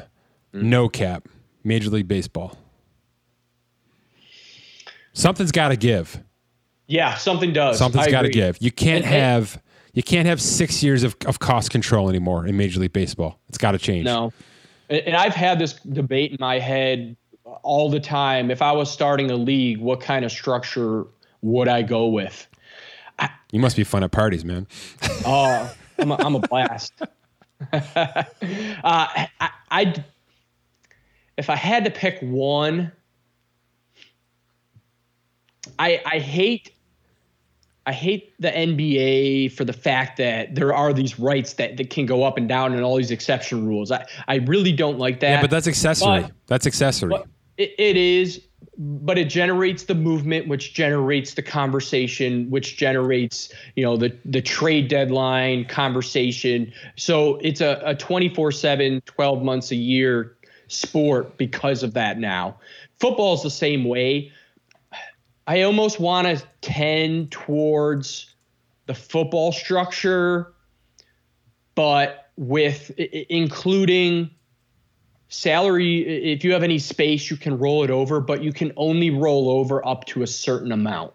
mm-hmm. 0.54 0.70
no 0.70 0.90
cap. 0.90 1.28
Major 1.64 1.90
League 1.90 2.08
Baseball. 2.08 2.58
Something's 5.14 5.52
got 5.52 5.70
to 5.70 5.78
give. 5.78 6.22
Yeah, 6.88 7.16
something 7.16 7.54
does. 7.54 7.78
Something's 7.78 8.08
got 8.08 8.24
to 8.24 8.30
give. 8.30 8.58
You 8.60 8.72
can't 8.72 9.06
And- 9.06 9.14
have 9.14 9.62
you 9.94 10.02
can't 10.02 10.28
have 10.28 10.42
six 10.42 10.82
years 10.82 11.04
of, 11.04 11.16
of 11.28 11.38
cost 11.38 11.70
control 11.70 12.10
anymore 12.10 12.48
in 12.48 12.58
Major 12.58 12.80
League 12.80 12.94
Baseball. 12.94 13.40
It's 13.48 13.60
got 13.60 13.74
to 13.74 13.78
change. 13.78 14.06
No. 14.06 14.34
And 14.90 15.16
I've 15.16 15.36
had 15.36 15.60
this 15.60 15.74
debate 15.74 16.32
in 16.32 16.38
my 16.40 16.58
head 16.58 17.16
all 17.62 17.92
the 17.92 18.00
time. 18.00 18.50
If 18.50 18.64
I 18.64 18.72
was 18.72 18.92
starting 18.92 19.30
a 19.30 19.36
league, 19.36 19.78
what 19.78 20.02
kind 20.02 20.26
of 20.26 20.32
structure 20.32 21.06
would 21.44 21.68
I 21.68 21.84
go 21.84 22.08
with? 22.08 22.48
You 23.52 23.60
must 23.60 23.76
be 23.76 23.84
fun 23.84 24.04
at 24.04 24.12
parties, 24.12 24.44
man. 24.44 24.68
Oh, 25.26 25.72
I'm 26.00 26.12
a, 26.12 26.16
I'm 26.16 26.36
a 26.36 26.40
blast. 26.40 26.94
uh, 27.74 28.24
I, 28.84 29.50
I'd, 29.72 30.04
if 31.38 31.50
I 31.50 31.56
had 31.56 31.86
to 31.86 31.92
pick 31.92 32.20
one, 32.22 32.92
I, 35.80 36.02
I 36.06 36.20
hate 36.20 36.72
I 37.86 37.92
hate 37.92 38.34
the 38.40 38.50
NBA 38.50 39.52
for 39.52 39.66
the 39.66 39.74
fact 39.74 40.16
that 40.18 40.56
there 40.56 40.74
are 40.74 40.94
these 40.94 41.20
rights 41.20 41.54
that, 41.56 41.76
that 41.76 41.90
can 41.90 42.06
go 42.06 42.24
up 42.24 42.38
and 42.38 42.48
down 42.48 42.74
and 42.74 42.82
all 42.82 42.96
these 42.96 43.12
exception 43.12 43.68
rules. 43.68 43.92
I, 43.92 44.06
I 44.30 44.36
really 44.36 44.72
don't 44.72 44.98
like 44.98 45.20
that. 45.20 45.32
Yeah, 45.32 45.42
but 45.42 45.50
that's 45.50 45.68
accessory. 45.68 46.22
But- 46.22 46.32
that's 46.48 46.66
accessory. 46.66 47.14
It, 47.58 47.76
it 47.78 47.98
is, 47.98 48.42
but 48.84 49.18
it 49.18 49.30
generates 49.30 49.84
the 49.84 49.96
movement, 49.96 50.48
which 50.48 50.74
generates 50.74 51.36
the 51.36 51.42
conversation, 51.42 52.50
which 52.50 52.76
generates, 52.76 53.54
you 53.76 53.84
know, 53.84 53.96
the 53.96 54.16
the 54.26 54.42
trade 54.42 54.90
deadline 54.90 55.66
conversation. 55.66 56.74
So 56.96 57.38
it's 57.38 57.62
a, 57.62 57.82
a 57.86 57.96
24 57.96 58.52
7, 58.52 59.02
12 59.06 59.44
months 59.44 59.72
a 59.72 59.76
year 59.76 60.36
sport 60.68 61.38
because 61.38 61.84
of 61.84 61.94
that 61.94 62.20
now. 62.20 62.60
Football's 63.00 63.44
the 63.44 63.50
same 63.50 63.86
way. 63.86 64.32
I 65.48 65.62
almost 65.62 66.00
want 66.00 66.28
to 66.28 66.44
tend 66.62 67.32
towards 67.32 68.34
the 68.86 68.94
football 68.94 69.52
structure, 69.52 70.54
but 71.76 72.32
with 72.36 72.90
including 72.90 74.32
salary 75.34 76.32
if 76.32 76.44
you 76.44 76.54
have 76.54 76.64
any 76.64 76.78
space 76.80 77.30
you 77.32 77.36
can 77.38 77.58
roll 77.58 77.84
it 77.84 77.90
over 77.90 78.20
but 78.22 78.44
you 78.44 78.54
can 78.54 78.72
only 78.78 79.10
roll 79.10 79.50
over 79.50 79.86
up 79.86 80.06
to 80.06 80.22
a 80.22 80.28
certain 80.28 80.72
amount 80.72 81.12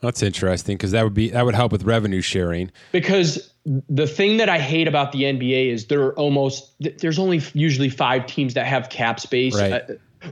That's 0.00 0.22
interesting 0.22 0.76
because 0.76 0.92
that 0.92 1.04
would 1.04 1.14
be 1.14 1.30
that 1.30 1.44
would 1.44 1.54
help 1.54 1.72
with 1.72 1.84
revenue 1.84 2.20
sharing. 2.22 2.70
because 2.92 3.52
the 3.64 4.06
thing 4.06 4.36
that 4.38 4.48
i 4.48 4.58
hate 4.58 4.88
about 4.88 5.12
the 5.12 5.22
nba 5.24 5.70
is 5.72 5.86
there 5.86 6.02
are 6.02 6.14
almost 6.18 6.72
there's 7.00 7.18
only 7.18 7.42
usually 7.52 7.90
five 7.90 8.26
teams 8.26 8.54
that 8.54 8.66
have 8.66 8.88
cap 8.88 9.20
space 9.20 9.54
Right. 9.54 9.72
uh, 9.72 9.80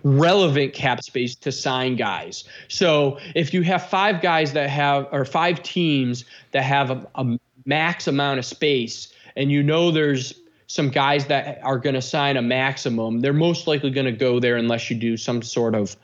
relevant 0.03 0.73
cap 0.73 1.03
space 1.05 1.35
to 1.37 1.53
sign 1.53 1.95
guys 1.97 2.45
so 2.69 3.19
if 3.35 3.53
you 3.53 3.63
have 3.63 3.87
five 3.89 4.23
guys 4.23 4.53
that 4.55 4.71
have 4.71 5.07
or 5.13 5.25
five 5.25 5.63
teams 5.63 6.25
that 6.53 6.63
have 6.63 6.91
a, 6.91 7.07
a 7.17 7.39
max 7.67 8.07
amount 8.07 8.39
of 8.39 8.45
space 8.47 9.13
and 9.37 9.51
you 9.53 9.63
know 9.63 9.91
there's 9.91 10.35
some 10.75 10.89
guys 10.89 11.27
that 11.27 11.61
are 11.63 11.79
going 11.79 11.95
to 11.95 12.03
sign 12.03 12.37
a 12.37 12.43
maximum 12.43 13.21
they're 13.21 13.33
most 13.33 13.69
likely 13.69 13.91
going 13.91 14.07
to 14.07 14.13
go 14.13 14.41
there 14.41 14.57
unless 14.57 14.91
you 14.91 14.97
do 14.97 15.17
some 15.17 15.41
sort 15.41 15.73
of 15.73 15.97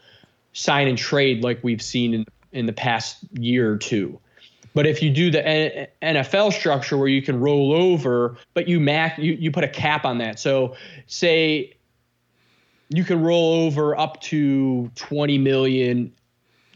sign 0.53 0.87
and 0.89 0.99
trade 0.99 1.43
like 1.43 1.59
we've 1.63 1.83
seen 1.83 2.15
in, 2.15 2.27
in 2.53 2.67
the 2.67 2.73
past 2.73 3.19
year 3.33 3.73
or 3.73 3.77
two. 3.77 4.19
But 4.73 4.87
if 4.87 5.03
you 5.03 5.11
do 5.11 5.31
the 5.31 5.89
NFL 6.01 6.53
structure 6.53 6.97
where 6.97 7.09
you 7.09 7.23
can 7.23 7.41
roll 7.41 7.73
over, 7.73 8.37
but 8.55 8.69
you 8.69 8.79
max 8.79 9.19
you, 9.19 9.33
you 9.33 9.51
put 9.51 9.65
a 9.65 9.69
cap 9.69 10.05
on 10.05 10.19
that. 10.19 10.39
So 10.39 10.77
say 11.07 11.77
you 12.89 13.03
can 13.03 13.21
roll 13.21 13.65
over 13.67 13.99
up 13.99 14.21
to 14.23 14.89
20 14.95 15.39
million 15.39 16.13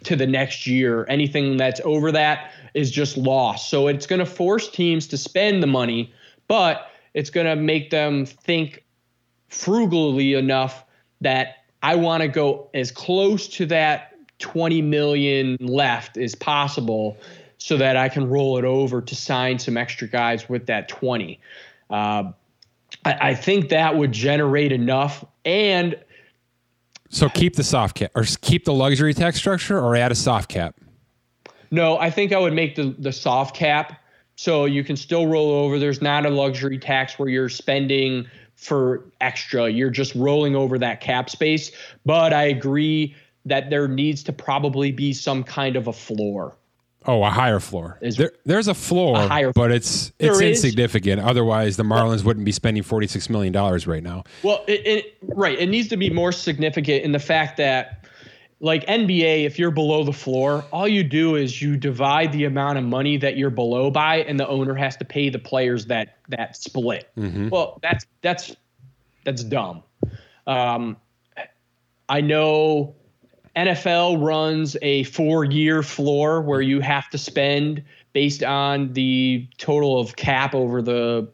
to 0.02 0.16
the 0.16 0.26
next 0.26 0.66
year. 0.66 1.06
Anything 1.08 1.56
that's 1.56 1.80
over 1.84 2.10
that 2.10 2.50
is 2.74 2.90
just 2.90 3.16
lost. 3.16 3.70
So 3.70 3.86
it's 3.86 4.06
going 4.06 4.18
to 4.18 4.26
force 4.26 4.68
teams 4.68 5.06
to 5.08 5.16
spend 5.16 5.62
the 5.62 5.68
money, 5.68 6.12
but 6.48 6.90
it's 7.14 7.30
going 7.30 7.46
to 7.46 7.56
make 7.56 7.90
them 7.90 8.26
think 8.26 8.84
frugally 9.48 10.34
enough 10.34 10.84
that 11.20 11.64
I 11.82 11.94
want 11.94 12.22
to 12.22 12.28
go 12.28 12.68
as 12.74 12.90
close 12.90 13.48
to 13.48 13.66
that 13.66 14.14
20 14.40 14.82
million 14.82 15.56
left 15.60 16.16
as 16.16 16.34
possible 16.34 17.16
so 17.58 17.76
that 17.76 17.96
I 17.96 18.08
can 18.08 18.28
roll 18.28 18.58
it 18.58 18.64
over 18.64 19.00
to 19.00 19.14
sign 19.14 19.58
some 19.58 19.76
extra 19.76 20.08
guys 20.08 20.48
with 20.48 20.66
that 20.66 20.88
20. 20.88 21.40
Uh, 21.88 22.32
I, 23.04 23.12
I 23.30 23.34
think 23.34 23.68
that 23.68 23.96
would 23.96 24.12
generate 24.12 24.72
enough. 24.72 25.24
And 25.44 25.96
So 27.10 27.28
keep 27.28 27.56
the 27.56 27.64
soft 27.64 27.96
cap 27.96 28.10
or 28.14 28.24
keep 28.40 28.64
the 28.64 28.74
luxury 28.74 29.14
tax 29.14 29.38
structure 29.38 29.78
or 29.78 29.96
add 29.96 30.12
a 30.12 30.16
soft 30.16 30.50
cap. 30.50 30.74
No, 31.70 31.98
I 31.98 32.10
think 32.10 32.32
I 32.32 32.38
would 32.38 32.52
make 32.52 32.76
the 32.76 32.94
the 32.98 33.12
soft 33.12 33.56
cap 33.56 34.00
so 34.36 34.64
you 34.64 34.82
can 34.84 34.96
still 34.96 35.26
roll 35.26 35.50
over. 35.52 35.78
There's 35.78 36.02
not 36.02 36.26
a 36.26 36.30
luxury 36.30 36.78
tax 36.78 37.18
where 37.18 37.28
you're 37.28 37.48
spending 37.48 38.26
for 38.56 39.04
extra. 39.20 39.68
You're 39.68 39.90
just 39.90 40.14
rolling 40.14 40.56
over 40.56 40.78
that 40.78 41.00
cap 41.00 41.30
space. 41.30 41.70
But 42.04 42.32
I 42.32 42.44
agree 42.44 43.14
that 43.46 43.70
there 43.70 43.88
needs 43.88 44.22
to 44.24 44.32
probably 44.32 44.90
be 44.92 45.12
some 45.12 45.44
kind 45.44 45.76
of 45.76 45.86
a 45.86 45.92
floor. 45.92 46.56
Oh, 47.06 47.22
a 47.22 47.28
higher 47.28 47.60
floor. 47.60 47.98
Is- 48.00 48.16
There, 48.16 48.32
there's 48.46 48.66
a 48.68 48.72
floor, 48.74 49.16
A 49.18 49.28
higher- 49.28 49.52
but 49.52 49.70
it's 49.70 50.06
it's 50.18 50.38
There 50.38 50.42
is. 50.42 50.64
insignificant. 50.64 51.20
Otherwise, 51.20 51.76
the 51.76 51.82
Marlins 51.82 52.24
wouldn't 52.24 52.46
be 52.46 52.52
spending 52.52 52.82
forty 52.82 53.06
six 53.06 53.28
million 53.28 53.52
dollars 53.52 53.86
right 53.86 54.02
now. 54.02 54.24
Well, 54.42 54.64
it, 54.66 54.86
it, 54.86 55.14
right. 55.22 55.58
It 55.58 55.66
needs 55.68 55.88
to 55.88 55.98
be 55.98 56.08
more 56.08 56.32
significant 56.32 57.04
in 57.04 57.12
the 57.12 57.18
fact 57.18 57.58
that, 57.58 58.03
like 58.64 58.86
NBA, 58.86 59.44
if 59.44 59.58
you're 59.58 59.70
below 59.70 60.04
the 60.04 60.12
floor, 60.12 60.64
all 60.72 60.88
you 60.88 61.04
do 61.04 61.36
is 61.36 61.60
you 61.60 61.76
divide 61.76 62.32
the 62.32 62.46
amount 62.46 62.78
of 62.78 62.84
money 62.84 63.18
that 63.18 63.36
you're 63.36 63.50
below 63.50 63.90
by, 63.90 64.22
and 64.22 64.40
the 64.40 64.48
owner 64.48 64.74
has 64.74 64.96
to 64.96 65.04
pay 65.04 65.28
the 65.28 65.38
players 65.38 65.84
that 65.86 66.16
that 66.30 66.56
split. 66.56 67.10
Well, 67.50 67.78
that's 67.82 68.06
that's 68.22 68.56
that's 69.22 69.44
dumb. 69.44 69.82
Um, 70.46 70.96
I 72.08 72.22
know 72.22 72.94
NFL 73.54 74.24
runs 74.24 74.78
a 74.80 75.04
four-year 75.04 75.82
floor 75.82 76.40
where 76.40 76.62
you 76.62 76.80
have 76.80 77.10
to 77.10 77.18
spend 77.18 77.84
based 78.14 78.42
on 78.42 78.94
the 78.94 79.46
total 79.58 80.00
of 80.00 80.16
cap 80.16 80.54
over 80.54 80.80
the 80.80 81.28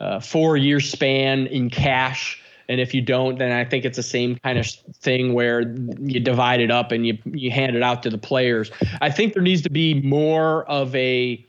uh, 0.00 0.18
four-year 0.18 0.80
span 0.80 1.46
in 1.46 1.68
cash. 1.68 2.42
And 2.68 2.80
if 2.80 2.94
you 2.94 3.02
don't, 3.02 3.38
then 3.38 3.52
I 3.52 3.64
think 3.64 3.84
it's 3.84 3.96
the 3.96 4.02
same 4.02 4.36
kind 4.36 4.58
of 4.58 4.66
thing 4.66 5.34
where 5.34 5.60
you 6.00 6.20
divide 6.20 6.60
it 6.60 6.70
up 6.70 6.92
and 6.92 7.06
you 7.06 7.18
you 7.26 7.50
hand 7.50 7.76
it 7.76 7.82
out 7.82 8.02
to 8.04 8.10
the 8.10 8.18
players. 8.18 8.70
I 9.00 9.10
think 9.10 9.34
there 9.34 9.42
needs 9.42 9.62
to 9.62 9.70
be 9.70 10.00
more 10.00 10.64
of 10.64 10.94
a 10.94 11.44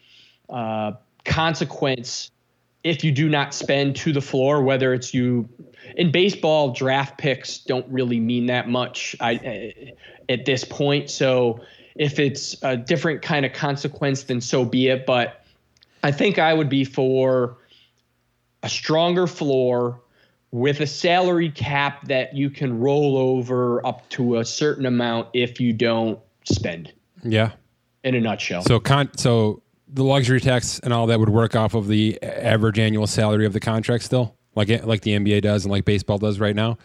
uh, 0.50 0.94
consequence 1.24 2.32
if 2.84 3.04
you 3.04 3.12
do 3.12 3.28
not 3.28 3.54
spend 3.54 3.96
to 3.96 4.14
the 4.14 4.22
floor, 4.22 4.62
whether 4.62 4.94
it's 4.94 5.14
you 5.14 5.50
in 5.96 6.12
baseball, 6.12 6.72
draft 6.72 7.18
picks 7.18 7.58
don't 7.58 7.86
really 7.90 8.20
mean 8.20 8.46
that 8.48 8.70
much 8.70 9.16
I, 9.20 9.96
at 10.30 10.46
this 10.46 10.64
point. 10.64 11.10
So 11.10 11.62
if 11.96 12.20
it's 12.20 12.56
a 12.62 12.78
different 12.78 13.22
kind 13.22 13.46
of 13.46 13.54
consequence, 13.54 14.24
then 14.24 14.42
so 14.42 14.66
be 14.66 14.90
it. 14.90 15.06
But 15.06 15.44
I 16.04 16.12
think 16.12 16.38
I 16.38 16.54
would 16.54 16.70
be 16.70 16.86
for 16.86 17.58
a 18.62 18.70
stronger 18.70 19.26
floor 19.26 20.00
with 20.56 20.80
a 20.80 20.88
salary 20.88 21.50
cap 21.50 22.08
that 22.08 22.34
you 22.34 22.50
can 22.50 22.80
roll 22.80 23.18
over 23.18 23.86
up 23.86 24.08
to 24.08 24.38
a 24.38 24.46
certain 24.46 24.86
amount 24.86 25.28
if 25.34 25.60
you 25.60 25.74
don't 25.74 26.18
spend. 26.46 26.94
Yeah. 27.26 27.52
In 28.06 28.16
a 28.16 28.22
nutshell. 28.22 28.62
So 28.62 28.80
con- 28.80 29.10
so 29.18 29.62
the 29.90 30.06
luxury 30.06 30.40
tax 30.40 30.80
and 30.80 30.94
all 30.94 31.08
that 31.08 31.20
would 31.20 31.28
work 31.28 31.58
off 31.58 31.74
of 31.74 31.90
the 31.90 32.24
average 32.24 32.80
annual 32.80 33.06
salary 33.06 33.46
of 33.46 33.52
the 33.52 33.60
contract 33.60 34.06
still, 34.06 34.38
like 34.56 34.70
eh, 34.70 34.80
like 34.82 35.02
the 35.02 35.12
NBA 35.12 35.42
does 35.42 35.66
and 35.66 35.74
like 35.74 35.84
baseball 35.84 36.20
does 36.20 36.40
right 36.40 36.56
now. 36.56 36.78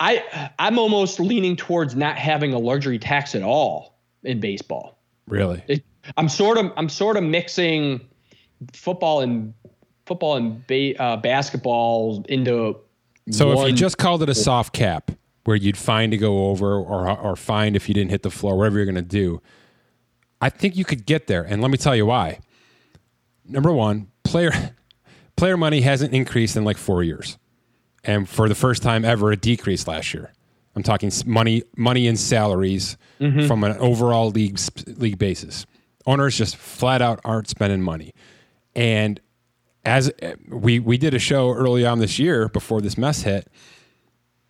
I 0.00 0.50
I'm 0.58 0.76
almost 0.76 1.20
leaning 1.20 1.54
towards 1.54 1.94
not 1.94 2.16
having 2.16 2.52
a 2.52 2.58
luxury 2.58 2.98
tax 2.98 3.36
at 3.36 3.44
all 3.44 3.96
in 4.24 4.40
baseball. 4.40 4.98
Really? 5.28 5.62
It, 5.68 5.84
I'm 6.16 6.28
sort 6.28 6.58
of 6.58 6.72
I'm 6.76 6.88
sort 6.88 7.16
of 7.16 7.22
mixing 7.22 8.00
football 8.72 9.20
and 9.20 9.54
football 10.08 10.36
and 10.36 10.66
ba- 10.66 11.00
uh, 11.00 11.16
basketball 11.18 12.24
into. 12.28 12.76
So 13.30 13.52
if 13.52 13.68
you 13.68 13.74
just 13.74 13.98
called 13.98 14.22
it 14.22 14.28
a 14.28 14.34
soft 14.34 14.72
cap, 14.72 15.10
where 15.48 15.56
you'd 15.56 15.78
find 15.78 16.12
to 16.12 16.18
go 16.18 16.48
over 16.48 16.74
or 16.74 17.08
or 17.08 17.34
find 17.34 17.74
if 17.74 17.88
you 17.88 17.94
didn't 17.94 18.10
hit 18.10 18.22
the 18.22 18.30
floor, 18.30 18.54
whatever 18.54 18.76
you're 18.76 18.84
going 18.84 18.94
to 18.96 19.02
do, 19.02 19.40
I 20.42 20.50
think 20.50 20.76
you 20.76 20.84
could 20.84 21.06
get 21.06 21.26
there. 21.26 21.42
And 21.42 21.62
let 21.62 21.70
me 21.70 21.78
tell 21.78 21.96
you 21.96 22.04
why. 22.04 22.40
Number 23.46 23.72
one, 23.72 24.08
player 24.24 24.52
player 25.36 25.56
money 25.56 25.80
hasn't 25.80 26.12
increased 26.12 26.54
in 26.56 26.64
like 26.64 26.76
four 26.76 27.02
years, 27.02 27.38
and 28.04 28.28
for 28.28 28.46
the 28.46 28.54
first 28.54 28.82
time 28.82 29.06
ever, 29.06 29.32
it 29.32 29.40
decreased 29.40 29.88
last 29.88 30.12
year. 30.12 30.32
I'm 30.76 30.82
talking 30.82 31.10
money 31.24 31.62
money 31.78 32.06
and 32.06 32.18
salaries 32.18 32.98
mm-hmm. 33.18 33.46
from 33.46 33.64
an 33.64 33.76
overall 33.78 34.30
league 34.30 34.60
league 34.86 35.18
basis. 35.18 35.64
Owners 36.04 36.36
just 36.36 36.56
flat 36.56 37.00
out 37.00 37.20
aren't 37.24 37.48
spending 37.48 37.80
money, 37.80 38.12
and 38.74 39.18
as 39.84 40.10
we 40.48 40.78
we 40.78 40.98
did 40.98 41.14
a 41.14 41.18
show 41.18 41.52
early 41.52 41.86
on 41.86 41.98
this 41.98 42.18
year 42.18 42.48
before 42.48 42.80
this 42.80 42.98
mess 42.98 43.22
hit, 43.22 43.48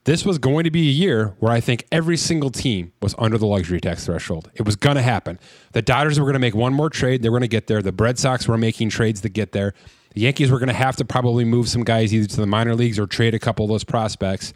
this 0.04 0.24
was 0.24 0.38
going 0.38 0.64
to 0.64 0.70
be 0.70 0.88
a 0.88 0.92
year 0.92 1.34
where 1.38 1.52
I 1.52 1.60
think 1.60 1.86
every 1.92 2.16
single 2.16 2.50
team 2.50 2.92
was 3.02 3.14
under 3.18 3.36
the 3.36 3.46
luxury 3.46 3.80
tax 3.80 4.06
threshold. 4.06 4.50
It 4.54 4.62
was 4.64 4.74
going 4.74 4.96
to 4.96 5.02
happen. 5.02 5.38
The 5.72 5.82
Dodgers 5.82 6.18
were 6.18 6.24
going 6.24 6.32
to 6.34 6.40
make 6.40 6.54
one 6.54 6.72
more 6.72 6.88
trade. 6.88 7.22
They 7.22 7.28
were 7.28 7.38
going 7.38 7.42
to 7.42 7.48
get 7.48 7.66
there. 7.66 7.82
The 7.82 7.92
Red 7.92 8.18
Sox 8.18 8.48
were 8.48 8.56
making 8.56 8.88
trades 8.88 9.20
to 9.20 9.28
get 9.28 9.52
there. 9.52 9.74
The 10.14 10.22
Yankees 10.22 10.50
were 10.50 10.58
going 10.58 10.68
to 10.68 10.74
have 10.74 10.96
to 10.96 11.04
probably 11.04 11.44
move 11.44 11.68
some 11.68 11.84
guys 11.84 12.14
either 12.14 12.26
to 12.26 12.36
the 12.36 12.46
minor 12.46 12.74
leagues 12.74 12.98
or 12.98 13.06
trade 13.06 13.34
a 13.34 13.38
couple 13.38 13.66
of 13.66 13.70
those 13.70 13.84
prospects 13.84 14.54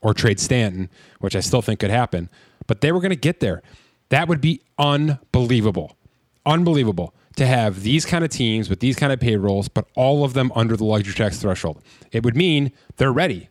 or 0.00 0.14
trade 0.14 0.40
Stanton, 0.40 0.90
which 1.20 1.36
I 1.36 1.40
still 1.40 1.62
think 1.62 1.80
could 1.80 1.90
happen. 1.90 2.28
But 2.66 2.80
they 2.80 2.90
were 2.90 3.00
going 3.00 3.10
to 3.10 3.16
get 3.16 3.40
there. 3.40 3.62
That 4.08 4.26
would 4.26 4.40
be 4.40 4.62
unbelievable. 4.78 5.96
Unbelievable 6.44 7.14
to 7.38 7.46
have 7.46 7.82
these 7.82 8.04
kind 8.04 8.24
of 8.24 8.30
teams 8.30 8.68
with 8.68 8.80
these 8.80 8.96
kind 8.96 9.12
of 9.12 9.20
payrolls, 9.20 9.68
but 9.68 9.86
all 9.94 10.24
of 10.24 10.34
them 10.34 10.52
under 10.54 10.76
the 10.76 10.84
luxury 10.84 11.14
tax 11.14 11.38
threshold. 11.38 11.82
It 12.12 12.24
would 12.24 12.36
mean 12.36 12.72
they're 12.96 13.12
ready. 13.12 13.48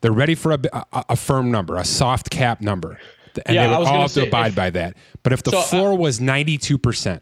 They're 0.00 0.12
ready 0.12 0.34
for 0.34 0.52
a, 0.52 0.58
a, 0.72 1.04
a 1.10 1.16
firm 1.16 1.50
number, 1.50 1.76
a 1.76 1.84
soft 1.84 2.30
cap 2.30 2.60
number. 2.60 2.98
And 3.46 3.54
yeah, 3.54 3.66
they 3.66 3.76
would 3.76 3.86
all 3.86 4.02
have 4.02 4.12
to 4.12 4.26
abide 4.26 4.48
if, 4.48 4.54
by 4.54 4.70
that. 4.70 4.96
But 5.22 5.32
if 5.32 5.42
the 5.42 5.52
so, 5.52 5.58
uh, 5.58 5.62
floor 5.62 5.92
uh, 5.92 5.96
was 5.96 6.20
92%, 6.20 7.20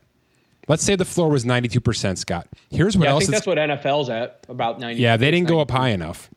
let's 0.66 0.82
say 0.82 0.96
the 0.96 1.04
floor 1.04 1.28
was 1.28 1.44
92%, 1.44 2.18
Scott. 2.18 2.48
Here's 2.70 2.96
what 2.96 3.04
yeah, 3.04 3.10
else. 3.10 3.24
I 3.24 3.26
think 3.26 3.34
that's 3.34 3.46
what 3.46 3.58
NFL's 3.58 4.10
at, 4.10 4.44
about 4.48 4.80
90 4.80 5.00
Yeah, 5.00 5.16
they 5.16 5.30
didn't 5.30 5.44
90 5.44 5.54
go 5.54 5.60
up 5.60 5.70
high 5.70 5.90
enough 5.90 6.30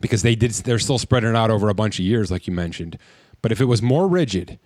because 0.00 0.22
they 0.22 0.34
did 0.34 0.50
they're 0.50 0.78
still 0.78 0.98
spreading 0.98 1.30
it 1.30 1.36
out 1.36 1.50
over 1.50 1.68
a 1.68 1.74
bunch 1.74 1.98
of 1.98 2.04
years 2.04 2.30
like 2.30 2.46
you 2.46 2.52
mentioned. 2.52 2.98
But 3.40 3.52
if 3.52 3.60
it 3.60 3.64
was 3.64 3.80
more 3.80 4.08
rigid, 4.08 4.58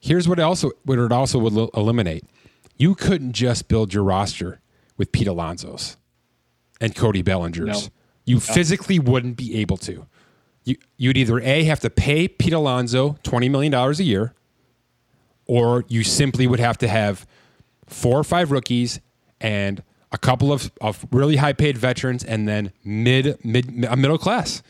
here's 0.00 0.28
what 0.28 0.38
also 0.38 0.70
what 0.84 0.98
it 0.98 1.12
also 1.12 1.38
would 1.38 1.70
eliminate 1.74 2.24
you 2.78 2.94
couldn't 2.94 3.32
just 3.32 3.68
build 3.68 3.92
your 3.92 4.04
roster 4.04 4.60
with 4.96 5.12
Pete 5.12 5.26
Alonso's 5.26 5.96
and 6.80 6.94
Cody 6.94 7.22
Bellingers. 7.22 7.66
No. 7.66 7.80
You 8.24 8.36
no. 8.36 8.40
physically 8.40 8.98
wouldn't 8.98 9.36
be 9.36 9.56
able 9.56 9.76
to. 9.78 10.06
You, 10.64 10.76
you'd 10.96 11.16
either 11.16 11.40
A, 11.40 11.64
have 11.64 11.80
to 11.80 11.90
pay 11.90 12.28
Pete 12.28 12.52
Alonso 12.52 13.18
$20 13.24 13.50
million 13.50 13.74
a 13.74 13.92
year, 14.02 14.34
or 15.46 15.84
you 15.88 16.04
simply 16.04 16.46
would 16.46 16.60
have 16.60 16.78
to 16.78 16.88
have 16.88 17.26
four 17.86 18.18
or 18.18 18.24
five 18.24 18.50
rookies 18.50 19.00
and 19.40 19.82
a 20.12 20.18
couple 20.18 20.52
of, 20.52 20.70
of 20.80 21.06
really 21.10 21.36
high 21.36 21.52
paid 21.52 21.76
veterans 21.76 22.22
and 22.22 22.46
then 22.46 22.72
mid, 22.84 23.42
mid 23.44 23.84
a 23.84 23.96
middle 23.96 24.18
class. 24.18 24.62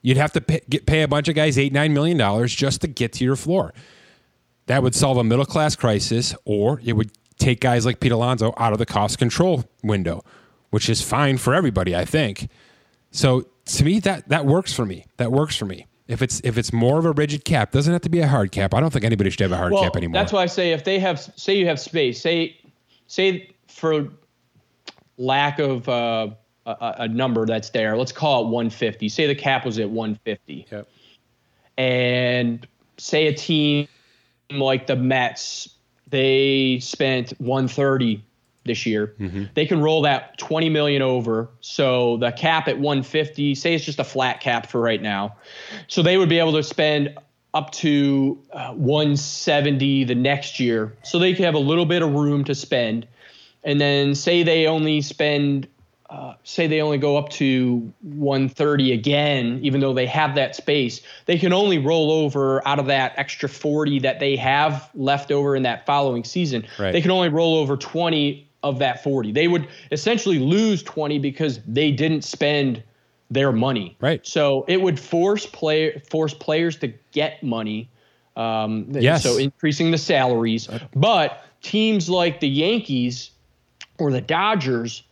You'd 0.00 0.16
have 0.16 0.32
to 0.32 0.40
pay, 0.40 0.60
get, 0.68 0.86
pay 0.86 1.02
a 1.02 1.08
bunch 1.08 1.28
of 1.28 1.34
guys 1.34 1.58
eight, 1.58 1.72
nine 1.72 1.94
million 1.94 2.16
dollars 2.16 2.54
just 2.54 2.80
to 2.80 2.88
get 2.88 3.12
to 3.14 3.24
your 3.24 3.36
floor. 3.36 3.72
That 4.66 4.82
would 4.82 4.94
solve 4.94 5.16
a 5.16 5.24
middle 5.24 5.44
class 5.44 5.76
crisis, 5.76 6.34
or 6.44 6.80
it 6.84 6.94
would 6.94 7.10
take 7.42 7.60
guys 7.60 7.84
like 7.84 8.00
Pete 8.00 8.12
Alonso 8.12 8.54
out 8.56 8.72
of 8.72 8.78
the 8.78 8.86
cost 8.86 9.18
control 9.18 9.64
window, 9.82 10.24
which 10.70 10.88
is 10.88 11.02
fine 11.02 11.38
for 11.38 11.54
everybody, 11.54 11.94
I 11.94 12.04
think. 12.04 12.48
So 13.10 13.46
to 13.66 13.84
me, 13.84 14.00
that 14.00 14.28
that 14.28 14.46
works 14.46 14.72
for 14.72 14.86
me. 14.86 15.06
That 15.16 15.32
works 15.32 15.56
for 15.56 15.66
me. 15.66 15.86
If 16.08 16.22
it's 16.22 16.40
if 16.44 16.58
it's 16.58 16.72
more 16.72 16.98
of 16.98 17.04
a 17.04 17.12
rigid 17.12 17.44
cap, 17.44 17.72
doesn't 17.72 17.92
have 17.92 18.02
to 18.02 18.10
be 18.10 18.20
a 18.20 18.28
hard 18.28 18.52
cap. 18.52 18.74
I 18.74 18.80
don't 18.80 18.92
think 18.92 19.04
anybody 19.04 19.30
should 19.30 19.40
have 19.40 19.52
a 19.52 19.56
hard 19.56 19.72
well, 19.72 19.82
cap 19.82 19.96
anymore. 19.96 20.20
That's 20.20 20.32
why 20.32 20.42
I 20.42 20.46
say 20.46 20.72
if 20.72 20.84
they 20.84 20.98
have 20.98 21.20
say 21.36 21.56
you 21.56 21.66
have 21.66 21.80
space, 21.80 22.20
say 22.20 22.58
say 23.06 23.50
for 23.68 24.08
lack 25.18 25.58
of 25.58 25.88
uh, 25.88 26.28
a, 26.66 26.94
a, 26.98 27.08
number 27.08 27.46
that's 27.46 27.70
there, 27.70 27.96
let's 27.96 28.12
call 28.12 28.42
it 28.42 28.44
150. 28.46 29.08
Say 29.08 29.26
the 29.26 29.34
cap 29.34 29.64
was 29.64 29.78
at 29.78 29.88
150. 29.88 30.66
Yep. 30.70 30.88
And 31.78 32.66
say 32.98 33.26
a 33.26 33.34
team 33.34 33.88
like 34.50 34.86
the 34.86 34.96
Mets 34.96 35.71
they 36.12 36.78
spent 36.80 37.30
130 37.38 38.22
this 38.64 38.84
year. 38.86 39.14
Mm-hmm. 39.18 39.44
They 39.54 39.66
can 39.66 39.80
roll 39.80 40.02
that 40.02 40.36
20 40.38 40.68
million 40.68 41.00
over. 41.00 41.48
So 41.60 42.18
the 42.18 42.30
cap 42.30 42.68
at 42.68 42.78
150, 42.78 43.54
say 43.54 43.74
it's 43.74 43.84
just 43.84 43.98
a 43.98 44.04
flat 44.04 44.40
cap 44.40 44.70
for 44.70 44.80
right 44.80 45.00
now. 45.00 45.36
So 45.88 46.02
they 46.02 46.18
would 46.18 46.28
be 46.28 46.38
able 46.38 46.52
to 46.52 46.62
spend 46.62 47.18
up 47.54 47.72
to 47.72 48.38
uh, 48.52 48.72
170 48.74 50.04
the 50.04 50.14
next 50.14 50.60
year. 50.60 50.94
So 51.02 51.18
they 51.18 51.32
could 51.32 51.46
have 51.46 51.54
a 51.54 51.58
little 51.58 51.86
bit 51.86 52.02
of 52.02 52.12
room 52.12 52.44
to 52.44 52.54
spend. 52.54 53.08
And 53.64 53.80
then 53.80 54.14
say 54.14 54.42
they 54.42 54.66
only 54.66 55.00
spend 55.00 55.66
uh, 56.12 56.34
say 56.44 56.66
they 56.66 56.82
only 56.82 56.98
go 56.98 57.16
up 57.16 57.30
to 57.30 57.90
130 58.02 58.92
again, 58.92 59.58
even 59.62 59.80
though 59.80 59.94
they 59.94 60.04
have 60.04 60.34
that 60.34 60.54
space, 60.54 61.00
they 61.24 61.38
can 61.38 61.54
only 61.54 61.78
roll 61.78 62.12
over 62.12 62.66
out 62.68 62.78
of 62.78 62.84
that 62.84 63.14
extra 63.16 63.48
40 63.48 63.98
that 64.00 64.20
they 64.20 64.36
have 64.36 64.90
left 64.94 65.32
over 65.32 65.56
in 65.56 65.62
that 65.62 65.86
following 65.86 66.22
season. 66.22 66.66
Right. 66.78 66.92
They 66.92 67.00
can 67.00 67.10
only 67.10 67.30
roll 67.30 67.56
over 67.56 67.78
20 67.78 68.46
of 68.62 68.78
that 68.78 69.02
40. 69.02 69.32
They 69.32 69.48
would 69.48 69.66
essentially 69.90 70.38
lose 70.38 70.82
20 70.82 71.18
because 71.18 71.60
they 71.66 71.90
didn't 71.90 72.24
spend 72.24 72.82
their 73.30 73.50
money. 73.50 73.96
Right. 73.98 74.24
So 74.26 74.66
it 74.68 74.82
would 74.82 75.00
force 75.00 75.46
play 75.46 75.98
force 76.10 76.34
players 76.34 76.76
to 76.80 76.92
get 77.12 77.42
money. 77.42 77.88
Um, 78.36 78.86
yes. 78.90 79.22
So 79.22 79.38
increasing 79.38 79.90
the 79.90 79.98
salaries, 79.98 80.68
but 80.94 81.46
teams 81.62 82.10
like 82.10 82.40
the 82.40 82.48
Yankees 82.50 83.30
or 83.98 84.10
the 84.10 84.20
Dodgers 84.20 85.04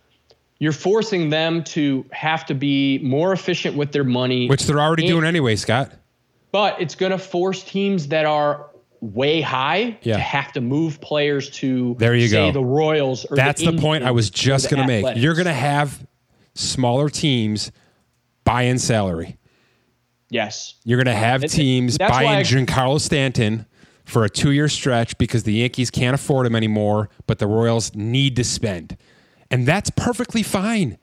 you're 0.60 0.72
forcing 0.72 1.30
them 1.30 1.64
to 1.64 2.04
have 2.12 2.44
to 2.46 2.54
be 2.54 2.98
more 2.98 3.32
efficient 3.32 3.76
with 3.76 3.90
their 3.90 4.04
money, 4.04 4.46
which 4.46 4.64
they're 4.64 4.80
already 4.80 5.04
and, 5.04 5.10
doing 5.10 5.24
anyway, 5.24 5.56
Scott. 5.56 5.90
But 6.52 6.80
it's 6.80 6.94
going 6.94 7.12
to 7.12 7.18
force 7.18 7.64
teams 7.64 8.08
that 8.08 8.26
are 8.26 8.70
way 9.00 9.40
high 9.40 9.98
yeah. 10.02 10.16
to 10.16 10.20
have 10.20 10.52
to 10.52 10.60
move 10.60 11.00
players 11.00 11.48
to 11.48 11.96
there 11.98 12.14
you 12.14 12.28
say 12.28 12.48
go 12.48 12.52
the 12.52 12.64
Royals. 12.64 13.26
That's 13.30 13.62
the, 13.62 13.72
the 13.72 13.80
point 13.80 14.04
I 14.04 14.10
was 14.10 14.30
just 14.30 14.70
going 14.70 14.80
to 14.80 14.86
make. 14.86 15.16
You're 15.16 15.34
going 15.34 15.46
to 15.46 15.52
have 15.52 16.06
smaller 16.54 17.08
teams 17.08 17.72
buy 18.44 18.62
in 18.62 18.78
salary. 18.78 19.38
Yes, 20.28 20.74
you're 20.84 20.98
going 20.98 21.06
to 21.06 21.20
have 21.20 21.42
teams 21.44 21.96
buy 21.96 22.22
in 22.24 22.44
Giancarlo 22.44 23.00
Stanton 23.00 23.66
for 24.04 24.24
a 24.24 24.28
two 24.28 24.50
year 24.50 24.68
stretch 24.68 25.16
because 25.16 25.44
the 25.44 25.54
Yankees 25.54 25.90
can't 25.90 26.14
afford 26.14 26.46
him 26.46 26.54
anymore, 26.54 27.08
but 27.26 27.38
the 27.38 27.46
Royals 27.46 27.94
need 27.94 28.36
to 28.36 28.44
spend. 28.44 28.98
And 29.50 29.66
that's 29.66 29.90
perfectly 29.90 30.42
fine. 30.42 30.98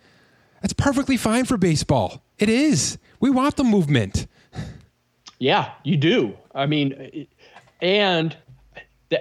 That's 0.62 0.74
perfectly 0.74 1.18
fine 1.18 1.46
for 1.46 1.58
baseball. 1.58 2.24
It 2.40 2.50
is. 2.50 2.98
We 3.20 3.30
want 3.30 3.58
the 3.58 3.64
movement. 3.64 4.28
Yeah, 5.40 5.72
you 5.84 5.98
do. 5.98 6.36
I 6.56 6.66
mean, 6.66 7.28
and 7.82 8.36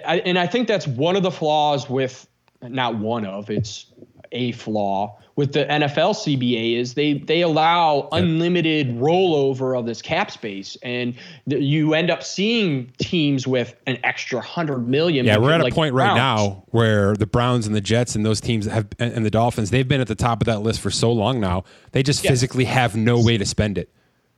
and 0.05 0.39
I 0.39 0.47
think 0.47 0.69
that's 0.69 0.87
one 0.87 1.17
of 1.17 1.23
the 1.23 1.31
flaws 1.31 1.89
with 1.89 2.27
not 2.63 2.97
one 2.97 3.27
of 3.27 3.51
it's 3.51 3.87
a 4.33 4.53
flaw 4.53 5.19
with 5.37 5.53
the 5.53 5.67
NFL 5.67 6.15
CBA 6.15 6.77
is 6.79 6.95
they 6.95 7.15
they 7.15 7.43
allow 7.43 8.09
unlimited 8.13 8.97
rollover 8.99 9.79
of 9.79 9.85
this 9.87 10.01
cap 10.03 10.31
space, 10.31 10.77
and 10.83 11.15
th- 11.49 11.63
you 11.63 11.93
end 11.95 12.11
up 12.11 12.23
seeing 12.23 12.91
teams 12.99 13.47
with 13.47 13.77
an 13.87 13.99
extra 14.03 14.41
hundred 14.41 14.89
million. 14.89 15.27
Yeah, 15.27 15.37
we're 15.37 15.53
at 15.53 15.61
like 15.61 15.73
a 15.73 15.77
point 15.77 15.95
right 15.95 16.15
now 16.15 16.65
where 16.69 17.15
the 17.15 17.27
Browns 17.27 17.67
and 17.67 17.77
the 17.77 17.81
Jets 17.83 18.15
and 18.17 18.25
those 18.25 18.41
teams 18.41 18.65
have 18.67 18.87
and 18.99 19.25
the 19.25 19.31
Dolphins 19.31 19.71
they've 19.71 19.87
been 19.87 20.01
at 20.01 20.09
the 20.09 20.15
top 20.15 20.41
of 20.41 20.47
that 20.47 20.61
list 20.61 20.81
for 20.81 20.91
so 20.91 21.13
long 21.13 21.39
now. 21.39 21.65
They 21.93 22.03
just 22.03 22.25
Yeah. 22.25 22.31
physically 22.31 22.65
have 22.65 22.97
no 22.97 23.23
way 23.23 23.37
to 23.37 23.45
spend 23.45 23.77
it. 23.79 23.91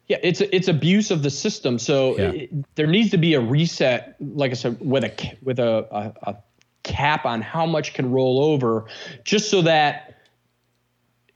Yeah, 0.08 0.16
it's 0.22 0.40
it's 0.40 0.66
abuse 0.68 1.10
of 1.12 1.22
the 1.22 1.30
system. 1.30 1.78
So 1.78 2.18
Yeah. 2.18 2.30
it, 2.30 2.74
there 2.74 2.86
needs 2.88 3.10
to 3.10 3.18
be 3.18 3.34
a 3.34 3.40
reset, 3.40 4.16
like 4.20 4.50
I 4.50 4.54
said, 4.54 4.78
with 4.80 5.04
a 5.04 5.36
with 5.42 5.60
a, 5.60 5.86
a, 6.24 6.30
a 6.30 6.36
cap 6.82 7.24
on 7.24 7.40
how 7.42 7.66
much 7.66 7.94
can 7.94 8.10
roll 8.10 8.42
over, 8.42 8.86
just 9.22 9.50
so 9.50 9.62
that 9.62 10.17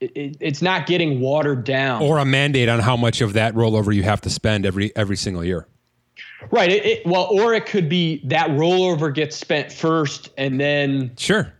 it, 0.03 0.11
it, 0.15 0.37
it's 0.39 0.61
not 0.61 0.85
getting 0.87 1.19
watered 1.19 1.63
down. 1.63 2.01
Or 2.01 2.17
a 2.17 2.25
mandate 2.25 2.69
on 2.69 2.79
how 2.79 2.95
much 2.97 3.21
of 3.21 3.33
that 3.33 3.53
rollover 3.53 3.93
you 3.93 4.03
have 4.03 4.21
to 4.21 4.29
spend 4.29 4.65
every 4.65 4.95
every 4.95 5.15
single 5.17 5.43
year. 5.43 5.67
right. 6.51 6.71
It, 6.71 6.85
it, 6.85 7.05
well, 7.07 7.27
or 7.31 7.53
it 7.53 7.65
could 7.65 7.87
be 7.89 8.21
that 8.27 8.49
rollover 8.51 9.13
gets 9.13 9.35
spent 9.35 9.71
first, 9.71 10.29
and 10.37 10.59
then 10.59 11.11
Sure. 11.17 11.51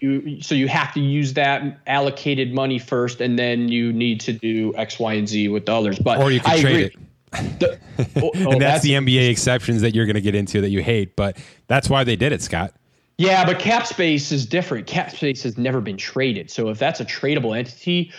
you 0.00 0.40
so 0.42 0.54
you 0.54 0.68
have 0.68 0.92
to 0.94 1.00
use 1.00 1.32
that 1.34 1.80
allocated 1.86 2.52
money 2.52 2.78
first, 2.78 3.20
and 3.20 3.38
then 3.38 3.68
you 3.68 3.92
need 3.92 4.20
to 4.20 4.32
do 4.32 4.74
X, 4.76 4.98
Y, 4.98 5.14
and 5.14 5.28
Z 5.28 5.48
with 5.48 5.66
the 5.66 5.72
others. 5.74 5.98
But 5.98 6.18
Or 6.18 6.30
you 6.32 6.40
can 6.40 6.50
I 6.52 6.60
trade 6.60 6.74
agree. 6.74 6.84
it. 6.84 7.58
The- 7.60 7.78
oh, 8.22 8.30
oh, 8.34 8.52
and 8.52 8.60
that's, 8.60 8.82
the 8.82 8.90
NBA 8.92 9.28
exceptions 9.30 9.80
that 9.82 9.94
you're 9.94 10.06
going 10.06 10.14
to 10.14 10.20
get 10.20 10.34
into 10.34 10.60
that 10.60 10.70
you 10.70 10.82
hate, 10.82 11.16
but 11.16 11.36
that's 11.66 11.88
why 11.90 12.04
they 12.04 12.16
did 12.16 12.32
it, 12.32 12.40
Scott. 12.42 12.72
Yeah, 13.18 13.46
but 13.46 13.58
cap 13.58 13.86
space 13.86 14.30
is 14.30 14.44
different. 14.44 14.86
Cap 14.86 15.10
space 15.10 15.42
has 15.44 15.56
never 15.56 15.80
been 15.80 15.96
traded. 15.96 16.50
So 16.50 16.68
if 16.68 16.78
that's 16.78 17.00
a 17.00 17.04
tradable 17.04 17.56
entity, 17.56 18.12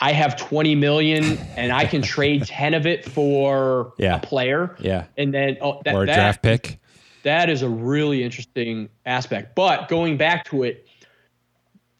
I 0.00 0.12
have 0.12 0.36
20 0.36 0.76
million 0.76 1.36
and 1.56 1.72
I 1.72 1.84
can 1.86 2.02
trade 2.02 2.46
10 2.46 2.72
of 2.74 2.86
it 2.86 3.04
for 3.04 3.92
Yeah. 3.98 4.16
a 4.16 4.20
player. 4.20 4.76
Yeah. 4.78 5.06
And 5.18 5.34
then 5.34 5.56
oh, 5.60 5.82
that, 5.84 5.94
Or 5.94 6.04
a 6.04 6.06
that- 6.06 6.14
draft 6.14 6.42
pick. 6.42 6.78
that 7.24 7.50
is 7.50 7.62
a 7.62 7.68
really 7.68 8.22
interesting 8.22 8.88
aspect. 9.06 9.56
But 9.56 9.88
going 9.88 10.16
back 10.16 10.44
to 10.46 10.62
it, 10.62 10.86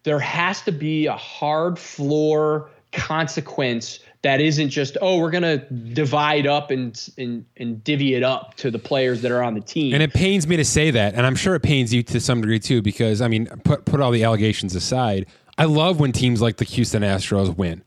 there 0.04 0.20
has 0.20 0.60
to 0.62 0.72
be 0.72 1.06
a 1.06 1.16
hard 1.16 1.78
floor 1.78 2.70
consequence 2.92 3.98
that 4.24 4.40
isn't 4.40 4.70
just 4.70 4.96
oh 5.00 5.18
we're 5.18 5.30
gonna 5.30 5.58
divide 5.58 6.46
up 6.46 6.70
and 6.72 7.08
and 7.16 7.44
and 7.56 7.84
divvy 7.84 8.14
it 8.14 8.22
up 8.24 8.54
to 8.56 8.70
the 8.70 8.78
players 8.78 9.22
that 9.22 9.30
are 9.30 9.42
on 9.42 9.54
the 9.54 9.60
team. 9.60 9.94
And 9.94 10.02
it 10.02 10.12
pains 10.12 10.46
me 10.48 10.56
to 10.56 10.64
say 10.64 10.90
that, 10.90 11.14
and 11.14 11.24
I'm 11.24 11.36
sure 11.36 11.54
it 11.54 11.62
pains 11.62 11.94
you 11.94 12.02
to 12.02 12.18
some 12.20 12.40
degree 12.40 12.58
too, 12.58 12.82
because 12.82 13.22
I 13.22 13.28
mean, 13.28 13.46
put 13.64 13.84
put 13.84 14.00
all 14.00 14.10
the 14.10 14.24
allegations 14.24 14.74
aside. 14.74 15.26
I 15.56 15.66
love 15.66 16.00
when 16.00 16.10
teams 16.10 16.42
like 16.42 16.56
the 16.56 16.64
Houston 16.64 17.02
Astros 17.02 17.56
win, 17.56 17.82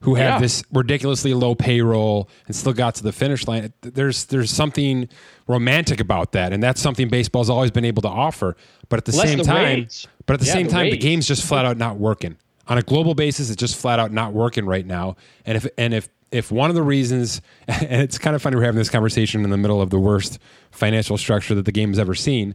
who 0.00 0.16
have 0.16 0.34
Yeah. 0.34 0.38
this 0.40 0.62
ridiculously 0.72 1.32
low 1.32 1.54
payroll 1.54 2.28
and 2.46 2.54
still 2.54 2.74
got 2.74 2.96
to 2.96 3.02
the 3.02 3.12
finish 3.12 3.46
line. 3.48 3.72
There's 3.80 4.26
there's 4.26 4.50
something 4.50 5.08
romantic 5.46 6.00
about 6.00 6.32
that, 6.32 6.52
and 6.52 6.62
that's 6.62 6.80
something 6.80 7.08
baseball's 7.08 7.48
always 7.48 7.70
been 7.70 7.84
able 7.86 8.02
to 8.02 8.08
offer. 8.08 8.56
But 8.88 8.98
at 8.98 9.04
the 9.06 9.16
Less 9.16 9.28
same 9.28 9.38
the 9.38 9.44
time, 9.44 9.86
but 10.26 10.34
at 10.34 10.40
the 10.40 10.46
Yeah, 10.46 10.52
same 10.52 10.66
the 10.66 10.72
time, 10.72 10.90
the 10.90 10.96
game's 10.98 11.26
just 11.26 11.42
flat 11.44 11.64
out 11.64 11.76
not 11.78 11.96
working 11.96 12.36
on 12.68 12.78
a 12.78 12.82
global 12.82 13.14
basis. 13.14 13.50
It's 13.50 13.60
just 13.60 13.76
flat 13.76 13.98
out 13.98 14.12
not 14.12 14.32
working 14.32 14.66
right 14.66 14.86
now. 14.86 15.16
And 15.46 15.56
if 15.56 15.66
and 15.78 15.92
if 15.94 16.08
if 16.30 16.50
one 16.50 16.68
of 16.70 16.74
the 16.76 16.82
reasons, 16.82 17.40
and 17.68 18.02
it's 18.02 18.18
kind 18.18 18.34
of 18.34 18.42
funny 18.42 18.56
we're 18.56 18.64
having 18.64 18.78
this 18.78 18.90
conversation 18.90 19.44
in 19.44 19.50
the 19.50 19.56
middle 19.56 19.80
of 19.80 19.90
the 19.90 19.98
worst 19.98 20.38
financial 20.70 21.16
structure 21.18 21.54
that 21.54 21.64
the 21.64 21.72
game 21.72 21.90
has 21.90 21.98
ever 21.98 22.14
seen, 22.14 22.54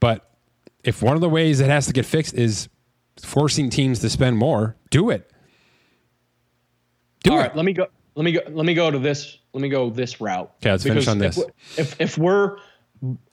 but 0.00 0.30
if 0.82 1.02
one 1.02 1.14
of 1.14 1.20
the 1.22 1.28
ways 1.28 1.60
it 1.60 1.70
has 1.70 1.86
to 1.86 1.92
get 1.92 2.04
fixed 2.04 2.34
is 2.34 2.68
forcing 3.22 3.70
teams 3.70 4.00
to 4.00 4.10
spend 4.10 4.36
more, 4.36 4.76
do 4.90 5.08
it. 5.10 5.30
Do 7.22 7.32
All 7.32 7.38
it. 7.38 7.42
right, 7.42 7.56
let 7.56 7.64
me 7.64 7.72
go. 7.72 7.86
Let 8.16 8.24
me 8.24 8.32
go. 8.32 8.40
Let 8.50 8.66
me 8.66 8.74
go 8.74 8.90
to 8.90 8.98
this. 8.98 9.38
Let 9.54 9.62
me 9.62 9.68
go 9.68 9.88
this 9.88 10.20
route. 10.20 10.52
Okay, 10.62 10.70
let's 10.72 10.82
finish 10.84 11.08
on 11.08 11.18
this. 11.18 11.36
we're- 11.36 11.50
If 11.78 12.00
if 12.00 12.18
we're 12.18 12.58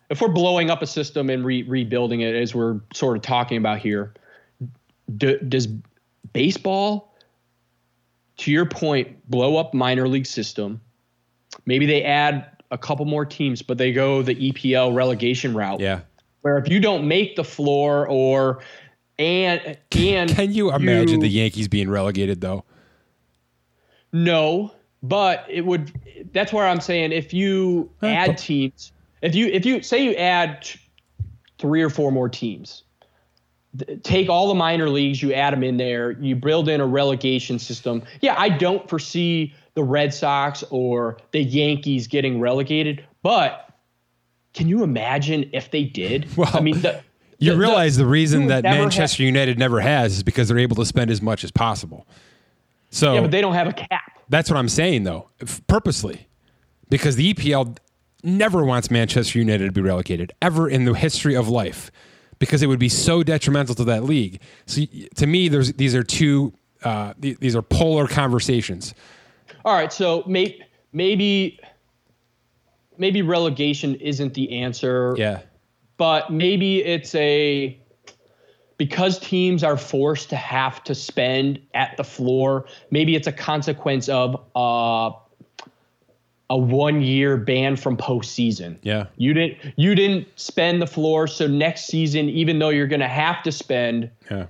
if 0.09 0.21
we're 0.21 0.29
blowing 0.29 0.69
up 0.69 0.81
a 0.81 0.87
system 0.87 1.29
and 1.29 1.43
re- 1.45 1.63
rebuilding 1.63 2.21
it, 2.21 2.35
as 2.35 2.53
we're 2.55 2.79
sort 2.93 3.17
of 3.17 3.23
talking 3.23 3.57
about 3.57 3.79
here, 3.79 4.13
do, 5.17 5.37
does 5.39 5.67
baseball, 6.33 7.15
to 8.37 8.51
your 8.51 8.65
point, 8.65 9.29
blow 9.29 9.57
up 9.57 9.73
minor 9.73 10.07
league 10.07 10.25
system? 10.25 10.81
Maybe 11.65 11.85
they 11.85 12.03
add 12.03 12.45
a 12.71 12.77
couple 12.77 13.05
more 13.05 13.25
teams, 13.25 13.61
but 13.61 13.77
they 13.77 13.91
go 13.91 14.21
the 14.21 14.35
EPL 14.35 14.95
relegation 14.95 15.53
route. 15.53 15.79
Yeah. 15.79 16.01
Where 16.41 16.57
if 16.57 16.69
you 16.69 16.79
don't 16.79 17.07
make 17.07 17.35
the 17.35 17.43
floor 17.43 18.07
or 18.07 18.63
and 19.19 19.77
and 19.91 20.29
Can 20.29 20.51
you 20.51 20.73
imagine 20.73 21.19
the 21.19 21.29
Yankees 21.29 21.67
being 21.67 21.89
relegated 21.89 22.41
though? 22.41 22.65
No, 24.11 24.73
but 25.03 25.45
it 25.49 25.65
would. 25.65 25.91
That's 26.33 26.51
where 26.51 26.65
I'm 26.65 26.81
saying 26.81 27.11
if 27.11 27.33
you 27.33 27.89
add 28.01 28.37
teams, 28.37 28.91
if 29.21 29.35
you 29.35 29.47
if 29.47 29.65
you 29.65 29.83
say 29.83 30.03
you 30.03 30.15
add 30.15 30.67
three 31.59 31.83
or 31.83 31.89
four 31.89 32.11
more 32.11 32.27
teams, 32.27 32.83
take 34.03 34.29
all 34.29 34.47
the 34.47 34.53
minor 34.55 34.89
leagues, 34.89 35.21
you 35.21 35.33
add 35.33 35.53
them 35.53 35.63
in 35.63 35.77
there, 35.77 36.11
you 36.11 36.35
build 36.35 36.67
in 36.69 36.81
a 36.81 36.85
relegation 36.85 37.57
system. 37.59 38.03
Yeah, 38.21 38.35
I 38.37 38.49
don't 38.49 38.87
foresee 38.89 39.53
the 39.73 39.83
Red 39.83 40.13
Sox 40.13 40.63
or 40.69 41.17
the 41.31 41.41
Yankees 41.41 42.07
getting 42.07 42.39
relegated, 42.39 43.05
but 43.23 43.69
can 44.53 44.67
you 44.67 44.83
imagine 44.83 45.49
if 45.53 45.71
they 45.71 45.83
did? 45.83 46.27
Well, 46.35 46.49
I 46.53 46.59
mean, 46.59 46.81
the, 46.81 47.01
You 47.39 47.51
the- 47.53 47.57
realize 47.57 47.95
the 47.95 48.05
reason 48.05 48.47
that 48.47 48.63
Manchester 48.63 49.23
United 49.23 49.57
never 49.57 49.79
has 49.79 50.17
is 50.17 50.23
because 50.23 50.49
they're 50.49 50.59
able 50.59 50.75
to 50.75 50.85
spend 50.85 51.09
as 51.09 51.21
much 51.21 51.43
as 51.43 51.51
possible. 51.51 52.05
So 52.89 53.13
yeah, 53.13 53.21
but 53.21 53.31
they 53.31 53.39
don't 53.39 53.53
have 53.53 53.67
a 53.67 53.73
cap. 53.73 54.01
That's 54.27 54.49
what 54.49 54.57
I'm 54.57 54.67
saying, 54.69 55.03
though, 55.03 55.29
purposely, 55.67 56.27
because 56.89 57.15
the 57.15 57.33
EPL 57.33 57.77
never 58.23 58.65
wants 58.65 58.91
Manchester 58.91 59.39
United 59.39 59.65
to 59.67 59.71
be 59.71 59.79
relegated 59.81 60.33
ever 60.41 60.69
in 60.69 60.83
the 60.83 60.93
history 60.93 61.35
of 61.35 61.47
life, 61.47 61.89
because 62.41 62.63
it 62.63 62.67
would 62.67 62.79
be 62.79 62.89
so 62.89 63.21
detrimental 63.21 63.75
to 63.75 63.83
that 63.83 64.03
league. 64.03 64.41
So 64.65 64.81
to 65.15 65.27
me, 65.27 65.47
there's 65.47 65.73
these 65.73 65.93
are 65.93 66.01
two 66.01 66.51
uh, 66.83 67.13
th- 67.21 67.37
these 67.37 67.55
are 67.55 67.61
polar 67.61 68.07
conversations. 68.07 68.95
All 69.63 69.75
right, 69.75 69.93
so 69.93 70.23
may, 70.25 70.59
maybe 70.91 71.59
maybe 72.97 73.21
relegation 73.21 73.93
isn't 73.95 74.33
the 74.33 74.59
answer. 74.59 75.13
Yeah, 75.17 75.41
But 75.97 76.33
maybe 76.33 76.83
it's 76.83 77.13
a 77.13 77.79
because 78.77 79.19
teams 79.19 79.63
are 79.63 79.77
forced 79.77 80.31
to 80.31 80.35
have 80.35 80.83
to 80.85 80.95
spend 80.95 81.61
at 81.75 81.95
the 81.95 82.03
floor. 82.03 82.65
Maybe 82.89 83.15
it's 83.15 83.27
a 83.27 83.31
consequence 83.31 84.09
of 84.09 84.35
uh, 84.55 85.11
a 86.51 86.57
one 86.57 87.01
year 87.01 87.37
ban 87.37 87.77
from 87.77 87.95
postseason. 87.95 88.77
yeah, 88.83 89.05
You 89.15 89.33
didn't 89.33 89.57
you 89.77 89.95
didn't 89.95 90.27
spend 90.35 90.81
the 90.81 90.85
floor, 90.85 91.25
so 91.25 91.47
next 91.47 91.85
season, 91.85 92.27
even 92.27 92.59
though 92.59 92.69
you're 92.69 92.87
going 92.87 92.99
to 92.99 93.07
have 93.07 93.41
to 93.43 93.53
spend, 93.53 94.11
yeah. 94.29 94.47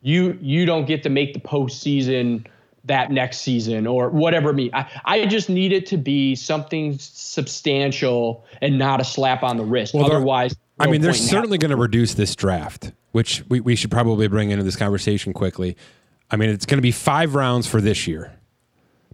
you 0.00 0.38
you 0.40 0.64
don't 0.64 0.86
get 0.86 1.02
to 1.02 1.10
make 1.10 1.34
the 1.34 1.40
postseason 1.40 2.46
that 2.86 3.10
next 3.10 3.42
season 3.42 3.86
or 3.86 4.08
whatever 4.08 4.54
means. 4.54 4.70
I, 4.72 4.86
I 5.04 5.26
just 5.26 5.50
need 5.50 5.72
it 5.72 5.84
to 5.86 5.98
be 5.98 6.34
something 6.34 6.96
substantial 6.98 8.44
and 8.62 8.78
not 8.78 9.02
a 9.02 9.04
slap 9.04 9.42
on 9.42 9.58
the 9.58 9.64
wrist. 9.64 9.92
Well, 9.92 10.06
Otherwise, 10.06 10.56
I 10.78 10.86
mean, 10.86 11.02
they're 11.02 11.12
certainly 11.12 11.58
going 11.58 11.70
to 11.70 11.76
reduce 11.76 12.14
this 12.14 12.34
draft, 12.34 12.90
which 13.12 13.44
we, 13.50 13.60
we 13.60 13.76
should 13.76 13.90
probably 13.90 14.28
bring 14.28 14.50
into 14.50 14.64
this 14.64 14.76
conversation 14.76 15.34
quickly. 15.34 15.76
I 16.30 16.36
mean, 16.36 16.48
it's 16.48 16.64
going 16.64 16.78
to 16.78 16.82
be 16.82 16.90
five 16.90 17.34
rounds 17.34 17.66
for 17.66 17.82
this 17.82 18.06
year 18.06 18.32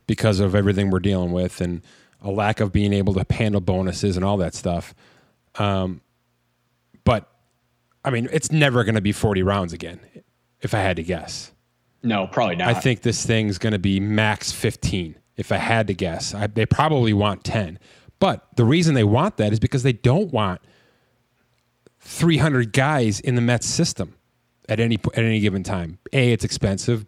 because 0.06 0.38
of 0.38 0.54
everything 0.54 0.90
we're 0.90 1.00
dealing 1.00 1.32
with 1.32 1.60
and 1.60 1.82
a 2.22 2.30
lack 2.30 2.60
of 2.60 2.72
being 2.72 2.92
able 2.92 3.14
to 3.14 3.24
handle 3.30 3.60
bonuses 3.60 4.16
and 4.16 4.24
all 4.24 4.36
that 4.38 4.54
stuff. 4.54 4.94
Um, 5.56 6.00
but 7.04 7.28
I 8.04 8.10
mean, 8.10 8.28
it's 8.32 8.50
never 8.50 8.84
going 8.84 8.94
to 8.94 9.00
be 9.00 9.12
40 9.12 9.42
rounds 9.42 9.72
again, 9.72 10.00
if 10.60 10.74
I 10.74 10.80
had 10.80 10.96
to 10.96 11.02
guess. 11.02 11.52
No, 12.02 12.26
probably 12.26 12.56
not. 12.56 12.68
I 12.68 12.74
think 12.74 13.02
this 13.02 13.26
thing's 13.26 13.58
going 13.58 13.72
to 13.72 13.78
be 13.78 14.00
max 14.00 14.52
15, 14.52 15.16
if 15.36 15.52
I 15.52 15.56
had 15.56 15.86
to 15.88 15.94
guess. 15.94 16.34
I, 16.34 16.46
they 16.46 16.66
probably 16.66 17.12
want 17.12 17.44
10. 17.44 17.78
But 18.18 18.46
the 18.56 18.64
reason 18.64 18.94
they 18.94 19.04
want 19.04 19.36
that 19.36 19.52
is 19.52 19.58
because 19.58 19.82
they 19.82 19.92
don't 19.92 20.32
want 20.32 20.60
300 22.00 22.72
guys 22.72 23.20
in 23.20 23.34
the 23.34 23.40
Mets 23.40 23.66
system 23.66 24.14
at 24.68 24.80
any 24.80 24.98
at 25.14 25.24
any 25.24 25.40
given 25.40 25.62
time. 25.62 25.98
A, 26.12 26.32
it's 26.32 26.44
expensive. 26.44 27.06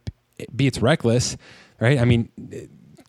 B, 0.55 0.67
it's 0.67 0.81
reckless, 0.81 1.37
right? 1.81 1.99
I 1.99 2.05
mean, 2.05 2.29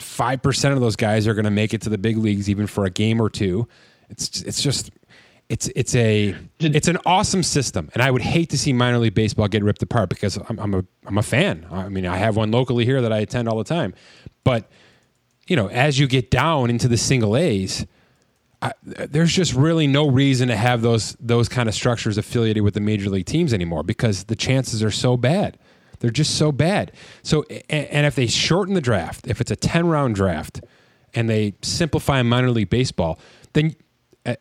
five 0.04 0.42
percent 0.42 0.74
of 0.74 0.82
those 0.82 0.96
guys 0.96 1.28
are 1.28 1.34
going 1.34 1.46
to 1.46 1.52
make 1.52 1.74
it 1.74 1.82
to 1.82 1.90
the 1.90 1.98
big 1.98 2.18
leagues, 2.18 2.50
even 2.50 2.68
for 2.68 2.86
a 2.86 2.90
game 2.90 3.22
or 3.22 3.30
two. 3.30 3.68
It's 4.10 4.42
it's 4.42 4.62
just 4.62 4.92
it's 5.50 5.68
it's 5.76 5.96
a 5.96 6.36
it's 6.60 6.88
an 6.88 6.98
awesome 7.06 7.44
system, 7.44 7.90
and 7.94 8.02
I 8.02 8.12
would 8.12 8.22
hate 8.22 8.50
to 8.52 8.58
see 8.58 8.74
minor 8.74 9.00
league 9.00 9.14
baseball 9.14 9.48
get 9.48 9.64
ripped 9.64 9.84
apart 9.84 10.10
because 10.10 10.38
I'm, 10.38 10.60
I'm 10.60 10.74
a 10.74 10.86
I'm 11.06 11.18
a 11.18 11.24
fan. 11.24 11.66
I 11.72 11.90
mean, 11.90 12.06
I 12.06 12.18
have 12.18 12.36
one 12.36 12.52
locally 12.52 12.86
here 12.86 13.02
that 13.02 13.12
I 13.12 13.20
attend 13.20 13.48
all 13.48 13.58
the 13.58 13.64
time, 13.64 13.94
but 14.44 14.70
you 15.48 15.56
know, 15.56 15.68
as 15.68 16.00
you 16.00 16.08
get 16.08 16.32
down 16.32 16.70
into 16.70 16.88
the 16.88 16.98
single 16.98 17.36
A's, 17.36 17.86
I, 18.62 18.74
there's 18.82 19.34
just 19.34 19.54
really 19.54 19.88
no 19.88 20.10
reason 20.10 20.48
to 20.48 20.56
have 20.56 20.82
those 20.82 21.18
those 21.20 21.50
kind 21.50 21.68
of 21.68 21.76
structures 21.76 22.18
affiliated 22.18 22.64
with 22.64 22.74
the 22.74 22.80
major 22.80 23.10
league 23.10 23.26
teams 23.26 23.54
anymore 23.54 23.84
because 23.84 24.26
the 24.26 24.36
chances 24.36 24.82
are 24.82 24.92
so 24.92 25.18
bad. 25.18 25.58
They're 26.04 26.12
just 26.12 26.38
so 26.38 26.52
bad. 26.52 26.92
So, 27.22 27.44
and, 27.70 28.06
if 28.06 28.14
they 28.14 28.28
shorten 28.28 28.74
the 28.74 28.82
draft, 28.82 29.26
if 29.26 29.40
it's 29.40 29.52
a 29.52 29.56
10 29.56 29.88
round 29.88 30.16
draft 30.16 30.60
and 31.14 31.30
they 31.30 31.54
simplify 31.62 32.22
minor 32.24 32.52
league 32.52 32.70
baseball, 32.70 33.22
then 33.54 33.78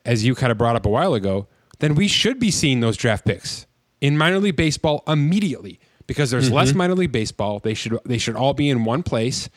as 0.04 0.24
you 0.24 0.34
kind 0.34 0.50
of 0.50 0.58
brought 0.58 0.74
up 0.74 0.84
a 0.86 0.88
while 0.88 1.14
ago, 1.14 1.46
then 1.78 1.94
we 1.94 2.08
should 2.08 2.40
be 2.40 2.50
seeing 2.50 2.80
those 2.80 2.96
draft 2.96 3.24
picks 3.24 3.66
in 4.00 4.18
minor 4.18 4.40
league 4.40 4.56
baseball 4.56 5.04
immediately 5.06 5.78
because 6.08 6.32
there's 6.32 6.46
mm-hmm. 6.46 6.56
less 6.56 6.74
minor 6.74 6.96
league 6.96 7.12
baseball. 7.12 7.60
They 7.60 7.74
should 7.74 7.96
they 8.04 8.18
should 8.18 8.34
all 8.34 8.54
be 8.54 8.68
in 8.68 8.84
one 8.84 9.04
place. 9.04 9.48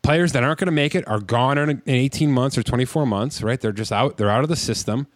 Players 0.00 0.32
that 0.32 0.42
aren't 0.42 0.58
going 0.58 0.68
to 0.68 0.72
make 0.72 0.94
it 0.94 1.06
are 1.06 1.20
gone 1.20 1.58
in 1.58 1.82
18 1.86 2.32
months 2.32 2.56
or 2.56 2.62
24 2.62 3.04
months, 3.04 3.42
right? 3.42 3.60
They're 3.60 3.72
just 3.72 3.92
out. 3.92 4.16
They're 4.16 4.30
out 4.30 4.42
of 4.42 4.48
the 4.48 4.56
system. 4.56 5.06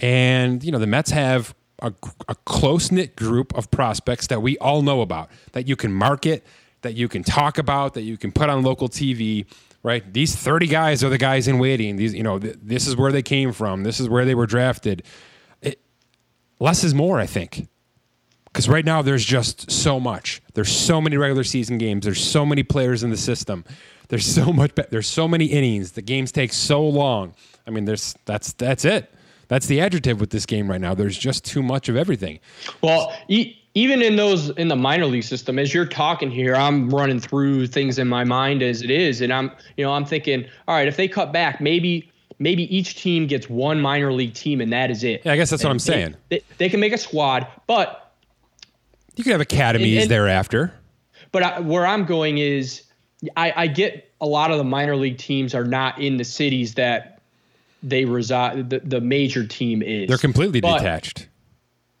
And 0.00 0.64
you 0.64 0.72
know 0.72 0.80
the 0.80 0.88
Mets 0.88 1.12
have 1.12 1.54
a, 1.80 1.92
a 2.28 2.34
close 2.44 2.90
knit 2.90 3.16
group 3.16 3.56
of 3.56 3.70
prospects 3.70 4.26
that 4.28 4.42
we 4.42 4.58
all 4.58 4.82
know 4.82 5.00
about 5.00 5.30
that 5.52 5.66
you 5.68 5.76
can 5.76 5.92
market, 5.92 6.44
that 6.82 6.94
you 6.94 7.08
can 7.08 7.22
talk 7.22 7.58
about, 7.58 7.94
that 7.94 8.02
you 8.02 8.16
can 8.16 8.32
put 8.32 8.48
on 8.48 8.62
local 8.62 8.88
TV. 8.88 9.46
Right, 9.82 10.12
these 10.12 10.36
30 10.36 10.66
guys 10.66 11.02
are 11.02 11.08
the 11.08 11.16
guys 11.16 11.48
in 11.48 11.58
waiting. 11.58 11.96
These, 11.96 12.12
you 12.12 12.22
know, 12.22 12.38
th- 12.38 12.56
this 12.60 12.86
is 12.86 12.96
where 12.96 13.10
they 13.10 13.22
came 13.22 13.50
from. 13.50 13.82
This 13.82 13.98
is 13.98 14.10
where 14.10 14.26
they 14.26 14.34
were 14.34 14.44
drafted. 14.44 15.02
It, 15.62 15.80
less 16.58 16.84
is 16.84 16.92
more, 16.92 17.18
I 17.18 17.24
think 17.24 17.66
because 18.52 18.68
right 18.68 18.84
now 18.84 19.02
there's 19.02 19.24
just 19.24 19.70
so 19.70 20.00
much. 20.00 20.42
There's 20.54 20.70
so 20.70 21.00
many 21.00 21.16
regular 21.16 21.44
season 21.44 21.78
games. 21.78 22.04
There's 22.04 22.22
so 22.22 22.44
many 22.44 22.62
players 22.62 23.02
in 23.02 23.10
the 23.10 23.16
system. 23.16 23.64
There's 24.08 24.26
so 24.26 24.52
much. 24.52 24.72
There's 24.90 25.06
so 25.06 25.28
many 25.28 25.46
innings. 25.46 25.92
The 25.92 26.02
games 26.02 26.32
take 26.32 26.52
so 26.52 26.82
long. 26.82 27.34
I 27.66 27.70
mean, 27.70 27.84
there's 27.84 28.14
that's 28.24 28.52
that's 28.54 28.84
it. 28.84 29.12
That's 29.50 29.66
the 29.66 29.80
adjective 29.80 30.20
with 30.20 30.30
this 30.30 30.46
game 30.46 30.70
right 30.70 30.80
now. 30.80 30.94
There's 30.94 31.18
just 31.18 31.44
too 31.44 31.60
much 31.60 31.88
of 31.88 31.96
everything. 31.96 32.38
Well, 32.82 33.12
e- 33.26 33.56
even 33.74 34.00
in 34.00 34.14
those 34.14 34.50
in 34.50 34.68
the 34.68 34.76
minor 34.76 35.06
league 35.06 35.24
system, 35.24 35.58
as 35.58 35.74
you're 35.74 35.86
talking 35.86 36.30
here, 36.30 36.54
I'm 36.54 36.88
running 36.88 37.18
through 37.18 37.66
things 37.66 37.98
in 37.98 38.06
my 38.06 38.22
mind 38.22 38.62
as 38.62 38.80
it 38.80 38.92
is, 38.92 39.20
and 39.20 39.32
I'm 39.32 39.50
you 39.76 39.84
know 39.84 39.92
I'm 39.92 40.04
thinking, 40.04 40.46
all 40.68 40.76
right, 40.76 40.86
if 40.86 40.96
they 40.96 41.08
cut 41.08 41.32
back, 41.32 41.60
maybe 41.60 42.08
maybe 42.38 42.74
each 42.74 42.94
team 42.94 43.26
gets 43.26 43.50
one 43.50 43.80
minor 43.80 44.12
league 44.12 44.34
team 44.34 44.60
and 44.60 44.72
that 44.72 44.88
is 44.88 45.02
it. 45.02 45.22
Yeah, 45.24 45.32
I 45.32 45.36
guess 45.36 45.50
that's 45.50 45.62
and 45.62 45.68
what 45.68 45.72
I'm 45.72 45.78
saying. 45.80 46.16
They, 46.28 46.42
they, 46.58 46.68
can 46.68 46.78
make 46.78 46.92
a 46.92 46.98
squad, 46.98 47.46
but 47.66 48.14
you 49.16 49.24
could 49.24 49.32
have 49.32 49.40
academies 49.40 49.94
and, 49.94 50.02
and, 50.02 50.10
thereafter. 50.12 50.72
But 51.32 51.42
I, 51.42 51.60
where 51.60 51.86
I'm 51.86 52.04
going 52.04 52.38
is, 52.38 52.84
I, 53.36 53.52
I 53.54 53.66
get 53.66 54.12
a 54.20 54.26
lot 54.26 54.52
of 54.52 54.58
the 54.58 54.64
minor 54.64 54.96
league 54.96 55.18
teams 55.18 55.56
are 55.56 55.64
not 55.64 56.00
in 56.00 56.18
the 56.18 56.24
cities 56.24 56.74
that 56.74 57.19
they 57.82 58.04
reside. 58.04 58.70
The, 58.70 58.80
the 58.80 59.00
major 59.00 59.46
team 59.46 59.82
is. 59.82 60.08
They're 60.08 60.18
completely 60.18 60.60
but, 60.60 60.78
detached. 60.78 61.28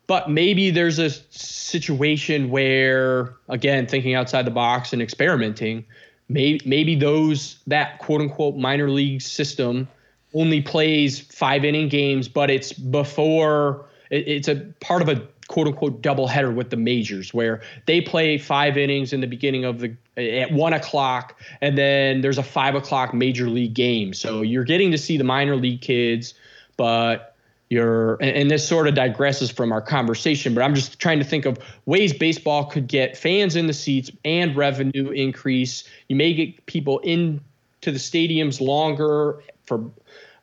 But 0.06 0.30
maybe 0.30 0.70
there's 0.70 0.98
a 0.98 1.10
situation 1.10 2.50
where, 2.50 3.34
again, 3.48 3.86
thinking 3.86 4.14
outside 4.14 4.44
the 4.44 4.50
box 4.50 4.92
and 4.92 5.00
experimenting, 5.00 5.84
maybe 6.28 6.60
maybe 6.64 6.94
those 6.96 7.58
that 7.66 7.98
quote 7.98 8.20
unquote 8.20 8.56
minor 8.56 8.90
league 8.90 9.22
system 9.22 9.88
only 10.34 10.62
plays 10.62 11.20
five 11.20 11.64
inning 11.64 11.88
games, 11.88 12.28
but 12.28 12.50
it's 12.50 12.72
before 12.72 13.86
it, 14.10 14.26
it's 14.26 14.48
a 14.48 14.56
part 14.80 15.02
of 15.02 15.08
a 15.08 15.22
quote 15.50 15.66
unquote 15.66 16.00
doubleheader 16.00 16.54
with 16.54 16.70
the 16.70 16.76
majors 16.76 17.34
where 17.34 17.60
they 17.86 18.00
play 18.00 18.38
five 18.38 18.78
innings 18.78 19.12
in 19.12 19.20
the 19.20 19.26
beginning 19.26 19.64
of 19.64 19.80
the 19.80 19.92
at 20.16 20.52
one 20.52 20.72
o'clock 20.72 21.36
and 21.60 21.76
then 21.76 22.20
there's 22.20 22.38
a 22.38 22.42
five 22.42 22.76
o'clock 22.76 23.12
major 23.12 23.48
league 23.48 23.74
game 23.74 24.14
so 24.14 24.42
you're 24.42 24.62
getting 24.62 24.92
to 24.92 24.96
see 24.96 25.16
the 25.16 25.24
minor 25.24 25.56
league 25.56 25.80
kids 25.80 26.34
but 26.76 27.34
you're 27.68 28.14
and, 28.22 28.30
and 28.30 28.50
this 28.50 28.66
sort 28.66 28.86
of 28.86 28.94
digresses 28.94 29.52
from 29.52 29.72
our 29.72 29.82
conversation 29.82 30.54
but 30.54 30.62
i'm 30.62 30.72
just 30.72 31.00
trying 31.00 31.18
to 31.18 31.24
think 31.24 31.44
of 31.44 31.58
ways 31.84 32.12
baseball 32.12 32.64
could 32.66 32.86
get 32.86 33.16
fans 33.16 33.56
in 33.56 33.66
the 33.66 33.72
seats 33.72 34.08
and 34.24 34.54
revenue 34.54 35.10
increase 35.10 35.82
you 36.06 36.14
may 36.14 36.32
get 36.32 36.64
people 36.66 37.00
into 37.00 37.40
the 37.82 37.90
stadiums 37.90 38.60
longer 38.60 39.42
for 39.64 39.90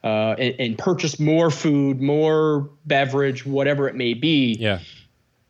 uh, 0.04 0.36
and, 0.38 0.56
and, 0.60 0.78
purchase 0.78 1.20
more 1.20 1.50
food, 1.50 2.00
more 2.00 2.70
beverage, 2.86 3.46
whatever 3.46 3.90
it 3.90 3.96
may 3.96 4.14
be. 4.14 4.56
Yeah. 4.58 4.80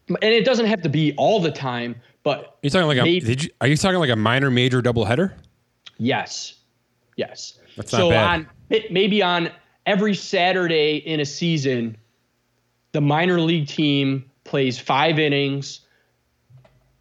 And 0.09 0.33
it 0.33 0.45
doesn't 0.45 0.67
have 0.67 0.81
to 0.83 0.89
be 0.89 1.13
all 1.17 1.39
the 1.39 1.51
time, 1.51 1.95
but 2.23 2.57
you 2.61 2.69
talking 2.69 2.87
like 2.87 2.97
maybe, 2.97 3.17
a? 3.17 3.21
Did 3.21 3.43
you, 3.43 3.49
are 3.61 3.67
you 3.67 3.77
talking 3.77 3.99
like 3.99 4.09
a 4.09 4.15
minor 4.15 4.49
major 4.49 4.81
doubleheader? 4.81 5.33
Yes. 5.97 6.55
Yes. 7.15 7.59
That's 7.75 7.91
not 7.91 7.99
so 7.99 8.09
bad. 8.09 8.25
on 8.25 8.47
maybe 8.89 9.21
on 9.21 9.51
every 9.85 10.13
Saturday 10.13 10.97
in 10.97 11.19
a 11.19 11.25
season, 11.25 11.97
the 12.91 13.01
minor 13.01 13.39
league 13.39 13.67
team 13.67 14.29
plays 14.43 14.79
five 14.79 15.19
innings, 15.19 15.81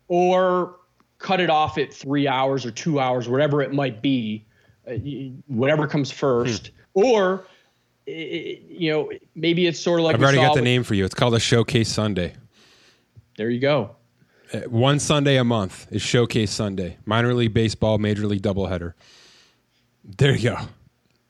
or 0.09 0.77
cut 1.19 1.41
it 1.41 1.51
off 1.51 1.79
at 1.79 1.93
three 1.93 2.29
hours 2.29 2.67
or 2.67 2.71
two 2.71 3.01
hours, 3.01 3.29
whatever 3.29 3.63
it 3.63 3.73
might 3.73 4.03
be, 4.03 4.45
uh, 4.89 4.95
whatever 5.47 5.87
comes 5.87 6.11
first. 6.11 6.69
Hmm 6.69 6.77
or 6.97 7.47
you 8.07 8.91
know 8.91 9.11
maybe 9.35 9.67
it's 9.67 9.79
sort 9.79 10.01
of 10.01 10.07
like 10.07 10.15
I've 10.17 10.23
already 10.23 10.39
got 10.39 10.55
the 10.55 10.63
name 10.63 10.83
for 10.83 10.95
you. 10.95 11.05
It's 11.05 11.15
called 11.15 11.35
a 11.35 11.41
Showcase 11.41 11.89
Sunday. 11.89 12.35
There 13.37 13.51
you 13.51 13.61
go. 13.61 13.97
Uh, 14.53 14.61
one 14.61 14.99
Sunday 14.99 15.37
a 15.37 15.45
month 15.45 15.87
is 15.91 16.03
Showcase 16.03 16.51
Sunday. 16.51 16.97
Minor 17.05 17.35
League 17.35 17.53
Baseball, 17.53 17.99
Major 17.99 18.27
League 18.27 18.43
doubleheader. 18.43 18.95
There 20.05 20.35
you 20.35 20.51
go. 20.51 20.59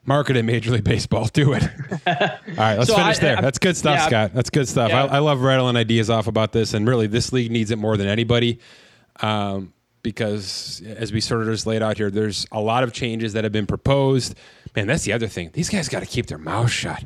Market 0.05 0.37
it, 0.37 0.45
Major 0.45 0.71
League 0.71 0.85
Baseball. 0.85 1.27
Do 1.33 1.55
it. 1.55 1.63
All 2.07 2.15
right, 2.57 2.77
let's 2.77 2.89
so 2.89 2.97
finish 2.97 3.17
I, 3.19 3.21
there. 3.21 3.39
I, 3.39 3.41
That's 3.41 3.59
good 3.59 3.77
stuff, 3.77 3.97
yeah, 3.99 4.07
Scott. 4.07 4.35
That's 4.35 4.51
good 4.51 4.69
stuff. 4.69 4.91
Yeah. 4.91 5.05
I, 5.07 5.17
I, 5.17 5.19
love 5.19 5.41
rattling 5.41 5.75
ideas 5.77 6.11
off 6.11 6.29
about 6.29 6.53
this, 6.53 6.75
and 6.75 6.87
really, 6.87 7.09
this 7.09 7.33
league 7.33 7.51
needs 7.51 7.73
it 7.73 7.77
more 7.77 7.97
than 7.97 8.07
anybody. 8.07 8.61
Um, 9.21 9.73
because 10.03 10.83
as 10.87 11.13
we 11.13 11.21
sort 11.21 11.43
of 11.43 11.49
just 11.49 11.67
laid 11.67 11.83
out 11.83 11.97
here, 11.97 12.13
there's 12.13 12.47
a 12.53 12.61
lot 12.61 12.85
of 12.85 12.93
changes 12.93 13.33
that 13.33 13.43
have 13.43 13.53
been 13.53 13.67
proposed. 13.67 14.37
Man, 14.77 14.87
that's 14.87 15.03
the 15.03 15.13
other 15.13 15.27
thing. 15.27 15.51
These 15.53 15.69
guys 15.69 15.89
got 15.89 16.01
to 16.01 16.07
keep 16.07 16.27
their 16.27 16.39
mouths 16.39 16.71
shut. 16.71 17.03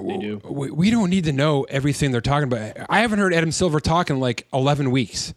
They 0.00 0.18
do. 0.18 0.38
We 0.44 0.90
don't 0.90 1.10
need 1.10 1.24
to 1.24 1.32
know 1.32 1.64
everything 1.64 2.12
they're 2.12 2.20
talking 2.20 2.44
about. 2.44 2.76
I 2.88 3.00
haven't 3.00 3.18
heard 3.18 3.34
Adam 3.34 3.52
Silver 3.52 3.80
talk 3.80 4.10
in 4.10 4.20
like 4.20 4.46
11 4.52 4.90
weeks, 4.90 5.34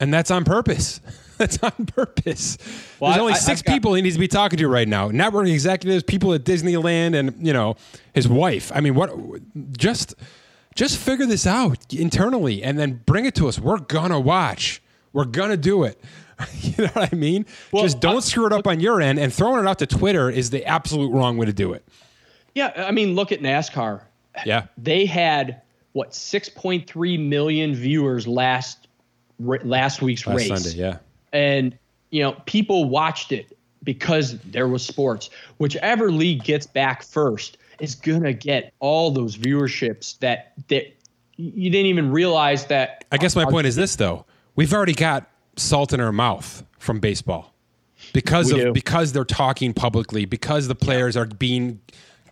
and 0.00 0.12
that's 0.12 0.30
on 0.30 0.44
purpose. 0.44 1.00
that's 1.38 1.58
on 1.62 1.86
purpose. 1.86 2.58
Well, 3.00 3.10
There's 3.12 3.20
only 3.20 3.32
I, 3.32 3.36
6 3.36 3.62
got, 3.62 3.72
people 3.72 3.94
he 3.94 4.02
needs 4.02 4.16
to 4.16 4.20
be 4.20 4.28
talking 4.28 4.58
to 4.58 4.68
right 4.68 4.86
now. 4.88 5.08
Network 5.08 5.48
executives, 5.48 6.02
people 6.02 6.34
at 6.34 6.44
Disneyland, 6.44 7.18
and 7.18 7.46
you 7.46 7.52
know 7.52 7.76
his 8.14 8.28
wife. 8.28 8.70
I 8.74 8.80
mean, 8.80 8.94
what? 8.94 9.10
Just, 9.76 10.14
just 10.74 10.98
figure 10.98 11.26
this 11.26 11.46
out 11.46 11.92
internally, 11.92 12.62
and 12.62 12.78
then 12.78 13.02
bring 13.06 13.24
it 13.24 13.34
to 13.36 13.48
us. 13.48 13.58
We're 13.58 13.78
gonna 13.78 14.20
watch. 14.20 14.82
We're 15.12 15.24
gonna 15.24 15.56
do 15.56 15.84
it. 15.84 16.00
you 16.60 16.84
know 16.84 16.90
what 16.92 17.12
I 17.12 17.16
mean? 17.16 17.46
Well, 17.72 17.84
Just 17.84 18.00
don't 18.00 18.22
screw 18.22 18.46
it 18.46 18.52
up 18.52 18.66
on 18.66 18.80
your 18.80 19.00
end, 19.00 19.18
and 19.18 19.32
throwing 19.32 19.64
it 19.64 19.68
out 19.68 19.78
to 19.78 19.86
Twitter 19.86 20.28
is 20.30 20.50
the 20.50 20.64
absolute 20.66 21.10
wrong 21.12 21.36
way 21.36 21.46
to 21.46 21.52
do 21.52 21.72
it. 21.72 21.86
Yeah, 22.54 22.72
I 22.76 22.90
mean, 22.90 23.14
look 23.14 23.32
at 23.32 23.40
NASCAR. 23.40 24.02
Yeah, 24.44 24.66
they 24.78 25.06
had 25.06 25.62
what 25.92 26.10
6.3 26.10 27.28
million 27.28 27.74
viewers 27.74 28.26
last 28.26 28.88
last 29.38 30.02
week's 30.02 30.26
last 30.26 30.36
race. 30.36 30.62
Sunday, 30.62 30.78
yeah, 30.78 30.98
and 31.32 31.76
you 32.10 32.22
know 32.22 32.32
people 32.46 32.88
watched 32.88 33.32
it 33.32 33.56
because 33.82 34.38
there 34.40 34.68
was 34.68 34.84
sports. 34.84 35.30
Whichever 35.58 36.10
league 36.10 36.44
gets 36.44 36.66
back 36.66 37.02
first 37.02 37.58
is 37.80 37.94
gonna 37.94 38.32
get 38.32 38.72
all 38.80 39.10
those 39.10 39.36
viewerships 39.36 40.18
that 40.18 40.52
that 40.68 40.94
you 41.36 41.70
didn't 41.70 41.86
even 41.86 42.10
realize 42.10 42.66
that. 42.66 43.04
I 43.12 43.16
guess 43.16 43.36
my 43.36 43.44
point 43.44 43.66
is 43.66 43.76
this 43.76 43.96
though 43.96 44.26
we've 44.56 44.72
already 44.72 44.94
got 44.94 45.28
salt 45.56 45.92
in 45.92 46.00
our 46.00 46.12
mouth 46.12 46.64
from 46.78 47.00
baseball 47.00 47.54
because 48.12 48.52
we 48.52 48.60
of 48.60 48.66
do. 48.66 48.72
because 48.72 49.12
they're 49.12 49.24
talking 49.24 49.72
publicly, 49.72 50.24
because 50.24 50.68
the 50.68 50.74
players 50.74 51.16
are 51.16 51.26
being 51.26 51.80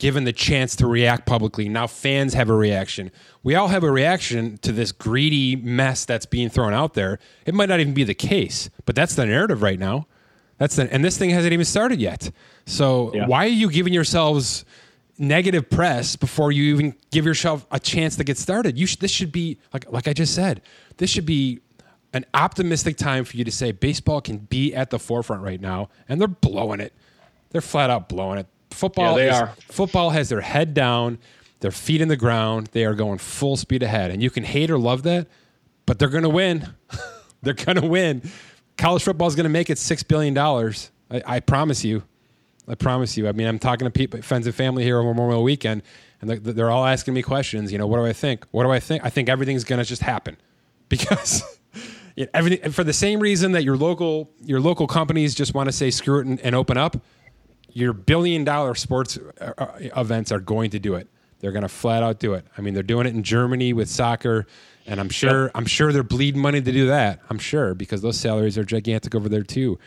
given 0.02 0.24
the 0.24 0.32
chance 0.32 0.74
to 0.74 0.84
react 0.84 1.26
publicly. 1.26 1.68
Now 1.68 1.86
fans 1.86 2.34
have 2.34 2.50
a 2.50 2.56
reaction. 2.56 3.12
We 3.44 3.54
all 3.54 3.68
have 3.68 3.84
a 3.84 3.90
reaction 3.90 4.58
to 4.58 4.72
this 4.72 4.90
greedy 4.90 5.54
mess 5.54 6.04
that's 6.04 6.26
being 6.26 6.48
thrown 6.48 6.74
out 6.74 6.94
there. 6.94 7.20
It 7.46 7.54
might 7.54 7.68
not 7.68 7.78
even 7.78 7.94
be 7.94 8.02
the 8.02 8.12
case, 8.12 8.68
but 8.84 8.96
that's 8.96 9.14
the 9.14 9.24
narrative 9.24 9.62
right 9.62 9.78
now. 9.78 10.08
That's 10.58 10.74
the, 10.74 10.92
and 10.92 11.04
this 11.04 11.16
thing 11.18 11.30
hasn't 11.30 11.52
even 11.52 11.64
started 11.64 12.00
yet. 12.00 12.32
So 12.66 13.14
yeah. 13.14 13.28
why 13.28 13.44
are 13.44 13.50
you 13.50 13.70
giving 13.70 13.92
yourselves 13.92 14.64
negative 15.18 15.70
press 15.70 16.16
before 16.16 16.50
you 16.50 16.74
even 16.74 16.96
give 17.12 17.24
yourself 17.24 17.64
a 17.70 17.78
chance 17.78 18.16
to 18.16 18.24
get 18.24 18.38
started? 18.38 18.76
You 18.76 18.86
sh- 18.86 18.96
this 18.96 19.12
should 19.12 19.30
be 19.30 19.58
like 19.72 19.88
like 19.92 20.08
I 20.08 20.14
just 20.14 20.34
said. 20.34 20.62
This 20.96 21.10
should 21.10 21.26
be 21.26 21.60
an 22.12 22.24
optimistic 22.34 22.96
time 22.96 23.24
for 23.24 23.36
you 23.36 23.44
to 23.44 23.52
say 23.52 23.70
baseball 23.70 24.20
can 24.20 24.38
be 24.38 24.74
at 24.74 24.90
the 24.90 24.98
forefront 24.98 25.44
right 25.44 25.60
now, 25.60 25.90
and 26.08 26.20
they're 26.20 26.26
blowing 26.26 26.80
it. 26.80 26.92
They're 27.50 27.60
flat 27.60 27.88
out 27.88 28.08
blowing 28.08 28.40
it. 28.40 28.48
Football, 28.72 29.18
yeah, 29.18 29.24
they 29.24 29.30
is, 29.30 29.40
are. 29.40 29.54
Football 29.68 30.10
has 30.10 30.28
their 30.28 30.40
head 30.40 30.74
down, 30.74 31.18
their 31.60 31.70
feet 31.70 32.00
in 32.00 32.08
the 32.08 32.16
ground. 32.16 32.68
They 32.72 32.84
are 32.84 32.94
going 32.94 33.18
full 33.18 33.56
speed 33.56 33.82
ahead, 33.82 34.10
and 34.10 34.22
you 34.22 34.30
can 34.30 34.44
hate 34.44 34.70
or 34.70 34.78
love 34.78 35.02
that, 35.04 35.28
but 35.86 35.98
they're 35.98 36.08
going 36.08 36.24
to 36.24 36.28
win. 36.28 36.68
they're 37.42 37.54
going 37.54 37.80
to 37.80 37.86
win. 37.86 38.22
College 38.76 39.02
football 39.02 39.28
is 39.28 39.34
going 39.34 39.44
to 39.44 39.50
make 39.50 39.70
it 39.70 39.78
six 39.78 40.02
billion 40.02 40.34
dollars. 40.34 40.90
I, 41.10 41.22
I, 41.26 41.40
promise 41.40 41.84
you. 41.84 42.02
I 42.66 42.74
promise 42.74 43.16
you. 43.16 43.28
I 43.28 43.32
mean, 43.32 43.46
I'm 43.46 43.58
talking 43.58 43.84
to 43.84 43.90
people, 43.90 44.22
friends 44.22 44.46
and 44.46 44.54
family 44.54 44.82
here 44.82 44.98
on 44.98 45.06
Memorial 45.06 45.42
Weekend, 45.42 45.82
and 46.20 46.30
they're 46.30 46.70
all 46.70 46.86
asking 46.86 47.14
me 47.14 47.22
questions. 47.22 47.70
You 47.70 47.78
know, 47.78 47.86
what 47.86 47.98
do 47.98 48.06
I 48.06 48.12
think? 48.12 48.46
What 48.50 48.64
do 48.64 48.70
I 48.70 48.80
think? 48.80 49.04
I 49.04 49.10
think 49.10 49.28
everything's 49.28 49.64
going 49.64 49.78
to 49.80 49.84
just 49.84 50.02
happen 50.02 50.36
because 50.88 51.42
everything 52.34 52.70
for 52.72 52.84
the 52.84 52.92
same 52.92 53.20
reason 53.20 53.52
that 53.52 53.64
your 53.64 53.76
local 53.76 54.30
your 54.42 54.60
local 54.60 54.86
companies 54.86 55.34
just 55.34 55.54
want 55.54 55.68
to 55.68 55.72
say 55.72 55.90
screw 55.90 56.20
it 56.20 56.26
and, 56.26 56.40
and 56.40 56.54
open 56.54 56.76
up. 56.76 56.96
Your 57.72 57.92
billion 57.92 58.44
dollar 58.44 58.74
sports 58.74 59.18
uh, 59.40 59.52
uh, 59.58 59.78
events 59.96 60.32
are 60.32 60.40
going 60.40 60.70
to 60.70 60.78
do 60.78 60.94
it. 60.94 61.08
They're 61.40 61.52
going 61.52 61.62
to 61.62 61.68
flat 61.68 62.02
out 62.02 62.20
do 62.20 62.34
it. 62.34 62.46
I 62.56 62.60
mean, 62.60 62.74
they're 62.74 62.82
doing 62.82 63.06
it 63.06 63.14
in 63.14 63.22
Germany 63.22 63.72
with 63.72 63.88
soccer, 63.88 64.46
and 64.86 65.00
I'm 65.00 65.08
sure 65.08 65.50
I'm 65.54 65.66
sure 65.66 65.92
they're 65.92 66.02
bleeding 66.02 66.40
money 66.40 66.60
to 66.60 66.72
do 66.72 66.86
that. 66.86 67.20
I'm 67.30 67.38
sure 67.38 67.74
because 67.74 68.02
those 68.02 68.18
salaries 68.18 68.56
are 68.56 68.64
gigantic 68.64 69.14
over 69.14 69.28
there 69.28 69.42
too. 69.42 69.78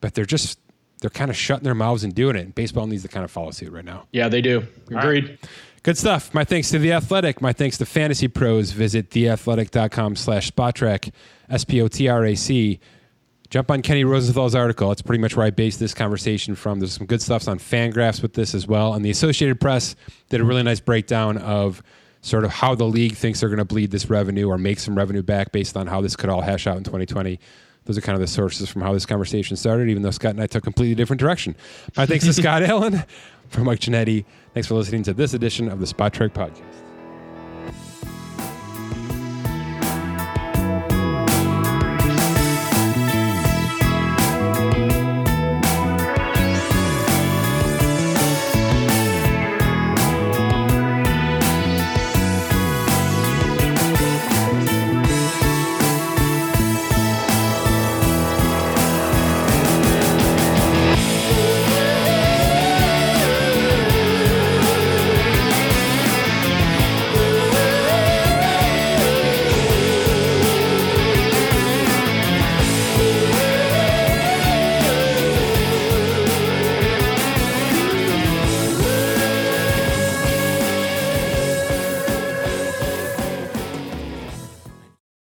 But 0.00 0.14
they're 0.14 0.26
just 0.26 0.58
they're 1.00 1.10
kind 1.10 1.30
of 1.30 1.36
shutting 1.36 1.64
their 1.64 1.74
mouths 1.74 2.04
and 2.04 2.14
doing 2.14 2.36
it. 2.36 2.40
And 2.40 2.54
baseball 2.54 2.86
needs 2.86 3.02
to 3.02 3.08
kind 3.08 3.24
of 3.24 3.30
follow 3.30 3.50
suit 3.50 3.72
right 3.72 3.84
now. 3.84 4.06
Yeah, 4.12 4.28
they 4.28 4.40
do. 4.42 4.66
Agreed. 4.88 5.38
Good 5.82 5.96
stuff. 5.96 6.34
My 6.34 6.44
thanks 6.44 6.70
to 6.70 6.78
The 6.78 6.92
Athletic. 6.92 7.40
My 7.40 7.54
thanks 7.54 7.78
to 7.78 7.86
Fantasy 7.86 8.28
Pros. 8.28 8.72
Visit 8.72 9.08
theathletic.com 9.10 10.16
slash 10.16 10.50
Spotrac, 10.50 11.10
S-P-O-T-R-A-C. 11.48 12.80
Jump 13.50 13.70
on 13.70 13.82
Kenny 13.82 14.04
Rosenthal's 14.04 14.54
article. 14.54 14.88
That's 14.88 15.02
pretty 15.02 15.20
much 15.20 15.36
where 15.36 15.44
I 15.44 15.50
based 15.50 15.80
this 15.80 15.92
conversation 15.92 16.54
from. 16.54 16.78
There's 16.78 16.92
some 16.92 17.06
good 17.06 17.20
stuff 17.20 17.48
on 17.48 17.58
Fangraphs 17.58 18.22
with 18.22 18.34
this 18.34 18.54
as 18.54 18.66
well. 18.66 18.94
And 18.94 19.04
the 19.04 19.10
Associated 19.10 19.60
Press 19.60 19.96
did 20.28 20.40
a 20.40 20.44
really 20.44 20.62
nice 20.62 20.80
breakdown 20.80 21.36
of 21.38 21.82
sort 22.22 22.44
of 22.44 22.50
how 22.50 22.74
the 22.74 22.84
league 22.84 23.14
thinks 23.14 23.40
they're 23.40 23.48
going 23.48 23.58
to 23.58 23.64
bleed 23.64 23.90
this 23.90 24.08
revenue 24.08 24.48
or 24.48 24.56
make 24.56 24.78
some 24.78 24.96
revenue 24.96 25.22
back 25.22 25.52
based 25.52 25.76
on 25.76 25.88
how 25.88 26.00
this 26.00 26.14
could 26.14 26.30
all 26.30 26.42
hash 26.42 26.66
out 26.66 26.76
in 26.76 26.84
2020 26.84 27.40
those 27.84 27.96
are 27.98 28.02
kind 28.02 28.14
of 28.14 28.20
the 28.20 28.26
sources 28.26 28.68
from 28.68 28.82
how 28.82 28.92
this 28.92 29.06
conversation 29.06 29.56
started, 29.56 29.88
even 29.88 30.02
though 30.02 30.10
Scott 30.10 30.32
and 30.32 30.42
I 30.42 30.46
took 30.46 30.62
a 30.62 30.64
completely 30.64 30.94
different 30.94 31.18
direction. 31.18 31.56
My 31.96 32.06
thanks 32.06 32.24
to 32.24 32.32
Scott 32.34 32.62
Allen, 32.62 33.02
from 33.48 33.64
Mike 33.64 33.80
Ginnitti. 33.80 34.24
Thanks 34.54 34.68
for 34.68 34.74
listening 34.74 35.02
to 35.04 35.12
this 35.12 35.34
edition 35.34 35.68
of 35.68 35.80
the 35.80 35.86
Spotrac 35.86 36.30
Podcast. 36.30 36.79